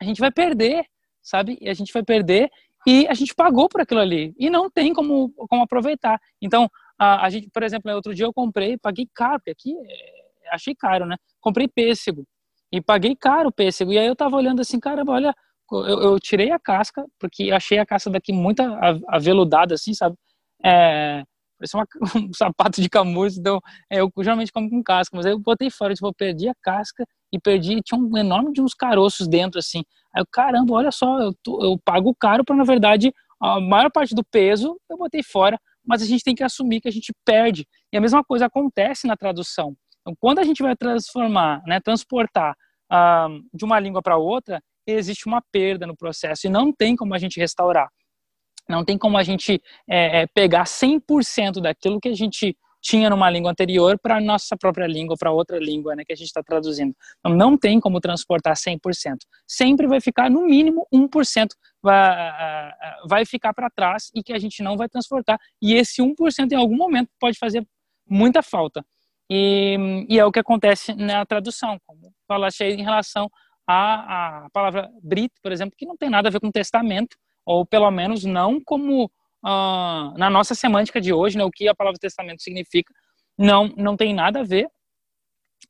a 0.00 0.04
gente 0.04 0.20
vai 0.20 0.30
perder, 0.30 0.84
sabe? 1.22 1.58
E 1.60 1.68
a 1.68 1.74
gente 1.74 1.92
vai 1.92 2.02
perder 2.02 2.48
e 2.86 3.06
a 3.08 3.14
gente 3.14 3.34
pagou 3.34 3.68
por 3.68 3.80
aquilo 3.80 4.00
ali 4.00 4.34
e 4.38 4.48
não 4.48 4.70
tem 4.70 4.92
como, 4.94 5.30
como 5.48 5.62
aproveitar. 5.62 6.18
Então, 6.40 6.68
a, 6.98 7.26
a 7.26 7.30
gente, 7.30 7.50
por 7.50 7.62
exemplo, 7.62 7.92
outro 7.92 8.14
dia 8.14 8.24
eu 8.24 8.32
comprei, 8.32 8.78
paguei 8.78 9.06
caro, 9.14 9.38
porque 9.38 9.50
aqui 9.50 9.74
é, 9.74 10.54
achei 10.54 10.74
caro, 10.74 11.04
né? 11.06 11.16
Comprei 11.40 11.68
pêssego 11.68 12.24
e 12.72 12.80
paguei 12.80 13.14
caro 13.14 13.48
o 13.48 13.52
pêssego. 13.52 13.92
E 13.92 13.98
aí 13.98 14.06
eu 14.06 14.16
tava 14.16 14.36
olhando 14.36 14.60
assim, 14.60 14.80
caramba, 14.80 15.12
olha, 15.12 15.34
eu, 15.72 16.02
eu 16.02 16.20
tirei 16.20 16.50
a 16.50 16.58
casca, 16.58 17.04
porque 17.18 17.50
achei 17.50 17.78
a 17.78 17.86
casca 17.86 18.10
daqui 18.10 18.32
muito 18.32 18.62
aveludada, 19.08 19.74
assim, 19.74 19.94
sabe? 19.94 20.16
É, 20.64 21.22
Parece 21.58 21.76
uma, 21.76 21.86
um 22.30 22.32
sapato 22.32 22.80
de 22.80 22.88
camurça, 22.88 23.38
então 23.40 23.60
é, 23.90 24.00
eu 24.00 24.10
geralmente 24.20 24.52
como 24.52 24.70
com 24.70 24.82
casca, 24.82 25.16
mas 25.16 25.26
aí 25.26 25.32
eu 25.32 25.38
botei 25.38 25.70
fora, 25.70 25.92
tipo, 25.92 26.06
eu 26.06 26.14
perdi 26.14 26.48
a 26.48 26.54
casca 26.62 27.04
e 27.32 27.38
perdi, 27.38 27.82
tinha 27.82 28.00
um 28.00 28.16
enorme 28.16 28.52
de 28.52 28.62
uns 28.62 28.72
caroços 28.72 29.26
dentro, 29.26 29.58
assim. 29.58 29.82
Aí 30.14 30.22
eu, 30.22 30.26
caramba, 30.30 30.74
olha 30.74 30.92
só, 30.92 31.20
eu, 31.20 31.34
tô, 31.42 31.62
eu 31.62 31.76
pago 31.84 32.14
caro 32.14 32.44
para, 32.44 32.54
na 32.54 32.64
verdade, 32.64 33.12
a 33.40 33.60
maior 33.60 33.90
parte 33.90 34.14
do 34.14 34.24
peso 34.24 34.78
eu 34.88 34.96
botei 34.96 35.22
fora, 35.22 35.58
mas 35.84 36.00
a 36.00 36.06
gente 36.06 36.22
tem 36.22 36.34
que 36.34 36.44
assumir 36.44 36.80
que 36.80 36.88
a 36.88 36.92
gente 36.92 37.12
perde. 37.24 37.66
E 37.92 37.96
a 37.96 38.00
mesma 38.00 38.22
coisa 38.22 38.46
acontece 38.46 39.06
na 39.06 39.16
tradução. 39.16 39.74
Então, 40.00 40.14
quando 40.20 40.38
a 40.38 40.44
gente 40.44 40.62
vai 40.62 40.76
transformar, 40.76 41.62
né, 41.66 41.80
transportar 41.80 42.54
ah, 42.90 43.28
de 43.52 43.64
uma 43.64 43.80
língua 43.80 44.00
para 44.02 44.16
outra, 44.16 44.62
existe 44.92 45.26
uma 45.26 45.42
perda 45.52 45.86
no 45.86 45.96
processo 45.96 46.46
e 46.46 46.50
não 46.50 46.72
tem 46.72 46.96
como 46.96 47.14
a 47.14 47.18
gente 47.18 47.38
restaurar. 47.38 47.88
Não 48.68 48.84
tem 48.84 48.98
como 48.98 49.16
a 49.16 49.22
gente 49.22 49.62
é, 49.88 50.22
é 50.22 50.26
pegar 50.26 50.64
100% 50.64 51.60
daquilo 51.60 52.00
que 52.00 52.08
a 52.08 52.14
gente 52.14 52.56
tinha 52.80 53.10
numa 53.10 53.28
língua 53.28 53.50
anterior 53.50 53.98
para 53.98 54.16
a 54.16 54.20
nossa 54.20 54.56
própria 54.56 54.86
língua, 54.86 55.16
para 55.18 55.32
outra 55.32 55.58
língua 55.58 55.96
né, 55.96 56.04
que 56.04 56.12
a 56.12 56.16
gente 56.16 56.28
está 56.28 56.42
traduzindo. 56.42 56.94
Então, 57.18 57.36
não 57.36 57.56
tem 57.56 57.80
como 57.80 58.00
transportar 58.00 58.54
100%. 58.54 59.16
Sempre 59.46 59.86
vai 59.86 60.00
ficar, 60.00 60.30
no 60.30 60.42
mínimo, 60.42 60.86
1% 60.92 61.48
vai, 61.82 62.72
vai 63.06 63.26
ficar 63.26 63.52
para 63.52 63.70
trás 63.70 64.10
e 64.14 64.22
que 64.22 64.32
a 64.32 64.38
gente 64.38 64.62
não 64.62 64.76
vai 64.76 64.88
transportar. 64.88 65.38
E 65.60 65.74
esse 65.74 66.02
1% 66.02 66.52
em 66.52 66.56
algum 66.56 66.76
momento 66.76 67.10
pode 67.18 67.38
fazer 67.38 67.66
muita 68.08 68.42
falta. 68.42 68.84
E, 69.30 70.06
e 70.08 70.18
é 70.18 70.24
o 70.24 70.32
que 70.32 70.38
acontece 70.38 70.94
na 70.94 71.26
tradução, 71.26 71.78
como 71.84 72.12
falaste 72.26 72.62
aí 72.62 72.74
em 72.74 72.82
relação 72.82 73.30
à, 73.68 74.46
à 74.46 74.50
palavra 74.50 74.90
Brit, 75.02 75.34
por 75.42 75.52
exemplo, 75.52 75.76
que 75.76 75.84
não 75.84 75.96
tem 75.96 76.08
nada 76.08 76.28
a 76.28 76.32
ver 76.32 76.40
com 76.40 76.50
testamento, 76.50 77.16
ou 77.44 77.66
pelo 77.66 77.90
menos 77.90 78.24
não 78.24 78.60
como 78.64 79.04
uh, 79.04 80.18
na 80.18 80.30
nossa 80.30 80.54
semântica 80.54 81.00
de 81.00 81.12
hoje, 81.12 81.36
né, 81.36 81.44
o 81.44 81.50
que 81.50 81.68
a 81.68 81.74
palavra 81.74 81.98
testamento 82.00 82.42
significa, 82.42 82.92
não, 83.36 83.68
não 83.76 83.96
tem 83.96 84.14
nada 84.14 84.40
a 84.40 84.42
ver, 84.42 84.68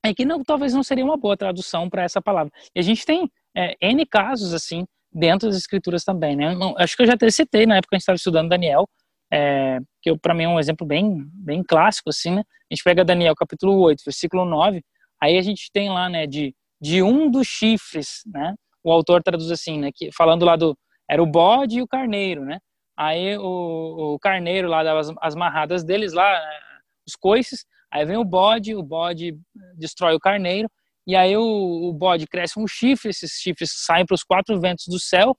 é 0.04 0.14
que 0.14 0.24
não, 0.24 0.44
talvez 0.44 0.72
não 0.72 0.82
seria 0.82 1.04
uma 1.04 1.16
boa 1.16 1.36
tradução 1.36 1.90
para 1.90 2.02
essa 2.02 2.22
palavra. 2.22 2.52
E 2.74 2.78
a 2.78 2.82
gente 2.82 3.04
tem 3.04 3.28
é, 3.56 3.74
N 3.80 4.06
casos 4.06 4.54
assim 4.54 4.86
dentro 5.12 5.48
das 5.48 5.56
escrituras 5.56 6.04
também, 6.04 6.36
né? 6.36 6.54
Não, 6.54 6.74
acho 6.78 6.96
que 6.96 7.02
eu 7.02 7.06
já 7.06 7.14
até 7.14 7.28
citei 7.30 7.66
na 7.66 7.76
época 7.76 7.90
que 7.90 7.96
a 7.96 7.98
gente 7.98 8.02
estava 8.02 8.16
estudando 8.16 8.48
Daniel, 8.48 8.88
é, 9.32 9.78
que 10.00 10.16
para 10.18 10.34
mim 10.34 10.44
é 10.44 10.48
um 10.48 10.60
exemplo 10.60 10.86
bem, 10.86 11.24
bem 11.32 11.62
clássico, 11.62 12.10
assim, 12.10 12.30
né? 12.30 12.42
A 12.70 12.74
gente 12.74 12.84
pega 12.84 13.04
Daniel 13.04 13.34
capítulo 13.34 13.80
8, 13.80 14.02
versículo 14.04 14.44
9, 14.44 14.82
aí 15.20 15.36
a 15.36 15.42
gente 15.42 15.70
tem 15.72 15.88
lá, 15.88 16.08
né, 16.08 16.26
de, 16.26 16.54
de 16.80 17.02
um 17.02 17.30
dos 17.30 17.46
chifres, 17.46 18.22
né? 18.26 18.54
O 18.82 18.92
autor 18.92 19.22
traduz 19.22 19.50
assim, 19.50 19.78
né, 19.78 19.90
que, 19.92 20.10
falando 20.12 20.44
lá 20.44 20.56
do, 20.56 20.76
era 21.08 21.22
o 21.22 21.26
bode 21.26 21.78
e 21.78 21.82
o 21.82 21.88
carneiro, 21.88 22.44
né? 22.44 22.58
Aí 22.96 23.36
o, 23.36 24.14
o 24.14 24.18
carneiro 24.18 24.68
lá 24.68 24.82
dava 24.82 25.00
as, 25.00 25.12
as 25.20 25.34
marradas 25.34 25.84
deles 25.84 26.12
lá, 26.12 26.32
né? 26.32 26.60
os 27.06 27.16
coices, 27.16 27.64
aí 27.90 28.04
vem 28.04 28.16
o 28.16 28.24
bode, 28.24 28.74
o 28.74 28.82
bode 28.82 29.38
destrói 29.76 30.14
o 30.14 30.20
carneiro, 30.20 30.70
e 31.06 31.16
aí 31.16 31.36
o, 31.36 31.42
o 31.42 31.92
bode 31.92 32.26
cresce 32.26 32.58
um 32.58 32.66
chifre, 32.66 33.10
esses 33.10 33.32
chifres 33.32 33.70
saem 33.72 34.04
para 34.04 34.14
os 34.14 34.22
quatro 34.22 34.60
ventos 34.60 34.86
do 34.88 34.98
céu, 34.98 35.36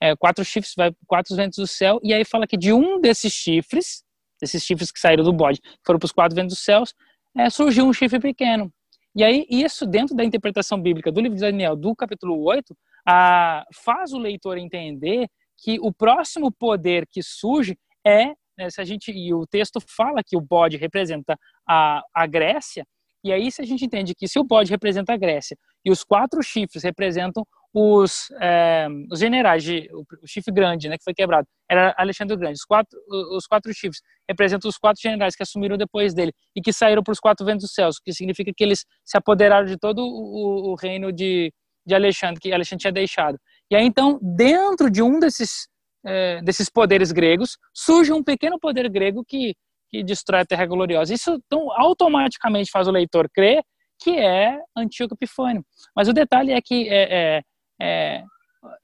é, 0.00 0.14
quatro 0.14 0.44
chifres 0.44 0.74
vai 0.76 0.92
quatro 1.06 1.34
ventos 1.34 1.58
do 1.58 1.66
céu, 1.66 1.98
e 2.02 2.14
aí 2.14 2.24
fala 2.24 2.46
que 2.46 2.56
de 2.56 2.72
um 2.72 3.00
desses 3.00 3.32
chifres, 3.32 4.04
desses 4.40 4.62
chifres 4.62 4.92
que 4.92 5.00
saíram 5.00 5.24
do 5.24 5.32
bode, 5.32 5.60
foram 5.84 5.98
para 5.98 6.06
os 6.06 6.12
quatro 6.12 6.36
ventos 6.36 6.54
dos 6.54 6.64
céus, 6.64 6.94
é, 7.36 7.50
surgiu 7.50 7.86
um 7.86 7.92
chifre 7.92 8.20
pequeno. 8.20 8.72
E 9.18 9.24
aí, 9.24 9.44
isso 9.50 9.84
dentro 9.84 10.14
da 10.14 10.24
interpretação 10.24 10.80
bíblica 10.80 11.10
do 11.10 11.20
livro 11.20 11.34
de 11.34 11.40
Daniel, 11.40 11.74
do 11.74 11.92
capítulo 11.92 12.40
8, 12.40 12.72
ah, 13.04 13.64
faz 13.74 14.12
o 14.12 14.18
leitor 14.18 14.56
entender 14.56 15.26
que 15.56 15.76
o 15.80 15.92
próximo 15.92 16.52
poder 16.52 17.04
que 17.10 17.20
surge 17.20 17.76
é, 18.06 18.26
né, 18.56 18.70
se 18.70 18.80
a 18.80 18.84
gente, 18.84 19.10
e 19.10 19.34
o 19.34 19.44
texto 19.44 19.80
fala 19.80 20.22
que 20.24 20.36
o 20.36 20.40
bode 20.40 20.76
representa 20.76 21.36
a, 21.68 22.00
a 22.14 22.26
Grécia, 22.28 22.86
e 23.24 23.32
aí 23.32 23.50
se 23.50 23.60
a 23.60 23.64
gente 23.64 23.84
entende 23.84 24.14
que 24.14 24.28
se 24.28 24.38
o 24.38 24.44
bode 24.44 24.70
representa 24.70 25.12
a 25.14 25.16
Grécia 25.16 25.56
e 25.84 25.90
os 25.90 26.04
quatro 26.04 26.40
chifres 26.40 26.84
representam 26.84 27.44
os, 27.72 28.30
é, 28.40 28.88
os 29.10 29.20
generais, 29.20 29.62
de, 29.62 29.88
o, 29.92 30.00
o, 30.00 30.26
chifre 30.26 30.52
grande, 30.52 30.88
né, 30.88 30.96
que 30.96 31.04
foi 31.04 31.14
quebrado, 31.14 31.46
era 31.70 31.94
Alexandre 31.98 32.34
o 32.34 32.38
Grande. 32.38 32.54
Os 32.54 32.64
quatro, 32.64 32.98
os 33.36 33.46
quatro 33.46 33.72
chifres 33.72 34.00
representam 34.28 34.68
os 34.68 34.78
quatro 34.78 35.00
generais 35.00 35.36
que 35.36 35.42
assumiram 35.42 35.76
depois 35.76 36.14
dele 36.14 36.32
e 36.56 36.62
que 36.62 36.72
saíram 36.72 37.02
para 37.02 37.12
os 37.12 37.20
quatro 37.20 37.44
ventos 37.44 37.62
dos 37.62 37.74
céus, 37.74 37.98
que 37.98 38.12
significa 38.12 38.52
que 38.56 38.64
eles 38.64 38.84
se 39.04 39.16
apoderaram 39.16 39.66
de 39.66 39.76
todo 39.76 40.02
o, 40.02 40.72
o 40.72 40.74
reino 40.74 41.12
de, 41.12 41.52
de 41.86 41.94
Alexandre, 41.94 42.40
que 42.40 42.52
Alexandre 42.52 42.82
tinha 42.82 42.92
deixado. 42.92 43.38
E 43.70 43.76
aí, 43.76 43.84
então, 43.84 44.18
dentro 44.22 44.90
de 44.90 45.02
um 45.02 45.18
desses, 45.20 45.68
é, 46.04 46.40
desses 46.42 46.70
poderes 46.70 47.12
gregos, 47.12 47.58
surge 47.74 48.12
um 48.12 48.24
pequeno 48.24 48.58
poder 48.58 48.88
grego 48.88 49.22
que, 49.26 49.54
que 49.90 50.02
destrói 50.02 50.40
a 50.40 50.46
Terra 50.46 50.64
Gloriosa. 50.64 51.12
Isso 51.12 51.38
então, 51.46 51.70
automaticamente 51.72 52.70
faz 52.70 52.88
o 52.88 52.92
leitor 52.92 53.28
crer 53.30 53.62
que 54.00 54.16
é 54.16 54.60
Antíoco 54.76 55.14
Epifânio. 55.14 55.64
Mas 55.94 56.08
o 56.08 56.12
detalhe 56.12 56.52
é 56.52 56.60
que 56.62 56.88
é, 56.88 57.36
é, 57.36 57.42
é, 57.80 58.22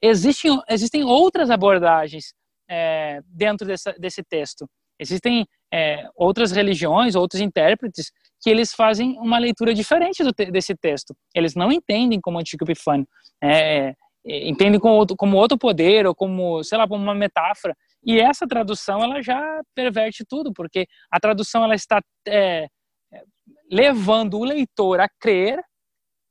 existem, 0.01 0.61
existem 0.69 1.05
outras 1.05 1.51
abordagens 1.51 2.35
é, 2.69 3.21
dentro 3.27 3.67
dessa, 3.67 3.93
desse 3.99 4.23
texto. 4.23 4.69
Existem 4.99 5.47
é, 5.73 6.09
outras 6.15 6.53
religiões, 6.53 7.15
outros 7.15 7.41
intérpretes, 7.41 8.13
que 8.41 8.49
eles 8.49 8.73
fazem 8.73 9.19
uma 9.19 9.39
leitura 9.39 9.75
diferente 9.75 10.23
te 10.33 10.51
desse 10.51 10.75
texto. 10.77 11.15
Eles 11.35 11.55
não 11.55 11.73
entendem 11.73 12.21
como 12.21 12.39
Antigo 12.39 12.65
Epifânio. 12.65 13.07
É, 13.43 13.95
é, 14.27 14.49
entendem 14.49 14.79
como 14.79 14.95
outro, 14.95 15.17
como 15.17 15.37
outro 15.37 15.59
poder, 15.59 16.07
ou 16.07 16.15
como, 16.15 16.63
sei 16.63 16.79
lá, 16.79 16.87
como 16.87 17.03
uma 17.03 17.15
metáfora. 17.15 17.77
E 18.05 18.21
essa 18.21 18.47
tradução, 18.47 19.03
ela 19.03 19.21
já 19.21 19.43
perverte 19.75 20.25
tudo, 20.29 20.53
porque 20.53 20.87
a 21.11 21.19
tradução, 21.19 21.65
ela 21.65 21.75
está 21.75 22.01
é, 22.29 22.69
levando 23.71 24.39
o 24.39 24.45
leitor 24.45 25.01
a 25.01 25.09
crer 25.21 25.61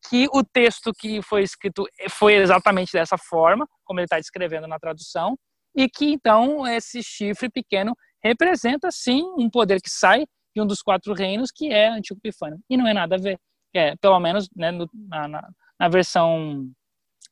que 0.09 0.27
o 0.34 0.43
texto 0.43 0.91
que 0.97 1.21
foi 1.21 1.43
escrito 1.43 1.85
foi 2.09 2.35
exatamente 2.35 2.91
dessa 2.91 3.17
forma, 3.17 3.67
como 3.85 3.99
ele 3.99 4.05
está 4.05 4.19
descrevendo 4.19 4.67
na 4.67 4.80
tradução, 4.80 5.38
e 5.75 5.89
que 5.89 6.05
então 6.05 6.67
esse 6.67 7.01
chifre 7.01 7.49
pequeno 7.49 7.95
representa 8.23 8.89
sim 8.91 9.23
um 9.38 9.49
poder 9.49 9.81
que 9.81 9.89
sai 9.89 10.25
de 10.55 10.61
um 10.61 10.67
dos 10.67 10.81
quatro 10.81 11.13
reinos, 11.13 11.51
que 11.53 11.71
é 11.71 11.89
Antigo 11.89 12.19
Epifânio. 12.23 12.59
E 12.69 12.77
não 12.77 12.88
é 12.88 12.93
nada 12.93 13.15
a 13.15 13.19
ver. 13.19 13.39
É, 13.75 13.95
pelo 13.95 14.19
menos 14.19 14.47
né, 14.55 14.69
no, 14.71 14.88
na, 14.93 15.27
na, 15.27 15.49
na, 15.80 15.89
versão 15.89 16.69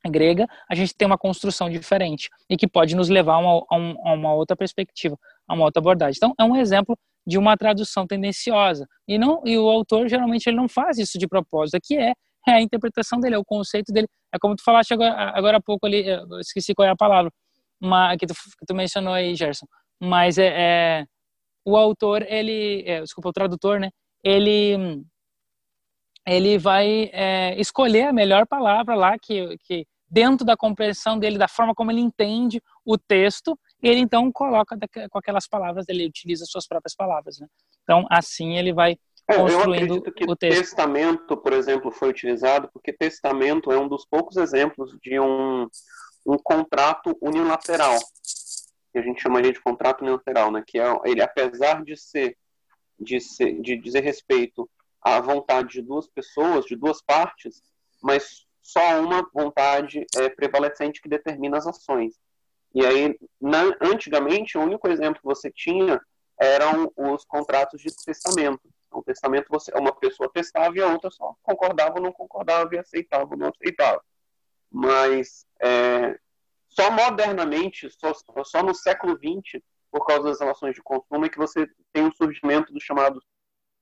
grega, 0.08 0.48
a 0.68 0.74
gente 0.74 0.96
tem 0.96 1.06
uma 1.06 1.18
construção 1.18 1.70
diferente 1.70 2.30
e 2.50 2.58
que 2.58 2.68
pode 2.68 2.96
nos 2.96 3.10
levar 3.10 3.36
a 3.36 3.38
uma, 3.38 3.66
a 3.70 4.14
uma 4.14 4.34
outra 4.34 4.56
perspectiva, 4.56 5.16
a 5.48 5.54
uma 5.54 5.66
outra 5.66 5.80
abordagem. 5.80 6.18
Então, 6.18 6.34
é 6.40 6.44
um 6.44 6.56
exemplo 6.56 6.98
de 7.28 7.38
uma 7.38 7.56
tradução 7.56 8.08
tendenciosa. 8.08 8.88
E, 9.08 9.20
não, 9.20 9.44
e 9.46 9.56
o 9.56 9.70
autor, 9.70 10.08
geralmente, 10.08 10.48
ele 10.48 10.58
não 10.58 10.68
faz 10.68 10.98
isso 10.98 11.20
de 11.20 11.28
propósito. 11.28 11.76
Aqui 11.76 11.96
é, 11.96 12.14
é 12.48 12.54
a 12.54 12.62
interpretação 12.62 13.20
dele, 13.20 13.36
é 13.36 13.40
o 13.40 13.46
conceito 13.46 13.92
dele. 13.92 14.08
É 14.34 14.38
como 14.40 14.56
tu 14.56 14.64
falaste 14.64 14.94
agora, 14.94 15.32
agora 15.38 15.58
há 15.58 15.62
pouco 15.62 15.86
ali, 15.86 16.06
esqueci 16.40 16.74
qual 16.74 16.88
é 16.88 16.92
a 16.92 16.96
palavra, 16.96 17.32
uma, 17.80 18.16
que, 18.18 18.26
tu, 18.28 18.34
que 18.34 18.66
tu 18.66 18.76
mencionou 18.76 19.14
aí, 19.14 19.36
Gerson. 19.36 19.66
Mas 20.00 20.38
é, 20.38 20.48
é 20.48 21.06
o 21.66 21.78
autor, 21.78 22.24
ele, 22.28 22.84
é, 22.88 23.02
desculpa, 23.02 23.30
o 23.30 23.34
tradutor, 23.34 23.80
né? 23.80 23.90
Ele, 24.24 25.04
ele 26.26 26.58
vai 26.58 27.10
é, 27.12 27.60
escolher 27.60 28.08
a 28.08 28.14
melhor 28.14 28.48
palavra 28.48 28.96
lá 28.96 29.18
que, 29.20 29.58
que 29.64 29.86
dentro 30.10 30.46
da 30.46 30.58
compreensão 30.58 31.18
dele, 31.18 31.38
da 31.38 31.48
forma 31.48 31.74
como 31.74 31.90
ele 31.90 32.02
entende 32.02 32.62
o 32.86 32.98
texto, 32.98 33.58
ele 33.82 34.02
então 34.02 34.32
coloca 34.32 34.78
com 35.10 35.18
aquelas 35.18 35.48
palavras, 35.48 35.86
ele 35.88 36.06
utiliza 36.06 36.46
suas 36.46 36.68
próprias 36.68 36.94
palavras, 36.94 37.40
né? 37.40 37.48
Então, 37.84 38.06
assim 38.10 38.58
ele 38.58 38.74
vai 38.74 38.98
é, 39.32 39.38
construindo 39.38 40.04
eu 40.06 40.14
que 40.14 40.26
o 40.26 40.36
texto. 40.36 40.60
testamento, 40.60 41.38
por 41.38 41.54
exemplo, 41.54 41.92
foi 41.92 42.10
utilizado 42.10 42.70
porque 42.74 42.94
testamento 42.94 43.72
é 43.72 43.80
um 43.80 43.88
dos 43.88 44.06
poucos 44.06 44.38
exemplos 44.38 44.98
de 45.02 45.20
um, 45.20 45.68
um 46.26 46.38
contrato 46.38 47.18
unilateral 47.22 47.98
que 48.92 49.00
a 49.00 49.02
gente 49.02 49.22
chamaria 49.22 49.54
de 49.54 49.62
contrato 49.62 50.02
unilateral, 50.02 50.52
né? 50.52 50.64
Que 50.66 50.80
é 50.80 51.00
ele, 51.06 51.22
apesar 51.22 51.84
de 51.84 51.96
ser 51.96 52.38
de, 53.00 53.20
ser, 53.20 53.60
de 53.60 53.76
dizer 53.78 54.04
respeito 54.04 54.70
à 55.02 55.20
vontade 55.20 55.70
de 55.70 55.82
duas 55.82 56.08
pessoas, 56.08 56.66
de 56.66 56.76
duas 56.76 57.02
partes, 57.02 57.64
mas 58.02 58.46
só 58.62 59.02
uma 59.02 59.28
vontade 59.34 60.06
é, 60.16 60.30
prevalecente 60.30 61.02
que 61.02 61.10
determina 61.10 61.58
as 61.58 61.66
ações. 61.66 62.14
E 62.76 62.86
aí, 62.86 63.18
na, 63.40 63.64
antigamente, 63.82 64.58
o 64.58 64.62
único 64.62 64.88
exemplo 64.88 65.20
que 65.20 65.26
você 65.26 65.52
tinha 65.52 66.00
eram 66.40 66.92
os 66.96 67.26
contratos 67.26 67.82
de 67.82 67.90
testamento. 68.06 68.62
Então, 68.92 69.02
testamento, 69.02 69.48
você, 69.50 69.72
uma 69.74 69.96
pessoa 69.96 70.30
testava 70.30 70.76
e 70.76 70.82
a 70.82 70.88
outra 70.88 71.10
só 71.10 71.34
concordava 71.42 71.96
ou 71.96 72.02
não 72.02 72.12
concordava 72.12 72.76
e 72.76 72.78
aceitava 72.78 73.26
ou 73.32 73.38
não 73.38 73.48
aceitava. 73.48 74.04
Mas 74.70 75.48
é, 75.62 76.20
só 76.68 76.92
modernamente, 76.92 77.90
só, 77.90 78.14
só 78.44 78.62
no 78.62 78.76
século 78.76 79.16
XX, 79.16 79.64
por 79.90 80.06
causa 80.06 80.24
das 80.24 80.42
relações 80.42 80.76
de 80.76 80.84
consumo, 80.84 81.26
é 81.26 81.30
que 81.30 81.38
você 81.38 81.70
tem 81.94 82.06
o 82.06 82.14
surgimento 82.14 82.74
dos 82.74 82.84
chamados 82.84 83.24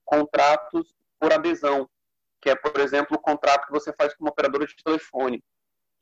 contratos 0.04 0.94
por 1.18 1.32
adesão, 1.32 1.90
que 2.40 2.48
é, 2.48 2.54
por 2.54 2.80
exemplo, 2.80 3.16
o 3.16 3.20
contrato 3.20 3.66
que 3.66 3.72
você 3.72 3.92
faz 3.92 4.14
com 4.14 4.24
uma 4.24 4.30
operadora 4.30 4.66
de 4.66 4.76
telefone. 4.76 5.42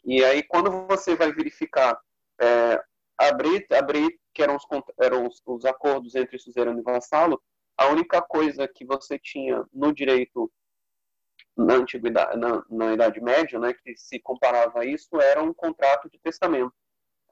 E 0.04 0.22
aí, 0.22 0.42
quando 0.42 0.86
você 0.86 1.16
vai 1.16 1.32
verificar, 1.32 1.98
é, 2.40 2.82
abrir, 3.16 3.66
abrir, 3.72 4.18
que 4.34 4.42
eram, 4.42 4.56
os, 4.56 4.64
eram 5.00 5.26
os, 5.26 5.42
os 5.46 5.64
acordos 5.64 6.14
entre 6.14 6.38
suzerano 6.38 6.78
e 6.78 6.82
vassalo, 6.82 7.42
a 7.78 7.86
única 7.86 8.20
coisa 8.20 8.66
que 8.66 8.84
você 8.84 9.16
tinha 9.18 9.64
no 9.72 9.92
direito 9.94 10.50
na 11.56 11.74
antiguidade, 11.74 12.36
na, 12.36 12.64
na 12.68 12.92
Idade 12.92 13.20
Média, 13.20 13.58
né, 13.58 13.72
que 13.72 13.96
se 13.96 14.18
comparava 14.18 14.80
a 14.80 14.84
isso, 14.84 15.20
era 15.20 15.42
um 15.42 15.54
contrato 15.54 16.10
de 16.10 16.18
testamento. 16.18 16.72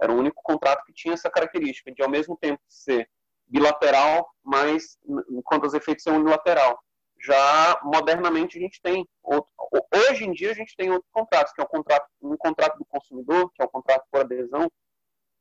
Era 0.01 0.13
o 0.13 0.17
único 0.17 0.43
contrato 0.43 0.85
que 0.85 0.93
tinha 0.93 1.15
essa 1.15 1.31
característica 1.31 1.93
de, 1.93 2.03
ao 2.03 2.09
mesmo 2.09 2.37
tempo, 2.37 2.63
ser 2.69 3.09
bilateral, 3.47 4.29
mas, 4.43 4.99
enquanto 5.31 5.67
os 5.67 5.75
efeitos 5.75 6.05
são 6.05 6.17
unilateral. 6.17 6.79
Já 7.19 7.81
modernamente 7.83 8.59
a 8.59 8.61
gente 8.61 8.81
tem 8.83 9.09
outro, 9.23 9.51
hoje 9.95 10.25
em 10.25 10.33
dia 10.33 10.51
a 10.51 10.55
gente 10.55 10.77
tem 10.77 10.91
outros 10.91 11.11
contratos, 11.13 11.53
que 11.53 11.61
é 11.61 11.65
o 11.65 11.69
contrato, 11.69 12.07
um 12.21 12.37
contrato 12.37 12.79
do 12.79 12.85
consumidor, 12.85 13.51
que 13.53 13.63
é 13.63 13.65
o 13.65 13.69
contrato 13.69 14.05
por 14.11 14.21
adesão, 14.21 14.71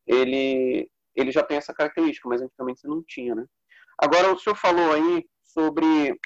ele 0.08 0.90
ele 1.16 1.32
já 1.32 1.42
tem 1.42 1.58
essa 1.58 1.74
característica, 1.74 2.28
mas 2.28 2.42
antigamente 2.42 2.82
você 2.82 2.88
não 2.88 3.02
tinha, 3.02 3.34
né? 3.34 3.46
Agora 3.98 4.34
o 4.34 4.40
senhor 4.40 4.56
falou 4.56 4.94
aí 4.94 5.26
sobre 5.44 6.18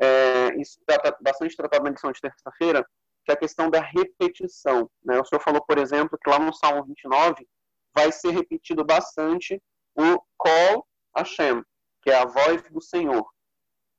é, 0.00 0.48
está 0.60 1.16
bastante 1.20 1.56
tratado 1.56 1.84
na 1.84 1.90
lição 1.90 2.10
de 2.10 2.20
terça-feira, 2.20 2.84
que 3.24 3.30
é 3.30 3.34
a 3.34 3.38
questão 3.38 3.70
da 3.70 3.80
repetição. 3.80 4.90
Né? 5.04 5.20
O 5.20 5.24
senhor 5.24 5.40
falou, 5.40 5.64
por 5.64 5.78
exemplo, 5.78 6.18
que 6.22 6.28
lá 6.28 6.38
no 6.38 6.52
Salmo 6.52 6.84
29 6.84 7.46
vai 7.94 8.10
ser 8.10 8.30
repetido 8.30 8.84
bastante 8.84 9.62
o 9.94 10.20
Call 10.36 10.86
Hashem, 11.16 11.62
que 12.02 12.10
é 12.10 12.16
a 12.16 12.24
voz 12.24 12.62
do 12.70 12.80
Senhor. 12.80 13.24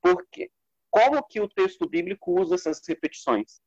Por 0.02 0.26
quê? 0.32 0.50
Como 0.90 1.24
que 1.24 1.40
o 1.40 1.48
texto 1.48 1.88
bíblico 1.88 2.40
usa 2.40 2.56
essas 2.56 2.82
repetições? 2.88 3.62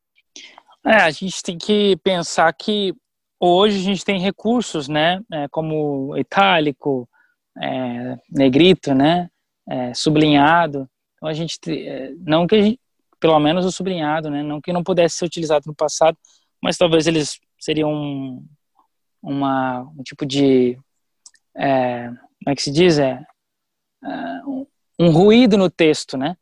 É, 0.85 0.95
a 0.95 1.09
gente 1.09 1.41
tem 1.41 1.57
que 1.57 1.97
pensar 2.03 2.53
que 2.53 2.93
hoje 3.39 3.79
a 3.79 3.83
gente 3.83 4.05
tem 4.05 4.19
recursos, 4.19 4.87
né, 4.87 5.19
é, 5.33 5.47
como 5.49 6.15
itálico, 6.17 7.09
é, 7.59 8.17
negrito, 8.29 8.93
né, 8.93 9.29
é, 9.69 9.93
sublinhado, 9.93 10.89
então 11.15 11.27
a 11.27 11.33
gente, 11.33 11.59
é, 11.67 12.11
não 12.19 12.47
que 12.47 12.55
a 12.55 12.61
gente, 12.61 12.79
pelo 13.19 13.39
menos 13.39 13.65
o 13.65 13.71
sublinhado, 13.71 14.29
né? 14.29 14.43
Não 14.43 14.61
que 14.61 14.71
não 14.71 14.83
pudesse 14.83 15.17
ser 15.17 15.25
utilizado 15.25 15.63
no 15.67 15.75
passado, 15.75 16.17
mas 16.61 16.77
talvez 16.77 17.07
eles 17.07 17.39
seriam 17.59 17.91
um, 17.91 18.45
uma, 19.21 19.81
um 19.97 20.03
tipo 20.03 20.25
de, 20.25 20.77
é, 21.55 22.07
como 22.07 22.49
é 22.49 22.55
que 22.55 22.61
se 22.61 22.71
diz? 22.71 22.99
É, 22.99 23.19
é, 24.03 24.09
um, 24.99 25.09
ruído 25.09 25.57
no 25.57 25.69
texto, 25.69 26.17
né? 26.17 26.35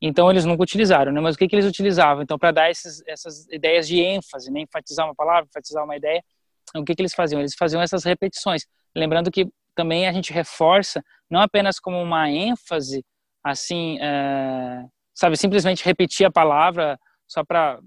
Então 0.00 0.30
eles 0.30 0.44
nunca 0.44 0.62
utilizaram, 0.62 1.12
né? 1.12 1.20
Mas 1.20 1.34
o 1.34 1.38
que, 1.38 1.46
que 1.46 1.54
eles 1.54 1.66
utilizavam? 1.66 2.22
Então 2.22 2.38
para 2.38 2.50
dar 2.50 2.70
esses, 2.70 3.02
essas 3.06 3.46
ideias 3.50 3.86
de 3.86 4.00
ênfase, 4.00 4.50
né? 4.50 4.60
enfatizar 4.60 5.06
uma 5.06 5.14
palavra, 5.14 5.44
enfatizar 5.48 5.84
uma 5.84 5.96
ideia, 5.96 6.22
então, 6.70 6.82
o 6.82 6.84
que, 6.84 6.94
que 6.94 7.02
eles 7.02 7.14
faziam? 7.14 7.40
Eles 7.40 7.54
faziam 7.54 7.82
essas 7.82 8.04
repetições, 8.04 8.66
lembrando 8.96 9.30
que 9.30 9.46
também 9.74 10.06
a 10.06 10.12
gente 10.12 10.32
reforça 10.32 11.02
não 11.30 11.40
apenas 11.40 11.78
como 11.78 12.00
uma 12.00 12.30
ênfase 12.30 13.04
assim, 13.44 13.98
é, 14.00 14.84
sabe, 15.14 15.36
simplesmente 15.36 15.84
repetir 15.84 16.26
a 16.26 16.30
palavra 16.30 16.98
só 17.26 17.44
para, 17.44 17.80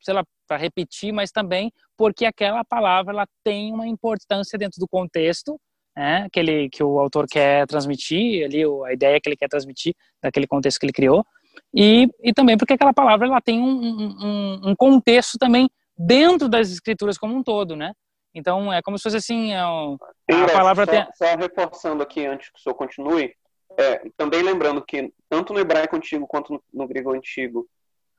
sei 0.00 0.14
lá, 0.14 0.24
para 0.46 0.56
repetir, 0.56 1.12
mas 1.12 1.30
também 1.30 1.72
porque 1.96 2.24
aquela 2.24 2.64
palavra 2.64 3.12
ela 3.12 3.26
tem 3.44 3.72
uma 3.72 3.86
importância 3.86 4.58
dentro 4.58 4.78
do 4.78 4.88
contexto, 4.88 5.58
né, 5.96 6.28
que, 6.32 6.38
ele, 6.38 6.68
que 6.70 6.82
o 6.82 6.98
autor 6.98 7.26
quer 7.26 7.66
transmitir, 7.66 8.44
ali, 8.44 8.62
a 8.86 8.92
ideia 8.92 9.20
que 9.20 9.28
ele 9.28 9.36
quer 9.36 9.48
transmitir 9.48 9.94
daquele 10.22 10.46
contexto 10.46 10.78
que 10.78 10.86
ele 10.86 10.92
criou, 10.92 11.24
e, 11.74 12.08
e 12.22 12.32
também 12.32 12.56
porque 12.56 12.74
aquela 12.74 12.92
palavra 12.92 13.26
ela 13.26 13.40
tem 13.40 13.60
um, 13.60 13.66
um, 13.66 14.70
um 14.70 14.76
contexto 14.76 15.38
também 15.38 15.68
dentro 15.96 16.48
das 16.48 16.70
escrituras 16.70 17.16
como 17.16 17.34
um 17.34 17.42
todo, 17.42 17.74
né? 17.74 17.92
Então 18.36 18.70
é 18.70 18.82
como 18.82 18.98
se 18.98 19.04
fosse 19.04 19.16
assim, 19.16 19.52
é 19.54 19.60
a 19.60 20.46
palavra 20.52 20.84
só, 20.84 20.90
tem... 20.90 21.06
só 21.14 21.36
reforçando 21.36 22.02
aqui 22.02 22.26
antes 22.26 22.50
que 22.50 22.58
o 22.58 22.62
senhor 22.62 22.74
continue, 22.74 23.34
é, 23.78 24.10
também 24.14 24.42
lembrando 24.42 24.84
que 24.84 25.10
tanto 25.26 25.54
no 25.54 25.58
hebraico 25.58 25.96
antigo 25.96 26.26
quanto 26.26 26.52
no, 26.52 26.62
no 26.72 26.86
grego 26.86 27.14
antigo, 27.14 27.66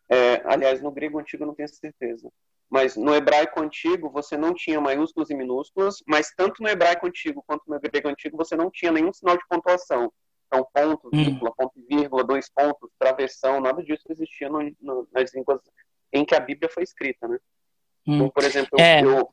é, 0.10 0.42
aliás, 0.46 0.82
no 0.82 0.92
grego 0.92 1.20
antigo 1.20 1.44
eu 1.44 1.48
não 1.48 1.54
tenho 1.54 1.70
certeza, 1.70 2.32
mas 2.68 2.96
no 2.96 3.14
hebraico 3.14 3.62
antigo 3.62 4.10
você 4.10 4.36
não 4.36 4.56
tinha 4.56 4.82
maiúsculas 4.82 5.30
e 5.30 5.36
minúsculas, 5.36 6.02
mas 6.08 6.34
tanto 6.36 6.64
no 6.64 6.68
hebraico 6.68 7.06
antigo 7.06 7.44
quanto 7.46 7.64
no 7.68 7.80
grego 7.80 8.10
antigo 8.10 8.36
você 8.36 8.56
não 8.56 8.72
tinha 8.72 8.92
nenhum 8.92 9.14
sinal 9.14 9.38
de 9.38 9.48
pontuação. 9.48 10.12
Então, 10.48 10.66
ponto, 10.74 11.10
hum. 11.14 11.24
vírgula, 11.24 11.54
ponto 11.56 11.74
e 11.78 11.96
vírgula, 11.96 12.24
dois 12.24 12.50
pontos, 12.50 12.90
travessão, 12.98 13.62
nada 13.62 13.84
disso 13.84 14.04
existia 14.10 14.50
no, 14.50 14.60
no, 14.82 15.08
nas 15.12 15.32
línguas 15.36 15.62
em 16.12 16.26
que 16.26 16.34
a 16.34 16.40
Bíblia 16.40 16.70
foi 16.70 16.84
escrita, 16.84 17.28
né? 17.28 17.38
Hum. 18.08 18.16
Então, 18.16 18.30
por 18.30 18.44
exemplo, 18.44 18.80
é. 18.80 19.04
eu, 19.04 19.30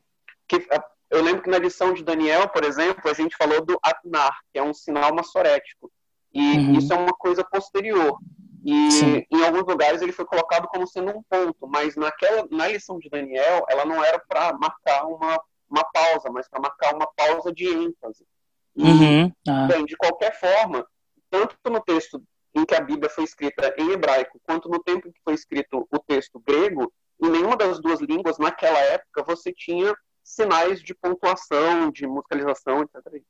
que, 0.47 0.67
eu 1.09 1.21
lembro 1.23 1.41
que 1.41 1.49
na 1.49 1.57
lição 1.57 1.93
de 1.93 2.03
Daniel, 2.03 2.49
por 2.49 2.63
exemplo, 2.63 3.09
a 3.09 3.13
gente 3.13 3.35
falou 3.37 3.63
do 3.63 3.79
Atnar, 3.81 4.37
que 4.51 4.59
é 4.59 4.63
um 4.63 4.73
sinal 4.73 5.13
massorético. 5.13 5.91
E 6.33 6.39
uhum. 6.39 6.73
isso 6.73 6.91
é 6.91 6.97
uma 6.97 7.13
coisa 7.13 7.43
posterior. 7.43 8.17
E 8.65 8.91
Sim. 8.91 9.23
em 9.31 9.45
alguns 9.45 9.63
lugares 9.63 10.01
ele 10.01 10.11
foi 10.11 10.25
colocado 10.25 10.67
como 10.67 10.87
sendo 10.87 11.11
um 11.11 11.23
ponto, 11.29 11.67
mas 11.67 11.95
naquela 11.95 12.47
na 12.49 12.67
lição 12.67 12.97
de 12.97 13.09
Daniel, 13.09 13.63
ela 13.69 13.85
não 13.85 14.03
era 14.03 14.19
para 14.27 14.53
marcar 14.53 15.05
uma, 15.05 15.39
uma 15.69 15.83
pausa, 15.93 16.29
mas 16.31 16.49
para 16.49 16.59
marcar 16.59 16.95
uma 16.95 17.07
pausa 17.15 17.53
de 17.53 17.67
ênfase. 17.67 18.25
E, 18.75 18.83
uhum. 18.83 19.31
ah. 19.47 19.67
bem, 19.67 19.85
de 19.85 19.95
qualquer 19.95 20.37
forma, 20.37 20.85
tanto 21.29 21.55
no 21.67 21.79
texto 21.79 22.21
em 22.55 22.65
que 22.65 22.73
a 22.73 22.81
Bíblia 22.81 23.09
foi 23.09 23.23
escrita 23.23 23.73
em 23.77 23.91
hebraico, 23.91 24.39
quanto 24.43 24.67
no 24.67 24.81
tempo 24.81 25.07
em 25.07 25.11
que 25.11 25.21
foi 25.23 25.35
escrito 25.35 25.87
o 25.91 25.99
texto 25.99 26.41
grego, 26.45 26.91
em 27.21 27.29
nenhuma 27.29 27.55
das 27.55 27.79
duas 27.79 28.01
línguas, 28.01 28.37
naquela 28.37 28.79
época, 28.79 29.23
você 29.23 29.53
tinha 29.53 29.95
sinais 30.25 30.81
de 30.81 30.95
pontuação, 30.95 31.91
de 31.91 32.07
musicalização, 32.07 32.81
etc. 32.81 33.21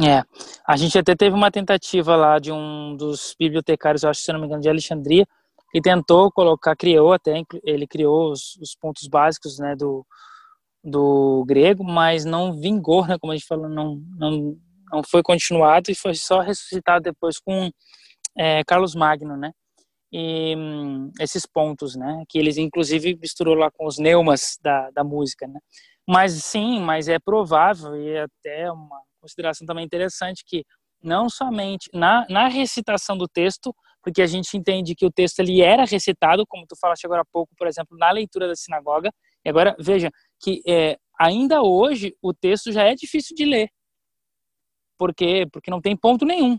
É, 0.00 0.22
a 0.66 0.76
gente 0.76 0.98
até 0.98 1.14
teve 1.14 1.34
uma 1.34 1.50
tentativa 1.50 2.14
lá 2.14 2.38
de 2.38 2.52
um 2.52 2.96
dos 2.96 3.34
bibliotecários, 3.38 4.02
eu 4.02 4.10
acho, 4.10 4.20
se 4.20 4.32
não 4.32 4.40
me 4.40 4.46
engano, 4.46 4.62
de 4.62 4.68
Alexandria, 4.68 5.26
que 5.70 5.80
tentou 5.80 6.30
colocar, 6.30 6.76
criou 6.76 7.12
até, 7.12 7.42
ele 7.64 7.86
criou 7.86 8.32
os, 8.32 8.56
os 8.56 8.74
pontos 8.74 9.06
básicos, 9.08 9.58
né, 9.58 9.74
do, 9.76 10.06
do 10.82 11.44
grego, 11.46 11.84
mas 11.84 12.24
não 12.24 12.52
vingou, 12.52 13.06
né, 13.06 13.18
como 13.18 13.32
a 13.32 13.36
gente 13.36 13.46
falou, 13.46 13.68
não, 13.68 14.00
não, 14.16 14.56
não 14.92 15.02
foi 15.02 15.22
continuado 15.22 15.90
e 15.90 15.94
foi 15.94 16.14
só 16.14 16.40
ressuscitado 16.40 17.02
depois 17.02 17.38
com 17.38 17.70
é, 18.36 18.62
Carlos 18.64 18.94
Magno, 18.94 19.36
né, 19.36 19.52
e 20.12 20.54
hum, 20.56 21.10
esses 21.20 21.44
pontos, 21.46 21.94
né, 21.96 22.24
que 22.28 22.38
eles 22.38 22.56
inclusive 22.56 23.16
misturou 23.20 23.54
lá 23.54 23.70
com 23.70 23.86
os 23.86 23.98
neumas 23.98 24.58
da, 24.62 24.90
da 24.90 25.04
música, 25.04 25.46
né, 25.46 25.60
mas 26.08 26.32
sim, 26.44 26.80
mas 26.80 27.08
é 27.08 27.18
provável 27.18 27.94
e 27.96 28.10
é 28.10 28.22
até 28.22 28.72
uma 28.72 29.00
consideração 29.20 29.66
também 29.66 29.84
interessante 29.84 30.42
que 30.46 30.64
não 31.02 31.28
somente 31.28 31.88
na, 31.92 32.26
na 32.28 32.48
recitação 32.48 33.16
do 33.16 33.28
texto, 33.28 33.74
porque 34.02 34.22
a 34.22 34.26
gente 34.26 34.56
entende 34.56 34.94
que 34.94 35.04
o 35.04 35.10
texto 35.10 35.40
ele 35.40 35.60
era 35.60 35.84
recitado, 35.84 36.44
como 36.46 36.66
tu 36.66 36.76
falaste 36.80 37.04
agora 37.04 37.22
há 37.22 37.30
pouco, 37.30 37.54
por 37.56 37.66
exemplo, 37.66 37.96
na 37.98 38.10
leitura 38.10 38.48
da 38.48 38.56
sinagoga. 38.56 39.10
E 39.44 39.48
agora 39.48 39.76
veja 39.78 40.10
que 40.40 40.62
é, 40.66 40.96
ainda 41.18 41.62
hoje 41.62 42.16
o 42.22 42.32
texto 42.32 42.72
já 42.72 42.84
é 42.84 42.94
difícil 42.94 43.36
de 43.36 43.44
ler, 43.44 43.68
porque 44.98 45.46
porque 45.52 45.70
não 45.70 45.80
tem 45.80 45.96
ponto 45.96 46.24
nenhum, 46.24 46.58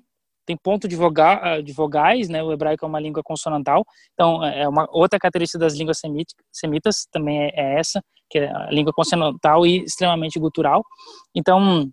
tem 0.49 0.57
ponto 0.57 0.87
de, 0.87 0.95
vogal, 0.95 1.39
ah, 1.43 1.61
de 1.61 1.71
vogais, 1.71 2.27
né? 2.27 2.41
O 2.41 2.51
hebraico 2.51 2.83
é 2.83 2.87
uma 2.87 2.99
língua 2.99 3.21
consonantal, 3.23 3.85
então 4.13 4.43
é 4.43 4.67
uma 4.67 4.87
outra 4.89 5.19
característica 5.19 5.59
das 5.59 5.75
línguas 5.75 6.01
semitas 6.51 7.07
também 7.11 7.43
é, 7.43 7.51
é 7.53 7.79
essa, 7.79 8.03
que 8.27 8.39
é 8.39 8.51
a 8.51 8.71
língua 8.71 8.91
consonantal 8.91 9.63
e 9.63 9.83
extremamente 9.83 10.39
gutural. 10.39 10.83
Então 11.35 11.87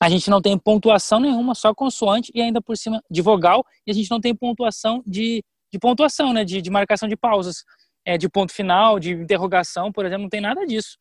a 0.00 0.08
gente 0.08 0.30
não 0.30 0.40
tem 0.40 0.56
pontuação 0.56 1.18
nenhuma, 1.18 1.56
só 1.56 1.74
consoante 1.74 2.30
e 2.32 2.40
ainda 2.40 2.62
por 2.62 2.76
cima 2.76 3.02
de 3.10 3.20
vogal, 3.20 3.64
e 3.84 3.90
a 3.90 3.94
gente 3.94 4.08
não 4.12 4.20
tem 4.20 4.32
pontuação 4.32 5.02
de, 5.04 5.42
de 5.72 5.78
pontuação, 5.80 6.32
né, 6.32 6.44
de, 6.44 6.62
de 6.62 6.70
marcação 6.70 7.08
de 7.08 7.16
pausas, 7.16 7.64
é, 8.04 8.16
de 8.16 8.28
ponto 8.28 8.52
final, 8.52 9.00
de 9.00 9.10
interrogação, 9.10 9.90
por 9.90 10.06
exemplo, 10.06 10.22
não 10.22 10.30
tem 10.30 10.40
nada 10.40 10.64
disso. 10.64 10.96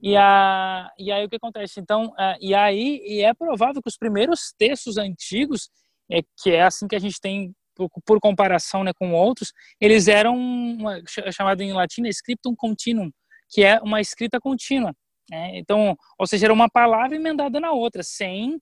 E, 0.00 0.16
a, 0.16 0.88
e 0.96 1.10
aí 1.10 1.24
o 1.24 1.28
que 1.28 1.34
acontece? 1.34 1.80
Então, 1.80 2.14
é, 2.16 2.36
e 2.40 2.54
aí 2.54 3.02
e 3.04 3.22
é 3.22 3.34
provável 3.34 3.82
que 3.82 3.88
os 3.88 3.96
primeiros 3.96 4.54
textos 4.56 4.96
antigos, 4.98 5.68
é, 6.10 6.20
que 6.36 6.50
é 6.50 6.62
assim 6.62 6.86
que 6.88 6.96
a 6.96 7.00
gente 7.00 7.20
tem 7.20 7.52
por, 7.74 7.88
por 8.04 8.20
comparação 8.20 8.82
né, 8.82 8.92
com 8.92 9.12
outros, 9.12 9.52
eles 9.80 10.08
eram 10.08 10.36
uma, 10.36 11.00
chamado 11.32 11.62
em 11.62 11.72
latim 11.72 12.02
scriptum 12.06 12.54
continuum, 12.56 13.10
que 13.48 13.62
é 13.62 13.78
uma 13.80 14.00
escrita 14.00 14.40
contínua. 14.40 14.92
Né? 15.30 15.58
Então, 15.58 15.96
ou 16.18 16.26
seja, 16.26 16.46
era 16.46 16.52
uma 16.52 16.68
palavra 16.68 17.16
emendada 17.16 17.60
na 17.60 17.70
outra, 17.70 18.02
sem 18.02 18.60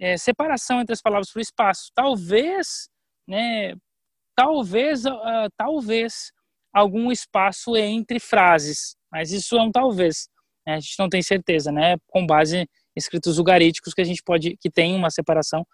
é, 0.00 0.16
separação 0.16 0.80
entre 0.80 0.92
as 0.92 1.02
palavras 1.02 1.30
por 1.30 1.40
espaço. 1.40 1.90
Talvez, 1.94 2.88
né, 3.28 3.74
talvez, 4.34 5.04
uh, 5.04 5.48
talvez 5.56 6.32
algum 6.72 7.10
espaço 7.10 7.76
entre 7.76 8.20
frases, 8.20 8.96
mas 9.10 9.32
isso 9.32 9.56
é 9.56 9.62
um 9.62 9.72
talvez. 9.72 10.28
Né? 10.66 10.74
A 10.74 10.80
gente 10.80 10.98
não 10.98 11.08
tem 11.08 11.22
certeza, 11.22 11.72
né? 11.72 11.96
Com 12.08 12.26
base 12.26 12.58
em 12.58 12.66
escritos 12.94 13.38
ugaríticos 13.38 13.94
que 13.94 14.02
a 14.02 14.04
gente 14.04 14.22
pode, 14.22 14.56
que 14.58 14.70
tem 14.70 14.94
uma 14.94 15.10
separação 15.10 15.66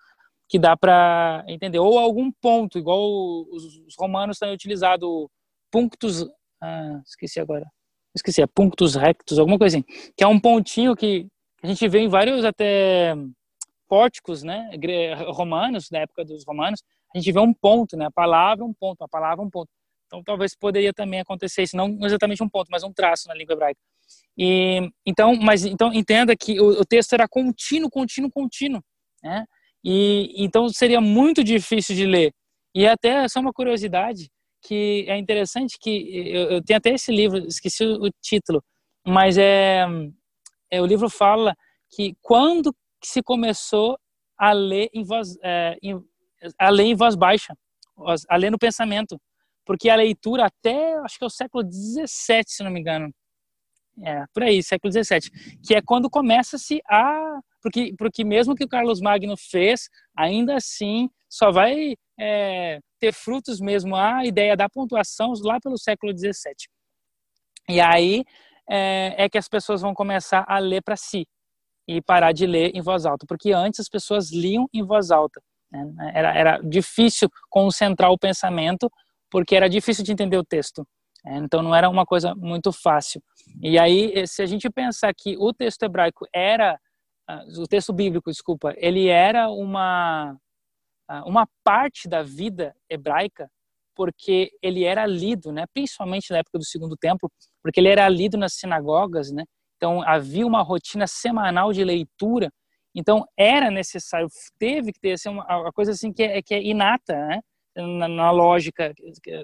que 0.53 0.59
dá 0.59 0.77
para 0.77 1.43
entender 1.49 1.79
ou 1.79 1.99
algum 1.99 2.31
ponto, 2.31 2.79
igual 2.79 3.03
os 3.51 3.97
romanos 3.99 4.39
têm 4.39 4.53
utilizado 4.53 5.31
punctus, 5.71 6.29
ah, 6.61 7.01
esqueci 7.07 7.41
agora 7.41 7.67
esqueci, 8.15 8.43
é 8.43 8.47
punctus 8.47 8.95
rectus, 8.95 9.39
alguma 9.39 9.59
coisa 9.59 9.79
assim, 9.79 9.85
que 10.15 10.23
é 10.23 10.27
um 10.27 10.39
pontinho 10.39 10.95
que 10.95 11.27
a 11.63 11.67
gente 11.67 11.89
vê 11.89 12.01
em 12.01 12.09
vários 12.09 12.45
até 12.45 13.15
pórticos, 13.89 14.43
né, 14.43 14.71
romanos, 15.29 15.89
da 15.89 16.01
época 16.01 16.23
dos 16.23 16.45
romanos, 16.45 16.83
a 17.15 17.19
gente 17.19 17.33
vê 17.33 17.41
um 17.41 17.55
ponto, 17.55 17.97
né, 17.97 18.05
a 18.05 18.11
palavra 18.11 18.63
um 18.63 18.75
ponto, 18.75 19.03
a 19.03 19.09
palavra 19.09 19.43
um 19.43 19.49
ponto. 19.49 19.71
Então 20.07 20.23
talvez 20.23 20.55
poderia 20.55 20.93
também 20.93 21.21
acontecer 21.21 21.63
isso, 21.63 21.75
não 21.75 21.99
exatamente 22.05 22.43
um 22.43 22.49
ponto, 22.51 22.69
mas 22.71 22.83
um 22.83 22.93
traço 22.93 23.29
na 23.29 23.35
língua 23.35 23.55
hebraica. 23.55 23.81
E 24.37 24.91
então, 25.07 25.35
mas 25.35 25.65
então 25.65 25.91
entenda 25.93 26.37
que 26.37 26.61
o, 26.61 26.81
o 26.81 26.85
texto 26.85 27.15
era 27.15 27.27
contínuo, 27.27 27.91
contínuo, 27.91 28.31
contínuo, 28.31 28.83
né? 29.23 29.47
E 29.85 30.33
então 30.37 30.69
seria 30.69 31.01
muito 31.01 31.43
difícil 31.43 31.95
de 31.97 32.07
ler. 32.07 32.33
E 32.75 32.87
até 32.87 33.29
só 33.29 33.41
uma 33.41 33.53
curiosidade, 33.53 34.31
que 34.63 35.05
é 35.09 35.19
interessante 35.19 35.77
que 35.79 35.91
eu, 36.35 36.51
eu, 36.51 36.63
tenho 36.63 36.79
até 36.79 36.91
esse 36.91 37.13
livro, 37.13 37.39
esqueci 37.47 37.85
o 37.85 38.09
título, 38.23 38.63
mas 39.07 39.37
é, 39.37 39.85
é 40.71 40.81
o 40.81 40.87
livro 40.87 41.11
fala 41.11 41.55
que 41.91 42.15
quando 42.23 42.75
se 43.03 43.23
começou 43.23 43.99
a 44.39 44.53
ler 44.53 44.89
em 44.95 45.03
voz 45.05 45.37
é, 45.43 45.77
em, 45.83 46.01
a 46.59 46.71
ler 46.71 46.85
em 46.85 46.95
voz 46.95 47.15
baixa, 47.15 47.55
a 48.29 48.37
ler 48.37 48.51
no 48.51 48.59
pensamento, 48.59 49.21
porque 49.65 49.89
a 49.89 49.97
leitura 49.97 50.47
até 50.47 50.95
acho 51.01 51.19
que 51.19 51.25
é 51.25 51.27
o 51.27 51.31
século 51.31 51.63
17, 51.65 52.51
se 52.51 52.63
não 52.63 52.71
me 52.71 52.81
engano, 52.81 53.13
é 54.03 54.25
por 54.33 54.43
aí, 54.43 54.63
século 54.63 54.93
17, 54.93 55.31
que 55.61 55.75
é 55.75 55.83
quando 55.83 56.09
começa-se 56.09 56.81
a 56.89 57.41
porque 57.63 57.95
porque 57.97 58.25
mesmo 58.25 58.55
que 58.55 58.65
o 58.65 58.69
Carlos 58.69 59.01
Magno 59.01 59.37
fez, 59.37 59.89
ainda 60.17 60.57
assim 60.57 61.09
só 61.29 61.51
vai 61.51 61.95
é, 62.19 62.81
ter 63.01 63.13
frutos 63.13 63.61
mesmo 63.61 63.97
a 63.97 64.25
ideia 64.25 64.57
da 64.57 64.69
pontuação 64.69 65.33
lá 65.43 65.59
pelo 65.61 65.79
século 65.79 66.17
XVII. 66.17 66.33
E 67.69 67.81
aí 67.81 68.25
é, 68.69 69.25
é 69.25 69.29
que 69.29 69.39
as 69.39 69.49
pessoas 69.49 69.81
vão 69.81 69.95
começar 69.95 70.45
a 70.47 70.59
ler 70.59 70.83
para 70.83 70.97
si 70.97 71.27
e 71.89 72.01
parar 72.01 72.33
de 72.33 72.47
ler 72.47 72.71
em 72.75 72.81
voz 72.81 73.07
alta, 73.07 73.27
porque 73.27 73.53
antes 73.53 73.81
as 73.81 73.89
pessoas 73.89 74.31
liam 74.31 74.69
em 74.73 74.85
voz 74.85 75.11
alta. 75.11 75.41
Né? 75.71 76.13
Era, 76.15 76.35
era 76.35 76.59
difícil 76.59 77.29
concentrar 77.49 78.11
o 78.11 78.19
pensamento, 78.19 78.91
porque 79.31 79.57
era 79.57 79.69
difícil 79.69 80.05
de 80.05 80.13
entender 80.13 80.37
o 80.37 80.45
texto. 80.45 80.87
Né? 81.25 81.39
Então 81.39 81.63
não 81.63 81.75
era 81.75 81.89
uma 81.89 82.05
coisa 82.05 82.35
muito 82.35 82.73
fácil. 82.73 83.23
E 83.61 83.79
aí, 83.79 84.27
se 84.27 84.43
a 84.43 84.47
gente 84.47 84.71
pensar 84.71 85.13
que 85.15 85.37
o 85.39 85.53
texto 85.53 85.83
hebraico 85.83 86.27
era, 86.33 86.79
o 87.59 87.67
texto 87.67 87.93
bíblico, 87.93 88.31
desculpa, 88.31 88.75
ele 88.77 89.09
era 89.09 89.49
uma 89.51 90.37
ah, 91.09 91.25
uma 91.27 91.47
parte 91.63 92.09
da 92.09 92.23
vida 92.23 92.75
hebraica, 92.89 93.51
porque 93.95 94.51
ele 94.63 94.85
era 94.85 95.05
lido, 95.07 95.53
né, 95.53 95.67
principalmente 95.75 96.31
na 96.31 96.39
época 96.39 96.59
do 96.59 96.65
Segundo 96.65 96.97
Templo, 96.97 97.31
porque 97.63 97.81
ele 97.81 97.89
era 97.89 98.09
lido 98.09 98.39
nas 98.39 98.55
sinagogas, 98.55 99.31
né? 99.31 99.45
Então 99.77 100.03
havia 100.03 100.47
uma 100.47 100.63
rotina 100.63 101.07
semanal 101.07 101.73
de 101.73 101.85
leitura. 101.85 102.51
Então 102.95 103.27
era 103.37 103.71
necessário, 103.71 104.29
teve 104.59 104.93
que 104.93 105.01
ter 105.01 105.13
assim, 105.13 105.29
uma, 105.29 105.45
uma 105.45 105.73
coisa 105.73 105.93
assim 105.93 106.13
que 106.13 106.23
é, 106.23 106.41
que 106.43 106.55
é 106.55 106.63
inata, 106.63 107.15
né? 107.27 107.41
Na, 107.75 108.07
na, 108.07 108.31
lógica 108.31 108.93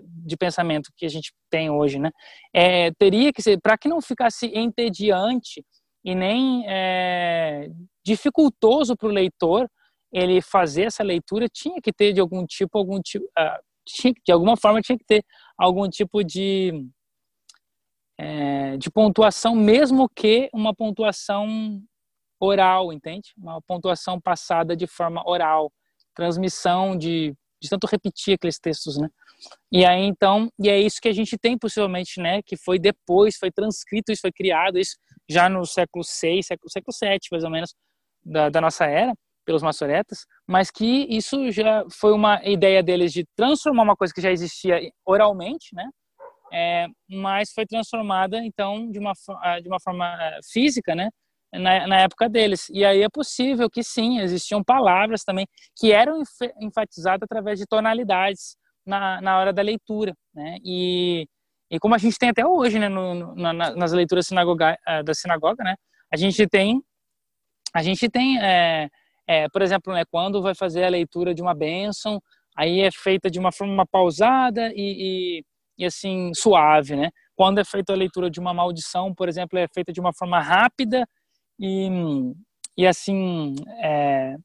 de 0.04 0.36
pensamento 0.36 0.90
que 0.94 1.06
a 1.06 1.08
gente 1.08 1.32
tem 1.50 1.70
hoje, 1.70 1.98
né? 1.98 2.10
É, 2.54 2.90
teria 2.92 3.32
que 3.32 3.42
ser 3.42 3.58
para 3.60 3.76
que 3.78 3.88
não 3.88 4.02
ficasse 4.02 4.46
entediante 4.54 5.64
e 6.08 6.14
nem 6.14 6.64
é, 6.66 7.70
dificultoso 8.02 8.96
para 8.96 9.08
o 9.08 9.12
leitor 9.12 9.68
ele 10.10 10.40
fazer 10.40 10.84
essa 10.84 11.02
leitura 11.02 11.46
tinha 11.52 11.82
que 11.82 11.92
ter 11.92 12.14
de 12.14 12.20
algum 12.20 12.46
tipo 12.46 12.78
algum 12.78 12.98
tipo 12.98 13.26
uh, 13.26 13.62
tinha, 13.86 14.14
de 14.24 14.32
alguma 14.32 14.56
forma 14.56 14.80
tinha 14.80 14.96
que 14.96 15.04
ter 15.04 15.22
algum 15.58 15.86
tipo 15.86 16.24
de 16.24 16.72
é, 18.18 18.78
de 18.78 18.90
pontuação 18.90 19.54
mesmo 19.54 20.08
que 20.08 20.48
uma 20.54 20.74
pontuação 20.74 21.46
oral 22.40 22.90
entende? 22.90 23.34
Uma 23.36 23.60
pontuação 23.60 24.18
passada 24.18 24.74
de 24.74 24.86
forma 24.86 25.22
oral 25.28 25.70
transmissão 26.14 26.96
de, 26.96 27.34
de 27.60 27.68
tanto 27.68 27.86
repetir 27.86 28.34
aqueles 28.34 28.58
textos 28.58 28.98
né 28.98 29.08
e 29.70 29.84
aí 29.84 30.02
então 30.02 30.50
e 30.58 30.68
é 30.68 30.80
isso 30.80 31.00
que 31.00 31.08
a 31.08 31.12
gente 31.12 31.36
tem 31.38 31.56
possivelmente 31.58 32.20
né 32.20 32.42
que 32.42 32.56
foi 32.56 32.78
depois 32.78 33.36
foi 33.36 33.50
transcrito 33.50 34.12
isso 34.12 34.22
foi 34.22 34.32
criado 34.32 34.78
isso 34.78 34.96
já 35.28 35.48
no 35.48 35.64
século 35.64 36.04
6 36.04 36.46
século 36.46 36.70
século 36.70 36.92
7 36.92 37.28
mais 37.30 37.44
ou 37.44 37.50
menos 37.50 37.74
da, 38.24 38.48
da 38.48 38.60
nossa 38.60 38.84
era 38.84 39.12
pelos 39.48 39.62
maçoretas, 39.62 40.26
mas 40.46 40.70
que 40.70 41.06
isso 41.08 41.50
já 41.50 41.82
foi 41.90 42.12
uma 42.12 42.38
ideia 42.44 42.82
deles 42.82 43.14
de 43.14 43.24
transformar 43.34 43.82
uma 43.82 43.96
coisa 43.96 44.12
que 44.12 44.20
já 44.20 44.30
existia 44.30 44.78
oralmente, 45.06 45.74
né? 45.74 45.88
É, 46.52 46.86
mas 47.08 47.50
foi 47.54 47.64
transformada 47.64 48.44
então 48.44 48.90
de 48.90 48.98
uma 48.98 49.12
ah, 49.40 49.58
de 49.58 49.66
uma 49.66 49.80
forma 49.80 50.04
eh, 50.20 50.40
física, 50.52 50.94
né? 50.94 51.08
Na, 51.52 51.86
na, 51.86 52.00
época 52.00 52.28
deles. 52.28 52.68
E 52.70 52.84
aí 52.84 53.02
é 53.02 53.08
possível 53.08 53.70
que 53.70 53.82
sim, 53.82 54.20
existiam 54.20 54.62
palavras 54.62 55.24
também 55.24 55.46
que 55.78 55.92
eram 55.92 56.22
enfatizadas 56.60 57.22
através 57.22 57.58
de 57.58 57.66
tonalidades 57.66 58.54
na, 58.84 59.20
na 59.22 59.38
hora 59.38 59.52
da 59.52 59.62
leitura, 59.62 60.14
né? 60.34 60.56
E, 60.62 61.26
e 61.70 61.78
como 61.78 61.94
a 61.94 61.98
gente 61.98 62.18
tem 62.18 62.30
até 62.30 62.46
hoje, 62.46 62.78
né, 62.78 62.88
no, 62.88 63.14
no, 63.14 63.34
na, 63.34 63.52
nas 63.52 63.92
leituras 63.92 64.26
sinagoga, 64.26 64.76
ah, 64.86 65.02
da 65.02 65.14
sinagoga, 65.14 65.64
né? 65.64 65.74
A 66.12 66.16
gente 66.16 66.46
tem 66.46 66.82
a 67.74 67.82
gente 67.82 68.08
tem 68.08 68.38
é, 68.42 68.88
é, 69.26 69.48
por 69.50 69.60
exemplo, 69.62 69.92
né, 69.92 70.04
quando 70.10 70.42
vai 70.42 70.54
fazer 70.54 70.84
a 70.84 70.88
leitura 70.88 71.34
de 71.34 71.42
uma 71.42 71.54
bênção, 71.54 72.20
aí 72.56 72.80
é 72.80 72.90
feita 72.90 73.30
de 73.30 73.38
uma 73.38 73.52
forma 73.52 73.86
pausada 73.86 74.72
e, 74.74 75.38
e, 75.38 75.44
e, 75.78 75.84
assim 75.84 76.32
suave, 76.34 76.96
né? 76.96 77.10
Quando 77.36 77.58
é 77.58 77.64
feita 77.64 77.92
a 77.92 77.96
leitura 77.96 78.30
de 78.30 78.40
uma 78.40 78.54
maldição, 78.54 79.14
por 79.14 79.28
exemplo, 79.28 79.58
é 79.58 79.66
feita 79.72 79.92
de 79.92 80.00
uma 80.00 80.12
forma 80.14 80.40
rápida 80.40 81.06
e, 81.58 81.88
e 82.76 82.86
assim 82.86 83.54
é, 83.82 84.36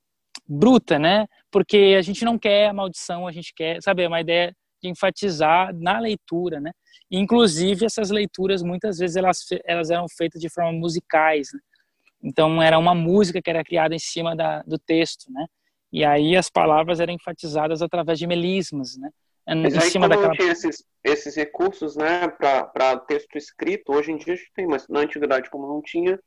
bruta, 0.48 0.98
né? 0.98 1.26
Porque 1.52 1.96
a 1.98 2.02
gente 2.02 2.26
não 2.26 2.38
quer 2.38 2.70
a 2.70 2.74
maldição, 2.74 3.28
a 3.28 3.32
gente 3.32 3.54
quer, 3.56 3.82
sabe, 3.82 4.04
é 4.04 4.08
uma 4.08 4.22
ideia 4.22 4.56
de 4.82 4.90
enfatizar 4.90 5.74
na 5.76 6.00
leitura, 6.00 6.60
né? 6.60 6.72
Inclusive 7.12 7.86
essas 7.86 8.10
leituras 8.10 8.62
muitas 8.64 8.98
vezes 8.98 9.16
elas 9.16 9.46
elas 9.66 9.90
eram 9.90 10.06
feitas 10.10 10.42
de 10.42 10.50
forma 10.50 10.72
musicais, 10.72 11.50
né? 11.54 11.60
então 12.24 12.62
era 12.62 12.80
uma 12.80 12.96
música 12.96 13.42
que 13.42 13.50
era 13.50 13.64
criada 13.64 13.94
em 13.94 14.00
cima 14.00 14.36
da, 14.36 14.62
do 14.64 14.80
texto, 14.80 15.32
né? 15.32 15.46
E 15.92 16.04
aí 16.04 16.36
as 16.36 16.50
palavras 16.50 17.00
eram 17.00 17.14
enfatizadas 17.14 17.82
através 17.82 18.18
de 18.18 18.26
melismas, 18.26 18.98
né? 18.98 19.10
Mas 19.46 19.76
em 19.76 19.78
aí, 19.78 19.92
cima 19.92 20.08
daquela... 20.08 20.34
tinha 20.34 20.52
esses, 20.52 20.84
esses 21.04 21.36
recursos, 21.36 21.98
né, 21.98 22.30
para 22.30 22.98
texto 23.00 23.36
escrito, 23.36 23.92
hoje 23.92 24.12
em 24.12 24.18
dia 24.18 24.34
a 24.34 24.38
gente 24.38 24.52
tem, 24.56 24.66
mas 24.66 24.88
na 24.88 25.02
antiguidade 25.02 25.50
como 25.50 25.68
não 25.68 25.82
tinha, 25.82 26.18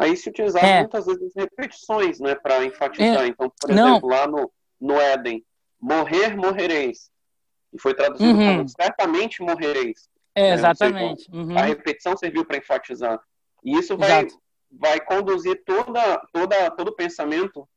aí 0.00 0.16
se 0.16 0.30
utilizava 0.30 0.66
é. 0.66 0.80
muitas 0.80 1.04
vezes 1.04 1.32
repetições, 1.36 2.18
né, 2.18 2.34
para 2.34 2.64
enfatizar. 2.64 3.24
É. 3.24 3.26
Então, 3.26 3.52
por 3.60 3.70
não. 3.70 3.90
exemplo, 3.90 4.08
lá 4.08 4.26
no, 4.26 4.50
no 4.80 4.98
Éden, 4.98 5.44
morrer, 5.78 6.34
morrereis. 6.34 7.10
E 7.72 7.80
foi 7.80 7.94
traduzido 7.94 8.38
uhum. 8.38 8.56
como 8.56 8.68
certamente 8.68 9.42
morrereis. 9.42 10.08
É, 10.34 10.42
né? 10.42 10.54
exatamente. 10.54 11.30
Uhum. 11.30 11.56
A 11.56 11.62
repetição 11.62 12.16
serviu 12.16 12.44
para 12.44 12.56
enfatizar. 12.56 13.20
E 13.62 13.76
isso 13.76 13.96
vai, 13.96 14.26
vai 14.70 15.00
conduzir 15.00 15.62
toda, 15.64 16.18
toda, 16.32 16.70
todo 16.70 16.88
o 16.88 16.96
pensamento 16.96 17.68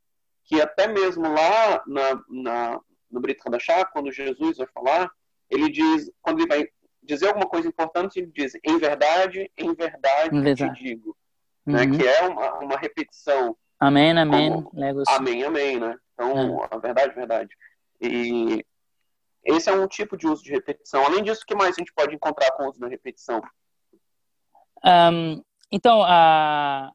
que 0.45 0.62
até 0.62 0.88
mesmo 0.88 1.24
lá 1.24 1.84
na, 1.86 2.22
na, 2.30 2.82
no 3.12 3.20
Brit 3.20 3.41
Hadashah, 3.45 3.86
quando 3.86 4.12
Jesus 4.12 4.58
vai 4.58 4.68
falar, 4.68 5.12
ele 5.50 5.70
diz, 5.70 6.10
quando 6.22 6.40
ele 6.40 6.48
vai 6.48 6.68
dizer 7.02 7.28
alguma 7.28 7.48
coisa 7.48 7.68
importante, 7.68 8.18
ele 8.20 8.32
diz, 8.34 8.54
em 8.64 8.78
verdade, 8.78 9.52
em 9.58 9.74
verdade, 9.74 10.36
em 10.36 10.56
te 10.56 10.70
digo. 10.72 11.16
Né? 11.65 11.84
Uhum. 11.84 11.90
Né? 11.90 11.98
Que 11.98 12.07
é 12.07 12.27
uma, 12.27 12.60
uma 12.60 12.77
repetição. 12.77 13.56
Amém, 13.80 14.18
amém. 14.18 14.52
Como, 14.52 14.72
amém, 15.07 15.44
amém, 15.44 15.80
né? 15.80 15.98
Então, 16.14 16.64
é. 16.64 16.68
a 16.72 16.77
verdade, 16.77 17.15
verdade. 17.15 17.49
E 18.02 18.64
esse 19.44 19.69
é 19.69 19.73
um 19.73 19.88
tipo 19.88 20.15
de 20.15 20.27
uso 20.27 20.44
de 20.44 20.52
repetição. 20.52 21.03
Além 21.03 21.23
disso, 21.23 21.41
o 21.44 21.45
que 21.45 21.56
mais 21.56 21.76
a 21.76 21.80
gente 21.80 21.94
pode 21.94 22.15
encontrar 22.15 22.52
com 22.52 22.64
o 22.64 22.69
uso 22.69 22.80
da 22.80 22.88
repetição? 22.88 23.41
Um, 24.85 25.41
então, 25.72 26.03
a, 26.03 26.91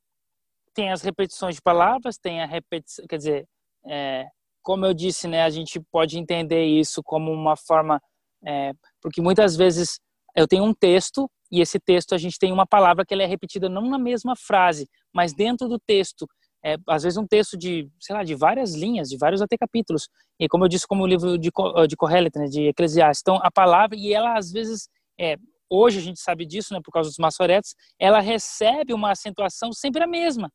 tem 0.74 0.90
as 0.90 1.02
repetições 1.02 1.56
de 1.56 1.62
palavras, 1.62 2.16
tem 2.16 2.42
a 2.42 2.46
repetição, 2.46 3.04
quer 3.06 3.16
dizer, 3.16 3.48
é, 3.86 4.26
como 4.62 4.86
eu 4.86 4.94
disse, 4.94 5.26
né, 5.26 5.42
a 5.42 5.50
gente 5.50 5.80
pode 5.90 6.18
entender 6.18 6.64
isso 6.64 7.02
como 7.02 7.32
uma 7.32 7.56
forma, 7.56 8.00
é, 8.46 8.72
porque 9.00 9.20
muitas 9.20 9.56
vezes 9.56 9.98
eu 10.36 10.46
tenho 10.46 10.64
um 10.64 10.74
texto 10.74 11.30
e 11.50 11.60
esse 11.60 11.78
texto 11.78 12.14
a 12.14 12.18
gente 12.18 12.38
tem 12.38 12.52
uma 12.52 12.66
palavra 12.66 13.04
que 13.04 13.14
ela 13.14 13.22
é 13.22 13.26
repetida 13.26 13.68
não 13.68 13.88
na 13.88 13.98
mesma 13.98 14.34
frase, 14.36 14.88
mas 15.12 15.32
dentro 15.32 15.68
do 15.68 15.78
texto 15.78 16.26
é, 16.64 16.76
às 16.88 17.02
vezes 17.04 17.16
um 17.16 17.26
texto 17.26 17.56
de, 17.56 17.88
sei 18.00 18.14
lá, 18.14 18.24
de 18.24 18.34
várias 18.34 18.74
linhas, 18.74 19.08
de 19.08 19.16
vários 19.16 19.40
até 19.40 19.56
capítulos. 19.56 20.08
E 20.38 20.48
como 20.48 20.64
eu 20.64 20.68
disse, 20.68 20.86
como 20.86 21.04
o 21.04 21.06
livro 21.06 21.38
de, 21.38 21.50
de 21.88 21.96
Correlete, 21.96 22.38
né, 22.38 22.46
de 22.46 22.68
Eclesiastes. 22.68 23.22
Então, 23.22 23.38
a 23.42 23.50
palavra, 23.50 23.96
e 23.96 24.12
ela 24.12 24.36
às 24.36 24.50
vezes, 24.50 24.88
é, 25.18 25.36
hoje 25.70 25.98
a 25.98 26.02
gente 26.02 26.20
sabe 26.20 26.44
disso, 26.44 26.74
né, 26.74 26.80
por 26.84 26.90
causa 26.90 27.08
dos 27.08 27.18
maçoretes, 27.18 27.74
ela 27.98 28.20
recebe 28.20 28.92
uma 28.92 29.12
acentuação 29.12 29.72
sempre 29.72 30.02
a 30.02 30.06
mesma. 30.06 30.50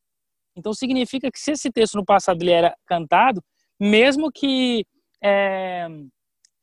Então, 0.56 0.72
significa 0.72 1.30
que 1.30 1.38
se 1.38 1.52
esse 1.52 1.70
texto 1.70 1.94
no 1.94 2.04
passado 2.04 2.40
ele 2.42 2.52
era 2.52 2.74
cantado, 2.86 3.42
mesmo 3.80 4.30
que 4.30 4.86
é, 5.22 5.88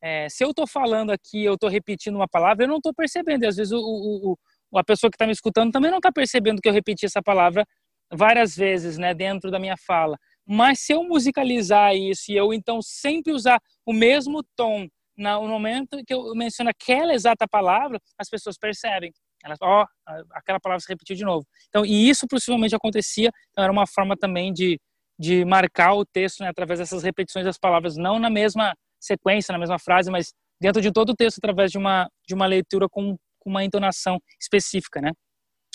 é, 0.02 0.28
se 0.28 0.44
eu 0.44 0.50
estou 0.50 0.66
falando 0.66 1.10
aqui, 1.10 1.44
eu 1.44 1.54
estou 1.54 1.70
repetindo 1.70 2.16
uma 2.16 2.28
palavra, 2.28 2.64
eu 2.64 2.68
não 2.68 2.78
estou 2.78 2.92
percebendo. 2.92 3.44
E 3.44 3.46
às 3.46 3.56
vezes 3.56 3.72
o, 3.72 3.78
o, 3.78 4.36
o, 4.72 4.78
a 4.78 4.82
pessoa 4.82 5.10
que 5.10 5.14
está 5.14 5.26
me 5.26 5.32
escutando 5.32 5.70
também 5.70 5.90
não 5.90 5.98
está 5.98 6.10
percebendo 6.10 6.60
que 6.60 6.68
eu 6.68 6.72
repeti 6.72 7.06
essa 7.06 7.22
palavra 7.22 7.64
várias 8.12 8.56
vezes, 8.56 8.98
né, 8.98 9.14
dentro 9.14 9.50
da 9.50 9.58
minha 9.58 9.76
fala. 9.76 10.18
Mas 10.46 10.80
se 10.80 10.92
eu 10.92 11.04
musicalizar 11.04 11.94
isso 11.94 12.32
e 12.32 12.36
eu 12.36 12.52
então 12.52 12.80
sempre 12.82 13.32
usar 13.32 13.60
o 13.86 13.92
mesmo 13.92 14.42
tom 14.56 14.88
no 15.16 15.46
momento 15.46 16.02
que 16.04 16.12
eu 16.12 16.34
menciono 16.34 16.70
aquela 16.70 17.14
exata 17.14 17.46
palavra, 17.46 18.00
as 18.18 18.28
pessoas 18.28 18.58
percebem. 18.58 19.12
Elas, 19.44 19.58
ó, 19.60 19.84
oh, 19.84 20.12
aquela 20.32 20.58
palavra 20.58 20.80
se 20.80 20.88
repetiu 20.88 21.14
de 21.14 21.24
novo. 21.24 21.46
Então, 21.68 21.84
e 21.84 22.08
isso 22.08 22.26
possivelmente 22.28 22.74
acontecia. 22.74 23.30
Então, 23.50 23.62
era 23.62 23.72
uma 23.72 23.86
forma 23.86 24.16
também 24.16 24.52
de, 24.52 24.80
de 25.18 25.44
marcar 25.44 25.94
o 25.94 26.04
texto 26.04 26.40
né, 26.40 26.48
através 26.48 26.78
dessas 26.78 27.02
repetições 27.02 27.44
das 27.44 27.58
palavras, 27.58 27.96
não 27.96 28.18
na 28.18 28.30
mesma 28.30 28.74
sequência, 29.02 29.52
na 29.52 29.58
mesma 29.58 29.78
frase, 29.78 30.10
mas 30.10 30.32
dentro 30.60 30.80
de 30.80 30.92
todo 30.92 31.10
o 31.10 31.16
texto 31.16 31.38
através 31.38 31.70
de 31.70 31.78
uma 31.78 32.08
de 32.26 32.34
uma 32.34 32.46
leitura 32.46 32.88
com, 32.88 33.16
com 33.38 33.50
uma 33.50 33.64
entonação 33.64 34.20
específica, 34.40 35.00
né? 35.00 35.12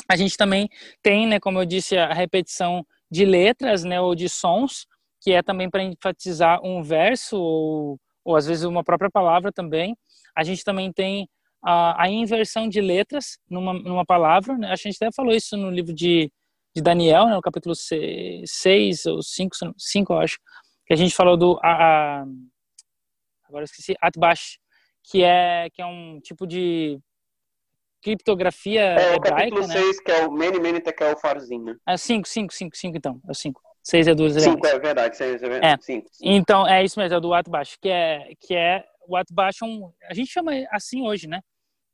A 0.10 0.16
gente 0.16 0.38
também 0.38 0.70
tem, 1.04 1.28
né, 1.28 1.40
como 1.40 1.60
eu 1.60 1.66
disse, 1.66 1.98
a 1.98 2.14
repetição 2.14 2.86
de 3.12 3.26
letras, 3.26 3.84
né, 3.84 4.00
ou 4.00 4.16
de 4.16 4.30
sons, 4.30 4.86
que 5.22 5.34
é 5.34 5.44
também 5.44 5.70
para 5.70 5.84
enfatizar 5.84 6.62
um 6.64 6.82
verso 6.82 7.38
ou, 7.38 8.00
ou 8.24 8.36
às 8.38 8.46
vezes 8.48 8.64
uma 8.64 8.84
própria 8.84 9.10
palavra 9.12 9.52
também. 9.52 9.98
A 10.36 10.44
gente 10.44 10.64
também 10.64 10.94
tem 10.94 11.28
a, 11.64 12.04
a 12.04 12.10
inversão 12.10 12.70
de 12.70 12.80
letras 12.80 13.38
numa, 13.50 13.74
numa 13.74 14.06
palavra. 14.06 14.58
Né? 14.58 14.72
A 14.72 14.76
gente 14.76 14.96
até 14.96 15.12
falou 15.12 15.34
isso 15.34 15.58
no 15.58 15.70
livro 15.70 15.94
de, 15.94 16.32
de 16.74 16.82
Daniel, 16.82 17.26
né, 17.26 17.36
no 17.36 17.42
capítulo 17.42 17.76
6 17.76 19.06
ou 19.08 19.22
5, 19.22 19.56
5, 19.78 20.14
eu 20.14 20.20
acho, 20.20 20.38
que 20.86 20.94
a 20.94 20.98
gente 20.98 21.14
falou 21.14 21.36
do 21.36 21.60
a, 21.62 22.22
a 22.22 22.26
agora 23.48 23.64
eu 23.64 23.66
esqueci, 23.66 23.96
Atbash, 24.02 24.60
que 25.04 25.24
é 25.24 25.70
que 25.72 25.82
é 25.82 25.86
um 25.86 26.20
tipo 26.22 26.46
de 26.46 27.00
criptografia 28.02 28.82
é, 28.82 29.16
hebraica, 29.16 29.18
o 29.18 29.22
capítulo 29.22 29.68
né? 29.68 29.74
6, 29.74 30.00
que 30.02 30.12
é 30.12 30.28
o 30.28 30.32
Many 30.32 30.60
Many 30.60 30.82
Tekel 30.82 31.18
Farzin, 31.18 31.60
né? 31.60 31.76
É 31.88 31.98
5, 31.98 32.28
5, 32.28 32.54
5, 32.54 32.78
5 32.78 32.98
então, 32.98 33.22
é 33.28 33.32
o 33.32 33.36
5. 33.36 33.62
6 33.84 34.08
é 34.08 34.16
duas 34.16 34.34
5 34.34 34.68
é 34.68 34.80
verdade, 34.80 35.16
6 35.18 35.44
é 35.44 35.50
verdade. 35.50 35.66
É. 35.66 35.78
Cinco, 35.82 36.10
cinco. 36.12 36.30
Então, 36.30 36.68
é 36.68 36.84
isso 36.84 37.00
mesmo, 37.00 37.16
é 37.16 37.20
do 37.22 37.34
Atbash, 37.34 37.78
que 37.82 37.90
é, 37.90 38.34
que 38.40 38.54
é 38.54 38.84
o 39.08 39.16
Atbash, 39.16 39.62
é 39.62 39.66
um, 39.66 39.92
a 40.10 40.14
gente 40.14 40.30
chama 40.30 40.52
assim 40.72 41.02
hoje, 41.08 41.26
né? 41.26 41.42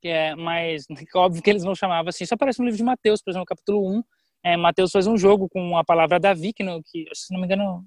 Que 0.01 0.07
é 0.07 0.35
mais, 0.35 0.85
óbvio 1.15 1.41
que 1.41 1.49
eles 1.49 1.63
não 1.63 1.75
chamavam 1.75 2.09
assim, 2.09 2.25
só 2.25 2.33
aparece 2.33 2.59
no 2.59 2.65
livro 2.65 2.77
de 2.77 2.83
Mateus, 2.83 3.21
por 3.21 3.29
exemplo, 3.29 3.43
no 3.43 3.45
capítulo 3.45 3.97
1, 3.99 4.03
é, 4.43 4.57
Mateus 4.57 4.91
faz 4.91 5.07
um 5.07 5.15
jogo 5.15 5.47
com 5.47 5.77
a 5.77 5.83
palavra 5.83 6.19
Davi, 6.19 6.51
que, 6.51 6.63
no, 6.63 6.81
que 6.83 7.05
se 7.13 7.31
não 7.31 7.39
me 7.39 7.45
engano, 7.45 7.85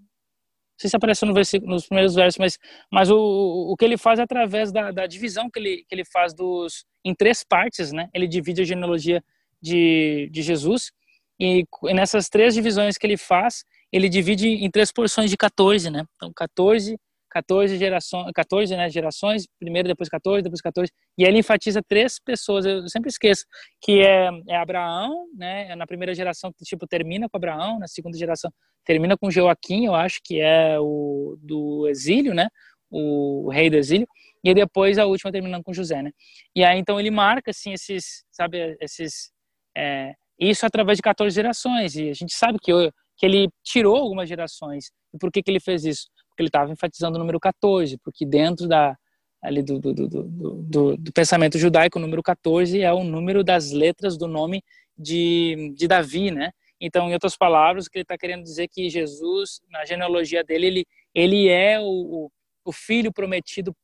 sei 0.79 0.91
se 0.91 0.97
apareceu 0.97 1.27
no 1.27 1.35
nos 1.35 1.87
primeiros 1.87 2.15
versos, 2.15 2.39
mas, 2.39 2.59
mas 2.93 3.11
o, 3.11 3.17
o 3.17 3.77
que 3.77 3.85
ele 3.85 3.97
faz 3.97 4.19
é 4.19 4.23
através 4.23 4.71
da, 4.71 4.91
da 4.91 5.07
divisão 5.07 5.51
que 5.51 5.59
ele, 5.59 5.85
que 5.89 5.95
ele 5.95 6.05
faz 6.05 6.35
dos, 6.35 6.85
em 7.05 7.15
três 7.15 7.43
partes, 7.43 7.93
né? 7.93 8.09
Ele 8.13 8.29
divide 8.29 8.63
a 8.63 8.65
genealogia 8.65 9.23
de, 9.61 10.29
de 10.31 10.43
Jesus 10.43 10.93
e, 11.41 11.65
e 11.85 11.95
nessas 11.95 12.29
três 12.29 12.55
divisões 12.55 12.97
que 12.99 13.07
ele 13.07 13.17
faz, 13.17 13.65
ele 13.93 14.09
divide 14.09 14.49
em 14.49 14.71
três 14.71 14.93
porções 14.93 15.31
de 15.31 15.37
14, 15.37 15.91
né? 15.91 16.05
Então, 16.17 16.33
14, 16.35 16.99
14 17.37 17.77
gerações, 17.77 18.31
14 18.35 18.77
né, 18.77 18.89
gerações, 18.89 19.47
primeiro, 19.59 19.89
depois 19.89 20.09
14, 20.09 20.43
depois 20.43 20.61
14, 20.63 20.91
e 21.19 21.25
ele 21.25 21.39
enfatiza 21.39 21.83
três 21.87 22.19
pessoas, 22.19 22.65
eu 22.65 22.89
sempre 22.89 23.11
esqueço, 23.11 23.45
que 23.81 24.01
é, 24.01 24.31
é 24.49 24.57
Abraão, 24.57 25.27
né, 25.37 25.75
na 25.75 25.87
primeira 25.87 26.15
geração, 26.15 26.51
tipo, 26.65 26.87
termina 26.87 27.29
com 27.29 27.37
Abraão, 27.37 27.79
na 27.79 27.87
segunda 27.87 28.17
geração 28.17 28.51
termina 28.85 29.17
com 29.19 29.31
Joaquim, 29.31 29.87
eu 29.87 29.95
acho 29.97 30.21
que 30.25 30.41
é 30.41 30.79
o 30.79 31.37
do 31.43 31.89
exílio, 31.89 32.33
né, 32.33 32.49
o, 32.89 33.47
o 33.47 33.51
rei 33.51 33.69
do 33.69 33.77
exílio, 33.77 34.07
e 34.45 34.55
depois 34.55 34.97
a 34.97 35.07
última 35.07 35.33
terminando 35.33 35.65
com 35.65 35.75
José, 35.75 36.01
né? 36.01 36.13
E 36.55 36.63
aí 36.65 36.79
então 36.79 37.01
ele 37.01 37.11
marca 37.11 37.51
assim 37.51 37.73
esses, 37.73 38.25
sabe, 38.31 38.77
esses 38.81 39.33
é, 39.77 40.15
isso 40.39 40.65
através 40.65 40.99
de 40.99 41.03
14 41.03 41.35
gerações 41.35 41.97
e 41.97 42.11
a 42.11 42.15
gente 42.15 42.33
sabe 42.33 42.59
que 42.63 42.71
que 43.17 43.27
ele 43.27 43.49
tirou 43.65 43.97
algumas 43.97 44.29
gerações. 44.29 44.91
E 45.13 45.19
por 45.19 45.33
que 45.33 45.43
que 45.43 45.51
ele 45.51 45.61
fez 45.61 45.85
isso? 45.85 46.07
Porque 46.37 46.43
ele 46.43 46.49
estava 46.51 46.71
enfatizando 46.71 47.17
o 47.17 47.19
número 47.19 47.41
14, 47.41 47.97
porque 48.05 48.27
dentro 48.27 48.69
da 48.69 48.95
ali 49.43 49.63
do, 49.63 49.79
do, 49.79 49.95
do, 49.95 50.97
do, 50.97 51.13
pensamento 51.13 51.57
judaico, 51.57 51.99
o 51.99 52.03
número 52.03 52.23
14 52.23 52.83
é 52.83 52.93
o 52.93 53.05
número 53.05 53.43
das 53.43 53.71
letras 53.71 54.19
do 54.19 54.27
nome 54.27 54.63
de, 54.99 55.73
de 55.75 55.87
Davi, 55.87 56.31
né? 56.31 56.51
Então, 56.81 57.09
em 57.09 57.13
outras 57.13 57.37
palavras, 57.37 57.87
o 57.87 57.91
que 57.91 57.99
ele 57.99 58.03
está 58.03 58.19
querendo 58.19 58.43
dizer 58.43 58.65
é 58.65 58.69
que 58.69 58.91
Jesus, 58.91 59.61
na 59.71 59.85
genealogia 59.85 60.43
dele, 60.43 60.67
ele, 60.67 60.87
ele 61.15 61.49
é 61.49 61.79
o, 61.81 62.31
o 62.65 62.73
filho 62.73 63.13
prometido 63.13 63.75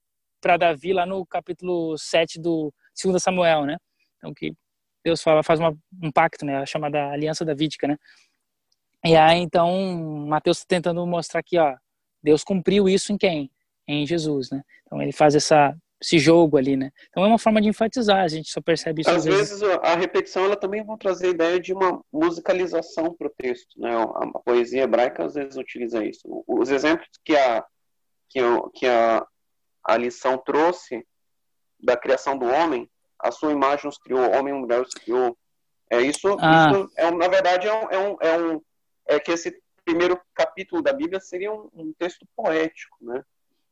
para 0.40 0.56
Davi 0.56 0.92
lá 0.92 1.06
no 1.06 1.24
capítulo 1.24 1.96
7 1.96 2.40
do 2.40 2.74
2 3.02 3.22
Samuel, 3.22 3.64
né? 3.64 3.76
Então 4.18 4.34
que 4.34 4.52
Deus 5.04 5.22
fala, 5.22 5.42
faz 5.42 5.60
uma, 5.60 5.76
um 6.02 6.10
pacto, 6.10 6.44
né? 6.44 6.58
A 6.58 6.66
chamada 6.66 7.10
aliança 7.10 7.44
davídica, 7.44 7.86
né? 7.86 7.96
E 9.04 9.16
aí 9.16 9.38
então 9.38 10.26
Mateus 10.26 10.60
tá 10.60 10.66
tentando 10.68 11.06
mostrar 11.06 11.42
que, 11.42 11.58
ó, 11.58 11.76
Deus 12.22 12.44
cumpriu 12.44 12.88
isso 12.88 13.12
em 13.12 13.18
quem? 13.18 13.50
Em 13.86 14.06
Jesus, 14.06 14.50
né? 14.50 14.62
Então 14.86 15.00
ele 15.02 15.12
faz 15.12 15.34
essa 15.34 15.74
esse 16.02 16.18
jogo 16.18 16.56
ali, 16.56 16.76
né? 16.76 16.90
Então 17.08 17.24
é 17.24 17.28
uma 17.28 17.38
forma 17.38 17.62
de 17.62 17.68
enfatizar, 17.68 18.18
a 18.18 18.28
gente 18.28 18.50
só 18.50 18.60
percebe 18.60 19.02
isso 19.02 19.10
às, 19.10 19.18
às 19.18 19.24
vezes. 19.24 19.60
vezes. 19.60 19.78
a 19.82 19.94
repetição 19.94 20.44
ela 20.44 20.56
também 20.56 20.84
vai 20.84 20.96
trazer 20.96 21.28
a 21.28 21.30
ideia 21.30 21.60
de 21.60 21.72
uma 21.72 22.02
musicalização 22.12 23.14
para 23.14 23.28
o 23.28 23.34
texto, 23.36 23.78
né? 23.78 23.90
A, 23.94 24.38
poesia 24.44 24.82
hebraica 24.82 25.24
às 25.24 25.34
vezes 25.34 25.56
utiliza 25.56 26.04
isso. 26.04 26.44
Os 26.46 26.70
exemplos 26.70 27.08
que 27.24 27.36
a 27.36 27.64
que, 28.28 28.40
que 28.74 28.86
a, 28.86 29.24
a 29.84 29.96
lição 29.96 30.38
trouxe 30.38 31.06
da 31.78 31.96
criação 31.96 32.36
do 32.36 32.46
homem, 32.46 32.88
a 33.18 33.30
sua 33.30 33.52
imagem 33.52 33.88
os 33.88 33.98
criou, 33.98 34.30
homem 34.32 34.54
e 34.54 34.58
mulher 34.58 34.80
os 34.80 34.94
criou. 34.94 35.36
É 35.90 36.00
isso, 36.00 36.36
ah. 36.40 36.70
isso 36.70 36.90
é, 36.96 37.10
na 37.10 37.28
verdade 37.28 37.68
é 37.68 37.72
um, 37.74 37.90
é 37.90 37.98
um, 37.98 38.16
é 38.20 38.38
um 38.38 38.62
é 39.06 39.20
que 39.20 39.32
esse 39.32 39.61
primeiro 39.84 40.20
capítulo 40.34 40.82
da 40.82 40.92
Bíblia 40.92 41.20
seria 41.20 41.52
um, 41.52 41.68
um 41.74 41.92
texto 41.92 42.26
poético, 42.36 42.96
né? 43.00 43.24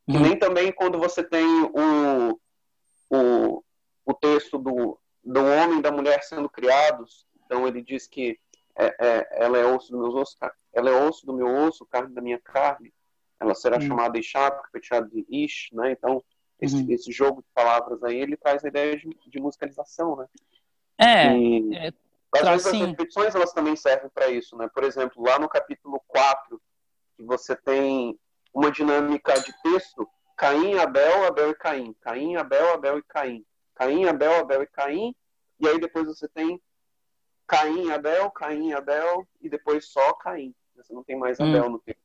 Uhum. 0.08 0.20
nem 0.20 0.38
também 0.38 0.72
quando 0.72 0.98
você 0.98 1.22
tem 1.22 1.44
o 1.72 2.40
o, 3.10 3.64
o 4.06 4.14
texto 4.14 4.56
do, 4.56 4.98
do 5.24 5.40
homem 5.40 5.80
e 5.80 5.82
da 5.82 5.90
mulher 5.90 6.22
sendo 6.22 6.48
criados, 6.48 7.26
então 7.44 7.66
ele 7.66 7.82
diz 7.82 8.06
que 8.06 8.38
é, 8.76 8.94
é, 8.98 9.28
ela 9.32 9.58
é 9.58 9.64
osso 9.66 9.90
do 9.90 9.98
meu 9.98 10.14
osso, 10.14 10.36
ela 10.72 10.90
é 10.90 11.08
osso 11.08 11.26
do 11.26 11.32
meu 11.32 11.48
osso, 11.48 11.84
carne 11.84 12.14
da 12.14 12.20
minha 12.20 12.38
carne. 12.38 12.94
Ela 13.40 13.54
será 13.54 13.78
hum. 13.78 13.80
chamada 13.80 14.18
Ishá, 14.18 14.50
porque 14.50 14.70
foi 14.70 14.80
tirada 14.80 15.08
de 15.08 15.26
Ish, 15.28 15.70
né? 15.72 15.90
Então 15.90 16.22
esse, 16.60 16.76
uhum. 16.76 16.86
esse 16.90 17.10
jogo 17.10 17.42
de 17.42 17.48
palavras 17.54 18.02
aí 18.04 18.16
ele 18.18 18.36
traz 18.36 18.64
a 18.64 18.68
ideia 18.68 18.96
de, 18.96 19.08
de 19.26 19.40
musicalização, 19.40 20.14
né? 20.16 20.26
É. 20.98 21.36
E, 21.36 21.74
é 21.74 21.92
às 22.34 22.48
vezes 22.48 22.66
assim... 22.66 22.82
as 22.82 22.88
repetições 22.88 23.34
elas 23.34 23.52
também 23.52 23.76
servem 23.76 24.10
para 24.10 24.28
isso, 24.28 24.56
né? 24.56 24.68
Por 24.72 24.84
exemplo, 24.84 25.22
lá 25.24 25.38
no 25.38 25.48
capítulo 25.48 26.00
4, 26.06 26.60
que 27.16 27.24
você 27.24 27.56
tem 27.56 28.18
uma 28.52 28.70
dinâmica 28.70 29.34
de 29.40 29.52
texto, 29.62 30.08
Caim, 30.36 30.78
Abel, 30.78 31.26
Abel 31.26 31.50
e 31.50 31.54
Caim, 31.54 31.94
Caim, 32.00 32.36
Abel, 32.36 32.74
Abel 32.74 32.98
e 32.98 33.02
Caim, 33.02 33.44
Caim, 33.74 34.06
Abel, 34.06 34.40
Abel 34.40 34.62
e 34.62 34.66
Caim, 34.66 35.14
e 35.58 35.68
aí 35.68 35.78
depois 35.78 36.06
você 36.06 36.28
tem 36.28 36.60
Caim, 37.46 37.90
Abel, 37.90 38.30
Caim, 38.30 38.72
Abel, 38.72 39.26
e 39.40 39.48
depois 39.48 39.86
só 39.86 40.12
Caim. 40.14 40.54
Você 40.76 40.94
não 40.94 41.04
tem 41.04 41.18
mais 41.18 41.38
hum. 41.40 41.48
Abel 41.48 41.66
hum. 41.66 41.70
no 41.70 41.78
texto. 41.80 42.00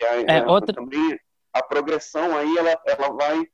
É, 0.00 0.20
é, 0.20 0.38
é, 0.38 0.46
outra... 0.46 0.74
também 0.74 1.18
a 1.52 1.62
progressão 1.62 2.36
aí 2.36 2.56
ela, 2.56 2.80
ela 2.86 3.10
vai 3.10 3.48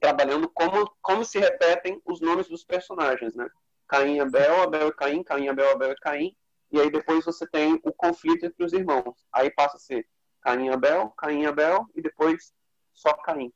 trabalhando 0.00 0.48
como, 0.48 0.90
como 1.02 1.24
se 1.24 1.38
repetem 1.38 2.00
os 2.04 2.20
nomes 2.20 2.48
dos 2.48 2.64
personagens, 2.64 3.34
né? 3.34 3.48
Caim, 3.88 4.20
Abel, 4.20 4.62
Abel 4.62 4.88
e 4.88 4.92
Caim, 4.92 5.22
Caim, 5.22 5.48
Abel, 5.48 5.72
Abel 5.72 5.92
e 5.92 5.96
Caim, 5.96 6.36
e 6.70 6.80
aí 6.80 6.90
depois 6.90 7.24
você 7.24 7.46
tem 7.46 7.80
o 7.82 7.92
conflito 7.92 8.44
entre 8.44 8.64
os 8.64 8.72
irmãos. 8.72 9.14
Aí 9.32 9.50
passa 9.50 9.76
a 9.76 9.80
ser 9.80 10.06
Caim, 10.42 10.68
Abel, 10.68 11.10
Caim, 11.16 11.46
Abel, 11.46 11.86
e 11.94 12.02
depois 12.02 12.52
só 12.92 13.14
Caim. 13.14 13.52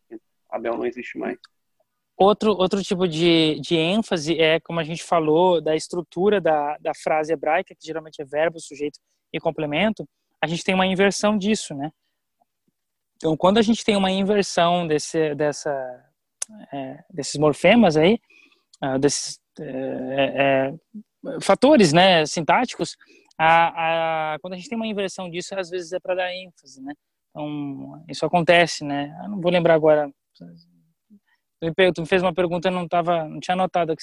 Abel 0.51 0.77
não 0.77 0.87
existe 0.87 1.19
mais. 1.19 1.39
Outro, 2.17 2.53
outro 2.53 2.83
tipo 2.83 3.09
de, 3.09 3.59
de 3.61 3.77
ênfase 3.77 4.39
é, 4.39 4.61
como 4.61 4.81
a 4.81 4.85
gente 4.85 5.03
falou, 5.03 5.61
da 5.61 5.75
estrutura 5.75 6.41
da, 6.41 6.77
da 6.79 6.93
frase 6.95 7.33
hebraica, 7.33 7.75
que 7.75 7.87
geralmente 7.87 8.21
é 8.23 8.25
verbo, 8.25 8.61
sujeito 8.61 8.99
e 9.33 9.41
complemento, 9.41 10.07
a 10.41 10.47
gente 10.47 10.65
tem 10.65 10.75
uma 10.75 10.87
inversão 10.87 11.37
disso, 11.37 11.75
né? 11.75 11.91
Então, 13.17 13.37
quando 13.37 13.59
a 13.59 13.63
gente 13.63 13.85
tem 13.85 13.97
uma 13.97 14.11
inversão 14.11 14.87
desse, 14.87 15.35
dessa, 15.35 15.71
é, 16.73 17.05
desses 17.09 17.37
morfemas 17.37 17.97
aí, 17.97 18.21
uh, 18.83 18.99
desses 18.99 19.42
é, 19.61 20.73
é, 21.27 21.41
fatores 21.41 21.93
né, 21.93 22.25
sintáticos, 22.27 22.97
a, 23.39 24.35
a, 24.35 24.39
quando 24.41 24.55
a 24.55 24.57
gente 24.57 24.69
tem 24.69 24.77
uma 24.77 24.87
inversão 24.87 25.31
disso, 25.31 25.55
às 25.59 25.71
vezes 25.71 25.93
é 25.93 26.01
para 26.01 26.15
dar 26.15 26.35
ênfase, 26.35 26.83
né? 26.83 26.95
Então, 27.31 28.05
isso 28.09 28.27
acontece, 28.27 28.85
né? 28.85 29.15
Eu 29.23 29.31
não 29.31 29.41
vou 29.41 29.51
lembrar 29.51 29.75
agora. 29.75 30.11
Tu 30.35 32.01
me 32.01 32.07
fez 32.07 32.23
uma 32.23 32.35
pergunta, 32.35 32.69
eu 32.69 32.73
não 32.73 32.87
tava, 32.87 33.25
não 33.25 33.41
tinha 33.41 33.55
anotado 33.55 33.93
aqui, 33.93 34.03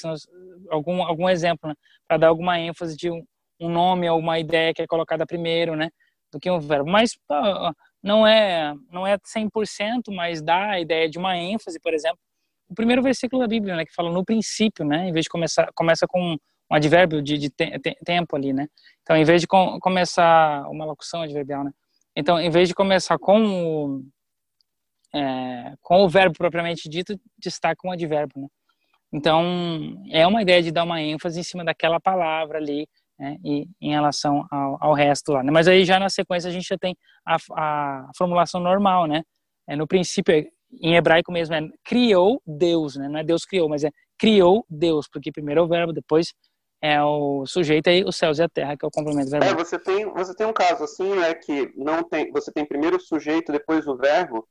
algum 0.69 1.03
algum 1.03 1.29
exemplo, 1.29 1.69
né? 1.69 1.75
Para 2.07 2.17
dar 2.17 2.27
alguma 2.29 2.59
ênfase 2.59 2.97
de 2.97 3.11
um, 3.11 3.23
um 3.59 3.69
nome 3.69 4.09
ou 4.09 4.17
uma 4.19 4.39
ideia 4.39 4.73
que 4.73 4.81
é 4.81 4.87
colocada 4.87 5.25
primeiro, 5.25 5.75
né? 5.75 5.89
Do 6.31 6.39
que 6.39 6.49
um 6.49 6.59
verbo. 6.59 6.89
Mas 6.89 7.11
não 8.01 8.25
é 8.25 8.73
não 8.91 9.05
é 9.05 9.17
100%, 9.17 10.13
mas 10.13 10.41
dá 10.41 10.71
a 10.71 10.79
ideia 10.79 11.09
de 11.09 11.17
uma 11.17 11.37
ênfase, 11.37 11.79
por 11.79 11.93
exemplo, 11.93 12.19
o 12.69 12.75
primeiro 12.75 13.01
versículo 13.01 13.41
da 13.41 13.47
Bíblia, 13.47 13.75
né, 13.75 13.85
que 13.85 13.93
fala 13.93 14.11
no 14.11 14.23
princípio, 14.23 14.85
né, 14.85 15.07
em 15.09 15.11
vez 15.11 15.23
de 15.23 15.29
começar, 15.29 15.69
começa 15.73 16.05
com 16.07 16.33
um 16.71 16.75
advérbio 16.75 17.21
de, 17.21 17.37
de 17.37 17.49
te, 17.49 17.79
te, 17.79 17.95
tempo 18.05 18.35
ali, 18.35 18.53
né. 18.53 18.67
Então, 19.01 19.17
em 19.17 19.23
vez 19.23 19.41
de 19.41 19.47
com, 19.47 19.79
começar 19.79 20.67
uma 20.69 20.85
locução 20.85 21.23
adverbial, 21.23 21.63
né. 21.63 21.71
Então, 22.15 22.39
em 22.39 22.49
vez 22.49 22.67
de 22.67 22.75
começar 22.75 23.17
com 23.17 23.43
o, 23.43 24.03
é, 25.13 25.73
com 25.81 26.03
o 26.03 26.09
verbo 26.09 26.35
propriamente 26.37 26.87
dito, 26.87 27.19
destaca 27.37 27.87
um 27.87 27.91
advérbio, 27.91 28.41
né. 28.41 28.47
Então, 29.11 30.03
é 30.11 30.27
uma 30.27 30.41
ideia 30.43 30.61
de 30.61 30.71
dar 30.71 30.83
uma 30.83 31.01
ênfase 31.01 31.39
em 31.39 31.43
cima 31.43 31.65
daquela 31.65 31.99
palavra 31.99 32.59
ali, 32.59 32.87
né, 33.17 33.37
e 33.43 33.67
em 33.81 33.91
relação 33.91 34.47
ao, 34.51 34.77
ao 34.79 34.93
resto 34.93 35.31
lá. 35.31 35.43
Né? 35.43 35.51
Mas 35.51 35.67
aí 35.67 35.83
já 35.83 35.99
na 35.99 36.09
sequência 36.09 36.49
a 36.49 36.53
gente 36.53 36.67
já 36.67 36.77
tem 36.77 36.95
a, 37.25 37.37
a 37.53 38.11
formulação 38.15 38.61
normal, 38.61 39.07
né? 39.07 39.23
É, 39.67 39.75
no 39.75 39.85
princípio 39.85 40.33
em 40.71 40.95
hebraico 40.95 41.31
mesmo 41.31 41.55
é 41.55 41.61
criou 41.83 42.41
Deus, 42.45 42.95
né? 42.95 43.07
Não 43.07 43.19
é 43.19 43.23
Deus 43.23 43.45
criou, 43.45 43.67
mas 43.67 43.83
é 43.83 43.91
criou 44.17 44.65
Deus, 44.69 45.07
porque 45.07 45.31
primeiro 45.31 45.61
é 45.61 45.63
o 45.63 45.67
verbo, 45.67 45.93
depois 45.93 46.33
é 46.81 47.01
o 47.03 47.45
sujeito 47.45 47.89
aí, 47.89 48.03
os 48.03 48.15
céus 48.15 48.39
e 48.39 48.43
a 48.43 48.49
terra, 48.49 48.77
que 48.77 48.85
é 48.85 48.87
o 48.87 48.91
complemento 48.91 49.29
verbal. 49.29 49.49
É, 49.49 49.53
você 49.53 49.77
tem, 49.77 50.05
você 50.13 50.33
tem 50.33 50.47
um 50.47 50.53
caso 50.53 50.83
assim, 50.83 51.13
né, 51.13 51.33
que 51.33 51.73
não 51.75 52.03
tem, 52.03 52.31
você 52.31 52.51
tem 52.51 52.65
primeiro 52.65 52.97
o 52.97 53.01
sujeito, 53.01 53.51
depois 53.51 53.85
o 53.87 53.97
verbo, 53.97 54.47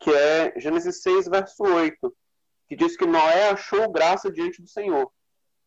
que 0.00 0.10
é 0.10 0.54
Gênesis 0.58 1.02
6, 1.02 1.28
verso 1.28 1.62
8, 1.62 2.14
que 2.68 2.76
diz 2.76 2.96
que 2.96 3.06
Noé 3.06 3.50
achou 3.50 3.90
graça 3.90 4.30
diante 4.30 4.62
do 4.62 4.68
Senhor. 4.68 5.10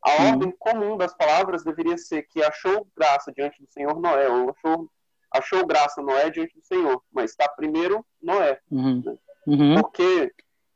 A 0.03 0.11
hum. 0.11 0.27
ordem 0.31 0.53
comum 0.57 0.97
das 0.97 1.15
palavras 1.15 1.63
deveria 1.63 1.97
ser 1.97 2.23
que 2.23 2.41
achou 2.41 2.87
graça 2.97 3.31
diante 3.31 3.61
do 3.61 3.71
Senhor 3.71 3.99
Noé, 3.99 4.29
ou 4.29 4.49
achou, 4.49 4.89
achou 5.31 5.67
graça 5.67 6.01
Noé 6.01 6.29
diante 6.31 6.55
do 6.55 6.65
Senhor, 6.65 7.03
mas 7.11 7.31
está 7.31 7.47
primeiro 7.49 8.03
Noé. 8.21 8.59
Uhum. 8.71 9.03
Né? 9.05 9.17
Uhum. 9.49 9.81
Porque 9.81 10.31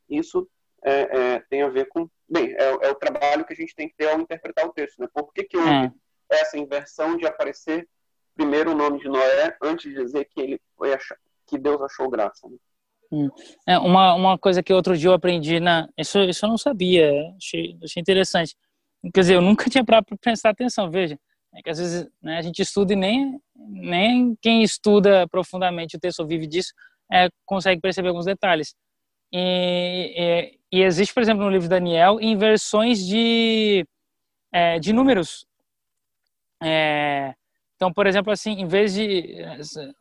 isso 0.08 0.48
é, 0.82 1.34
é, 1.34 1.40
tem 1.48 1.62
a 1.62 1.68
ver 1.68 1.86
com. 1.86 2.08
Bem, 2.28 2.52
é, 2.52 2.86
é, 2.86 2.90
o 2.90 2.94
trabalho 2.94 3.44
que 3.44 3.52
a 3.52 3.56
gente 3.56 3.74
tem 3.74 3.88
que 3.88 3.94
ter 3.96 4.08
ao 4.08 4.20
interpretar 4.20 4.66
o 4.66 4.72
texto. 4.72 4.98
Né? 4.98 5.08
Por 5.12 5.32
que, 5.32 5.44
que 5.44 5.56
houve 5.56 5.70
é. 5.70 5.92
essa 6.28 6.58
inversão 6.58 7.16
de 7.16 7.26
aparecer 7.26 7.88
primeiro 8.34 8.72
o 8.72 8.74
nome 8.74 8.98
de 8.98 9.08
Noé 9.08 9.56
antes 9.62 9.92
de 9.92 10.02
dizer 10.02 10.24
que 10.24 10.40
ele 10.40 10.60
foi 10.76 10.92
achar, 10.92 11.16
que 11.46 11.56
Deus 11.56 11.80
achou 11.80 12.10
graça? 12.10 12.48
Né? 12.48 12.56
Hum. 13.12 13.28
É, 13.66 13.78
uma, 13.78 14.14
uma 14.14 14.38
coisa 14.38 14.62
que 14.62 14.72
outro 14.72 14.96
dia 14.96 15.10
eu 15.10 15.14
aprendi 15.14 15.60
na. 15.60 15.88
Isso, 15.96 16.18
isso 16.20 16.44
eu 16.44 16.50
não 16.50 16.58
sabia, 16.58 17.12
achei, 17.36 17.78
achei 17.82 18.00
interessante. 18.00 18.56
Quer 19.12 19.20
dizer, 19.20 19.34
eu 19.34 19.42
nunca 19.42 19.68
tinha 19.70 19.84
para 19.84 20.02
prestar 20.20 20.50
atenção, 20.50 20.90
veja. 20.90 21.18
É 21.54 21.62
que 21.62 21.70
às 21.70 21.78
vezes 21.78 22.08
né, 22.20 22.36
a 22.36 22.42
gente 22.42 22.60
estuda 22.60 22.94
e 22.94 22.96
nem, 22.96 23.40
nem 23.54 24.36
quem 24.42 24.64
estuda 24.64 25.28
profundamente 25.28 25.96
o 25.96 26.00
texto 26.00 26.26
vive 26.26 26.48
disso 26.48 26.72
é, 27.12 27.28
consegue 27.44 27.80
perceber 27.80 28.08
alguns 28.08 28.24
detalhes. 28.26 28.74
E, 29.32 30.14
e, 30.72 30.78
e, 30.78 30.82
existe, 30.82 31.12
por 31.12 31.22
exemplo, 31.22 31.44
no 31.44 31.50
livro 31.50 31.64
de 31.64 31.70
Daniel, 31.70 32.20
inversões 32.20 33.04
de, 33.04 33.86
é, 34.52 34.78
de 34.78 34.92
números. 34.92 35.46
É, 36.62 37.34
então, 37.74 37.92
por 37.92 38.06
exemplo, 38.06 38.32
assim, 38.32 38.52
em 38.52 38.66
vez 38.66 38.94
de... 38.94 39.36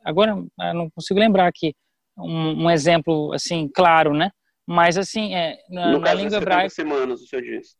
Agora, 0.04 0.32
eu 0.32 0.74
não 0.74 0.90
consigo 0.92 1.20
lembrar 1.20 1.48
aqui 1.48 1.74
um, 2.18 2.66
um 2.66 2.70
exemplo, 2.70 3.34
assim, 3.34 3.68
claro, 3.68 4.14
né? 4.14 4.32
Mas, 4.66 4.98
assim, 4.98 5.36
é, 5.36 5.58
na, 5.70 5.92
no 5.92 6.00
na 6.00 6.14
língua 6.14 6.38
hebraica... 6.38 6.70
semanas, 6.70 7.22
o 7.22 7.28
senhor 7.28 7.42
diz. 7.42 7.76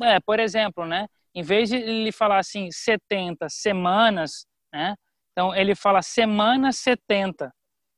É, 0.00 0.18
por 0.20 0.40
exemplo, 0.40 0.86
né? 0.86 1.06
Em 1.34 1.42
vez 1.42 1.68
de 1.68 1.76
ele 1.76 2.12
falar, 2.12 2.38
assim, 2.38 2.70
70 2.70 3.48
semanas, 3.48 4.46
né? 4.72 4.94
Então, 5.32 5.54
ele 5.54 5.74
fala 5.74 6.00
semana 6.02 6.72
70. 6.72 7.52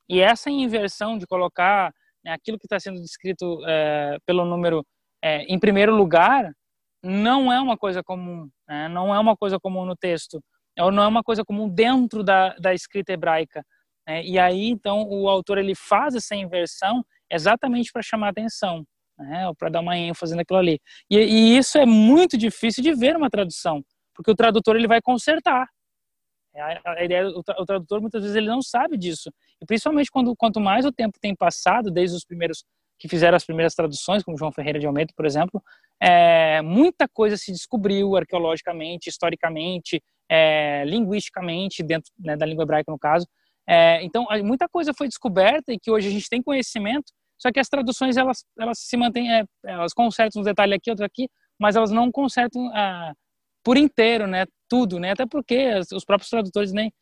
E 0.09 0.21
essa 0.21 0.51
inversão 0.51 1.19
de 1.19 1.27
colocar 1.27 1.93
né, 2.25 2.33
aquilo 2.33 2.59
que 2.59 2.67
está 2.67 2.79
sendo 2.79 3.01
descrito 3.01 3.61
é, 3.67 4.19
pelo 4.27 4.45
número 4.45 4.85
é, 5.23 5.43
em 5.45 5.59
primeiro 5.59 5.95
lugar 5.95 6.53
não 7.03 7.53
é 7.53 7.61
uma 7.61 7.77
coisa 7.77 8.03
comum, 8.03 8.49
né? 8.67 8.89
não 8.89 9.15
é 9.15 9.19
uma 9.19 9.37
coisa 9.37 9.61
comum 9.61 9.85
no 9.85 9.95
texto, 9.95 10.43
ou 10.79 10.91
não 10.91 11.03
é 11.03 11.07
uma 11.07 11.23
coisa 11.23 11.45
comum 11.45 11.69
dentro 11.69 12.25
da, 12.25 12.55
da 12.57 12.73
escrita 12.73 13.13
hebraica. 13.13 13.63
Né? 14.09 14.25
E 14.25 14.39
aí, 14.39 14.71
então, 14.71 15.07
o 15.09 15.29
autor 15.29 15.59
ele 15.59 15.75
faz 15.75 16.15
essa 16.15 16.35
inversão 16.35 17.05
exatamente 17.31 17.93
para 17.93 18.03
chamar 18.03 18.31
atenção, 18.31 18.85
né? 19.19 19.51
para 19.59 19.69
dar 19.69 19.81
uma 19.81 19.97
ênfase 19.97 20.35
naquilo 20.35 20.59
ali. 20.59 20.81
E, 21.11 21.19
e 21.19 21.59
isso 21.59 21.77
é 21.77 21.85
muito 21.85 22.39
difícil 22.39 22.83
de 22.83 22.95
ver 22.95 23.17
uma 23.17 23.29
tradução, 23.29 23.85
porque 24.15 24.31
o 24.31 24.37
tradutor 24.37 24.77
ele 24.77 24.89
vai 24.89 25.03
consertar. 25.03 25.69
É 26.55 26.81
a, 26.85 27.05
ideia, 27.05 27.29
o, 27.29 27.43
tradutor 27.43 28.01
muitas 28.01 28.23
vezes 28.23 28.37
ele 28.37 28.47
não 28.47 28.63
sabe 28.63 28.97
disso. 28.97 29.31
E 29.61 29.67
principalmente 29.67 30.11
quando 30.11 30.35
quanto 30.37 30.61
mais 30.61 30.85
o 30.85 30.93
tempo 30.93 31.19
tem 31.21 31.35
passado, 31.35 31.91
desde 31.91 32.17
os 32.17 32.25
primeiros 32.25 32.65
que 32.97 33.09
fizeram 33.09 33.37
as 33.37 33.45
primeiras 33.45 33.75
traduções, 33.75 34.23
como 34.23 34.39
João 34.39 34.53
Ferreira 34.53 34.79
de 34.79 34.87
Almeida, 34.87 35.13
por 35.17 35.27
exemplo, 35.27 35.61
é, 36.01 36.63
muita 36.63 37.09
coisa 37.09 37.37
se 37.37 37.51
descobriu 37.51 38.17
arqueologicamente, 38.17 39.09
historicamente, 39.09 40.01
é, 40.31 40.85
linguisticamente, 40.87 41.83
dentro 41.83 42.13
né, 42.19 42.37
da 42.37 42.47
língua 42.47 42.63
hebraica 42.63 42.91
no 42.93 42.99
caso. 42.99 43.27
É, 43.69 44.03
então, 44.05 44.27
muita 44.45 44.69
coisa 44.69 44.93
foi 44.97 45.09
descoberta 45.09 45.73
e 45.73 45.79
que 45.79 45.91
hoje 45.91 46.09
a 46.09 46.11
gente 46.11 46.29
tem 46.29 46.43
conhecimento, 46.43 47.13
só 47.37 47.51
que 47.51 47.59
as 47.59 47.69
traduções 47.69 48.17
elas, 48.17 48.45
elas 48.59 48.79
se 48.79 48.97
mantêm, 48.97 49.33
é, 49.33 49.45
elas 49.65 49.93
consertam 49.93 50.41
um 50.41 50.45
detalhe 50.45 50.75
aqui, 50.75 50.91
outro 50.91 51.05
aqui, 51.05 51.29
mas 51.59 51.75
elas 51.77 51.91
não 51.91 52.11
consertam 52.13 52.71
por 53.65 53.77
inteiro, 53.77 54.27
né? 54.27 54.45
Tudo, 54.69 55.01
né? 55.01 55.13
Até 55.13 55.27
porque 55.27 55.71
os 55.93 56.05
próprios 56.05 56.31
tradutores 56.31 56.73
nem 56.73 56.93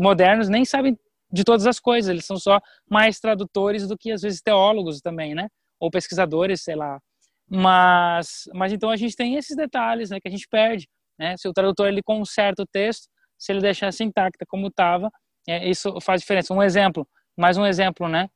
modernos 0.00 0.48
nem 0.48 0.64
sabem 0.64 0.96
de 1.32 1.42
todas 1.42 1.66
as 1.66 1.80
coisas, 1.80 2.08
eles 2.08 2.24
são 2.24 2.36
só 2.36 2.60
mais 2.88 3.18
tradutores 3.18 3.88
do 3.88 3.98
que 3.98 4.12
às 4.12 4.22
vezes 4.22 4.40
teólogos 4.40 5.00
também, 5.00 5.34
né? 5.34 5.48
Ou 5.80 5.90
pesquisadores, 5.90 6.62
sei 6.62 6.76
lá. 6.76 7.00
Mas, 7.50 8.44
mas 8.54 8.72
então 8.72 8.88
a 8.88 8.96
gente 8.96 9.16
tem 9.16 9.34
esses 9.34 9.56
detalhes, 9.56 10.10
né? 10.10 10.20
Que 10.20 10.28
a 10.28 10.30
gente 10.30 10.46
perde, 10.48 10.86
né? 11.18 11.36
Se 11.36 11.48
o 11.48 11.52
tradutor 11.52 11.88
ele 11.88 12.02
conserta 12.02 12.62
o 12.62 12.66
texto, 12.66 13.08
se 13.36 13.50
ele 13.50 13.60
deixar 13.60 13.88
assim 13.88 14.04
intacta 14.04 14.44
como 14.46 14.68
estava, 14.68 15.10
é, 15.48 15.68
isso 15.68 16.00
faz 16.00 16.20
diferença. 16.20 16.54
Um 16.54 16.62
exemplo, 16.62 17.06
mais 17.36 17.58
um 17.58 17.66
exemplo, 17.66 18.08
né? 18.08 18.28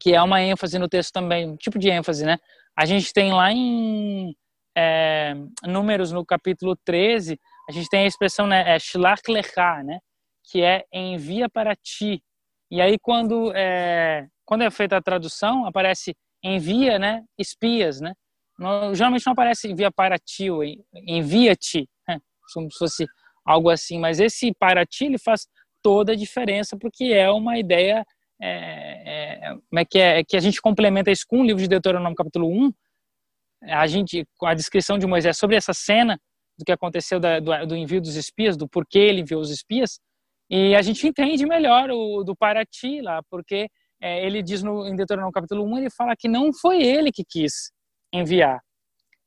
Que 0.00 0.14
é 0.14 0.22
uma 0.22 0.42
ênfase 0.42 0.78
no 0.78 0.88
texto 0.88 1.12
também, 1.12 1.48
um 1.48 1.56
tipo 1.56 1.78
de 1.78 1.88
ênfase, 1.88 2.24
né? 2.24 2.38
A 2.76 2.84
gente 2.84 3.12
tem 3.12 3.32
lá 3.32 3.52
em 3.52 4.34
é, 4.76 5.34
Números, 5.66 6.12
no 6.12 6.24
capítulo 6.24 6.76
13, 6.84 7.38
a 7.68 7.72
gente 7.72 7.88
tem 7.88 8.04
a 8.04 8.06
expressão, 8.06 8.46
né, 8.46 8.74
é 8.74 8.78
shlach 8.78 9.22
lecha, 9.28 9.82
né, 9.82 9.98
que 10.50 10.62
é 10.62 10.84
envia 10.92 11.48
para 11.48 11.74
ti. 11.76 12.22
E 12.70 12.80
aí, 12.80 12.98
quando 12.98 13.52
é, 13.54 14.26
quando 14.44 14.62
é 14.62 14.70
feita 14.70 14.96
a 14.96 15.02
tradução, 15.02 15.66
aparece 15.66 16.14
envia, 16.42 16.98
né, 16.98 17.22
espias, 17.38 18.00
né. 18.00 18.12
Não, 18.58 18.94
geralmente 18.94 19.26
não 19.26 19.32
aparece 19.32 19.70
envia 19.70 19.90
para 19.90 20.18
ti, 20.18 20.50
ou 20.50 20.62
envia-te, 20.94 21.88
né, 22.08 22.18
como 22.54 22.70
se 22.70 22.78
fosse 22.78 23.06
algo 23.44 23.70
assim. 23.70 23.98
Mas 23.98 24.20
esse 24.20 24.52
para 24.54 24.84
ti, 24.86 25.06
ele 25.06 25.18
faz 25.18 25.46
toda 25.82 26.12
a 26.12 26.16
diferença, 26.16 26.76
porque 26.78 27.04
é 27.06 27.30
uma 27.30 27.58
ideia 27.58 28.04
é, 28.40 29.44
é, 29.44 29.80
é 29.80 29.84
que 29.84 29.98
é, 29.98 30.24
que 30.24 30.36
a 30.36 30.40
gente 30.40 30.60
complementa 30.60 31.10
isso 31.10 31.24
com 31.28 31.40
o 31.40 31.44
livro 31.44 31.62
de 31.62 31.68
Deuteronômio 31.68 32.16
capítulo 32.16 32.48
1, 32.48 32.72
a 33.64 33.86
gente, 33.86 34.26
a 34.42 34.54
descrição 34.54 34.98
de 34.98 35.06
Moisés 35.06 35.36
sobre 35.38 35.56
essa 35.56 35.72
cena 35.72 36.18
do 36.58 36.64
que 36.64 36.72
aconteceu 36.72 37.18
da, 37.18 37.40
do, 37.40 37.66
do, 37.66 37.76
envio 37.76 38.00
dos 38.00 38.16
espias, 38.16 38.56
do 38.56 38.68
porquê 38.68 38.98
ele 38.98 39.20
enviou 39.22 39.40
os 39.40 39.50
espias, 39.50 40.00
e 40.50 40.74
a 40.74 40.82
gente 40.82 41.06
entende 41.06 41.46
melhor 41.46 41.90
o 41.90 42.22
do 42.22 42.36
Paraty 42.36 43.00
lá, 43.00 43.22
porque 43.30 43.68
é, 44.00 44.24
ele 44.24 44.42
diz 44.42 44.62
no, 44.62 44.86
em 44.86 44.94
Deuteronômio 44.94 45.32
capítulo 45.32 45.64
1, 45.64 45.78
ele 45.78 45.90
fala 45.90 46.14
que 46.16 46.28
não 46.28 46.52
foi 46.52 46.82
ele 46.82 47.10
que 47.10 47.24
quis 47.24 47.72
enviar, 48.12 48.60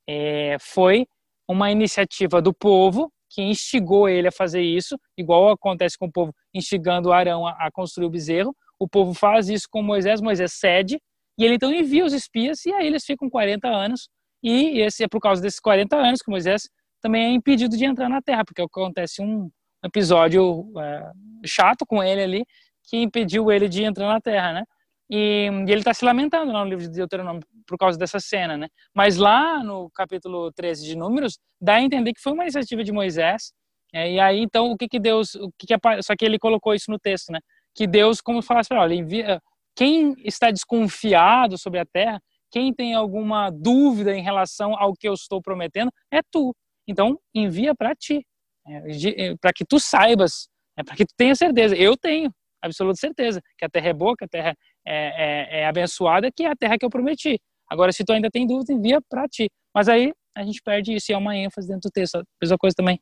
é, 0.08 0.58
foi 0.60 1.08
uma 1.48 1.72
iniciativa 1.72 2.42
do 2.42 2.54
povo 2.54 3.12
que 3.30 3.42
instigou 3.42 4.08
ele 4.08 4.28
a 4.28 4.32
fazer 4.32 4.62
isso, 4.62 4.98
igual 5.18 5.50
acontece 5.50 5.98
com 5.98 6.06
o 6.06 6.12
povo 6.12 6.34
instigando 6.54 7.12
Arão 7.12 7.46
a, 7.46 7.52
a 7.52 7.72
construir 7.72 8.06
o 8.06 8.10
bezerro, 8.10 8.56
o 8.80 8.88
povo 8.88 9.14
faz 9.14 9.50
isso 9.50 9.68
com 9.70 9.82
Moisés, 9.82 10.22
Moisés 10.22 10.54
cede, 10.54 11.00
e 11.38 11.44
ele 11.44 11.56
então 11.56 11.74
envia 11.74 12.06
os 12.06 12.14
espias, 12.14 12.66
e 12.66 12.74
aí 12.74 12.88
eles 12.88 13.04
ficam 13.04 13.30
40 13.30 13.68
anos, 13.68 14.10
e 14.50 14.82
esse 14.82 15.04
é 15.04 15.08
por 15.08 15.20
causa 15.20 15.42
desses 15.42 15.60
40 15.60 15.96
anos 15.96 16.22
que 16.22 16.30
Moisés 16.30 16.70
também 17.02 17.26
é 17.26 17.30
impedido 17.30 17.76
de 17.78 17.86
entrar 17.86 18.10
na 18.10 18.22
terra, 18.22 18.44
porque 18.46 18.62
acontece 18.62 19.22
um 19.22 19.50
episódio 19.84 20.72
é, 20.80 21.12
chato 21.46 21.86
com 21.86 22.04
ele 22.04 22.22
ali, 22.22 22.46
que 22.84 22.98
impediu 22.98 23.52
ele 23.52 23.68
de 23.68 23.84
entrar 23.84 24.08
na 24.08 24.22
terra, 24.22 24.54
né? 24.54 24.64
E, 25.10 25.50
e 25.68 25.72
ele 25.72 25.82
está 25.82 25.94
se 25.94 26.04
lamentando 26.04 26.52
lá 26.52 26.64
no 26.64 26.70
livro 26.70 26.84
de 26.84 26.92
Deuteronômio 26.92 27.44
por 27.68 27.78
causa 27.78 27.98
dessa 27.98 28.20
cena, 28.20 28.58
né? 28.58 28.68
Mas 28.94 29.18
lá 29.18 29.64
no 29.64 29.90
capítulo 29.92 30.52
13 30.52 30.86
de 30.86 30.96
Números, 30.96 31.38
dá 31.62 31.76
a 31.76 31.82
entender 31.82 32.14
que 32.14 32.22
foi 32.22 32.34
uma 32.34 32.44
iniciativa 32.44 32.84
de 32.84 32.92
Moisés, 32.92 33.54
é, 33.94 34.12
e 34.12 34.20
aí 34.20 34.40
então 34.40 34.72
o 34.72 34.78
que 34.78 34.88
que 34.88 35.00
Deus, 35.00 35.36
o 35.36 35.52
que, 35.58 35.68
que 35.68 35.76
só 36.02 36.16
que 36.16 36.26
ele 36.26 36.40
colocou 36.40 36.74
isso 36.74 36.90
no 36.90 37.00
texto, 37.00 37.32
né? 37.32 37.40
que 37.76 37.86
Deus, 37.86 38.22
como 38.22 38.42
falasse, 38.42 38.74
olha, 38.74 38.94
envia, 38.96 39.42
quem 39.76 40.16
está 40.24 40.50
desconfiado 40.50 41.58
sobre 41.58 41.80
a 41.80 41.86
terra, 41.86 42.22
quem 42.56 42.74
tem 42.74 42.94
alguma 42.96 43.50
dúvida 43.50 44.16
em 44.16 44.24
relação 44.24 44.74
ao 44.80 44.94
que 44.94 45.10
eu 45.10 45.14
estou 45.14 45.42
prometendo, 45.42 45.92
é 46.10 46.22
tu. 46.32 46.56
Então, 46.88 47.20
envia 47.34 47.76
para 47.76 47.94
ti, 47.94 48.26
é, 48.66 49.28
é 49.28 49.36
para 49.42 49.52
que 49.52 49.66
tu 49.66 49.78
saibas, 49.78 50.48
é, 50.80 50.84
para 50.84 50.96
que 50.96 51.06
tu 51.06 51.14
tenha 51.18 51.36
certeza. 51.36 51.76
Eu 51.76 51.98
tenho 51.98 52.32
absoluta 52.62 52.98
certeza 52.98 53.42
que 53.58 53.66
a 53.66 53.70
terra 53.70 53.90
é 53.90 53.94
boa, 53.94 54.16
que 54.18 54.24
a 54.24 54.28
terra 54.28 54.56
é, 54.88 55.60
é, 55.60 55.66
abençoada, 55.68 56.32
que 56.32 56.46
é 56.46 56.52
a 56.52 56.56
terra 56.56 56.78
que 56.78 56.86
eu 56.86 56.90
prometi. 56.90 57.38
Agora, 57.70 57.92
se 57.92 58.06
tu 58.06 58.14
ainda 58.14 58.30
tem 58.32 58.48
dúvida, 58.48 58.72
envia 58.72 59.02
para 59.10 59.28
ti. 59.28 59.50
Mas 59.74 59.90
aí 59.90 60.14
a 60.34 60.44
gente 60.44 60.62
perde 60.64 60.94
isso, 60.94 61.12
e 61.12 61.14
é 61.14 61.18
uma 61.18 61.36
ênfase 61.36 61.68
dentro 61.68 61.90
do 61.90 61.92
texto. 61.92 62.16
A 62.16 62.24
mesma 62.42 62.58
coisa 62.58 62.74
também, 62.74 62.98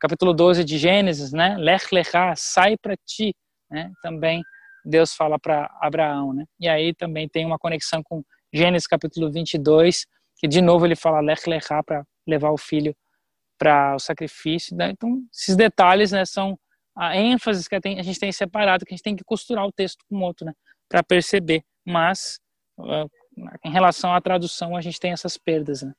capítulo 0.00 0.34
12 0.34 0.64
de 0.64 0.76
Gênesis, 0.76 1.32
né? 1.32 1.56
Lech 1.56 1.86
lechá, 1.94 2.34
sai 2.36 2.76
para 2.76 2.96
ti 3.06 3.32
né? 3.70 3.92
Também 4.02 4.42
Deus 4.84 5.14
fala 5.14 5.38
para 5.38 5.70
Abraão, 5.80 6.32
né? 6.32 6.44
E 6.60 6.68
aí 6.68 6.94
também 6.94 7.28
tem 7.28 7.44
uma 7.44 7.58
conexão 7.58 8.02
com 8.04 8.22
Gênesis 8.56 8.86
capítulo 8.86 9.30
22, 9.30 10.06
que 10.36 10.48
de 10.48 10.62
novo 10.62 10.86
ele 10.86 10.96
fala 10.96 11.20
lech 11.20 11.48
lechá 11.48 11.82
para 11.82 12.04
levar 12.26 12.50
o 12.50 12.56
filho 12.56 12.96
para 13.58 13.94
o 13.94 13.98
sacrifício. 13.98 14.76
Né? 14.76 14.90
Então, 14.90 15.22
esses 15.32 15.56
detalhes, 15.56 16.12
né, 16.12 16.24
são 16.24 16.58
a 16.96 17.16
ênfase 17.16 17.68
que 17.68 17.74
a 17.74 18.02
gente 18.02 18.18
tem 18.18 18.32
separado, 18.32 18.84
que 18.84 18.94
a 18.94 18.96
gente 18.96 19.04
tem 19.04 19.16
que 19.16 19.24
costurar 19.24 19.66
o 19.66 19.72
texto 19.72 20.04
com 20.08 20.16
o 20.16 20.22
outro, 20.22 20.46
né, 20.46 20.52
para 20.88 21.02
perceber. 21.02 21.62
Mas, 21.84 22.40
uh, 22.78 23.08
em 23.64 23.70
relação 23.70 24.14
à 24.14 24.20
tradução, 24.20 24.74
a 24.74 24.80
gente 24.80 24.98
tem 24.98 25.12
essas 25.12 25.36
perdas, 25.36 25.82
né. 25.82 25.92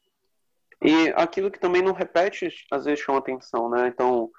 E 0.82 1.10
aquilo 1.16 1.50
que 1.50 1.60
também 1.60 1.82
não 1.82 1.94
repete, 1.94 2.50
às 2.72 2.86
vezes 2.86 3.04
chama 3.04 3.18
atenção, 3.18 3.68
né? 3.68 3.88
Então, 3.88 4.30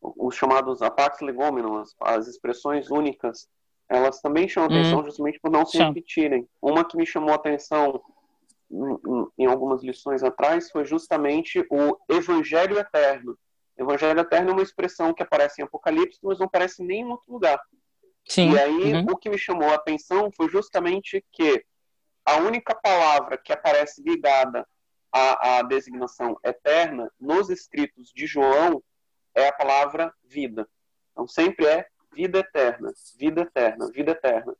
os 0.00 0.36
chamados 0.36 0.80
apax 0.80 1.20
legômenos, 1.20 1.94
as 2.00 2.28
expressões 2.28 2.88
únicas, 2.88 3.48
elas 3.88 4.20
também 4.20 4.48
chamam 4.48 4.68
hum. 4.68 4.72
atenção 4.80 5.04
justamente 5.04 5.40
por 5.40 5.50
não 5.50 5.64
se 5.64 5.78
repetirem. 5.78 6.46
Uma 6.60 6.84
que 6.84 6.96
me 6.96 7.06
chamou 7.06 7.34
atenção 7.34 8.00
em, 8.70 9.44
em 9.44 9.46
algumas 9.46 9.82
lições 9.82 10.22
atrás 10.22 10.70
foi 10.70 10.84
justamente 10.84 11.66
o 11.70 11.96
Evangelho 12.08 12.78
Eterno. 12.78 13.38
Evangelho 13.76 14.20
Eterno 14.20 14.50
é 14.50 14.52
uma 14.52 14.62
expressão 14.62 15.14
que 15.14 15.22
aparece 15.22 15.62
em 15.62 15.64
Apocalipse, 15.64 16.18
mas 16.22 16.38
não 16.38 16.46
aparece 16.46 16.82
em 16.82 16.86
nenhum 16.86 17.12
outro 17.12 17.32
lugar. 17.32 17.60
Sim. 18.26 18.52
E 18.52 18.58
aí, 18.58 18.94
uhum. 18.94 19.06
o 19.10 19.16
que 19.16 19.30
me 19.30 19.38
chamou 19.38 19.70
a 19.70 19.76
atenção 19.76 20.30
foi 20.32 20.50
justamente 20.50 21.24
que 21.32 21.64
a 22.26 22.36
única 22.36 22.74
palavra 22.74 23.38
que 23.38 23.52
aparece 23.52 24.02
ligada 24.02 24.66
à, 25.10 25.58
à 25.58 25.62
designação 25.62 26.38
eterna 26.44 27.10
nos 27.18 27.48
escritos 27.48 28.12
de 28.12 28.26
João 28.26 28.82
é 29.34 29.48
a 29.48 29.52
palavra 29.52 30.12
vida. 30.22 30.68
Então 31.12 31.26
sempre 31.26 31.66
é 31.66 31.86
vida 32.18 32.40
eterna, 32.40 32.92
vida 33.16 33.42
eterna, 33.42 33.88
vida 33.92 34.10
eterna. 34.10 34.56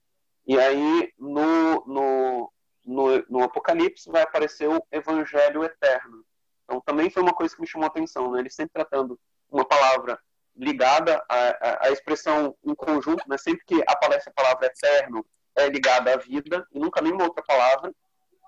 E 0.46 0.56
aí 0.56 1.12
no, 1.18 1.84
no, 1.86 2.52
no, 2.84 3.24
no 3.28 3.42
Apocalipse 3.42 4.08
vai 4.08 4.22
aparecer 4.22 4.68
o 4.68 4.80
Evangelho 4.92 5.64
eterno. 5.64 6.24
Então 6.62 6.80
também 6.80 7.10
foi 7.10 7.20
uma 7.20 7.34
coisa 7.34 7.52
que 7.52 7.60
me 7.60 7.66
chamou 7.66 7.86
a 7.86 7.88
atenção, 7.88 8.30
né? 8.30 8.38
Ele 8.38 8.48
sempre 8.48 8.74
tratando 8.74 9.18
uma 9.50 9.64
palavra 9.64 10.20
ligada 10.54 11.20
à, 11.28 11.86
à, 11.86 11.90
expressão 11.90 12.56
em 12.64 12.76
conjunto, 12.76 13.28
né? 13.28 13.36
Sempre 13.36 13.64
que 13.66 13.82
aparece 13.88 14.28
a 14.28 14.32
palavra 14.32 14.66
eterno 14.66 15.26
é 15.56 15.68
ligada 15.68 16.14
à 16.14 16.16
vida 16.16 16.64
e 16.70 16.78
nunca 16.78 17.02
nenhuma 17.02 17.24
outra 17.24 17.42
palavra. 17.44 17.92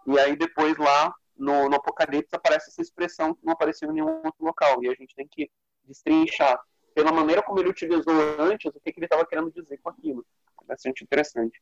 E 0.07 0.17
aí 0.21 0.37
depois 0.37 0.77
lá 0.79 1.13
no, 1.37 1.69
no 1.69 1.77
Apocalipse 1.77 2.37
aparece 2.37 2.71
essa 2.71 2.81
expressão 2.81 3.35
que 3.35 3.45
não 3.45 3.55
apareceu 3.55 3.91
em 3.91 3.95
nenhum 3.95 4.23
outro 4.25 4.45
local. 4.45 4.85
E 4.85 4.89
a 4.89 4.95
gente 4.95 5.17
tem 5.17 5.27
que 5.27 5.51
destrinchar 5.85 6.61
pela 6.95 7.13
maneira 7.13 7.43
como 7.43 7.61
ele 7.61 7.71
utilizou 7.71 8.15
antes 8.39 8.67
o 8.67 8.81
que, 8.81 8.93
que 8.93 8.99
ele 8.99 9.07
estava 9.07 9.27
querendo 9.27 9.51
dizer 9.53 9.79
com 9.83 9.91
aquilo. 9.91 10.25
É 10.63 10.67
bastante 10.67 11.05
interessante. 11.05 11.61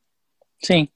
Sim. 0.63 0.87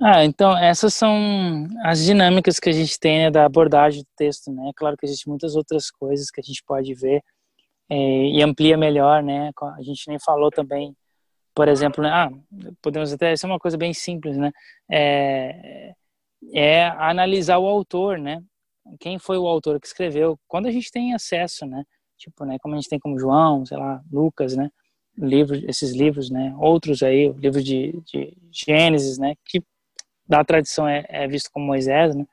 Ah, 0.00 0.24
então 0.24 0.56
essas 0.56 0.92
são 0.92 1.66
as 1.82 2.04
dinâmicas 2.04 2.58
que 2.58 2.68
a 2.68 2.72
gente 2.72 2.98
tem 2.98 3.18
né, 3.18 3.30
da 3.30 3.46
abordagem 3.46 4.02
do 4.02 4.08
texto, 4.16 4.52
né? 4.52 4.70
Claro 4.76 4.96
que 4.96 5.06
existem 5.06 5.30
muitas 5.30 5.56
outras 5.56 5.90
coisas 5.90 6.30
que 6.30 6.40
a 6.40 6.44
gente 6.44 6.62
pode 6.64 6.92
ver 6.94 7.22
é, 7.90 7.96
e 7.96 8.42
amplia 8.42 8.76
melhor, 8.76 9.22
né? 9.22 9.50
A 9.78 9.82
gente 9.82 10.08
nem 10.08 10.18
falou 10.18 10.50
também, 10.50 10.94
por 11.54 11.68
exemplo, 11.68 12.02
né? 12.02 12.10
ah, 12.10 12.30
podemos 12.82 13.12
até 13.12 13.32
isso 13.32 13.46
é 13.46 13.48
uma 13.48 13.58
coisa 13.58 13.78
bem 13.78 13.94
simples, 13.94 14.36
né? 14.36 14.52
É, 14.90 15.92
é 16.54 16.86
analisar 16.88 17.58
o 17.58 17.66
autor, 17.66 18.18
né? 18.18 18.42
Quem 19.00 19.18
foi 19.18 19.38
o 19.38 19.46
autor 19.46 19.80
que 19.80 19.86
escreveu? 19.86 20.38
Quando 20.46 20.66
a 20.66 20.70
gente 20.70 20.90
tem 20.90 21.14
acesso, 21.14 21.64
né? 21.66 21.84
Tipo, 22.16 22.44
né, 22.44 22.58
como 22.60 22.74
a 22.74 22.78
gente 22.78 22.88
tem 22.88 22.98
como 22.98 23.18
João, 23.18 23.64
sei 23.64 23.76
lá, 23.76 24.02
Lucas, 24.10 24.56
né, 24.56 24.70
livros, 25.16 25.62
esses 25.64 25.92
livros, 25.92 26.30
né, 26.30 26.54
outros 26.58 27.02
aí, 27.02 27.28
o 27.28 27.32
livro 27.32 27.62
de, 27.62 28.00
de 28.04 28.36
Gênesis, 28.50 29.18
né, 29.18 29.34
que 29.44 29.62
da 30.26 30.44
tradição 30.44 30.88
é, 30.88 31.04
é, 31.08 31.26
visto 31.28 31.50
como 31.52 31.66
Moisés, 31.66 32.14
né, 32.14 32.24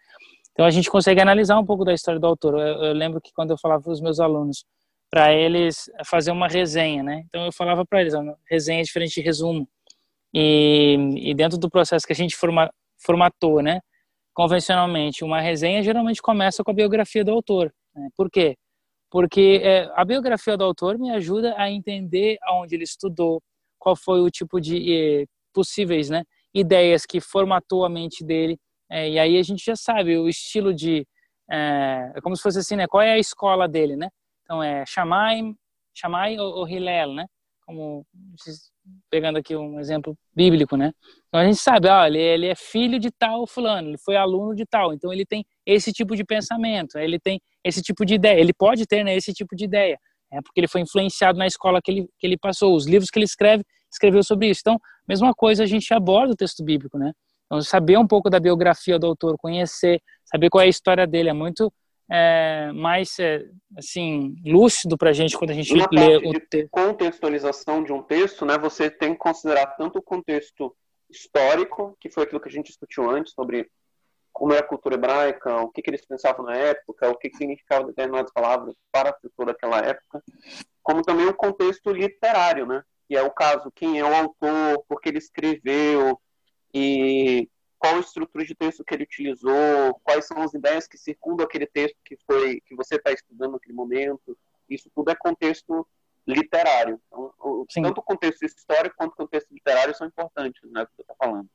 então 0.51 0.65
a 0.65 0.71
gente 0.71 0.89
consegue 0.89 1.21
analisar 1.21 1.57
um 1.59 1.65
pouco 1.65 1.83
da 1.83 1.93
história 1.93 2.19
do 2.19 2.27
autor. 2.27 2.53
Eu, 2.59 2.83
eu 2.83 2.93
lembro 2.93 3.19
que 3.19 3.31
quando 3.33 3.51
eu 3.51 3.57
falava 3.57 3.81
para 3.81 3.91
os 3.91 4.01
meus 4.01 4.19
alunos, 4.19 4.65
para 5.09 5.33
eles 5.33 5.89
fazer 6.05 6.31
uma 6.31 6.47
resenha, 6.47 7.03
né, 7.03 7.23
então 7.27 7.45
eu 7.45 7.51
falava 7.51 7.85
para 7.85 8.01
eles, 8.01 8.13
resenha 8.49 8.81
é 8.81 8.83
diferente 8.83 9.15
de 9.15 9.21
resumo, 9.21 9.67
e, 10.33 11.29
e 11.29 11.33
dentro 11.33 11.57
do 11.57 11.69
processo 11.69 12.05
que 12.05 12.13
a 12.13 12.15
gente 12.15 12.35
forma, 12.35 12.71
formatou, 12.97 13.61
né, 13.61 13.79
convencionalmente, 14.33 15.23
uma 15.23 15.39
resenha 15.39 15.83
geralmente 15.83 16.21
começa 16.21 16.63
com 16.63 16.71
a 16.71 16.73
biografia 16.73 17.23
do 17.23 17.31
autor. 17.31 17.71
Né? 17.95 18.09
Por 18.17 18.29
quê? 18.29 18.55
Porque 19.13 19.61
é, 19.61 19.91
a 19.93 20.03
biografia 20.03 20.57
do 20.57 20.63
autor 20.63 20.97
me 20.97 21.11
ajuda 21.11 21.53
a 21.55 21.69
entender 21.69 22.35
aonde 22.41 22.73
ele 22.73 22.83
estudou, 22.83 23.43
qual 23.77 23.95
foi 23.95 24.19
o 24.19 24.31
tipo 24.31 24.59
de 24.59 25.21
é, 25.21 25.25
possíveis, 25.53 26.09
né, 26.09 26.23
ideias 26.51 27.05
que 27.05 27.21
formatou 27.21 27.85
a 27.85 27.89
mente 27.89 28.25
dele, 28.25 28.57
é, 28.89 29.07
e 29.11 29.19
aí 29.19 29.37
a 29.37 29.43
gente 29.43 29.63
já 29.63 29.75
sabe 29.75 30.17
o 30.17 30.27
estilo 30.27 30.73
de, 30.73 31.05
é, 31.47 32.11
é 32.15 32.21
como 32.21 32.35
se 32.35 32.41
fosse 32.41 32.57
assim, 32.57 32.75
né, 32.75 32.87
qual 32.87 33.03
é 33.03 33.11
a 33.11 33.19
escola 33.19 33.67
dele, 33.67 33.95
né? 33.95 34.09
Então 34.41 34.63
é 34.63 34.83
Shammai, 34.83 35.53
Shammai 35.93 36.39
ou, 36.39 36.61
ou 36.61 36.67
Hillel, 36.67 37.13
né? 37.13 37.27
Como 37.67 38.07
pegando 39.11 39.37
aqui 39.37 39.55
um 39.55 39.79
exemplo 39.79 40.17
bíblico, 40.35 40.75
né? 40.75 40.91
Então 41.27 41.39
a 41.39 41.45
gente 41.45 41.59
sabe, 41.59 41.87
ó, 41.87 42.03
ele, 42.07 42.17
ele 42.19 42.47
é 42.47 42.55
filho 42.55 42.99
de 42.99 43.11
tal 43.11 43.45
fulano, 43.45 43.89
ele 43.89 43.97
foi 43.99 44.15
aluno 44.15 44.55
de 44.55 44.65
tal, 44.65 44.91
então 44.91 45.13
ele 45.13 45.23
tem 45.23 45.45
esse 45.67 45.93
tipo 45.93 46.15
de 46.15 46.23
pensamento, 46.23 46.97
ele 46.97 47.19
tem 47.19 47.39
esse 47.63 47.81
tipo 47.81 48.05
de 48.05 48.15
ideia, 48.15 48.39
ele 48.39 48.53
pode 48.53 48.85
ter 48.85 49.03
né, 49.03 49.15
esse 49.15 49.33
tipo 49.33 49.55
de 49.55 49.65
ideia, 49.65 49.97
é 50.31 50.41
porque 50.41 50.59
ele 50.59 50.67
foi 50.67 50.81
influenciado 50.81 51.37
na 51.37 51.47
escola 51.47 51.81
que 51.81 51.91
ele, 51.91 52.07
que 52.19 52.27
ele 52.27 52.37
passou, 52.37 52.75
os 52.75 52.87
livros 52.87 53.09
que 53.09 53.19
ele 53.19 53.25
escreve, 53.25 53.63
escreveu 53.91 54.23
sobre 54.23 54.49
isso. 54.49 54.61
Então, 54.61 54.79
mesma 55.07 55.33
coisa 55.33 55.63
a 55.63 55.67
gente 55.67 55.93
aborda 55.93 56.33
o 56.33 56.35
texto 56.35 56.63
bíblico, 56.63 56.97
né? 56.97 57.13
Então, 57.45 57.61
saber 57.61 57.97
um 57.97 58.07
pouco 58.07 58.29
da 58.29 58.39
biografia 58.39 58.97
do 58.97 59.05
autor, 59.05 59.37
conhecer, 59.37 60.01
saber 60.25 60.49
qual 60.49 60.61
é 60.61 60.65
a 60.65 60.69
história 60.69 61.05
dele, 61.05 61.29
é 61.29 61.33
muito 61.33 61.71
é, 62.11 62.71
mais 62.73 63.17
é, 63.19 63.45
assim 63.77 64.35
lúcido 64.45 64.97
para 64.97 65.11
a 65.11 65.13
gente 65.13 65.37
quando 65.37 65.51
a 65.51 65.53
gente 65.53 65.73
Na 65.75 65.87
lê 65.91 66.17
o 66.17 66.39
texto. 66.39 66.69
contextualização 66.71 67.83
de 67.83 67.93
um 67.93 68.01
texto, 68.01 68.45
né? 68.45 68.57
Você 68.57 68.89
tem 68.89 69.13
que 69.13 69.19
considerar 69.19 69.67
tanto 69.77 69.99
o 69.99 70.01
contexto 70.01 70.75
histórico, 71.09 71.95
que 71.99 72.09
foi 72.09 72.23
aquilo 72.23 72.41
que 72.41 72.49
a 72.49 72.51
gente 72.51 72.67
discutiu 72.67 73.09
antes 73.09 73.33
sobre 73.33 73.69
como 74.33 74.51
era 74.51 74.65
a 74.65 74.67
cultura 74.67 74.95
hebraica, 74.95 75.61
o 75.61 75.69
que, 75.69 75.81
que 75.81 75.89
eles 75.91 76.05
pensavam 76.05 76.43
na 76.43 76.55
época, 76.55 77.09
o 77.09 77.15
que, 77.15 77.29
que 77.29 77.37
significavam 77.37 77.87
determinadas 77.87 78.31
palavras 78.31 78.75
para 78.91 79.09
a 79.09 79.13
cultura 79.13 79.53
daquela 79.53 79.77
época, 79.77 80.23
como 80.81 81.03
também 81.03 81.27
o 81.27 81.33
contexto 81.33 81.91
literário, 81.91 82.65
né? 82.65 82.83
Que 83.07 83.15
é 83.15 83.21
o 83.21 83.31
caso, 83.31 83.71
quem 83.73 83.99
é 83.99 84.03
o 84.03 84.13
autor, 84.13 84.83
por 84.87 84.99
que 84.99 85.09
ele 85.09 85.19
escreveu, 85.19 86.19
e 86.73 87.47
qual 87.77 87.97
a 87.97 87.99
estrutura 87.99 88.43
de 88.43 88.55
texto 88.55 88.83
que 88.83 88.93
ele 88.93 89.03
utilizou, 89.03 89.99
quais 90.03 90.25
são 90.25 90.41
as 90.41 90.53
ideias 90.53 90.87
que 90.87 90.97
circundam 90.97 91.45
aquele 91.45 91.67
texto 91.67 91.97
que 92.03 92.17
foi 92.25 92.59
que 92.61 92.75
você 92.75 92.95
está 92.95 93.11
estudando 93.11 93.53
naquele 93.53 93.75
momento. 93.75 94.37
Isso 94.69 94.89
tudo 94.95 95.11
é 95.11 95.15
contexto 95.15 95.85
literário. 96.25 96.99
Então, 97.07 97.65
tanto 97.73 97.99
o 97.99 98.03
contexto 98.03 98.43
histórico 98.43 98.95
quanto 98.97 99.11
o 99.11 99.17
contexto 99.17 99.53
literário 99.53 99.93
são 99.95 100.07
importantes, 100.07 100.61
né, 100.71 100.85
que 100.85 100.95
você 100.95 101.01
está 101.01 101.13
falando. 101.15 101.47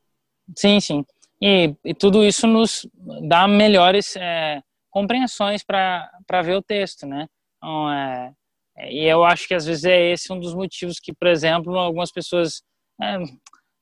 Sim, 0.56 0.80
sim. 0.80 1.04
E, 1.40 1.74
e, 1.84 1.94
tudo 1.94 2.24
isso 2.24 2.46
nos 2.46 2.86
dá 3.28 3.46
melhores 3.46 4.16
é, 4.16 4.60
compreensões 4.90 5.62
para 5.62 6.42
ver 6.42 6.56
o 6.56 6.62
texto, 6.62 7.06
né? 7.06 7.28
Então, 7.56 7.92
é, 7.92 8.32
é, 8.76 8.92
e 8.92 9.04
eu 9.04 9.24
acho 9.24 9.46
que 9.46 9.54
às 9.54 9.66
vezes 9.66 9.84
é 9.84 10.10
esse 10.12 10.32
um 10.32 10.40
dos 10.40 10.54
motivos 10.54 10.98
que, 11.00 11.12
por 11.12 11.28
exemplo, 11.28 11.76
algumas 11.76 12.10
pessoas 12.10 12.62
é, 13.00 13.16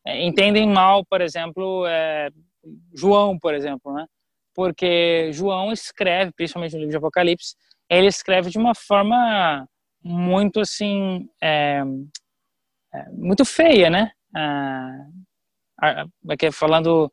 é, 0.06 0.24
entendem 0.24 0.68
mal, 0.68 1.04
por 1.04 1.20
exemplo, 1.20 1.86
é, 1.86 2.30
João, 2.94 3.38
por 3.38 3.54
exemplo, 3.54 3.92
né? 3.92 4.06
Porque 4.54 5.30
João 5.32 5.72
escreve, 5.72 6.32
principalmente 6.32 6.72
no 6.72 6.78
livro 6.78 6.90
de 6.90 6.96
Apocalipse, 6.96 7.54
ele 7.90 8.06
escreve 8.06 8.50
de 8.50 8.58
uma 8.58 8.74
forma 8.74 9.68
muito 10.02 10.60
assim, 10.60 11.28
é, 11.42 11.82
é 12.94 13.10
muito 13.10 13.44
feia, 13.44 13.90
né? 13.90 14.12
Ah, 14.34 15.06
falando 16.52 17.10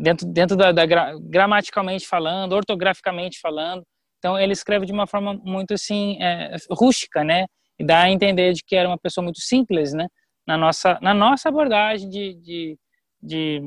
dentro, 0.00 0.26
dentro 0.26 0.56
da, 0.56 0.72
da, 0.72 0.84
gramaticalmente 1.20 2.06
falando, 2.06 2.52
ortograficamente 2.52 3.38
falando. 3.40 3.82
Então 4.18 4.38
ele 4.38 4.52
escreve 4.52 4.86
de 4.86 4.92
uma 4.92 5.06
forma 5.06 5.34
muito 5.44 5.74
assim 5.74 6.16
é, 6.20 6.56
rústica, 6.70 7.22
né? 7.22 7.46
E 7.78 7.84
dá 7.84 8.02
a 8.02 8.10
entender 8.10 8.52
de 8.52 8.62
que 8.64 8.76
era 8.76 8.88
uma 8.88 8.98
pessoa 8.98 9.22
muito 9.22 9.40
simples, 9.40 9.92
né? 9.92 10.06
na 10.46 10.56
nossa, 10.56 10.98
na 11.00 11.14
nossa 11.14 11.48
abordagem 11.48 12.08
de, 12.08 12.34
de, 12.34 12.78
de, 13.22 13.62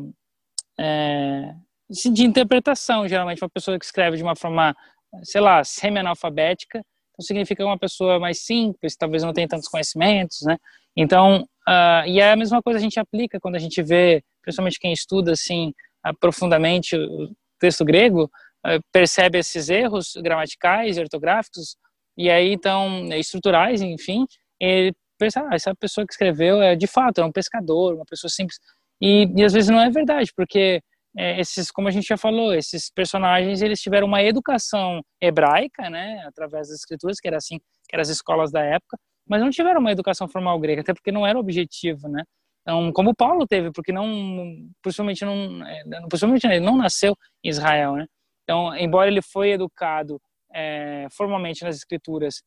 é, 0.79 1.53
de 1.89 2.23
interpretação, 2.23 3.07
geralmente, 3.07 3.41
uma 3.41 3.49
pessoa 3.49 3.77
que 3.79 3.85
escreve 3.85 4.17
de 4.17 4.23
uma 4.23 4.35
forma, 4.35 4.75
sei 5.23 5.41
lá, 5.41 5.63
semi-analfabética, 5.63 6.79
então 6.79 7.25
significa 7.25 7.65
uma 7.65 7.79
pessoa 7.79 8.19
mais 8.19 8.45
simples, 8.45 8.95
talvez 8.95 9.23
não 9.23 9.33
tenha 9.33 9.47
tantos 9.47 9.67
conhecimentos, 9.67 10.41
né? 10.43 10.57
Então, 10.95 11.43
uh, 11.67 12.07
e 12.07 12.19
é 12.19 12.31
a 12.31 12.35
mesma 12.35 12.61
coisa 12.61 12.79
a 12.79 12.81
gente 12.81 12.99
aplica 12.99 13.39
quando 13.39 13.55
a 13.55 13.59
gente 13.59 13.81
vê, 13.81 14.23
principalmente 14.41 14.79
quem 14.79 14.93
estuda, 14.93 15.31
assim, 15.31 15.73
profundamente 16.19 16.95
o 16.95 17.35
texto 17.59 17.83
grego, 17.83 18.25
uh, 18.65 18.81
percebe 18.91 19.39
esses 19.39 19.69
erros 19.69 20.13
gramaticais, 20.17 20.97
ortográficos, 20.97 21.75
e 22.17 22.29
aí, 22.31 22.51
então, 22.51 23.07
estruturais, 23.13 23.81
enfim, 23.81 24.25
ele 24.59 24.93
pensar, 25.19 25.47
ah, 25.51 25.55
essa 25.55 25.73
pessoa 25.75 26.05
que 26.05 26.13
escreveu 26.13 26.61
é 26.61 26.75
de 26.75 26.87
fato 26.87 27.21
é 27.21 27.25
um 27.25 27.31
pescador, 27.31 27.95
uma 27.95 28.05
pessoa 28.05 28.29
simples. 28.29 28.59
E, 29.01 29.27
e 29.35 29.43
às 29.43 29.53
vezes 29.53 29.69
não 29.69 29.79
é 29.79 29.89
verdade, 29.89 30.31
porque 30.35 30.81
é, 31.15 31.39
esses, 31.39 31.71
como 31.71 31.87
a 31.87 31.91
gente 31.91 32.07
já 32.07 32.17
falou, 32.17 32.53
esses 32.53 32.91
personagens 32.91 33.61
eles 33.61 33.81
tiveram 33.81 34.07
uma 34.07 34.23
educação 34.23 35.01
hebraica, 35.21 35.89
né, 35.89 36.23
através 36.25 36.69
das 36.69 36.79
escrituras, 36.79 37.19
que 37.19 37.27
era 37.27 37.37
assim, 37.37 37.59
que 37.59 37.95
eram 37.95 38.01
as 38.01 38.09
escolas 38.09 38.51
da 38.51 38.63
época, 38.63 38.97
mas 39.27 39.41
não 39.41 39.49
tiveram 39.49 39.79
uma 39.79 39.91
educação 39.91 40.27
formal 40.27 40.59
grega, 40.59 40.81
até 40.81 40.93
porque 40.93 41.11
não 41.11 41.25
era 41.25 41.37
objetivo, 41.37 42.07
né? 42.07 42.23
Então, 42.67 42.91
como 42.91 43.15
Paulo 43.15 43.47
teve, 43.47 43.71
porque 43.71 43.93
não, 43.93 44.67
possivelmente 44.83 45.23
não, 45.23 45.65
é, 45.65 45.83
possivelmente 46.09 46.45
ele 46.45 46.59
não 46.59 46.75
nasceu 46.75 47.15
em 47.41 47.47
Israel, 47.47 47.95
né? 47.95 48.05
Então, 48.43 48.75
embora 48.75 49.09
ele 49.09 49.21
foi 49.21 49.51
educado 49.51 50.21
é, 50.53 51.07
formalmente 51.09 51.63
nas 51.63 51.77
escrituras 51.77 52.43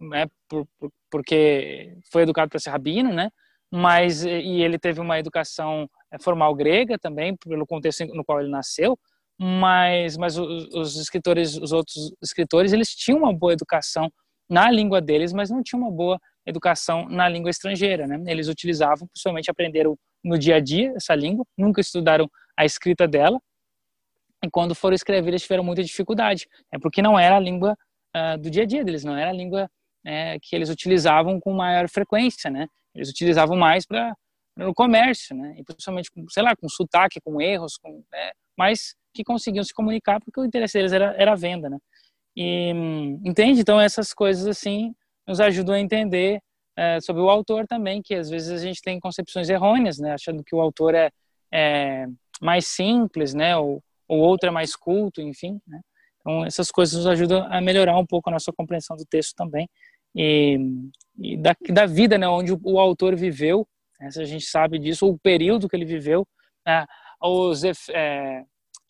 né, 0.00 0.26
por, 0.48 0.64
por, 0.78 0.92
porque 1.10 1.98
foi 2.12 2.22
educado 2.22 2.50
para 2.50 2.60
ser 2.60 2.70
rabino, 2.70 3.12
né? 3.12 3.30
Mas 3.68 4.24
e 4.24 4.62
ele 4.62 4.78
teve 4.78 5.00
uma 5.00 5.18
educação 5.18 5.90
eh, 6.12 6.18
formal 6.20 6.54
grega 6.54 6.96
também 6.96 7.36
pelo 7.36 7.66
contexto 7.66 8.04
no 8.14 8.24
qual 8.24 8.40
ele 8.40 8.50
nasceu, 8.50 8.96
mas 9.36 10.16
mas 10.16 10.38
os, 10.38 10.72
os 10.72 10.96
escritores, 10.96 11.56
os 11.56 11.72
outros 11.72 12.12
escritores, 12.22 12.72
eles 12.72 12.90
tinham 12.90 13.18
uma 13.18 13.34
boa 13.34 13.52
educação 13.52 14.08
na 14.48 14.70
língua 14.70 15.00
deles, 15.00 15.32
mas 15.32 15.50
não 15.50 15.62
tinham 15.62 15.82
uma 15.82 15.90
boa 15.90 16.18
educação 16.46 17.08
na 17.08 17.28
língua 17.28 17.50
estrangeira, 17.50 18.06
né? 18.06 18.22
Eles 18.26 18.48
utilizavam, 18.48 19.08
principalmente 19.08 19.50
aprenderam 19.50 19.96
no 20.22 20.38
dia 20.38 20.56
a 20.56 20.60
dia 20.60 20.92
essa 20.96 21.14
língua, 21.14 21.44
nunca 21.56 21.80
estudaram 21.80 22.28
a 22.56 22.64
escrita 22.64 23.08
dela, 23.08 23.40
e 24.44 24.50
quando 24.50 24.74
foram 24.74 24.94
escrever 24.94 25.30
eles 25.30 25.42
tiveram 25.42 25.64
muita 25.64 25.82
dificuldade, 25.82 26.46
é 26.70 26.78
porque 26.78 27.00
não 27.00 27.18
era 27.18 27.36
a 27.36 27.40
língua 27.40 27.76
uh, 28.14 28.38
do 28.38 28.50
dia 28.50 28.62
a 28.64 28.66
dia 28.66 28.84
deles, 28.84 29.04
não 29.04 29.16
era 29.16 29.30
a 29.30 29.32
língua 29.32 29.68
né, 30.04 30.38
que 30.40 30.54
eles 30.54 30.68
utilizavam 30.68 31.40
com 31.40 31.52
maior 31.52 31.88
frequência, 31.88 32.50
né? 32.50 32.68
Eles 32.94 33.08
utilizavam 33.08 33.56
mais 33.56 33.86
para 33.86 34.14
no 34.56 34.72
comércio, 34.74 35.34
né? 35.34 35.56
E 35.58 35.64
principalmente, 35.64 36.10
com, 36.10 36.28
sei 36.28 36.42
lá, 36.42 36.54
com 36.54 36.68
sotaque, 36.68 37.20
com 37.20 37.40
erros, 37.40 37.76
com, 37.76 38.04
né? 38.12 38.32
mas 38.56 38.94
que 39.12 39.24
conseguiam 39.24 39.64
se 39.64 39.72
comunicar 39.72 40.20
porque 40.20 40.40
o 40.40 40.44
interesse 40.44 40.78
deles 40.78 40.92
era, 40.92 41.14
era 41.16 41.32
a 41.32 41.36
venda, 41.36 41.68
né? 41.68 41.78
E, 42.36 42.70
entende? 43.24 43.60
Então, 43.60 43.80
essas 43.80 44.12
coisas, 44.12 44.46
assim, 44.46 44.94
nos 45.26 45.40
ajudam 45.40 45.74
a 45.74 45.80
entender 45.80 46.40
é, 46.76 47.00
sobre 47.00 47.22
o 47.22 47.30
autor 47.30 47.66
também, 47.66 48.02
que 48.02 48.14
às 48.14 48.28
vezes 48.28 48.50
a 48.50 48.58
gente 48.58 48.82
tem 48.82 48.98
concepções 48.98 49.48
errôneas, 49.48 49.98
né? 49.98 50.12
Achando 50.12 50.42
que 50.42 50.54
o 50.54 50.60
autor 50.60 50.94
é, 50.94 51.10
é 51.52 52.06
mais 52.40 52.66
simples, 52.66 53.34
né? 53.34 53.56
Ou 53.56 53.82
o 54.08 54.16
outro 54.16 54.48
é 54.48 54.52
mais 54.52 54.74
culto, 54.74 55.20
enfim, 55.20 55.60
né? 55.66 55.80
Então, 56.20 56.44
essas 56.44 56.70
coisas 56.70 56.96
nos 56.96 57.06
ajudam 57.06 57.46
a 57.50 57.60
melhorar 57.60 57.98
um 57.98 58.06
pouco 58.06 58.30
a 58.30 58.32
nossa 58.32 58.50
compreensão 58.52 58.96
do 58.96 59.04
texto 59.04 59.34
também 59.36 59.68
e, 60.14 60.58
e 61.18 61.36
da, 61.36 61.54
da, 61.70 61.86
vida, 61.86 62.16
né, 62.16 62.26
onde 62.26 62.52
o, 62.52 62.60
o 62.62 62.78
autor 62.78 63.16
viveu, 63.16 63.66
né, 64.00 64.10
se 64.10 64.22
a 64.22 64.24
gente 64.24 64.46
sabe 64.46 64.78
disso, 64.78 65.06
o 65.06 65.18
período 65.18 65.68
que 65.68 65.76
ele 65.76 65.84
viveu, 65.84 66.26
né, 66.64 66.86
os 67.20 67.62
é, 67.90 68.44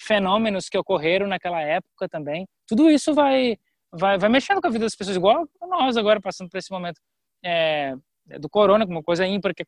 fenômenos 0.04 0.68
que 0.68 0.78
ocorreram 0.78 1.26
naquela 1.26 1.60
época 1.60 2.08
também, 2.08 2.46
tudo 2.66 2.90
isso 2.90 3.14
vai, 3.14 3.56
vai, 3.92 4.18
vai 4.18 4.28
mexendo 4.28 4.60
com 4.60 4.66
a 4.66 4.70
vida 4.70 4.84
das 4.84 4.94
pessoas, 4.94 5.16
igual 5.16 5.48
nós 5.62 5.96
agora 5.96 6.20
passando 6.20 6.48
por 6.48 6.58
esse 6.58 6.70
momento 6.70 7.00
é, 7.44 7.94
do 8.38 8.48
corona, 8.48 8.84
uma 8.84 9.02
coisa 9.02 9.26
ímpar 9.26 9.54
que 9.54 9.64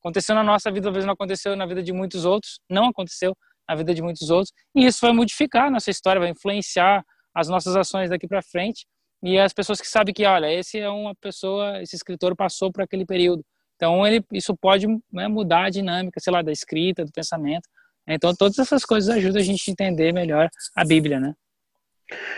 aconteceu 0.00 0.34
na 0.34 0.42
nossa 0.42 0.70
vida, 0.70 0.84
talvez 0.84 1.04
não 1.04 1.14
aconteceu 1.14 1.54
na 1.56 1.66
vida 1.66 1.82
de 1.82 1.92
muitos 1.92 2.24
outros, 2.24 2.58
não 2.68 2.86
aconteceu 2.86 3.36
na 3.68 3.74
vida 3.74 3.94
de 3.94 4.02
muitos 4.02 4.30
outros, 4.30 4.52
e 4.74 4.84
isso 4.84 4.98
vai 5.00 5.12
modificar 5.12 5.66
a 5.66 5.70
nossa 5.70 5.90
história, 5.90 6.20
vai 6.20 6.30
influenciar 6.30 7.04
as 7.34 7.48
nossas 7.48 7.76
ações 7.76 8.10
daqui 8.10 8.26
para 8.26 8.42
frente, 8.42 8.84
e 9.22 9.38
as 9.38 9.52
pessoas 9.52 9.80
que 9.80 9.86
sabem 9.86 10.12
que, 10.12 10.26
olha, 10.26 10.52
esse 10.52 10.80
é 10.80 10.90
uma 10.90 11.14
pessoa, 11.14 11.80
esse 11.80 11.94
escritor 11.94 12.34
passou 12.34 12.72
por 12.72 12.82
aquele 12.82 13.06
período. 13.06 13.44
Então, 13.76 14.04
ele, 14.04 14.24
isso 14.32 14.56
pode 14.56 14.86
né, 15.12 15.28
mudar 15.28 15.64
a 15.66 15.70
dinâmica, 15.70 16.20
sei 16.20 16.32
lá, 16.32 16.42
da 16.42 16.50
escrita, 16.50 17.04
do 17.04 17.12
pensamento. 17.12 17.68
Então, 18.06 18.34
todas 18.34 18.58
essas 18.58 18.84
coisas 18.84 19.14
ajudam 19.14 19.40
a 19.40 19.44
gente 19.44 19.68
a 19.68 19.72
entender 19.72 20.12
melhor 20.12 20.48
a 20.76 20.84
Bíblia, 20.84 21.20
né? 21.20 21.34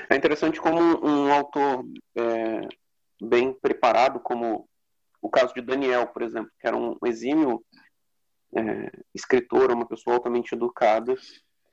É 0.08 0.16
interessante 0.16 0.60
como 0.60 0.80
um 0.80 1.32
autor 1.32 1.84
é, 2.16 2.68
bem 3.20 3.52
preparado, 3.52 4.20
como 4.20 4.68
o 5.20 5.28
caso 5.30 5.54
de 5.54 5.62
Daniel, 5.62 6.06
por 6.08 6.22
exemplo, 6.22 6.50
que 6.60 6.66
era 6.66 6.76
um 6.76 6.96
exímio 7.06 7.64
é, 8.54 8.90
escritor, 9.14 9.72
uma 9.72 9.86
pessoa 9.86 10.16
altamente 10.16 10.54
educada, 10.54 11.14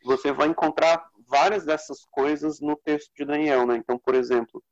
você 0.03 0.31
vai 0.31 0.47
encontrar 0.47 1.05
várias 1.27 1.65
dessas 1.65 2.05
coisas 2.05 2.59
no 2.59 2.75
texto 2.75 3.11
de 3.15 3.25
Daniel, 3.25 3.65
né? 3.67 3.77
Então, 3.77 3.99
por 3.99 4.15
exemplo, 4.15 4.63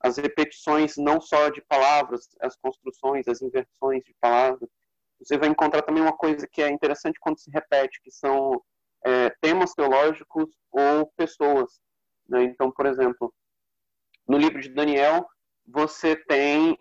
as 0.00 0.16
repetições 0.16 0.96
não 0.96 1.20
só 1.20 1.48
de 1.48 1.60
palavras, 1.62 2.28
as 2.40 2.56
construções, 2.56 3.26
as 3.26 3.42
inversões 3.42 4.04
de 4.04 4.14
palavras. 4.20 4.68
Você 5.20 5.38
vai 5.38 5.48
encontrar 5.48 5.82
também 5.82 6.02
uma 6.02 6.16
coisa 6.16 6.46
que 6.46 6.62
é 6.62 6.68
interessante 6.68 7.18
quando 7.20 7.38
se 7.38 7.50
repete, 7.50 8.00
que 8.02 8.10
são 8.10 8.62
é, 9.04 9.30
temas 9.40 9.72
teológicos 9.72 10.50
ou 10.70 11.06
pessoas. 11.16 11.80
Né? 12.28 12.44
Então, 12.44 12.70
por 12.70 12.86
exemplo, 12.86 13.32
no 14.28 14.36
livro 14.36 14.60
de 14.60 14.68
Daniel, 14.68 15.26
você 15.66 16.16
tem 16.16 16.78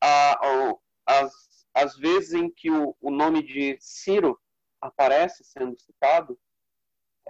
a, 0.00 0.32
a, 0.32 0.74
as, 1.06 1.32
as 1.74 1.96
vezes 1.96 2.34
em 2.34 2.50
que 2.50 2.70
o, 2.70 2.96
o 3.00 3.10
nome 3.10 3.42
de 3.42 3.76
Ciro 3.80 4.38
aparece 4.80 5.44
sendo 5.44 5.78
citado, 5.80 6.38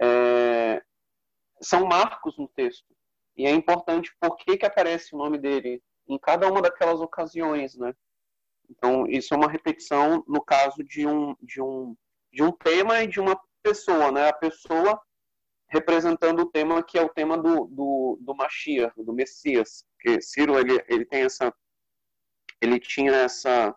é, 0.01 0.81
são 1.61 1.85
marcos 1.85 2.37
no 2.37 2.47
texto. 2.47 2.93
E 3.37 3.45
é 3.45 3.51
importante 3.51 4.15
por 4.19 4.35
que, 4.37 4.57
que 4.57 4.65
aparece 4.65 5.15
o 5.15 5.17
nome 5.17 5.37
dele 5.37 5.81
em 6.07 6.17
cada 6.17 6.47
uma 6.51 6.61
daquelas 6.61 6.99
ocasiões, 6.99 7.75
né? 7.75 7.93
Então, 8.75 9.05
isso 9.07 9.33
é 9.33 9.37
uma 9.37 9.49
repetição 9.49 10.23
no 10.27 10.43
caso 10.43 10.83
de 10.83 11.05
um, 11.05 11.35
de 11.41 11.61
um, 11.61 11.95
de 12.31 12.41
um 12.41 12.51
tema 12.51 13.03
e 13.03 13.07
de 13.07 13.19
uma 13.19 13.39
pessoa, 13.61 14.11
né? 14.11 14.29
A 14.29 14.33
pessoa 14.33 14.99
representando 15.69 16.41
o 16.41 16.49
tema 16.49 16.83
que 16.83 16.97
é 16.97 17.01
o 17.01 17.09
tema 17.09 17.37
do, 17.37 17.65
do, 17.67 18.17
do 18.19 18.35
Mashiach, 18.35 18.93
do 19.03 19.13
Messias. 19.13 19.85
Que 19.99 20.21
Ciro, 20.21 20.57
ele, 20.57 20.83
ele 20.87 21.05
tem 21.05 21.23
essa... 21.23 21.53
Ele 22.59 22.79
tinha 22.79 23.11
essa... 23.11 23.75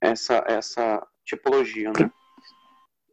Essa, 0.00 0.42
essa 0.46 1.06
tipologia, 1.24 1.90
né? 1.90 2.10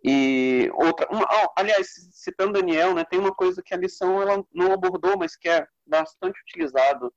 E 0.03 0.69
outra, 0.73 1.05
uma, 1.11 1.27
aliás, 1.57 1.89
citando 2.13 2.53
Daniel, 2.53 2.93
né, 2.93 3.03
tem 3.03 3.19
uma 3.19 3.34
coisa 3.35 3.61
que 3.61 3.73
a 3.73 3.77
lição 3.77 4.21
ela 4.21 4.41
não 4.53 4.71
abordou, 4.71 5.17
mas 5.17 5.35
que 5.35 5.49
é 5.49 5.67
bastante 5.85 6.39
utilizado 6.43 7.13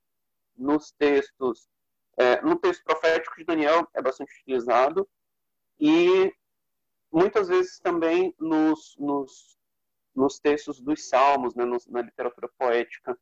nos 0.57 0.91
textos, 0.91 1.69
é, 2.17 2.41
no 2.41 2.55
texto 2.55 2.83
profético 2.83 3.37
de 3.37 3.45
Daniel 3.45 3.87
é 3.93 4.01
bastante 4.01 4.31
utilizado 4.41 5.07
e 5.79 6.33
muitas 7.11 7.47
vezes 7.47 7.79
também 7.79 8.33
nos, 8.39 8.95
nos, 8.97 9.57
nos 10.15 10.39
textos 10.39 10.79
dos 10.79 11.07
salmos, 11.09 11.55
né, 11.55 11.65
nos, 11.65 11.87
na 11.87 12.01
literatura 12.01 12.49
poética, 12.57 13.17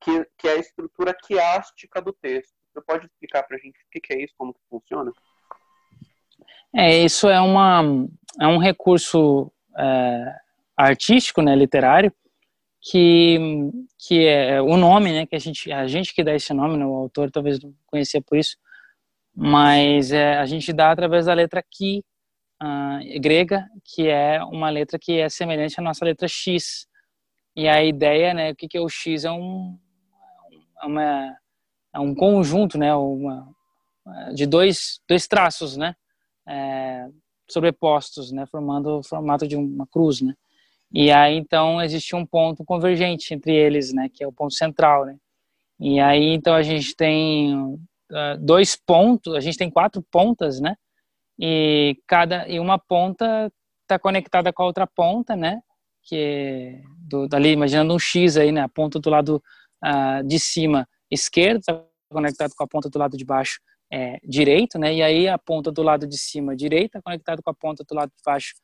que, 0.00 0.24
que 0.36 0.48
é 0.48 0.52
a 0.52 0.58
estrutura 0.58 1.14
quiástica 1.14 2.00
do 2.00 2.12
texto. 2.12 2.54
Você 2.72 2.80
pode 2.80 3.06
explicar 3.06 3.42
para 3.44 3.56
a 3.56 3.60
gente 3.60 3.78
o 3.78 3.90
que, 3.90 4.00
que 4.00 4.12
é 4.14 4.22
isso, 4.22 4.34
como 4.36 4.54
que 4.54 4.60
funciona? 4.68 5.12
É, 6.74 6.98
isso 6.98 7.28
é, 7.28 7.40
uma, 7.40 7.82
é 8.40 8.46
um 8.46 8.58
recurso 8.58 9.52
é, 9.76 10.36
artístico, 10.76 11.42
né, 11.42 11.54
literário, 11.54 12.12
que, 12.82 13.38
que 13.96 14.26
é 14.26 14.60
o 14.60 14.76
nome, 14.76 15.12
né, 15.12 15.26
que 15.26 15.36
a 15.36 15.38
gente, 15.38 15.70
a 15.72 15.86
gente 15.86 16.12
que 16.12 16.24
dá 16.24 16.34
esse 16.34 16.52
nome, 16.52 16.76
né, 16.76 16.84
o 16.84 16.94
autor 16.94 17.30
talvez 17.30 17.60
não 17.60 17.72
conhecia 17.86 18.20
por 18.20 18.36
isso, 18.36 18.56
mas 19.34 20.10
é, 20.10 20.36
a 20.38 20.46
gente 20.46 20.72
dá 20.72 20.90
através 20.90 21.26
da 21.26 21.34
letra 21.34 21.62
Ki, 21.62 22.04
uh, 22.60 23.20
grega, 23.20 23.68
que 23.84 24.08
é 24.08 24.42
uma 24.44 24.68
letra 24.68 24.98
que 24.98 25.20
é 25.20 25.28
semelhante 25.28 25.78
à 25.78 25.82
nossa 25.82 26.04
letra 26.04 26.26
X. 26.28 26.86
E 27.54 27.68
a 27.68 27.84
ideia, 27.84 28.34
né, 28.34 28.50
o 28.50 28.56
que, 28.56 28.66
que 28.66 28.76
é 28.76 28.80
o 28.80 28.88
X? 28.88 29.24
É 29.24 29.30
um, 29.30 29.78
é 30.82 30.86
uma, 30.86 31.36
é 31.94 32.00
um 32.00 32.14
conjunto, 32.14 32.76
né, 32.78 32.94
uma, 32.94 33.48
de 34.34 34.44
dois, 34.44 35.00
dois 35.08 35.28
traços, 35.28 35.76
né, 35.76 35.94
é, 36.48 37.08
sobrepostos, 37.48 38.32
né, 38.32 38.44
formando 38.46 38.98
o 38.98 39.02
formato 39.04 39.46
de 39.46 39.56
uma 39.56 39.86
cruz, 39.86 40.20
né. 40.20 40.34
E 40.92 41.10
aí 41.10 41.36
então 41.36 41.80
existe 41.82 42.14
um 42.14 42.26
ponto 42.26 42.64
convergente 42.64 43.32
entre 43.32 43.54
eles, 43.54 43.92
né, 43.92 44.08
que 44.12 44.22
é 44.22 44.26
o 44.26 44.32
ponto 44.32 44.54
central, 44.54 45.04
né. 45.06 45.16
E 45.80 45.98
aí 46.00 46.34
então 46.34 46.54
a 46.54 46.62
gente 46.62 46.94
tem 46.94 47.54
uh, 47.54 48.38
dois 48.40 48.76
pontos, 48.76 49.34
a 49.34 49.40
gente 49.40 49.56
tem 49.56 49.70
quatro 49.70 50.02
pontas, 50.10 50.60
né, 50.60 50.76
e 51.38 51.96
cada 52.06 52.48
e 52.48 52.60
uma 52.60 52.78
ponta 52.78 53.50
está 53.82 53.98
conectada 53.98 54.52
com 54.52 54.62
a 54.62 54.66
outra 54.66 54.86
ponta, 54.86 55.34
né, 55.34 55.62
que 56.02 56.16
é 56.16 56.82
do, 56.98 57.28
dali 57.28 57.52
imaginando 57.52 57.94
um 57.94 57.98
X 57.98 58.36
aí, 58.36 58.52
né, 58.52 58.60
a 58.62 58.68
ponta 58.68 58.98
do 58.98 59.10
lado 59.10 59.42
uh, 59.84 60.26
de 60.26 60.38
cima 60.38 60.86
esquerdo 61.10 61.60
está 61.60 61.84
conectado 62.10 62.52
com 62.56 62.64
a 62.64 62.68
ponta 62.68 62.88
do 62.88 62.98
lado 62.98 63.16
de 63.16 63.24
baixo 63.24 63.60
é, 63.92 64.18
direito, 64.24 64.78
né? 64.78 64.94
E 64.94 65.02
aí 65.02 65.28
a 65.28 65.36
ponta 65.36 65.70
do 65.70 65.82
lado 65.82 66.06
de 66.06 66.16
cima 66.16 66.56
direita 66.56 67.02
conectada 67.02 67.42
com 67.42 67.50
a 67.50 67.54
ponta 67.54 67.84
do 67.84 67.94
lado 67.94 68.08
de 68.08 68.22
baixo 68.24 68.54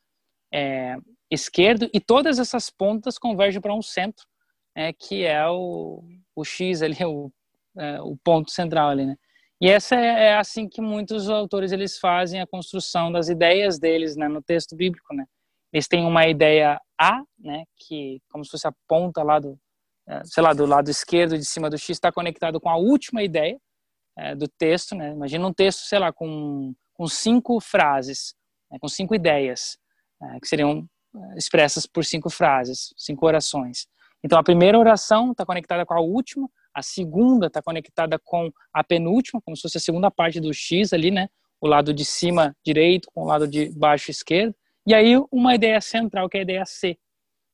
é, 0.53 0.95
esquerdo 1.29 1.89
e 1.93 1.99
todas 1.99 2.39
essas 2.39 2.69
pontas 2.69 3.17
convergem 3.17 3.61
para 3.61 3.73
um 3.73 3.81
centro, 3.81 4.25
é, 4.75 4.91
que 4.93 5.25
é 5.25 5.47
o, 5.47 6.03
o 6.35 6.43
X 6.43 6.81
ali, 6.81 6.97
o, 7.05 7.31
é, 7.77 8.01
o 8.01 8.17
ponto 8.23 8.51
central 8.51 8.89
ali, 8.89 9.05
né? 9.05 9.15
E 9.61 9.67
essa 9.69 9.95
é, 9.95 10.27
é, 10.27 10.37
assim 10.37 10.69
que 10.69 10.81
muitos 10.81 11.29
autores 11.29 11.71
eles 11.71 11.99
fazem 11.99 12.39
a 12.39 12.47
construção 12.47 13.11
das 13.11 13.27
ideias 13.27 13.77
deles, 13.77 14.15
né, 14.15 14.27
no 14.29 14.41
texto 14.41 14.75
bíblico, 14.75 15.13
né? 15.13 15.25
Eles 15.73 15.87
têm 15.87 16.05
uma 16.05 16.27
ideia 16.27 16.79
A, 16.97 17.21
né, 17.37 17.65
que 17.77 18.21
como 18.29 18.43
se 18.43 18.51
fosse 18.51 18.67
a 18.67 18.73
ponta 18.87 19.21
lá 19.21 19.37
do, 19.37 19.59
é, 20.07 20.21
sei 20.23 20.41
lá, 20.41 20.53
do 20.53 20.65
lado 20.65 20.89
esquerdo 20.89 21.37
de 21.37 21.45
cima 21.45 21.69
do 21.69 21.77
X 21.77 21.89
está 21.89 22.11
conectado 22.11 22.59
com 22.59 22.69
a 22.69 22.77
última 22.77 23.21
ideia, 23.21 23.59
é, 24.17 24.35
do 24.35 24.47
texto, 24.47 24.95
né? 24.95 25.11
Imagina 25.11 25.47
um 25.47 25.53
texto, 25.53 25.81
sei 25.81 25.99
lá, 25.99 26.11
com, 26.11 26.73
com 26.93 27.07
cinco 27.07 27.59
frases, 27.61 28.33
né? 28.71 28.77
com 28.79 28.87
cinco 28.87 29.15
ideias, 29.15 29.77
que 30.41 30.47
seriam 30.47 30.85
é, 31.15 31.37
expressas 31.37 31.85
por 31.85 32.03
cinco 32.05 32.29
frases, 32.29 32.93
cinco 32.97 33.25
orações. 33.25 33.87
Então, 34.23 34.37
a 34.37 34.43
primeira 34.43 34.77
oração 34.77 35.31
está 35.31 35.45
conectada 35.45 35.85
com 35.85 35.93
a 35.93 36.01
última, 36.01 36.49
a 36.73 36.81
segunda 36.81 37.47
está 37.47 37.61
conectada 37.61 38.19
com 38.19 38.51
a 38.73 38.83
penúltima, 38.83 39.41
como 39.41 39.55
se 39.55 39.61
fosse 39.61 39.77
a 39.77 39.81
segunda 39.81 40.11
parte 40.11 40.39
do 40.39 40.53
X 40.53 40.93
ali, 40.93 41.09
né? 41.09 41.29
O 41.61 41.67
lado 41.67 41.93
de 41.93 42.05
cima 42.05 42.55
direito 42.65 43.09
com 43.13 43.23
o 43.23 43.25
lado 43.25 43.47
de 43.47 43.69
baixo 43.75 44.11
esquerdo. 44.11 44.55
E 44.85 44.93
aí, 44.93 45.15
uma 45.31 45.55
ideia 45.55 45.79
central, 45.81 46.29
que 46.29 46.37
é 46.37 46.41
a 46.41 46.43
ideia 46.43 46.65
C. 46.65 46.97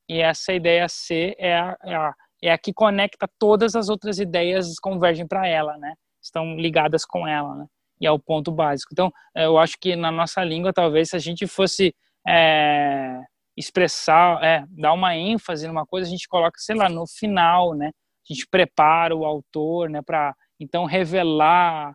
E 0.08 0.22
essa 0.22 0.54
ideia 0.54 0.88
C 0.88 1.36
é 1.38 1.56
a, 1.56 1.78
é 1.84 1.96
a, 1.96 2.14
é 2.44 2.52
a 2.52 2.58
que 2.58 2.74
conecta 2.74 3.28
todas 3.40 3.76
as 3.76 3.90
outras 3.90 4.20
ideias, 4.20 4.80
convergem 4.80 5.28
para 5.28 5.48
ela, 5.48 5.78
né? 5.78 5.94
estão 6.26 6.56
ligadas 6.56 7.06
com 7.06 7.28
ela, 7.28 7.56
né? 7.56 7.66
E 8.02 8.06
é 8.06 8.12
o 8.12 8.20
ponto 8.20 8.52
básico. 8.52 8.90
Então, 8.92 9.12
é, 9.34 9.46
eu 9.46 9.58
acho 9.58 9.78
que 9.80 9.96
na 9.96 10.12
nossa 10.12 10.44
língua, 10.44 10.74
talvez, 10.74 11.10
se 11.10 11.16
a 11.16 11.20
gente 11.20 11.48
fosse 11.48 11.96
é, 12.28 13.20
expressar, 13.56 14.44
é, 14.44 14.66
dar 14.70 14.94
uma 14.94 15.16
ênfase 15.16 15.68
numa 15.68 15.86
coisa, 15.86 16.08
a 16.08 16.10
gente 16.10 16.28
coloca, 16.28 16.58
sei 16.58 16.76
lá, 16.76 16.90
no 16.90 17.08
final, 17.08 17.74
né? 17.74 17.92
A 18.30 18.34
gente 18.34 18.48
prepara 18.50 19.16
o 19.16 19.26
autor, 19.26 19.90
né? 19.90 20.02
Para 20.02 20.34
então 20.60 20.86
revelar 20.86 21.94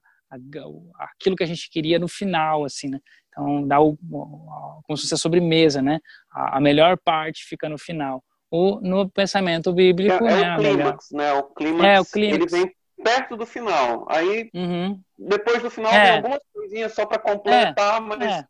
aquilo 0.98 1.34
que 1.34 1.42
a 1.42 1.46
gente 1.46 1.68
queria 1.70 1.98
no 1.98 2.08
final, 2.08 2.64
assim, 2.64 2.88
né? 2.88 2.98
Então, 3.28 3.66
dá 3.66 3.80
o, 3.80 3.96
como 3.96 4.96
se 4.96 5.02
fosse 5.02 5.14
a 5.14 5.16
sobremesa, 5.16 5.80
né? 5.80 5.98
A, 6.30 6.58
a 6.58 6.60
melhor 6.60 6.98
parte 6.98 7.44
fica 7.44 7.68
no 7.68 7.78
final. 7.78 8.22
O, 8.50 8.80
no 8.80 9.08
pensamento 9.08 9.72
bíblico, 9.72 10.24
é, 10.26 10.36
né? 10.36 10.42
É 10.42 10.54
o 10.54 10.58
clímax, 10.58 11.08
né? 11.12 11.32
O 11.32 11.42
clímax, 11.44 11.84
é, 11.84 12.00
o 12.00 12.04
clímax. 12.04 12.34
ele 12.34 12.46
vem 12.46 12.74
perto 13.02 13.36
do 13.36 13.46
final. 13.46 14.06
Aí, 14.08 14.50
uhum. 14.54 15.00
depois 15.18 15.62
do 15.62 15.70
final, 15.70 15.92
é. 15.92 16.04
tem 16.04 16.16
algumas 16.16 16.40
coisinhas 16.52 16.92
só 16.94 17.06
para 17.06 17.18
completar, 17.18 17.96
é. 17.96 18.00
mas 18.00 18.44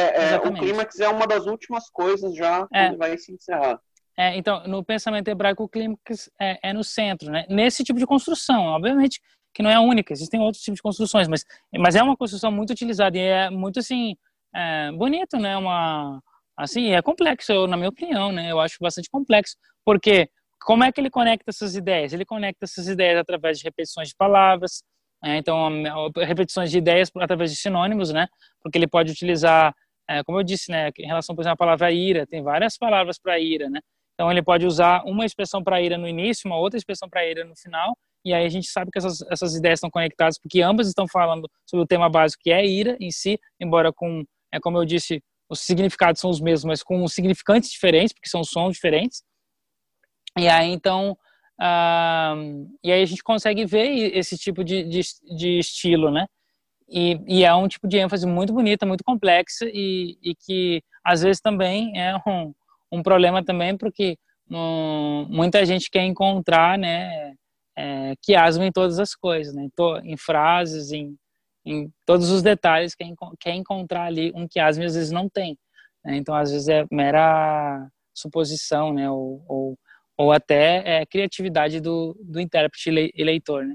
é. 0.00 0.34
é, 0.34 0.36
o 0.36 0.52
clímax 0.52 0.98
é 1.00 1.08
uma 1.08 1.26
das 1.26 1.46
últimas 1.46 1.88
coisas 1.90 2.34
já 2.34 2.66
é. 2.72 2.90
que 2.90 2.96
vai 2.96 3.16
se 3.16 3.32
encerrar. 3.32 3.80
É, 4.16 4.36
então, 4.36 4.62
no 4.66 4.84
pensamento 4.84 5.28
hebraico, 5.28 5.64
o 5.64 5.68
clímax 5.68 6.30
é, 6.40 6.70
é, 6.70 6.72
no 6.72 6.84
centro, 6.84 7.30
né? 7.30 7.44
Nesse 7.48 7.82
tipo 7.82 7.98
de 7.98 8.06
construção, 8.06 8.62
obviamente 8.66 9.20
que 9.54 9.62
não 9.62 9.70
é 9.70 9.74
a 9.74 9.80
única, 9.80 10.12
existem 10.12 10.40
outros 10.40 10.62
tipos 10.62 10.78
de 10.78 10.82
construções, 10.82 11.28
mas, 11.28 11.44
mas 11.78 11.94
é 11.94 12.02
uma 12.02 12.16
construção 12.16 12.50
muito 12.50 12.70
utilizada 12.70 13.16
e 13.16 13.20
é 13.20 13.48
muito, 13.48 13.78
assim, 13.78 14.16
é, 14.52 14.90
bonito, 14.90 15.38
né? 15.38 15.56
Uma, 15.56 16.20
assim, 16.56 16.90
é 16.90 17.00
complexo, 17.00 17.68
na 17.68 17.76
minha 17.76 17.88
opinião, 17.88 18.32
né? 18.32 18.50
Eu 18.50 18.58
acho 18.60 18.76
bastante 18.80 19.08
complexo, 19.08 19.56
porque 19.84 20.28
como 20.60 20.82
é 20.82 20.90
que 20.90 21.00
ele 21.00 21.08
conecta 21.08 21.50
essas 21.50 21.76
ideias? 21.76 22.12
Ele 22.12 22.24
conecta 22.24 22.64
essas 22.64 22.88
ideias 22.88 23.18
através 23.18 23.58
de 23.58 23.64
repetições 23.64 24.08
de 24.08 24.16
palavras, 24.16 24.82
né? 25.22 25.36
então 25.38 25.70
repetições 26.16 26.70
de 26.70 26.78
ideias 26.78 27.10
através 27.16 27.50
de 27.50 27.56
sinônimos, 27.56 28.12
né? 28.12 28.26
Porque 28.60 28.76
ele 28.76 28.88
pode 28.88 29.12
utilizar, 29.12 29.74
é, 30.08 30.22
como 30.22 30.38
eu 30.38 30.44
disse, 30.44 30.70
né, 30.70 30.90
em 30.98 31.06
relação, 31.06 31.34
por 31.34 31.42
exemplo, 31.42 31.54
à 31.54 31.56
palavra 31.56 31.92
ira, 31.92 32.26
tem 32.26 32.42
várias 32.42 32.76
palavras 32.76 33.18
para 33.18 33.38
ira, 33.38 33.68
né? 33.68 33.80
Então 34.14 34.30
ele 34.30 34.42
pode 34.42 34.66
usar 34.66 35.02
uma 35.04 35.24
expressão 35.24 35.62
para 35.62 35.80
ira 35.80 35.98
no 35.98 36.06
início, 36.06 36.48
uma 36.48 36.58
outra 36.58 36.78
expressão 36.78 37.08
para 37.08 37.26
ira 37.26 37.44
no 37.44 37.56
final, 37.56 37.96
e 38.24 38.32
aí 38.32 38.46
a 38.46 38.48
gente 38.48 38.68
sabe 38.68 38.90
que 38.90 38.98
essas, 38.98 39.20
essas 39.30 39.54
ideias 39.54 39.78
estão 39.78 39.90
conectadas 39.90 40.38
porque 40.38 40.62
ambas 40.62 40.86
estão 40.88 41.06
falando 41.06 41.50
sobre 41.66 41.84
o 41.84 41.86
tema 41.86 42.08
básico 42.08 42.42
que 42.42 42.50
é 42.50 42.64
ira 42.64 42.96
em 43.00 43.10
si, 43.10 43.38
embora 43.60 43.92
com, 43.92 44.24
é 44.52 44.60
como 44.60 44.78
eu 44.78 44.84
disse, 44.84 45.22
os 45.50 45.60
significados 45.60 46.20
são 46.20 46.30
os 46.30 46.40
mesmos, 46.40 46.64
mas 46.64 46.82
com 46.82 47.06
significantes 47.06 47.70
diferentes, 47.70 48.12
porque 48.12 48.28
são 48.28 48.42
sons 48.42 48.74
diferentes. 48.74 49.22
E 50.38 50.48
aí, 50.48 50.70
então, 50.70 51.16
uh, 51.60 52.66
e 52.82 52.90
aí 52.90 53.02
a 53.02 53.06
gente 53.06 53.22
consegue 53.22 53.66
ver 53.66 54.16
esse 54.16 54.38
tipo 54.38 54.64
de, 54.64 54.84
de, 54.84 55.00
de 55.36 55.58
estilo, 55.58 56.10
né? 56.10 56.26
E, 56.96 57.20
e, 57.26 57.44
é 57.44 57.52
um 57.52 57.66
tipo 57.66 57.88
de 57.88 57.98
ênfase 57.98 58.24
muito 58.24 58.52
bonita, 58.52 58.86
muito 58.86 59.02
complexa 59.02 59.66
e, 59.66 60.16
e 60.22 60.32
que 60.34 60.80
às 61.04 61.22
vezes 61.22 61.40
também 61.40 61.98
é 62.00 62.14
um, 62.24 62.54
um 62.92 63.02
problema 63.02 63.44
também 63.44 63.76
porque 63.76 64.16
um, 64.48 65.26
muita 65.28 65.66
gente 65.66 65.90
quer 65.90 66.04
encontrar, 66.04 66.78
né, 66.78 67.34
é, 67.76 68.14
em 68.62 68.72
todas 68.72 69.00
as 69.00 69.12
coisas, 69.14 69.52
né, 69.52 69.68
em 70.04 70.16
frases, 70.16 70.92
em, 70.92 71.16
em 71.66 71.90
todos 72.06 72.30
os 72.30 72.42
detalhes, 72.42 72.94
quer, 72.94 73.08
quer 73.40 73.54
encontrar 73.54 74.04
ali 74.04 74.30
um 74.32 74.46
quiasma 74.46 74.84
às 74.84 74.94
vezes 74.94 75.10
não 75.10 75.28
tem. 75.28 75.58
Né? 76.04 76.16
Então, 76.16 76.32
às 76.32 76.52
vezes 76.52 76.68
é 76.68 76.86
mera 76.92 77.88
suposição, 78.14 78.92
né, 78.92 79.10
ou, 79.10 79.44
ou 79.48 79.78
ou 80.16 80.32
até 80.32 81.00
é, 81.00 81.06
criatividade 81.06 81.80
do, 81.80 82.16
do 82.22 82.40
intérprete 82.40 83.12
e 83.14 83.24
leitor, 83.24 83.64
né? 83.64 83.74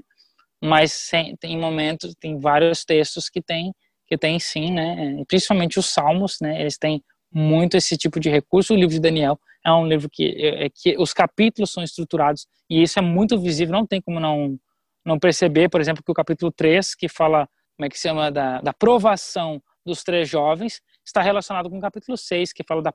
Mas 0.62 0.92
sem, 0.92 1.36
tem 1.36 1.58
momentos, 1.58 2.14
tem 2.20 2.38
vários 2.38 2.84
textos 2.84 3.28
que 3.28 3.40
tem 3.40 3.72
que 4.06 4.18
tem 4.18 4.40
sim, 4.40 4.72
né? 4.72 5.22
Principalmente 5.28 5.78
os 5.78 5.86
Salmos, 5.86 6.38
né? 6.42 6.60
Eles 6.60 6.76
têm 6.76 7.00
muito 7.32 7.76
esse 7.76 7.96
tipo 7.96 8.18
de 8.18 8.28
recurso. 8.28 8.74
O 8.74 8.76
livro 8.76 8.92
de 8.92 9.00
Daniel 9.00 9.38
é 9.64 9.72
um 9.72 9.86
livro 9.86 10.08
que, 10.10 10.24
é, 10.24 10.66
é, 10.66 10.68
que 10.68 10.96
os 10.98 11.12
capítulos 11.12 11.70
são 11.70 11.84
estruturados 11.84 12.44
e 12.68 12.82
isso 12.82 12.98
é 12.98 13.02
muito 13.02 13.38
visível. 13.40 13.72
Não 13.72 13.86
tem 13.86 14.00
como 14.00 14.18
não 14.18 14.58
não 15.04 15.18
perceber, 15.18 15.68
por 15.70 15.80
exemplo, 15.80 16.02
que 16.04 16.10
o 16.10 16.14
capítulo 16.14 16.52
3, 16.52 16.94
que 16.94 17.08
fala 17.08 17.48
como 17.76 17.86
é 17.86 17.88
que 17.88 17.96
se 17.96 18.08
chama 18.08 18.30
da, 18.30 18.60
da 18.60 18.72
provação 18.72 19.62
dos 19.84 20.02
três 20.02 20.28
jovens, 20.28 20.82
está 21.04 21.22
relacionado 21.22 21.70
com 21.70 21.78
o 21.78 21.80
capítulo 21.80 22.18
6, 22.18 22.52
que 22.52 22.62
fala 22.62 22.82
da 22.82 22.92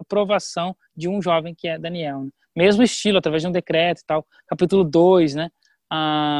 aprovação 0.00 0.74
de 0.96 1.08
um 1.08 1.20
jovem 1.20 1.54
que 1.54 1.68
é 1.68 1.78
Daniel. 1.78 2.22
Né? 2.22 2.30
Mesmo 2.56 2.82
estilo, 2.82 3.18
através 3.18 3.42
de 3.42 3.48
um 3.48 3.52
decreto 3.52 4.00
e 4.00 4.06
tal. 4.06 4.26
Capítulo 4.46 4.82
2, 4.82 5.34
né? 5.34 5.50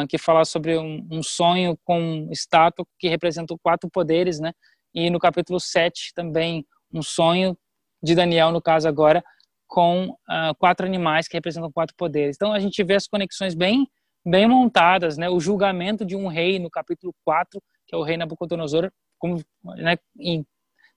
Que 0.08 0.18
fala 0.18 0.44
sobre 0.44 0.78
um, 0.78 1.06
um, 1.10 1.22
sonho 1.22 1.76
com 1.84 2.28
estátua 2.30 2.86
que 2.98 3.08
representa 3.08 3.54
quatro 3.62 3.90
poderes, 3.90 4.40
né? 4.40 4.52
E 4.94 5.10
no 5.10 5.18
capítulo 5.18 5.60
7 5.60 6.12
também 6.14 6.66
um 6.92 7.02
sonho 7.02 7.56
de 8.02 8.14
Daniel, 8.14 8.50
no 8.50 8.60
caso 8.60 8.88
agora, 8.88 9.22
com 9.66 10.14
ah, 10.28 10.52
quatro 10.58 10.84
animais 10.84 11.26
que 11.26 11.36
representam 11.36 11.72
quatro 11.72 11.94
poderes. 11.96 12.36
Então 12.36 12.52
a 12.52 12.58
gente 12.58 12.82
vê 12.84 12.94
as 12.94 13.06
conexões 13.06 13.54
bem 13.54 13.86
bem 14.24 14.46
montadas, 14.46 15.18
né? 15.18 15.28
O 15.28 15.40
julgamento 15.40 16.04
de 16.04 16.14
um 16.14 16.28
rei 16.28 16.58
no 16.58 16.70
capítulo 16.70 17.12
4, 17.24 17.60
que 17.86 17.94
é 17.94 17.98
o 17.98 18.02
rei 18.02 18.16
Nabucodonosor, 18.16 18.90
como 19.18 19.42
né, 19.76 19.96
em, 20.18 20.46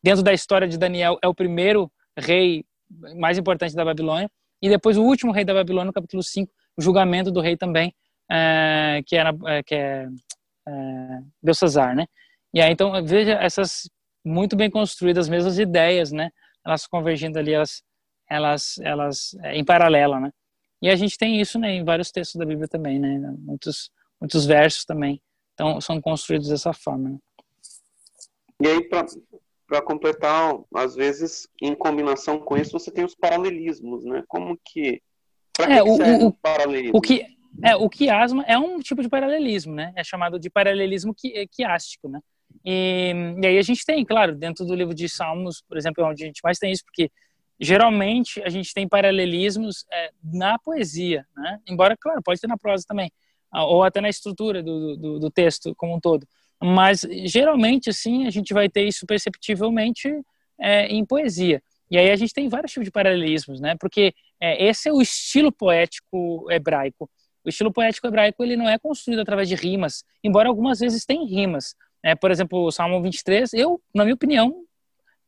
dentro 0.02 0.24
da 0.24 0.34
história 0.34 0.68
de 0.68 0.78
Daniel 0.78 1.18
é 1.22 1.28
o 1.28 1.34
primeiro 1.34 1.92
rei 2.18 2.64
mais 3.18 3.38
importante 3.38 3.76
da 3.76 3.84
Babilônia, 3.84 4.30
e 4.62 4.70
depois 4.70 4.98
o 4.98 5.04
último 5.04 5.32
rei 5.32 5.44
da 5.44 5.54
Babilônia 5.54 5.88
no 5.88 5.94
capítulo 5.94 6.24
5, 6.24 6.52
o 6.78 6.82
julgamento 6.82 7.32
do 7.32 7.42
rei 7.42 7.58
também, 7.58 7.94
é, 8.30 9.02
que, 9.06 9.16
era, 9.16 9.36
é, 9.48 9.64
que 9.64 9.76
é, 9.76 10.08
é 10.68 11.20
Belsazar, 11.42 11.96
né? 11.96 12.08
E 12.54 12.62
aí, 12.62 12.72
então, 12.72 12.92
veja 13.06 13.34
essas 13.34 13.90
muito 14.24 14.56
bem 14.56 14.70
construídas 14.70 15.30
mesmas 15.30 15.60
ideias, 15.60 16.12
né? 16.12 16.32
Elas 16.66 16.88
convergindo 16.88 17.38
ali, 17.38 17.54
elas, 17.54 17.84
elas, 18.30 18.78
elas 18.80 19.36
em 19.54 19.64
paralelo, 19.64 20.20
né? 20.20 20.32
E 20.82 20.90
a 20.90 20.96
gente 20.96 21.18
tem 21.18 21.40
isso, 21.40 21.58
né, 21.60 21.72
em 21.74 21.84
vários 21.84 22.12
textos 22.12 22.38
da 22.38 22.46
Bíblia 22.46 22.68
também, 22.68 23.00
né? 23.00 23.20
Muitos, 23.40 23.92
muitos 24.20 24.46
versos 24.46 24.86
também, 24.86 25.22
então 25.54 25.80
são 25.80 26.02
construídos 26.02 26.50
dessa 26.50 26.74
forma. 26.74 27.10
Né? 27.10 27.18
E 28.62 28.68
aí, 28.68 28.90
para 29.68 29.82
completar, 29.82 30.56
às 30.74 30.96
vezes, 30.96 31.48
em 31.62 31.76
combinação 31.76 32.40
com 32.40 32.58
isso, 32.58 32.72
você 32.72 32.92
tem 32.92 33.04
os 33.04 33.16
paralelismos, 33.16 34.04
né? 34.06 34.24
Como 34.28 34.58
que. 34.64 35.02
Para 35.54 35.74
é, 35.74 35.84
que 35.84 35.90
o, 35.90 35.96
serve 35.96 36.24
o, 36.24 36.28
o 36.28 36.34
paralelismo? 36.34 36.98
O 36.98 37.02
que, 37.02 37.26
é, 37.64 37.76
o 37.76 37.90
quiasma 37.90 38.44
é 38.48 38.58
um 38.58 38.80
tipo 38.80 39.02
de 39.02 39.10
paralelismo, 39.10 39.74
né? 39.74 39.94
É 39.96 40.04
chamado 40.04 40.40
de 40.40 40.50
paralelismo 40.50 41.16
quiástico, 41.52 42.10
né? 42.10 42.20
E, 42.64 43.14
e, 43.42 43.48
aí 43.48 43.58
a 43.58 43.62
gente 43.62 43.86
tem, 43.86 44.04
claro, 44.04 44.36
dentro 44.36 44.66
do 44.66 44.76
livro 44.76 44.94
de 44.94 45.08
Salmos, 45.08 45.62
por 45.68 45.78
exemplo, 45.78 46.04
é 46.04 46.08
onde 46.08 46.24
a 46.24 46.28
gente 46.28 46.42
mais 46.44 46.58
tem 46.58 46.72
isso, 46.72 46.84
porque 46.86 47.12
geralmente 47.60 48.42
a 48.44 48.50
gente 48.50 48.74
tem 48.74 48.88
paralelismos 48.88 49.86
é, 49.92 50.12
na 50.24 50.60
poesia, 50.60 51.26
né? 51.36 51.60
Embora, 51.68 51.96
claro, 51.98 52.22
pode 52.24 52.40
ter 52.40 52.48
na 52.48 52.58
prosa 52.58 52.84
também, 52.88 53.12
ou 53.52 53.84
até 53.84 54.02
na 54.02 54.10
estrutura 54.10 54.62
do, 54.62 54.98
do, 54.98 55.20
do 55.20 55.32
texto 55.32 55.74
como 55.76 55.96
um 55.96 56.00
todo. 56.00 56.28
Mas 56.62 57.06
geralmente, 57.26 57.90
assim, 57.90 58.28
a 58.28 58.30
gente 58.30 58.54
vai 58.54 58.70
ter 58.70 58.84
isso 58.84 59.06
perceptivelmente 59.06 60.10
é, 60.60 60.88
em 60.88 61.06
poesia. 61.06 61.62
E 61.90 61.98
aí 61.98 62.10
a 62.10 62.16
gente 62.16 62.34
tem 62.34 62.50
vários 62.50 62.72
tipos 62.72 62.86
de 62.86 62.92
paralelismos, 62.92 63.62
né? 63.62 63.76
Porque 63.80 64.14
é, 64.42 64.66
esse 64.68 64.90
é 64.90 64.94
o 64.94 65.02
estilo 65.02 65.52
poético 65.52 66.46
hebraico. 66.52 67.10
O 67.46 67.50
estilo 67.50 67.72
poético 67.72 68.08
hebraico 68.08 68.44
ele 68.44 68.56
não 68.56 68.68
é 68.68 68.80
construído 68.80 69.20
através 69.20 69.48
de 69.48 69.56
rimas, 69.56 70.04
embora 70.24 70.50
algumas 70.50 70.80
vezes 70.80 71.06
tem 71.06 71.26
rimas. 71.26 71.76
É, 72.04 72.16
por 72.16 72.32
exemplo, 72.32 72.64
o 72.66 72.72
Salmo 72.72 73.02
23, 73.02 73.54
eu, 73.54 73.82
na 73.94 74.04
minha 74.04 74.16
opinião, 74.16 74.66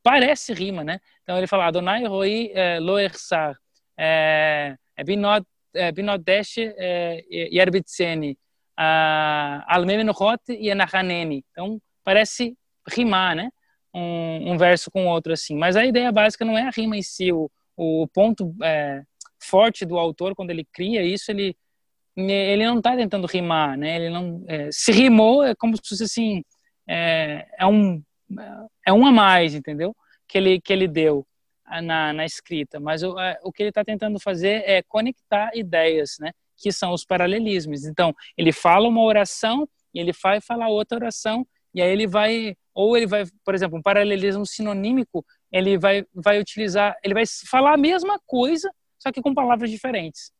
parece 0.03 0.53
rima, 0.53 0.84
né? 0.84 0.99
Então 1.23 1.38
ele 1.38 1.48
fala, 1.48 1.65
Adonai 1.65 2.06
roi 2.06 2.52
eh, 2.53 2.80
lo 2.80 2.98
ersar, 2.98 3.57
eh, 3.98 4.77
binod 5.06 5.45
eh, 5.73 5.91
binodesh 5.91 6.56
yerbitseni, 7.30 8.38
almemenochot 9.68 10.41
yenachaneni. 10.49 11.44
Então 11.52 11.81
parece 12.06 12.56
rimar, 12.88 13.35
né? 13.35 13.49
Um, 13.94 14.53
um, 14.53 14.57
verso 14.57 14.89
com 14.89 15.07
outro 15.07 15.34
assim. 15.34 15.57
Mas 15.57 15.76
a 15.76 15.85
ideia 15.85 16.10
básica 16.11 16.45
não 16.45 16.57
é 16.57 16.64
a 16.64 16.69
rima 16.69 16.95
em 16.95 17.02
si, 17.02 17.34
o, 17.34 17.49
o 17.76 18.07
ponto 18.07 18.56
é, 18.64 19.02
forte 19.41 19.85
do 19.85 19.98
autor 19.98 20.35
quando 20.35 20.52
ele 20.52 20.65
cria 20.72 21.03
isso, 21.03 21.31
ele 21.31 21.53
ele 22.18 22.65
não 22.65 22.80
está 22.80 22.95
tentando 22.95 23.27
rimar, 23.27 23.77
né? 23.77 23.95
Ele 23.95 24.10
não 24.10 24.44
é, 24.48 24.69
se 24.72 24.91
rimou 24.91 25.44
é 25.44 25.53
como 25.53 25.76
se 25.77 25.84
fosse 25.88 26.03
assim 26.03 26.44
é, 26.88 27.48
é, 27.60 27.65
um 27.65 28.02
é 28.85 28.91
um 28.91 29.06
a 29.06 29.11
mais, 29.11 29.53
entendeu? 29.53 29.95
Que 30.27 30.38
ele 30.38 30.60
que 30.60 30.73
ele 30.73 30.88
deu 30.88 31.26
na, 31.84 32.14
na 32.14 32.26
escrita. 32.26 32.80
Mas 32.80 33.03
o, 33.03 33.19
é, 33.19 33.38
o 33.44 33.52
que 33.52 33.61
ele 33.61 33.69
está 33.69 33.84
tentando 33.84 34.19
fazer 34.19 34.64
é 34.65 34.81
conectar 34.81 35.52
ideias, 35.56 36.18
né? 36.19 36.31
Que 36.57 36.72
são 36.72 36.91
os 36.91 37.06
paralelismos. 37.06 37.85
Então 37.85 38.14
ele 38.35 38.52
fala 38.52 38.88
uma 38.88 39.03
oração 39.03 39.69
e 39.94 39.99
ele 39.99 40.11
vai 40.11 40.41
falar 40.41 40.69
outra 40.69 40.98
oração 40.98 41.45
e 41.73 41.81
aí 41.81 41.91
ele 41.91 42.07
vai 42.07 42.56
ou 42.73 42.98
ele 42.98 43.06
vai, 43.06 43.26
por 43.44 43.53
exemplo, 43.53 43.77
um 43.77 43.81
paralelismo 43.81 44.45
sinonímico, 44.45 45.23
ele 45.52 45.77
vai 45.77 46.03
vai 46.14 46.39
utilizar, 46.39 46.95
ele 47.03 47.14
vai 47.14 47.26
falar 47.48 47.73
a 47.73 47.77
mesma 47.77 48.19
coisa, 48.26 48.72
só 48.98 49.11
que 49.11 49.22
com 49.22 49.34
palavras 49.34 49.69
diferentes. 49.69 50.31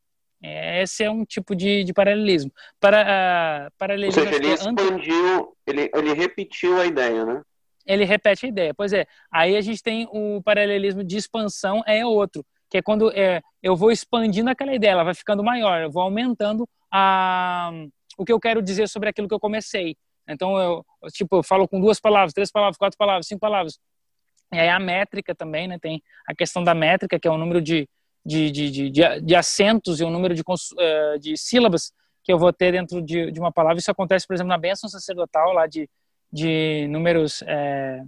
Esse 0.42 1.04
é 1.04 1.10
um 1.10 1.26
tipo 1.26 1.56
de, 1.56 1.84
de 1.84 1.94
paralelismo. 1.94 2.52
Para, 2.80 3.02
uh, 3.02 3.72
paralelismo 3.78 4.22
Ou 4.22 4.28
seja, 4.28 4.38
ele 4.38 4.54
expandiu, 4.54 5.58
ele, 5.66 5.90
ele 5.94 6.14
repetiu 6.14 6.80
a 6.80 6.86
ideia, 6.86 7.26
né? 7.26 7.42
Ele 7.86 8.04
repete 8.04 8.46
a 8.46 8.50
ideia. 8.50 8.74
Pois 8.74 8.94
é, 8.94 9.08
aí 9.32 9.56
a 9.56 9.62
gente 9.62 9.82
tem 9.82 10.08
o 10.12 10.42
paralelismo 10.44 11.04
de 11.04 11.18
expansão, 11.18 11.82
é 11.88 12.06
outro, 12.06 12.46
que 12.70 12.78
é 12.78 12.82
quando 12.82 13.12
é, 13.12 13.42
eu 13.64 13.76
vou 13.76 13.92
expandindo 13.92 14.50
aquela 14.50 14.76
ideia, 14.76 14.92
ela 14.92 15.04
vai 15.04 15.14
ficando 15.14 15.44
maior, 15.44 15.82
eu 15.82 15.92
vou 15.92 16.04
aumentando 16.04 16.68
a, 16.92 17.72
o 18.18 18.26
que 18.26 18.32
eu 18.32 18.40
quero 18.40 18.62
dizer 18.62 18.88
sobre 18.90 19.10
aquilo 19.10 19.28
que 19.28 19.34
eu 19.34 19.40
comecei. 19.40 19.96
Então, 20.28 20.58
eu, 20.60 20.86
tipo, 21.14 21.38
eu 21.38 21.44
falo 21.44 21.68
com 21.68 21.80
duas 21.80 22.00
palavras, 22.00 22.34
três 22.34 22.52
palavras, 22.52 22.78
quatro 22.78 22.98
palavras, 22.98 23.28
cinco 23.28 23.40
palavras. 23.40 23.80
E 24.54 24.60
aí 24.60 24.70
a 24.70 24.80
métrica 24.80 25.34
também, 25.34 25.68
né? 25.68 25.80
Tem 25.80 26.02
a 26.28 26.36
questão 26.36 26.64
da 26.64 26.74
métrica, 26.74 27.20
que 27.20 27.28
é 27.28 27.32
o 27.32 27.38
número 27.38 27.62
de, 27.62 27.88
de, 28.28 28.52
de, 28.52 28.90
de, 28.90 29.22
de 29.22 29.36
acentos 29.36 30.02
e 30.02 30.04
o 30.04 30.10
número 30.10 30.36
de, 30.36 30.42
uh, 30.42 31.18
de 31.18 31.38
sílabas 31.38 31.94
que 32.22 32.34
eu 32.34 32.38
vou 32.38 32.52
ter 32.52 32.74
dentro 32.74 33.02
de, 33.02 33.32
de 33.32 33.40
uma 33.40 33.54
palavra. 33.54 33.80
Isso 33.80 33.90
acontece, 33.90 34.28
por 34.28 34.34
exemplo, 34.34 34.50
na 34.50 34.58
bênção 34.58 34.90
sacerdotal, 34.90 35.54
lá 35.54 35.66
de, 35.66 35.90
de 36.30 36.86
números 36.90 37.42
é, 37.44 38.04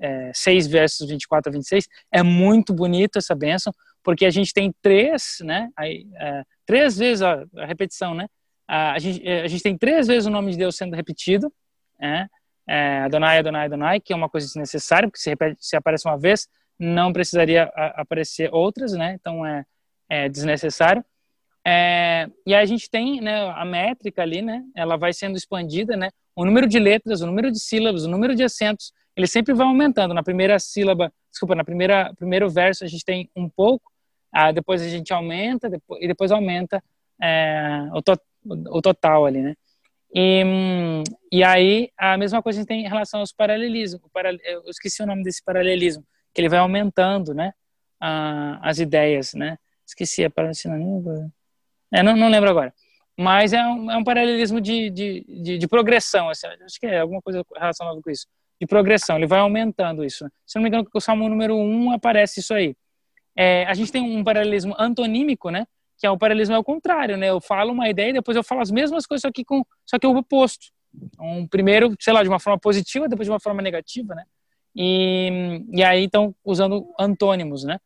é, 0.00 0.32
6 0.34 0.66
versos 0.66 1.08
24 1.08 1.50
a 1.50 1.52
26. 1.52 1.86
É 2.10 2.20
muito 2.20 2.74
bonito 2.74 3.16
essa 3.16 3.36
bênção, 3.36 3.72
porque 4.02 4.26
a 4.26 4.30
gente 4.30 4.52
tem 4.52 4.74
três, 4.82 5.38
né? 5.42 5.68
Aí, 5.76 6.04
é, 6.16 6.42
três 6.66 6.98
vezes 6.98 7.22
a, 7.22 7.44
a, 7.58 7.64
repetição, 7.64 8.14
né? 8.14 8.26
A, 8.66 8.98
gente, 8.98 9.24
é, 9.24 9.42
a 9.42 9.46
gente 9.46 9.62
tem 9.62 9.78
três 9.78 10.08
vezes 10.08 10.26
o 10.26 10.30
nome 10.30 10.50
de 10.50 10.58
Deus 10.58 10.74
sendo 10.74 10.96
repetido, 10.96 11.52
né? 11.96 12.26
É, 12.66 13.02
Adonai, 13.02 13.38
Adonai, 13.38 13.66
Adonai, 13.66 14.00
que 14.00 14.12
é 14.12 14.16
uma 14.16 14.28
coisa 14.28 14.48
desnecessária, 14.48 15.08
porque 15.08 15.20
se, 15.20 15.30
repete, 15.30 15.56
se 15.60 15.76
aparece 15.76 16.08
uma 16.08 16.18
vez, 16.18 16.48
não 16.78 17.12
precisaria 17.12 17.64
aparecer 17.74 18.52
outras, 18.52 18.92
né? 18.92 19.16
Então 19.20 19.44
é, 19.44 19.64
é 20.08 20.28
desnecessário. 20.28 21.04
É, 21.66 22.30
e 22.46 22.54
a 22.54 22.64
gente 22.64 22.88
tem 22.88 23.20
né, 23.20 23.50
a 23.50 23.64
métrica 23.64 24.22
ali, 24.22 24.40
né? 24.40 24.64
Ela 24.74 24.96
vai 24.96 25.12
sendo 25.12 25.36
expandida, 25.36 25.96
né? 25.96 26.10
O 26.36 26.44
número 26.44 26.68
de 26.68 26.78
letras, 26.78 27.20
o 27.20 27.26
número 27.26 27.50
de 27.50 27.58
sílabas, 27.58 28.04
o 28.04 28.08
número 28.08 28.34
de 28.34 28.44
acentos, 28.44 28.92
ele 29.16 29.26
sempre 29.26 29.52
vai 29.52 29.66
aumentando. 29.66 30.14
Na 30.14 30.22
primeira 30.22 30.58
sílaba, 30.58 31.12
desculpa, 31.30 31.54
na 31.54 31.64
primeira 31.64 32.14
primeiro 32.14 32.48
verso 32.48 32.84
a 32.84 32.86
gente 32.86 33.04
tem 33.04 33.28
um 33.34 33.48
pouco, 33.48 33.90
ah, 34.32 34.52
depois 34.52 34.80
a 34.80 34.88
gente 34.88 35.12
aumenta 35.12 35.68
depois, 35.68 36.02
e 36.02 36.06
depois 36.06 36.30
aumenta 36.30 36.82
é, 37.20 37.88
o, 37.92 38.00
to, 38.00 38.18
o 38.70 38.80
total 38.80 39.26
ali, 39.26 39.42
né? 39.42 39.54
E, 40.14 40.42
e 41.30 41.44
aí 41.44 41.90
a 41.98 42.16
mesma 42.16 42.40
coisa 42.40 42.60
a 42.60 42.62
gente 42.62 42.68
tem 42.68 42.84
em 42.86 42.88
relação 42.88 43.20
aos 43.20 43.32
paralelismos. 43.32 44.00
Eu 44.44 44.62
esqueci 44.70 45.02
o 45.02 45.06
nome 45.06 45.22
desse 45.22 45.42
paralelismo 45.44 46.04
ele 46.40 46.48
vai 46.48 46.58
aumentando, 46.58 47.34
né, 47.34 47.52
a, 48.00 48.58
as 48.68 48.78
ideias, 48.78 49.34
né. 49.34 49.58
Esqueci 49.86 50.24
a 50.24 50.30
palavra 50.30 50.54
sinônimo. 50.54 51.32
É, 51.92 52.02
não, 52.02 52.14
não 52.16 52.28
lembro 52.28 52.50
agora. 52.50 52.72
Mas 53.18 53.52
é 53.52 53.64
um, 53.66 53.90
é 53.90 53.96
um 53.96 54.04
paralelismo 54.04 54.60
de, 54.60 54.90
de, 54.90 55.24
de, 55.28 55.58
de 55.58 55.68
progressão, 55.68 56.28
assim, 56.28 56.46
acho 56.64 56.78
que 56.78 56.86
é 56.86 57.00
alguma 57.00 57.20
coisa 57.20 57.44
relacionada 57.56 58.00
com 58.00 58.10
isso. 58.10 58.26
De 58.60 58.66
progressão, 58.66 59.16
ele 59.16 59.26
vai 59.26 59.40
aumentando 59.40 60.04
isso. 60.04 60.24
Se 60.46 60.56
não 60.56 60.62
me 60.62 60.68
engano, 60.68 60.86
o 60.92 61.00
Salmo 61.00 61.28
número 61.28 61.56
1 61.56 61.92
aparece 61.92 62.40
isso 62.40 62.54
aí. 62.54 62.76
É, 63.36 63.64
a 63.66 63.74
gente 63.74 63.90
tem 63.90 64.02
um 64.02 64.22
paralelismo 64.22 64.74
antonímico, 64.78 65.50
né? 65.50 65.66
Que 65.96 66.06
é 66.06 66.10
o 66.10 66.18
paralelismo 66.18 66.54
ao 66.54 66.64
contrário, 66.64 67.16
né? 67.16 67.30
Eu 67.30 67.40
falo 67.40 67.72
uma 67.72 67.88
ideia 67.88 68.10
e 68.10 68.12
depois 68.14 68.36
eu 68.36 68.44
falo 68.44 68.60
as 68.60 68.70
mesmas 68.70 69.06
coisas, 69.06 69.22
só 69.22 69.32
que, 69.32 69.44
com, 69.44 69.64
só 69.84 69.98
que 69.98 70.06
o 70.06 70.16
oposto. 70.16 70.66
Um 71.20 71.46
primeiro, 71.46 71.94
sei 72.00 72.12
lá, 72.12 72.22
de 72.22 72.28
uma 72.28 72.40
forma 72.40 72.58
positiva, 72.58 73.08
depois 73.08 73.26
de 73.26 73.32
uma 73.32 73.40
forma 73.40 73.62
negativa, 73.62 74.14
né? 74.14 74.24
E, 74.74 75.64
e 75.72 75.82
aí, 75.82 76.04
então, 76.04 76.34
usando 76.44 76.86
antônimos, 76.98 77.64
né? 77.64 77.78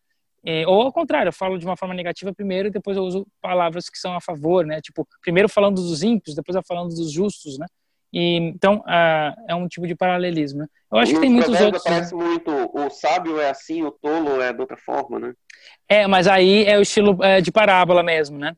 É, 0.44 0.66
ou 0.66 0.82
ao 0.82 0.92
contrário, 0.92 1.28
eu 1.28 1.32
falo 1.32 1.56
de 1.56 1.64
uma 1.64 1.76
forma 1.76 1.94
negativa 1.94 2.34
primeiro 2.34 2.68
e 2.68 2.70
depois 2.70 2.96
eu 2.96 3.04
uso 3.04 3.26
palavras 3.40 3.88
que 3.88 3.98
são 3.98 4.14
a 4.14 4.20
favor, 4.20 4.66
né? 4.66 4.80
Tipo, 4.80 5.06
primeiro 5.22 5.48
falando 5.48 5.76
dos 5.76 6.02
ímpios, 6.02 6.34
depois 6.34 6.56
eu 6.56 6.62
falando 6.66 6.88
dos 6.88 7.12
justos, 7.12 7.58
né? 7.58 7.66
E, 8.12 8.36
então, 8.36 8.84
é 9.48 9.54
um 9.54 9.66
tipo 9.66 9.86
de 9.86 9.94
paralelismo. 9.94 10.60
Né? 10.60 10.66
Eu 10.90 10.98
acho 10.98 11.12
e 11.12 11.14
que 11.14 11.20
tem 11.20 11.30
muitos 11.30 11.60
outros. 11.60 11.82
Parece 11.82 12.14
muito 12.14 12.50
o 12.74 12.90
sábio 12.90 13.40
é 13.40 13.48
assim, 13.48 13.82
o 13.82 13.90
tolo 13.90 14.42
é 14.42 14.52
de 14.52 14.60
outra 14.60 14.76
forma, 14.76 15.18
né? 15.18 15.32
É, 15.88 16.06
mas 16.06 16.26
aí 16.26 16.64
é 16.64 16.76
o 16.78 16.82
estilo 16.82 17.22
é, 17.22 17.40
de 17.40 17.50
parábola 17.50 18.02
mesmo, 18.02 18.36
né? 18.36 18.54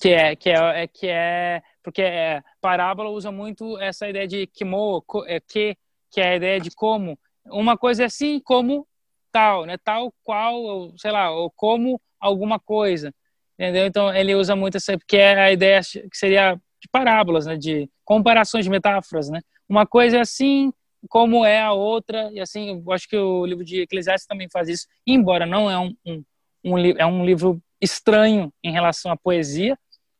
Que 0.00 0.10
é, 0.10 0.36
que 0.36 0.50
é, 0.50 0.82
é 0.82 0.86
que 0.86 1.06
é 1.08 1.62
porque 1.82 2.02
é, 2.02 2.42
parábola 2.60 3.08
usa 3.08 3.32
muito 3.32 3.78
essa 3.78 4.08
ideia 4.08 4.28
de 4.28 4.46
kimo, 4.46 5.02
é, 5.26 5.40
que 5.40 5.76
que 6.10 6.20
é 6.20 6.30
a 6.30 6.36
ideia 6.36 6.60
de 6.60 6.70
como 6.70 7.18
uma 7.46 7.76
coisa 7.76 8.02
é 8.02 8.06
assim 8.06 8.40
como 8.40 8.86
tal, 9.32 9.64
né? 9.64 9.76
Tal 9.82 10.12
qual, 10.22 10.56
ou, 10.56 10.98
sei 10.98 11.10
lá, 11.10 11.30
ou 11.30 11.50
como 11.50 12.00
alguma 12.20 12.58
coisa, 12.58 13.12
entendeu? 13.58 13.86
Então 13.86 14.14
ele 14.14 14.34
usa 14.34 14.56
muito 14.56 14.76
essa, 14.76 14.96
porque 14.98 15.16
é 15.16 15.38
a 15.38 15.52
ideia 15.52 15.80
que 15.80 16.16
seria 16.16 16.54
de 16.54 16.88
parábolas, 16.90 17.46
né? 17.46 17.56
De 17.56 17.88
comparações 18.04 18.64
de 18.64 18.70
metáforas, 18.70 19.28
né? 19.28 19.40
Uma 19.68 19.86
coisa 19.86 20.18
é 20.18 20.20
assim 20.20 20.72
como 21.08 21.44
é 21.44 21.60
a 21.60 21.72
outra 21.72 22.30
e 22.32 22.40
assim, 22.40 22.82
eu 22.84 22.92
acho 22.92 23.08
que 23.08 23.16
o 23.16 23.46
livro 23.46 23.64
de 23.64 23.82
Eclesiastes 23.82 24.26
também 24.26 24.48
faz 24.50 24.68
isso, 24.68 24.86
embora 25.06 25.46
não 25.46 25.70
é 25.70 25.78
um, 25.78 25.94
um, 26.04 26.24
um 26.64 26.78
é 26.78 27.06
um 27.06 27.24
livro 27.24 27.62
estranho 27.80 28.52
em 28.64 28.72
relação 28.72 29.12
à 29.12 29.16
poesia, 29.16 29.78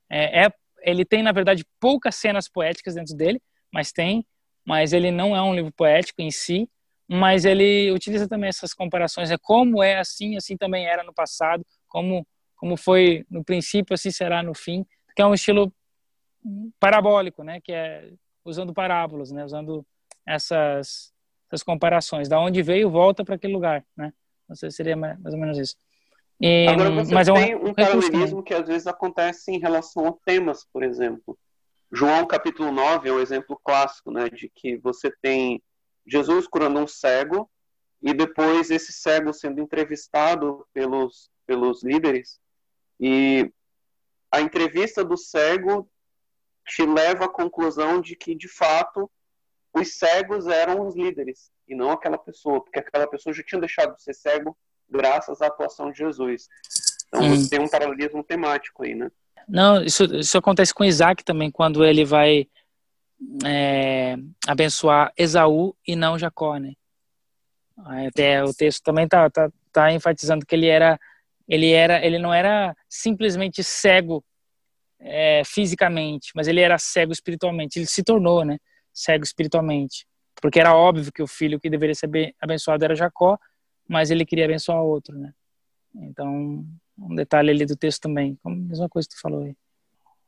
é, 0.08 0.44
é 0.46 0.52
ele 0.82 1.04
tem 1.04 1.22
na 1.22 1.32
verdade 1.32 1.64
poucas 1.80 2.14
cenas 2.14 2.48
poéticas 2.48 2.94
dentro 2.94 3.16
dele, 3.16 3.40
mas 3.72 3.90
tem, 3.90 4.24
mas 4.68 4.92
ele 4.92 5.10
não 5.10 5.34
é 5.34 5.40
um 5.40 5.54
livro 5.54 5.72
poético 5.72 6.20
em 6.20 6.30
si, 6.30 6.68
mas 7.08 7.46
ele 7.46 7.90
utiliza 7.90 8.28
também 8.28 8.50
essas 8.50 8.74
comparações, 8.74 9.30
é 9.30 9.38
como 9.40 9.82
é 9.82 9.98
assim, 9.98 10.36
assim 10.36 10.58
também 10.58 10.86
era 10.86 11.02
no 11.02 11.14
passado, 11.14 11.64
como 11.88 12.26
como 12.54 12.76
foi 12.76 13.24
no 13.30 13.42
princípio, 13.42 13.94
assim 13.94 14.10
será 14.10 14.42
no 14.42 14.52
fim, 14.52 14.84
que 15.16 15.22
é 15.22 15.26
um 15.26 15.32
estilo 15.32 15.72
parabólico, 16.78 17.42
né, 17.42 17.62
que 17.62 17.72
é 17.72 18.12
usando 18.44 18.74
parábolas, 18.74 19.32
né, 19.32 19.42
usando 19.42 19.86
essas 20.26 21.14
essas 21.50 21.62
comparações, 21.62 22.28
da 22.28 22.38
onde 22.38 22.62
veio 22.62 22.90
volta 22.90 23.24
para 23.24 23.36
aquele 23.36 23.54
lugar, 23.54 23.82
né? 23.96 24.12
Não 24.46 24.54
sei, 24.54 24.70
seria 24.70 24.94
mais, 24.94 25.18
mais 25.18 25.34
ou 25.34 25.40
menos 25.40 25.56
isso. 25.56 25.76
E, 26.38 26.68
Agora 26.68 26.90
você 26.90 27.14
mas 27.14 27.26
tem 27.26 27.52
é 27.52 27.56
um, 27.56 27.68
um 27.68 27.74
paralelismo 27.74 28.42
que 28.42 28.52
às 28.52 28.68
vezes 28.68 28.86
acontece 28.86 29.50
em 29.50 29.58
relação 29.58 30.06
a 30.06 30.12
temas, 30.26 30.66
por 30.70 30.82
exemplo. 30.82 31.38
João 31.90 32.26
capítulo 32.26 32.70
9 32.70 33.08
é 33.08 33.12
um 33.12 33.20
exemplo 33.20 33.58
clássico, 33.64 34.10
né, 34.10 34.28
de 34.28 34.48
que 34.48 34.76
você 34.76 35.10
tem 35.22 35.62
Jesus 36.06 36.46
curando 36.46 36.80
um 36.80 36.86
cego 36.86 37.50
e 38.02 38.12
depois 38.12 38.70
esse 38.70 38.92
cego 38.92 39.32
sendo 39.32 39.60
entrevistado 39.60 40.66
pelos, 40.72 41.30
pelos 41.46 41.82
líderes 41.82 42.38
e 43.00 43.52
a 44.30 44.40
entrevista 44.40 45.04
do 45.04 45.16
cego 45.16 45.90
te 46.66 46.84
leva 46.84 47.24
à 47.24 47.28
conclusão 47.28 48.00
de 48.00 48.14
que, 48.14 48.34
de 48.34 48.48
fato, 48.48 49.10
os 49.72 49.94
cegos 49.94 50.46
eram 50.46 50.86
os 50.86 50.94
líderes 50.94 51.50
e 51.66 51.74
não 51.74 51.90
aquela 51.90 52.18
pessoa, 52.18 52.62
porque 52.62 52.78
aquela 52.78 53.06
pessoa 53.06 53.32
já 53.32 53.42
tinha 53.42 53.60
deixado 53.60 53.94
de 53.96 54.02
ser 54.02 54.14
cego 54.14 54.56
graças 54.88 55.40
à 55.40 55.46
atuação 55.46 55.90
de 55.90 55.98
Jesus. 55.98 56.48
Então 57.06 57.22
hum. 57.22 57.36
você 57.36 57.48
tem 57.48 57.60
um 57.60 57.68
paralelismo 57.68 58.22
temático 58.22 58.82
aí, 58.82 58.94
né? 58.94 59.10
Não, 59.48 59.82
isso, 59.82 60.04
isso 60.16 60.36
acontece 60.36 60.74
com 60.74 60.84
Isaac 60.84 61.24
também, 61.24 61.50
quando 61.50 61.84
ele 61.84 62.04
vai 62.04 62.46
é, 63.44 64.16
abençoar 64.46 65.12
Esaú 65.16 65.74
e 65.86 65.96
não 65.96 66.18
Jacó, 66.18 66.56
né? 66.58 66.74
Até 68.08 68.42
o 68.44 68.52
texto 68.52 68.82
também 68.82 69.06
tá, 69.06 69.30
tá, 69.30 69.50
tá 69.72 69.92
enfatizando 69.92 70.44
que 70.44 70.54
ele 70.54 70.66
era, 70.66 70.98
ele 71.46 71.72
era, 71.72 72.04
ele 72.04 72.18
não 72.18 72.34
era 72.34 72.74
simplesmente 72.88 73.62
cego 73.62 74.24
é, 75.00 75.42
fisicamente, 75.44 76.32
mas 76.34 76.48
ele 76.48 76.60
era 76.60 76.76
cego 76.76 77.12
espiritualmente. 77.12 77.78
Ele 77.78 77.86
se 77.86 78.02
tornou, 78.02 78.44
né, 78.44 78.58
cego 78.92 79.24
espiritualmente, 79.24 80.06
porque 80.42 80.58
era 80.60 80.74
óbvio 80.74 81.12
que 81.12 81.22
o 81.22 81.26
filho 81.26 81.60
que 81.60 81.70
deveria 81.70 81.94
ser 81.94 82.10
abençoado 82.40 82.84
era 82.84 82.96
Jacó, 82.96 83.38
mas 83.88 84.10
ele 84.10 84.26
queria 84.26 84.44
abençoar 84.44 84.82
outro, 84.82 85.16
né? 85.16 85.32
Então, 85.94 86.64
um 86.98 87.14
detalhe 87.14 87.50
ali 87.50 87.64
do 87.64 87.76
texto 87.76 88.02
também, 88.02 88.38
como 88.42 88.56
a 88.56 88.58
mesma 88.58 88.88
coisa 88.88 89.08
que 89.08 89.14
tu 89.14 89.20
falou 89.20 89.42
aí. 89.42 89.56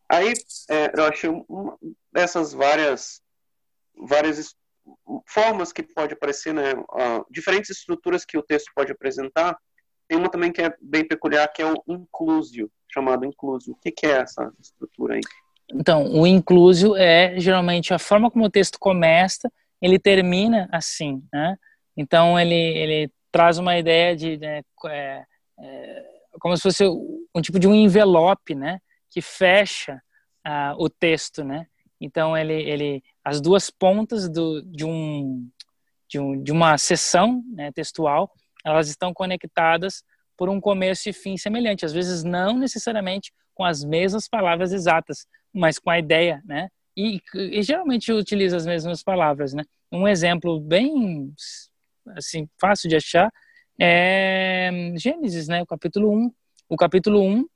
Aí, 0.09 0.33
é, 0.69 0.99
eu 0.99 1.05
acho 1.05 1.45
uma 1.49 1.79
dessas 2.13 2.53
várias, 2.53 3.21
várias 3.97 4.55
formas 5.27 5.73
que 5.73 5.83
pode 5.83 6.15
aparecer, 6.15 6.53
né, 6.53 6.73
uh, 6.75 7.25
diferentes 7.31 7.71
estruturas 7.71 8.25
que 8.25 8.37
o 8.37 8.43
texto 8.43 8.73
pode 8.75 8.91
apresentar, 8.91 9.57
tem 10.09 10.19
uma 10.19 10.29
também 10.29 10.51
que 10.51 10.61
é 10.61 10.75
bem 10.81 11.07
peculiar, 11.07 11.47
que 11.53 11.63
é 11.63 11.67
o 11.67 11.77
inclusio, 11.87 12.71
chamado 12.93 13.25
inclusio. 13.25 13.75
O 13.75 13.77
que, 13.77 13.93
que 13.93 14.07
é 14.07 14.23
essa 14.23 14.53
estrutura 14.61 15.15
aí? 15.15 15.21
Então, 15.73 16.13
o 16.13 16.27
inclusio 16.27 16.97
é 16.97 17.39
geralmente 17.39 17.95
a 17.95 17.99
forma 17.99 18.29
como 18.29 18.45
o 18.45 18.51
texto 18.51 18.77
começa, 18.81 19.49
ele 19.81 20.01
termina 20.01 20.69
assim, 20.73 21.23
né? 21.33 21.57
Então, 21.97 22.39
ele, 22.39 22.55
ele 22.55 23.13
traz 23.31 23.59
uma 23.59 23.79
ideia 23.79 24.17
de 24.17 24.37
né, 24.37 24.63
é, 24.87 25.25
é, 25.61 26.05
como 26.41 26.57
se 26.57 26.63
fosse 26.63 26.85
um 26.85 27.41
tipo 27.41 27.59
de 27.59 27.69
um 27.69 27.75
envelope, 27.75 28.55
né? 28.55 28.81
que 29.11 29.21
fecha 29.21 30.01
uh, 30.47 30.75
o 30.79 30.89
texto, 30.89 31.45
né? 31.45 31.67
Então 32.01 32.37
ele, 32.37 32.55
ele, 32.55 33.03
as 33.23 33.41
duas 33.41 33.69
pontas 33.69 34.29
do, 34.29 34.63
de 34.63 34.85
um 34.87 35.51
de, 36.09 36.19
um, 36.19 36.43
de 36.43 36.51
uma 36.51 36.77
sessão 36.77 37.45
né, 37.53 37.71
textual, 37.71 38.33
elas 38.65 38.89
estão 38.89 39.15
conectadas 39.15 40.03
por 40.37 40.49
um 40.49 40.61
começo 40.61 41.09
e 41.09 41.13
fim 41.13 41.37
semelhante. 41.37 41.85
Às 41.85 41.93
vezes 41.93 42.25
não 42.25 42.59
necessariamente 42.59 43.33
com 43.55 43.65
as 43.65 43.85
mesmas 43.85 44.27
palavras 44.27 44.73
exatas, 44.73 45.27
mas 45.53 45.79
com 45.79 45.91
a 45.91 45.99
ideia, 45.99 46.43
né? 46.45 46.69
E, 46.97 47.21
e 47.35 47.63
geralmente 47.63 48.13
utiliza 48.13 48.57
as 48.57 48.67
mesmas 48.67 49.03
palavras, 49.03 49.53
né? 49.53 49.63
Um 49.93 50.09
exemplo 50.09 50.59
bem 50.61 51.33
assim 52.17 52.49
fácil 52.61 52.89
de 52.89 52.97
achar 52.97 53.31
é 53.81 54.71
Gênesis, 54.97 55.49
né? 55.49 55.63
O 55.63 55.67
capítulo 55.67 56.13
1. 56.13 56.33
O 56.69 56.77
capítulo 56.77 57.23
1 57.23 57.47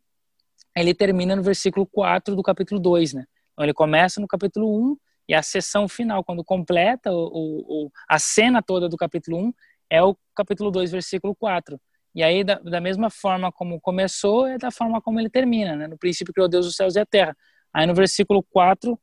ele 0.77 0.95
termina 0.95 1.37
no 1.37 1.43
versículo 1.43 1.87
4 1.87 2.35
do 2.35 2.43
capítulo 2.43 2.81
2, 2.81 3.15
né? 3.15 3.25
Então 3.53 3.65
ele 3.65 3.75
começa 3.75 4.21
no 4.21 4.27
capítulo 4.27 4.93
1 4.93 4.97
e 5.29 5.35
a 5.35 5.43
sessão 5.43 5.89
final, 5.89 6.23
quando 6.25 6.45
completa 6.45 7.11
o, 7.13 7.87
o, 7.87 7.91
a 8.09 8.19
cena 8.19 8.63
toda 8.63 8.89
do 8.89 8.97
capítulo 8.97 9.39
1, 9.39 9.53
é 9.89 10.03
o 10.03 10.17
capítulo 10.35 10.71
2, 10.71 10.91
versículo 10.91 11.35
4. 11.35 11.81
E 12.15 12.23
aí, 12.23 12.45
da, 12.45 12.57
da, 12.57 12.81
mesma 12.81 13.11
forma 13.11 13.51
como 13.51 13.81
começou, 13.81 14.47
é 14.47 14.59
da 14.59 14.71
forma 14.71 15.01
como 15.01 15.19
ele 15.19 15.31
termina, 15.31 15.75
né? 15.77 15.87
No 15.87 15.99
princípio 15.99 16.33
criou 16.33 16.49
Deus 16.49 16.67
os 16.67 16.77
céus 16.77 16.95
e 16.97 17.01
a 17.01 17.07
terra. 17.07 17.37
Aí 17.73 17.87
no 17.87 17.95
versículo 17.95 18.43
4... 18.43 18.99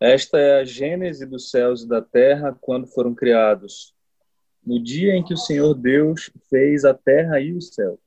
Esta 0.00 0.38
é 0.38 0.60
a 0.60 0.64
gênese 0.64 1.24
dos 1.24 1.50
céus 1.50 1.82
e 1.82 1.88
da 1.88 2.02
terra 2.02 2.56
quando 2.60 2.86
foram 2.86 3.14
criados. 3.14 3.93
No 4.66 4.82
dia 4.82 5.14
em 5.14 5.22
que 5.22 5.34
o 5.34 5.38
Senhor 5.38 5.74
Deus 5.74 6.30
fez 6.48 6.84
a 6.84 6.94
terra 6.94 7.40
e 7.40 7.52
o 7.52 7.60
céu. 7.60 7.98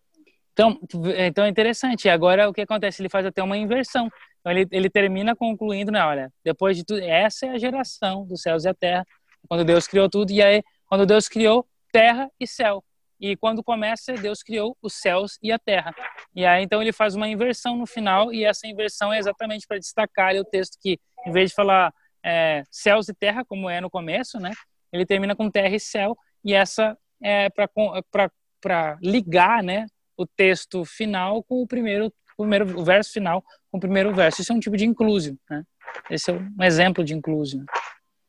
Então, 0.54 0.80
então 1.18 1.46
é 1.46 1.50
interessante. 1.50 2.10
Agora 2.10 2.50
o 2.50 2.54
que 2.54 2.62
acontece? 2.62 3.02
Ele 3.02 3.10
faz 3.10 3.26
até 3.26 3.44
uma 3.44 3.58
inversão. 3.58 4.10
Então 4.40 4.52
ele, 4.52 4.68
ele 4.72 4.90
termina 4.90 5.36
concluindo, 5.36 5.92
né? 5.92 6.04
Olha, 6.04 6.34
depois 6.44 6.76
de 6.76 6.84
tudo, 6.84 7.02
essa 7.02 7.46
é 7.46 7.50
a 7.50 7.58
geração 7.60 8.26
dos 8.26 8.42
céus 8.42 8.66
e 8.66 8.70
a 8.70 8.74
terra, 8.74 9.06
quando 9.48 9.64
Deus 9.64 9.88
criou 9.88 10.10
tudo. 10.10 10.32
E 10.32 10.42
aí, 10.42 10.64
quando 10.88 11.06
Deus 11.06 11.28
criou 11.28 11.68
terra 11.92 12.30
e 12.40 12.48
céu. 12.48 12.84
E 13.20 13.36
quando 13.36 13.64
começa, 13.64 14.14
Deus 14.14 14.44
criou 14.44 14.78
os 14.82 14.94
céus 14.94 15.38
e 15.42 15.52
a 15.52 15.58
terra. 15.58 15.94
E 16.36 16.46
aí, 16.46 16.64
então, 16.64 16.82
ele 16.82 16.94
faz 16.94 17.16
uma 17.16 17.28
inversão 17.28 17.76
no 17.76 17.88
final, 17.88 18.32
e 18.32 18.44
essa 18.44 18.68
inversão 18.68 19.12
é 19.12 19.18
exatamente 19.18 19.66
para 19.68 19.80
destacar 19.80 20.36
o 20.36 20.46
texto 20.46 20.78
que, 20.80 21.00
em 21.26 21.32
vez 21.32 21.50
de 21.50 21.56
falar 21.56 21.92
é, 22.24 22.64
céus 22.72 23.10
e 23.10 23.14
terra, 23.14 23.44
como 23.44 23.70
é 23.70 23.82
no 23.82 23.90
começo, 23.90 24.40
né? 24.40 24.52
Ele 24.94 25.06
termina 25.06 25.36
com 25.36 25.50
terra 25.50 25.76
e 25.76 25.80
céu, 25.80 26.16
e 26.48 26.54
essa 26.54 26.98
é 27.22 27.50
para 27.50 28.98
ligar, 29.02 29.62
né? 29.62 29.86
o 30.18 30.26
texto 30.26 30.84
final 30.84 31.44
com 31.44 31.62
o 31.62 31.68
primeiro, 31.68 32.08
o 32.08 32.42
primeiro 32.42 32.80
o 32.80 32.84
verso 32.84 33.14
final 33.14 33.44
com 33.72 33.78
o 33.78 33.80
primeiro 33.80 34.14
verso. 34.14 34.42
Isso 34.42 34.52
é 34.52 34.56
um 34.56 34.60
tipo 34.60 34.76
de 34.76 34.86
inclusio, 34.86 35.38
né? 35.50 35.64
Esse 36.10 36.32
é 36.32 36.34
um 36.34 36.64
exemplo 36.64 37.04
de 37.04 37.14
inclusio. 37.14 37.64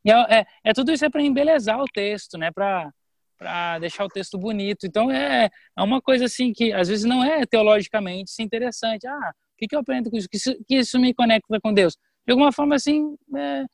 E 0.04 0.12
é, 0.12 0.40
é, 0.40 0.46
é 0.64 0.72
tudo 0.72 0.92
isso 0.92 1.04
é 1.04 1.10
para 1.10 1.22
embelezar 1.22 1.80
o 1.80 1.86
texto, 1.86 2.36
né? 2.36 2.50
Para 2.52 3.78
deixar 3.80 4.04
o 4.04 4.08
texto 4.08 4.38
bonito. 4.38 4.86
Então 4.86 5.10
é, 5.10 5.48
é 5.76 5.82
uma 5.82 6.00
coisa 6.00 6.26
assim 6.26 6.52
que 6.52 6.72
às 6.72 6.88
vezes 6.88 7.04
não 7.04 7.24
é 7.24 7.46
teologicamente 7.46 8.30
interessante. 8.40 9.06
Ah, 9.06 9.32
o 9.32 9.56
que, 9.58 9.66
que 9.66 9.74
eu 9.74 9.80
aprendo 9.80 10.10
com 10.10 10.16
isso? 10.16 10.28
Que, 10.28 10.36
isso? 10.36 10.54
que 10.66 10.76
isso 10.76 10.98
me 11.00 11.14
conecta 11.14 11.58
com 11.60 11.72
Deus? 11.72 11.96
De 12.26 12.32
alguma 12.32 12.52
forma 12.52 12.74
assim, 12.74 13.16
é, 13.34 13.64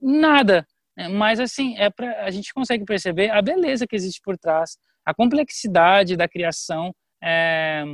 nada. 0.00 0.66
Né? 0.96 1.08
Mas 1.08 1.40
assim, 1.40 1.76
é 1.78 1.90
pra, 1.90 2.24
a 2.24 2.30
gente 2.30 2.52
consegue 2.52 2.84
perceber 2.84 3.30
a 3.30 3.42
beleza 3.42 3.86
que 3.86 3.96
existe 3.96 4.20
por 4.22 4.38
trás, 4.38 4.76
a 5.04 5.14
complexidade 5.14 6.16
da 6.16 6.28
criação, 6.28 6.94
é, 7.22 7.84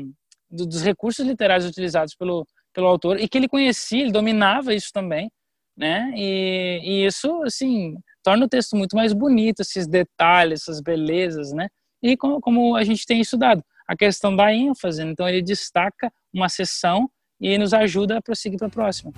dos 0.51 0.83
recursos 0.83 1.27
literários 1.27 1.69
utilizados 1.69 2.15
pelo, 2.15 2.47
pelo 2.73 2.87
autor 2.87 3.21
e 3.21 3.29
que 3.29 3.39
ele 3.39 3.49
conhecia, 3.49 4.03
ele 4.03 4.13
dominava 4.13 4.75
isso 4.75 4.91
também, 4.93 5.31
né? 5.77 6.13
E, 6.17 6.81
e 6.83 7.07
isso, 7.07 7.43
assim, 7.43 7.95
torna 8.23 8.45
o 8.45 8.49
texto 8.49 8.77
muito 8.77 8.97
mais 8.97 9.13
bonito, 9.13 9.61
esses 9.61 9.87
detalhes, 9.87 10.63
essas 10.63 10.81
belezas, 10.81 11.53
né? 11.53 11.69
E 12.03 12.17
como, 12.17 12.41
como 12.41 12.77
a 12.77 12.85
gente 12.85 13.07
tem 13.07 13.21
estudado, 13.21 13.63
a 13.87 13.97
questão 13.97 14.35
da 14.35 14.53
ênfase, 14.53 15.03
então 15.03 15.29
ele 15.29 15.43
destaca 15.43 16.13
uma 16.33 16.49
sessão 16.49 17.11
e 17.41 17.57
nos 17.59 17.73
ajuda 17.73 18.19
a 18.19 18.23
prosseguir 18.23 18.59
para 18.59 18.69
a 18.69 18.71
próxima. 18.71 19.13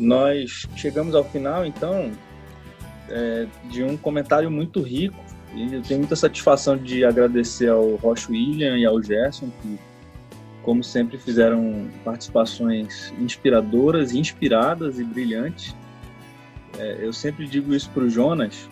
Nós 0.00 0.66
chegamos 0.76 1.14
ao 1.14 1.22
final, 1.22 1.66
então, 1.66 2.10
é, 3.10 3.46
de 3.68 3.84
um 3.84 3.98
comentário 3.98 4.50
muito 4.50 4.80
rico. 4.80 5.22
E 5.54 5.74
eu 5.74 5.82
tenho 5.82 6.00
muita 6.00 6.16
satisfação 6.16 6.76
de 6.76 7.04
agradecer 7.04 7.68
ao 7.68 7.96
Rocha 7.96 8.30
William 8.30 8.78
e 8.78 8.86
ao 8.86 9.02
Gerson, 9.02 9.50
que 9.60 9.78
como 10.62 10.82
sempre 10.82 11.18
fizeram 11.18 11.88
participações 12.04 13.12
inspiradoras, 13.18 14.14
inspiradas 14.14 14.98
e 14.98 15.04
brilhantes. 15.04 15.74
É, 16.78 16.98
eu 17.00 17.12
sempre 17.12 17.46
digo 17.46 17.74
isso 17.74 17.90
para 17.90 18.04
o 18.04 18.10
Jonas, 18.10 18.68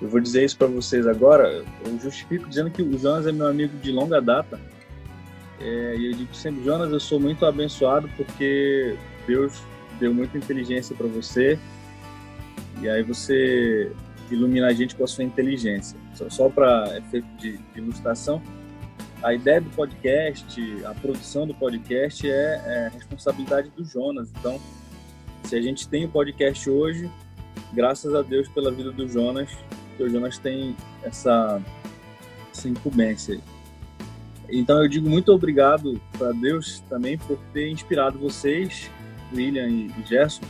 eu 0.00 0.08
vou 0.08 0.20
dizer 0.20 0.44
isso 0.44 0.56
para 0.56 0.66
vocês 0.66 1.06
agora, 1.06 1.62
eu 1.84 2.00
justifico 2.00 2.48
dizendo 2.48 2.70
que 2.70 2.82
o 2.82 2.98
Jonas 2.98 3.26
é 3.26 3.32
meu 3.32 3.46
amigo 3.46 3.76
de 3.78 3.92
longa 3.92 4.20
data, 4.20 4.58
é, 5.60 5.94
e 5.96 6.06
eu 6.06 6.12
digo 6.12 6.34
sempre, 6.34 6.64
Jonas, 6.64 6.90
eu 6.90 6.98
sou 6.98 7.20
muito 7.20 7.46
abençoado 7.46 8.08
porque 8.16 8.96
Deus 9.26 9.62
deu 10.02 10.12
muita 10.12 10.36
inteligência 10.36 10.96
para 10.96 11.06
você, 11.06 11.56
e 12.80 12.88
aí 12.88 13.04
você 13.04 13.92
ilumina 14.30 14.66
a 14.66 14.72
gente 14.72 14.96
com 14.96 15.04
a 15.04 15.06
sua 15.06 15.22
inteligência. 15.22 15.96
Só, 16.14 16.28
só 16.28 16.48
para 16.48 16.98
efeito 16.98 17.28
de, 17.38 17.56
de, 17.56 17.78
ilustração, 17.78 18.42
a 19.22 19.32
ideia 19.32 19.60
do 19.60 19.70
podcast, 19.70 20.60
a 20.84 20.94
produção 20.94 21.46
do 21.46 21.54
podcast 21.54 22.28
é, 22.28 22.32
é 22.34 22.90
responsabilidade 22.92 23.70
do 23.70 23.84
Jonas. 23.84 24.32
Então, 24.36 24.60
se 25.44 25.54
a 25.54 25.62
gente 25.62 25.88
tem 25.88 26.04
o 26.04 26.08
podcast 26.08 26.68
hoje, 26.68 27.08
graças 27.72 28.12
a 28.12 28.22
Deus 28.22 28.48
pela 28.48 28.72
vida 28.72 28.90
do 28.90 29.06
Jonas, 29.06 29.50
que 29.96 30.02
o 30.02 30.10
Jonas 30.10 30.36
tem 30.38 30.74
essa, 31.04 31.62
essa 32.52 32.68
incumbência. 32.68 33.38
Então 34.48 34.82
eu 34.82 34.88
digo 34.88 35.08
muito 35.08 35.32
obrigado 35.32 36.00
para 36.18 36.32
Deus 36.32 36.80
também 36.88 37.16
por 37.16 37.38
ter 37.52 37.70
inspirado 37.70 38.18
vocês, 38.18 38.90
William 39.34 39.68
e 39.68 39.92
Gerson, 40.06 40.42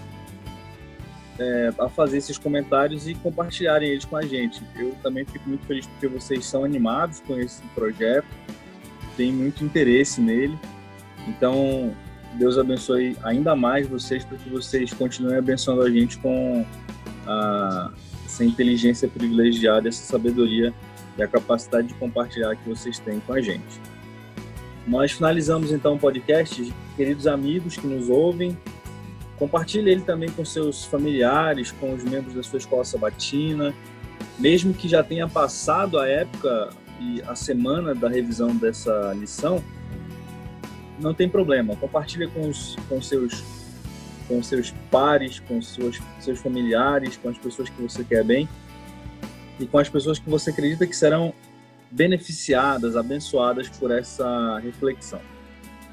é, 1.39 1.73
a 1.79 1.89
fazer 1.89 2.19
esses 2.19 2.39
comentários 2.39 3.09
e 3.09 3.15
compartilharem 3.15 3.91
eles 3.91 4.05
com 4.05 4.17
a 4.17 4.23
gente. 4.23 4.63
Eu 4.77 4.95
também 5.03 5.25
fico 5.25 5.49
muito 5.49 5.67
feliz 5.67 5.87
porque 5.87 6.07
vocês 6.07 6.45
são 6.45 6.65
animados 6.65 7.21
com 7.21 7.39
esse 7.39 7.63
projeto, 7.75 8.27
têm 9.17 9.33
muito 9.33 9.65
interesse 9.65 10.21
nele. 10.21 10.59
Então, 11.27 11.95
Deus 12.35 12.59
abençoe 12.59 13.17
ainda 13.23 13.55
mais 13.55 13.87
vocês 13.87 14.25
para 14.25 14.39
que 14.39 14.49
vocês 14.49 14.93
continuem 14.93 15.37
abençoando 15.37 15.83
a 15.83 15.91
gente 15.91 16.19
com 16.19 16.65
a, 17.27 17.91
essa 18.25 18.45
inteligência 18.45 19.09
privilegiada, 19.09 19.89
essa 19.89 20.03
sabedoria 20.03 20.73
e 21.17 21.23
a 21.23 21.29
capacidade 21.29 21.89
de 21.89 21.95
compartilhar 21.95 22.57
que 22.57 22.69
vocês 22.69 22.99
têm 22.99 23.21
com 23.21 23.35
a 23.35 23.41
gente. 23.41 23.92
Nós 24.87 25.13
finalizamos 25.13 25.71
então 25.73 25.95
o 25.95 25.99
podcast, 25.99 26.73
queridos 26.97 27.27
amigos 27.27 27.77
que 27.77 27.87
nos 27.87 28.09
ouvem, 28.09 28.57
Compartilhe 29.43 29.91
ele 29.91 30.03
também 30.03 30.31
com 30.31 30.45
seus 30.45 30.85
familiares, 30.85 31.73
com 31.73 31.93
os 31.93 32.05
membros 32.05 32.33
da 32.33 32.45
sua 32.45 32.59
escola 32.59 32.85
sabatina, 32.85 33.75
mesmo 34.39 34.73
que 34.73 34.89
já 34.89 35.03
tenha 35.03 35.27
passado 35.27 35.99
a 35.99 36.07
época 36.07 36.71
e 37.01 37.21
a 37.23 37.35
semana 37.35 37.93
da 37.93 38.09
revisão 38.09 38.55
dessa 38.55 39.13
lição, 39.15 39.61
não 41.01 41.13
tem 41.13 41.29
problema. 41.29 41.75
Compartilhe 41.75 42.29
com 42.29 42.49
os 42.49 42.77
com 42.89 43.03
seus 43.03 43.43
com 44.29 44.41
seus 44.45 44.73
pares, 44.93 45.41
com 45.41 45.61
seus 45.61 46.01
seus 46.21 46.39
familiares, 46.39 47.17
com 47.17 47.29
as 47.29 47.37
pessoas 47.37 47.69
que 47.69 47.83
você 47.83 48.05
quer 48.05 48.23
bem 48.23 48.49
e 49.59 49.67
com 49.67 49.79
as 49.79 49.89
pessoas 49.89 50.21
que 50.21 50.31
você 50.31 50.51
acredita 50.51 50.87
que 50.87 50.95
serão 50.95 51.35
beneficiadas, 51.93 52.97
abençoadas 52.97 53.69
por 53.69 53.91
essa 53.91 54.59
reflexão. 54.59 55.21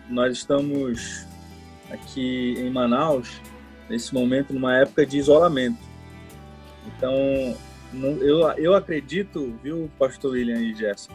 Nós 0.10 0.38
estamos 0.38 1.28
aqui 1.92 2.56
em 2.58 2.70
Manaus, 2.72 3.42
nesse 3.90 4.14
momento, 4.14 4.54
numa 4.54 4.78
época 4.78 5.06
de 5.06 5.18
isolamento. 5.18 5.78
Então, 6.88 7.14
eu, 8.22 8.48
eu 8.58 8.74
acredito, 8.74 9.54
viu, 9.62 9.92
pastor 10.00 10.32
William 10.32 10.60
e 10.60 10.74
Gerson, 10.74 11.12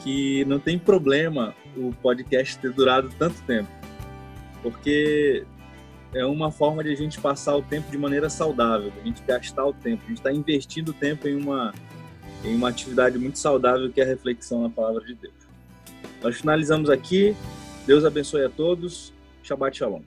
que 0.00 0.44
não 0.46 0.58
tem 0.58 0.78
problema 0.78 1.54
o 1.76 1.92
podcast 2.02 2.58
ter 2.58 2.72
durado 2.72 3.08
tanto 3.18 3.40
tempo, 3.42 3.70
porque 4.62 5.46
é 6.12 6.24
uma 6.24 6.50
forma 6.50 6.82
de 6.82 6.90
a 6.90 6.96
gente 6.96 7.20
passar 7.20 7.56
o 7.56 7.62
tempo 7.62 7.90
de 7.90 7.98
maneira 7.98 8.28
saudável, 8.28 8.92
a 9.00 9.06
gente 9.06 9.22
gastar 9.22 9.64
o 9.64 9.72
tempo, 9.72 10.02
a 10.04 10.08
gente 10.08 10.18
está 10.18 10.32
investindo 10.32 10.88
o 10.88 10.94
tempo 10.94 11.28
em 11.28 11.36
uma, 11.36 11.72
em 12.44 12.54
uma 12.54 12.68
atividade 12.68 13.18
muito 13.18 13.38
saudável 13.38 13.90
que 13.90 14.00
é 14.00 14.04
a 14.04 14.06
reflexão 14.06 14.62
na 14.62 14.70
palavra 14.70 15.04
de 15.04 15.14
Deus. 15.14 15.34
Nós 16.22 16.36
finalizamos 16.36 16.90
aqui. 16.90 17.34
Deus 17.86 18.04
abençoe 18.04 18.44
a 18.44 18.48
todos. 18.48 19.12
Shabbat 19.42 19.76
Shalom. 19.76 20.02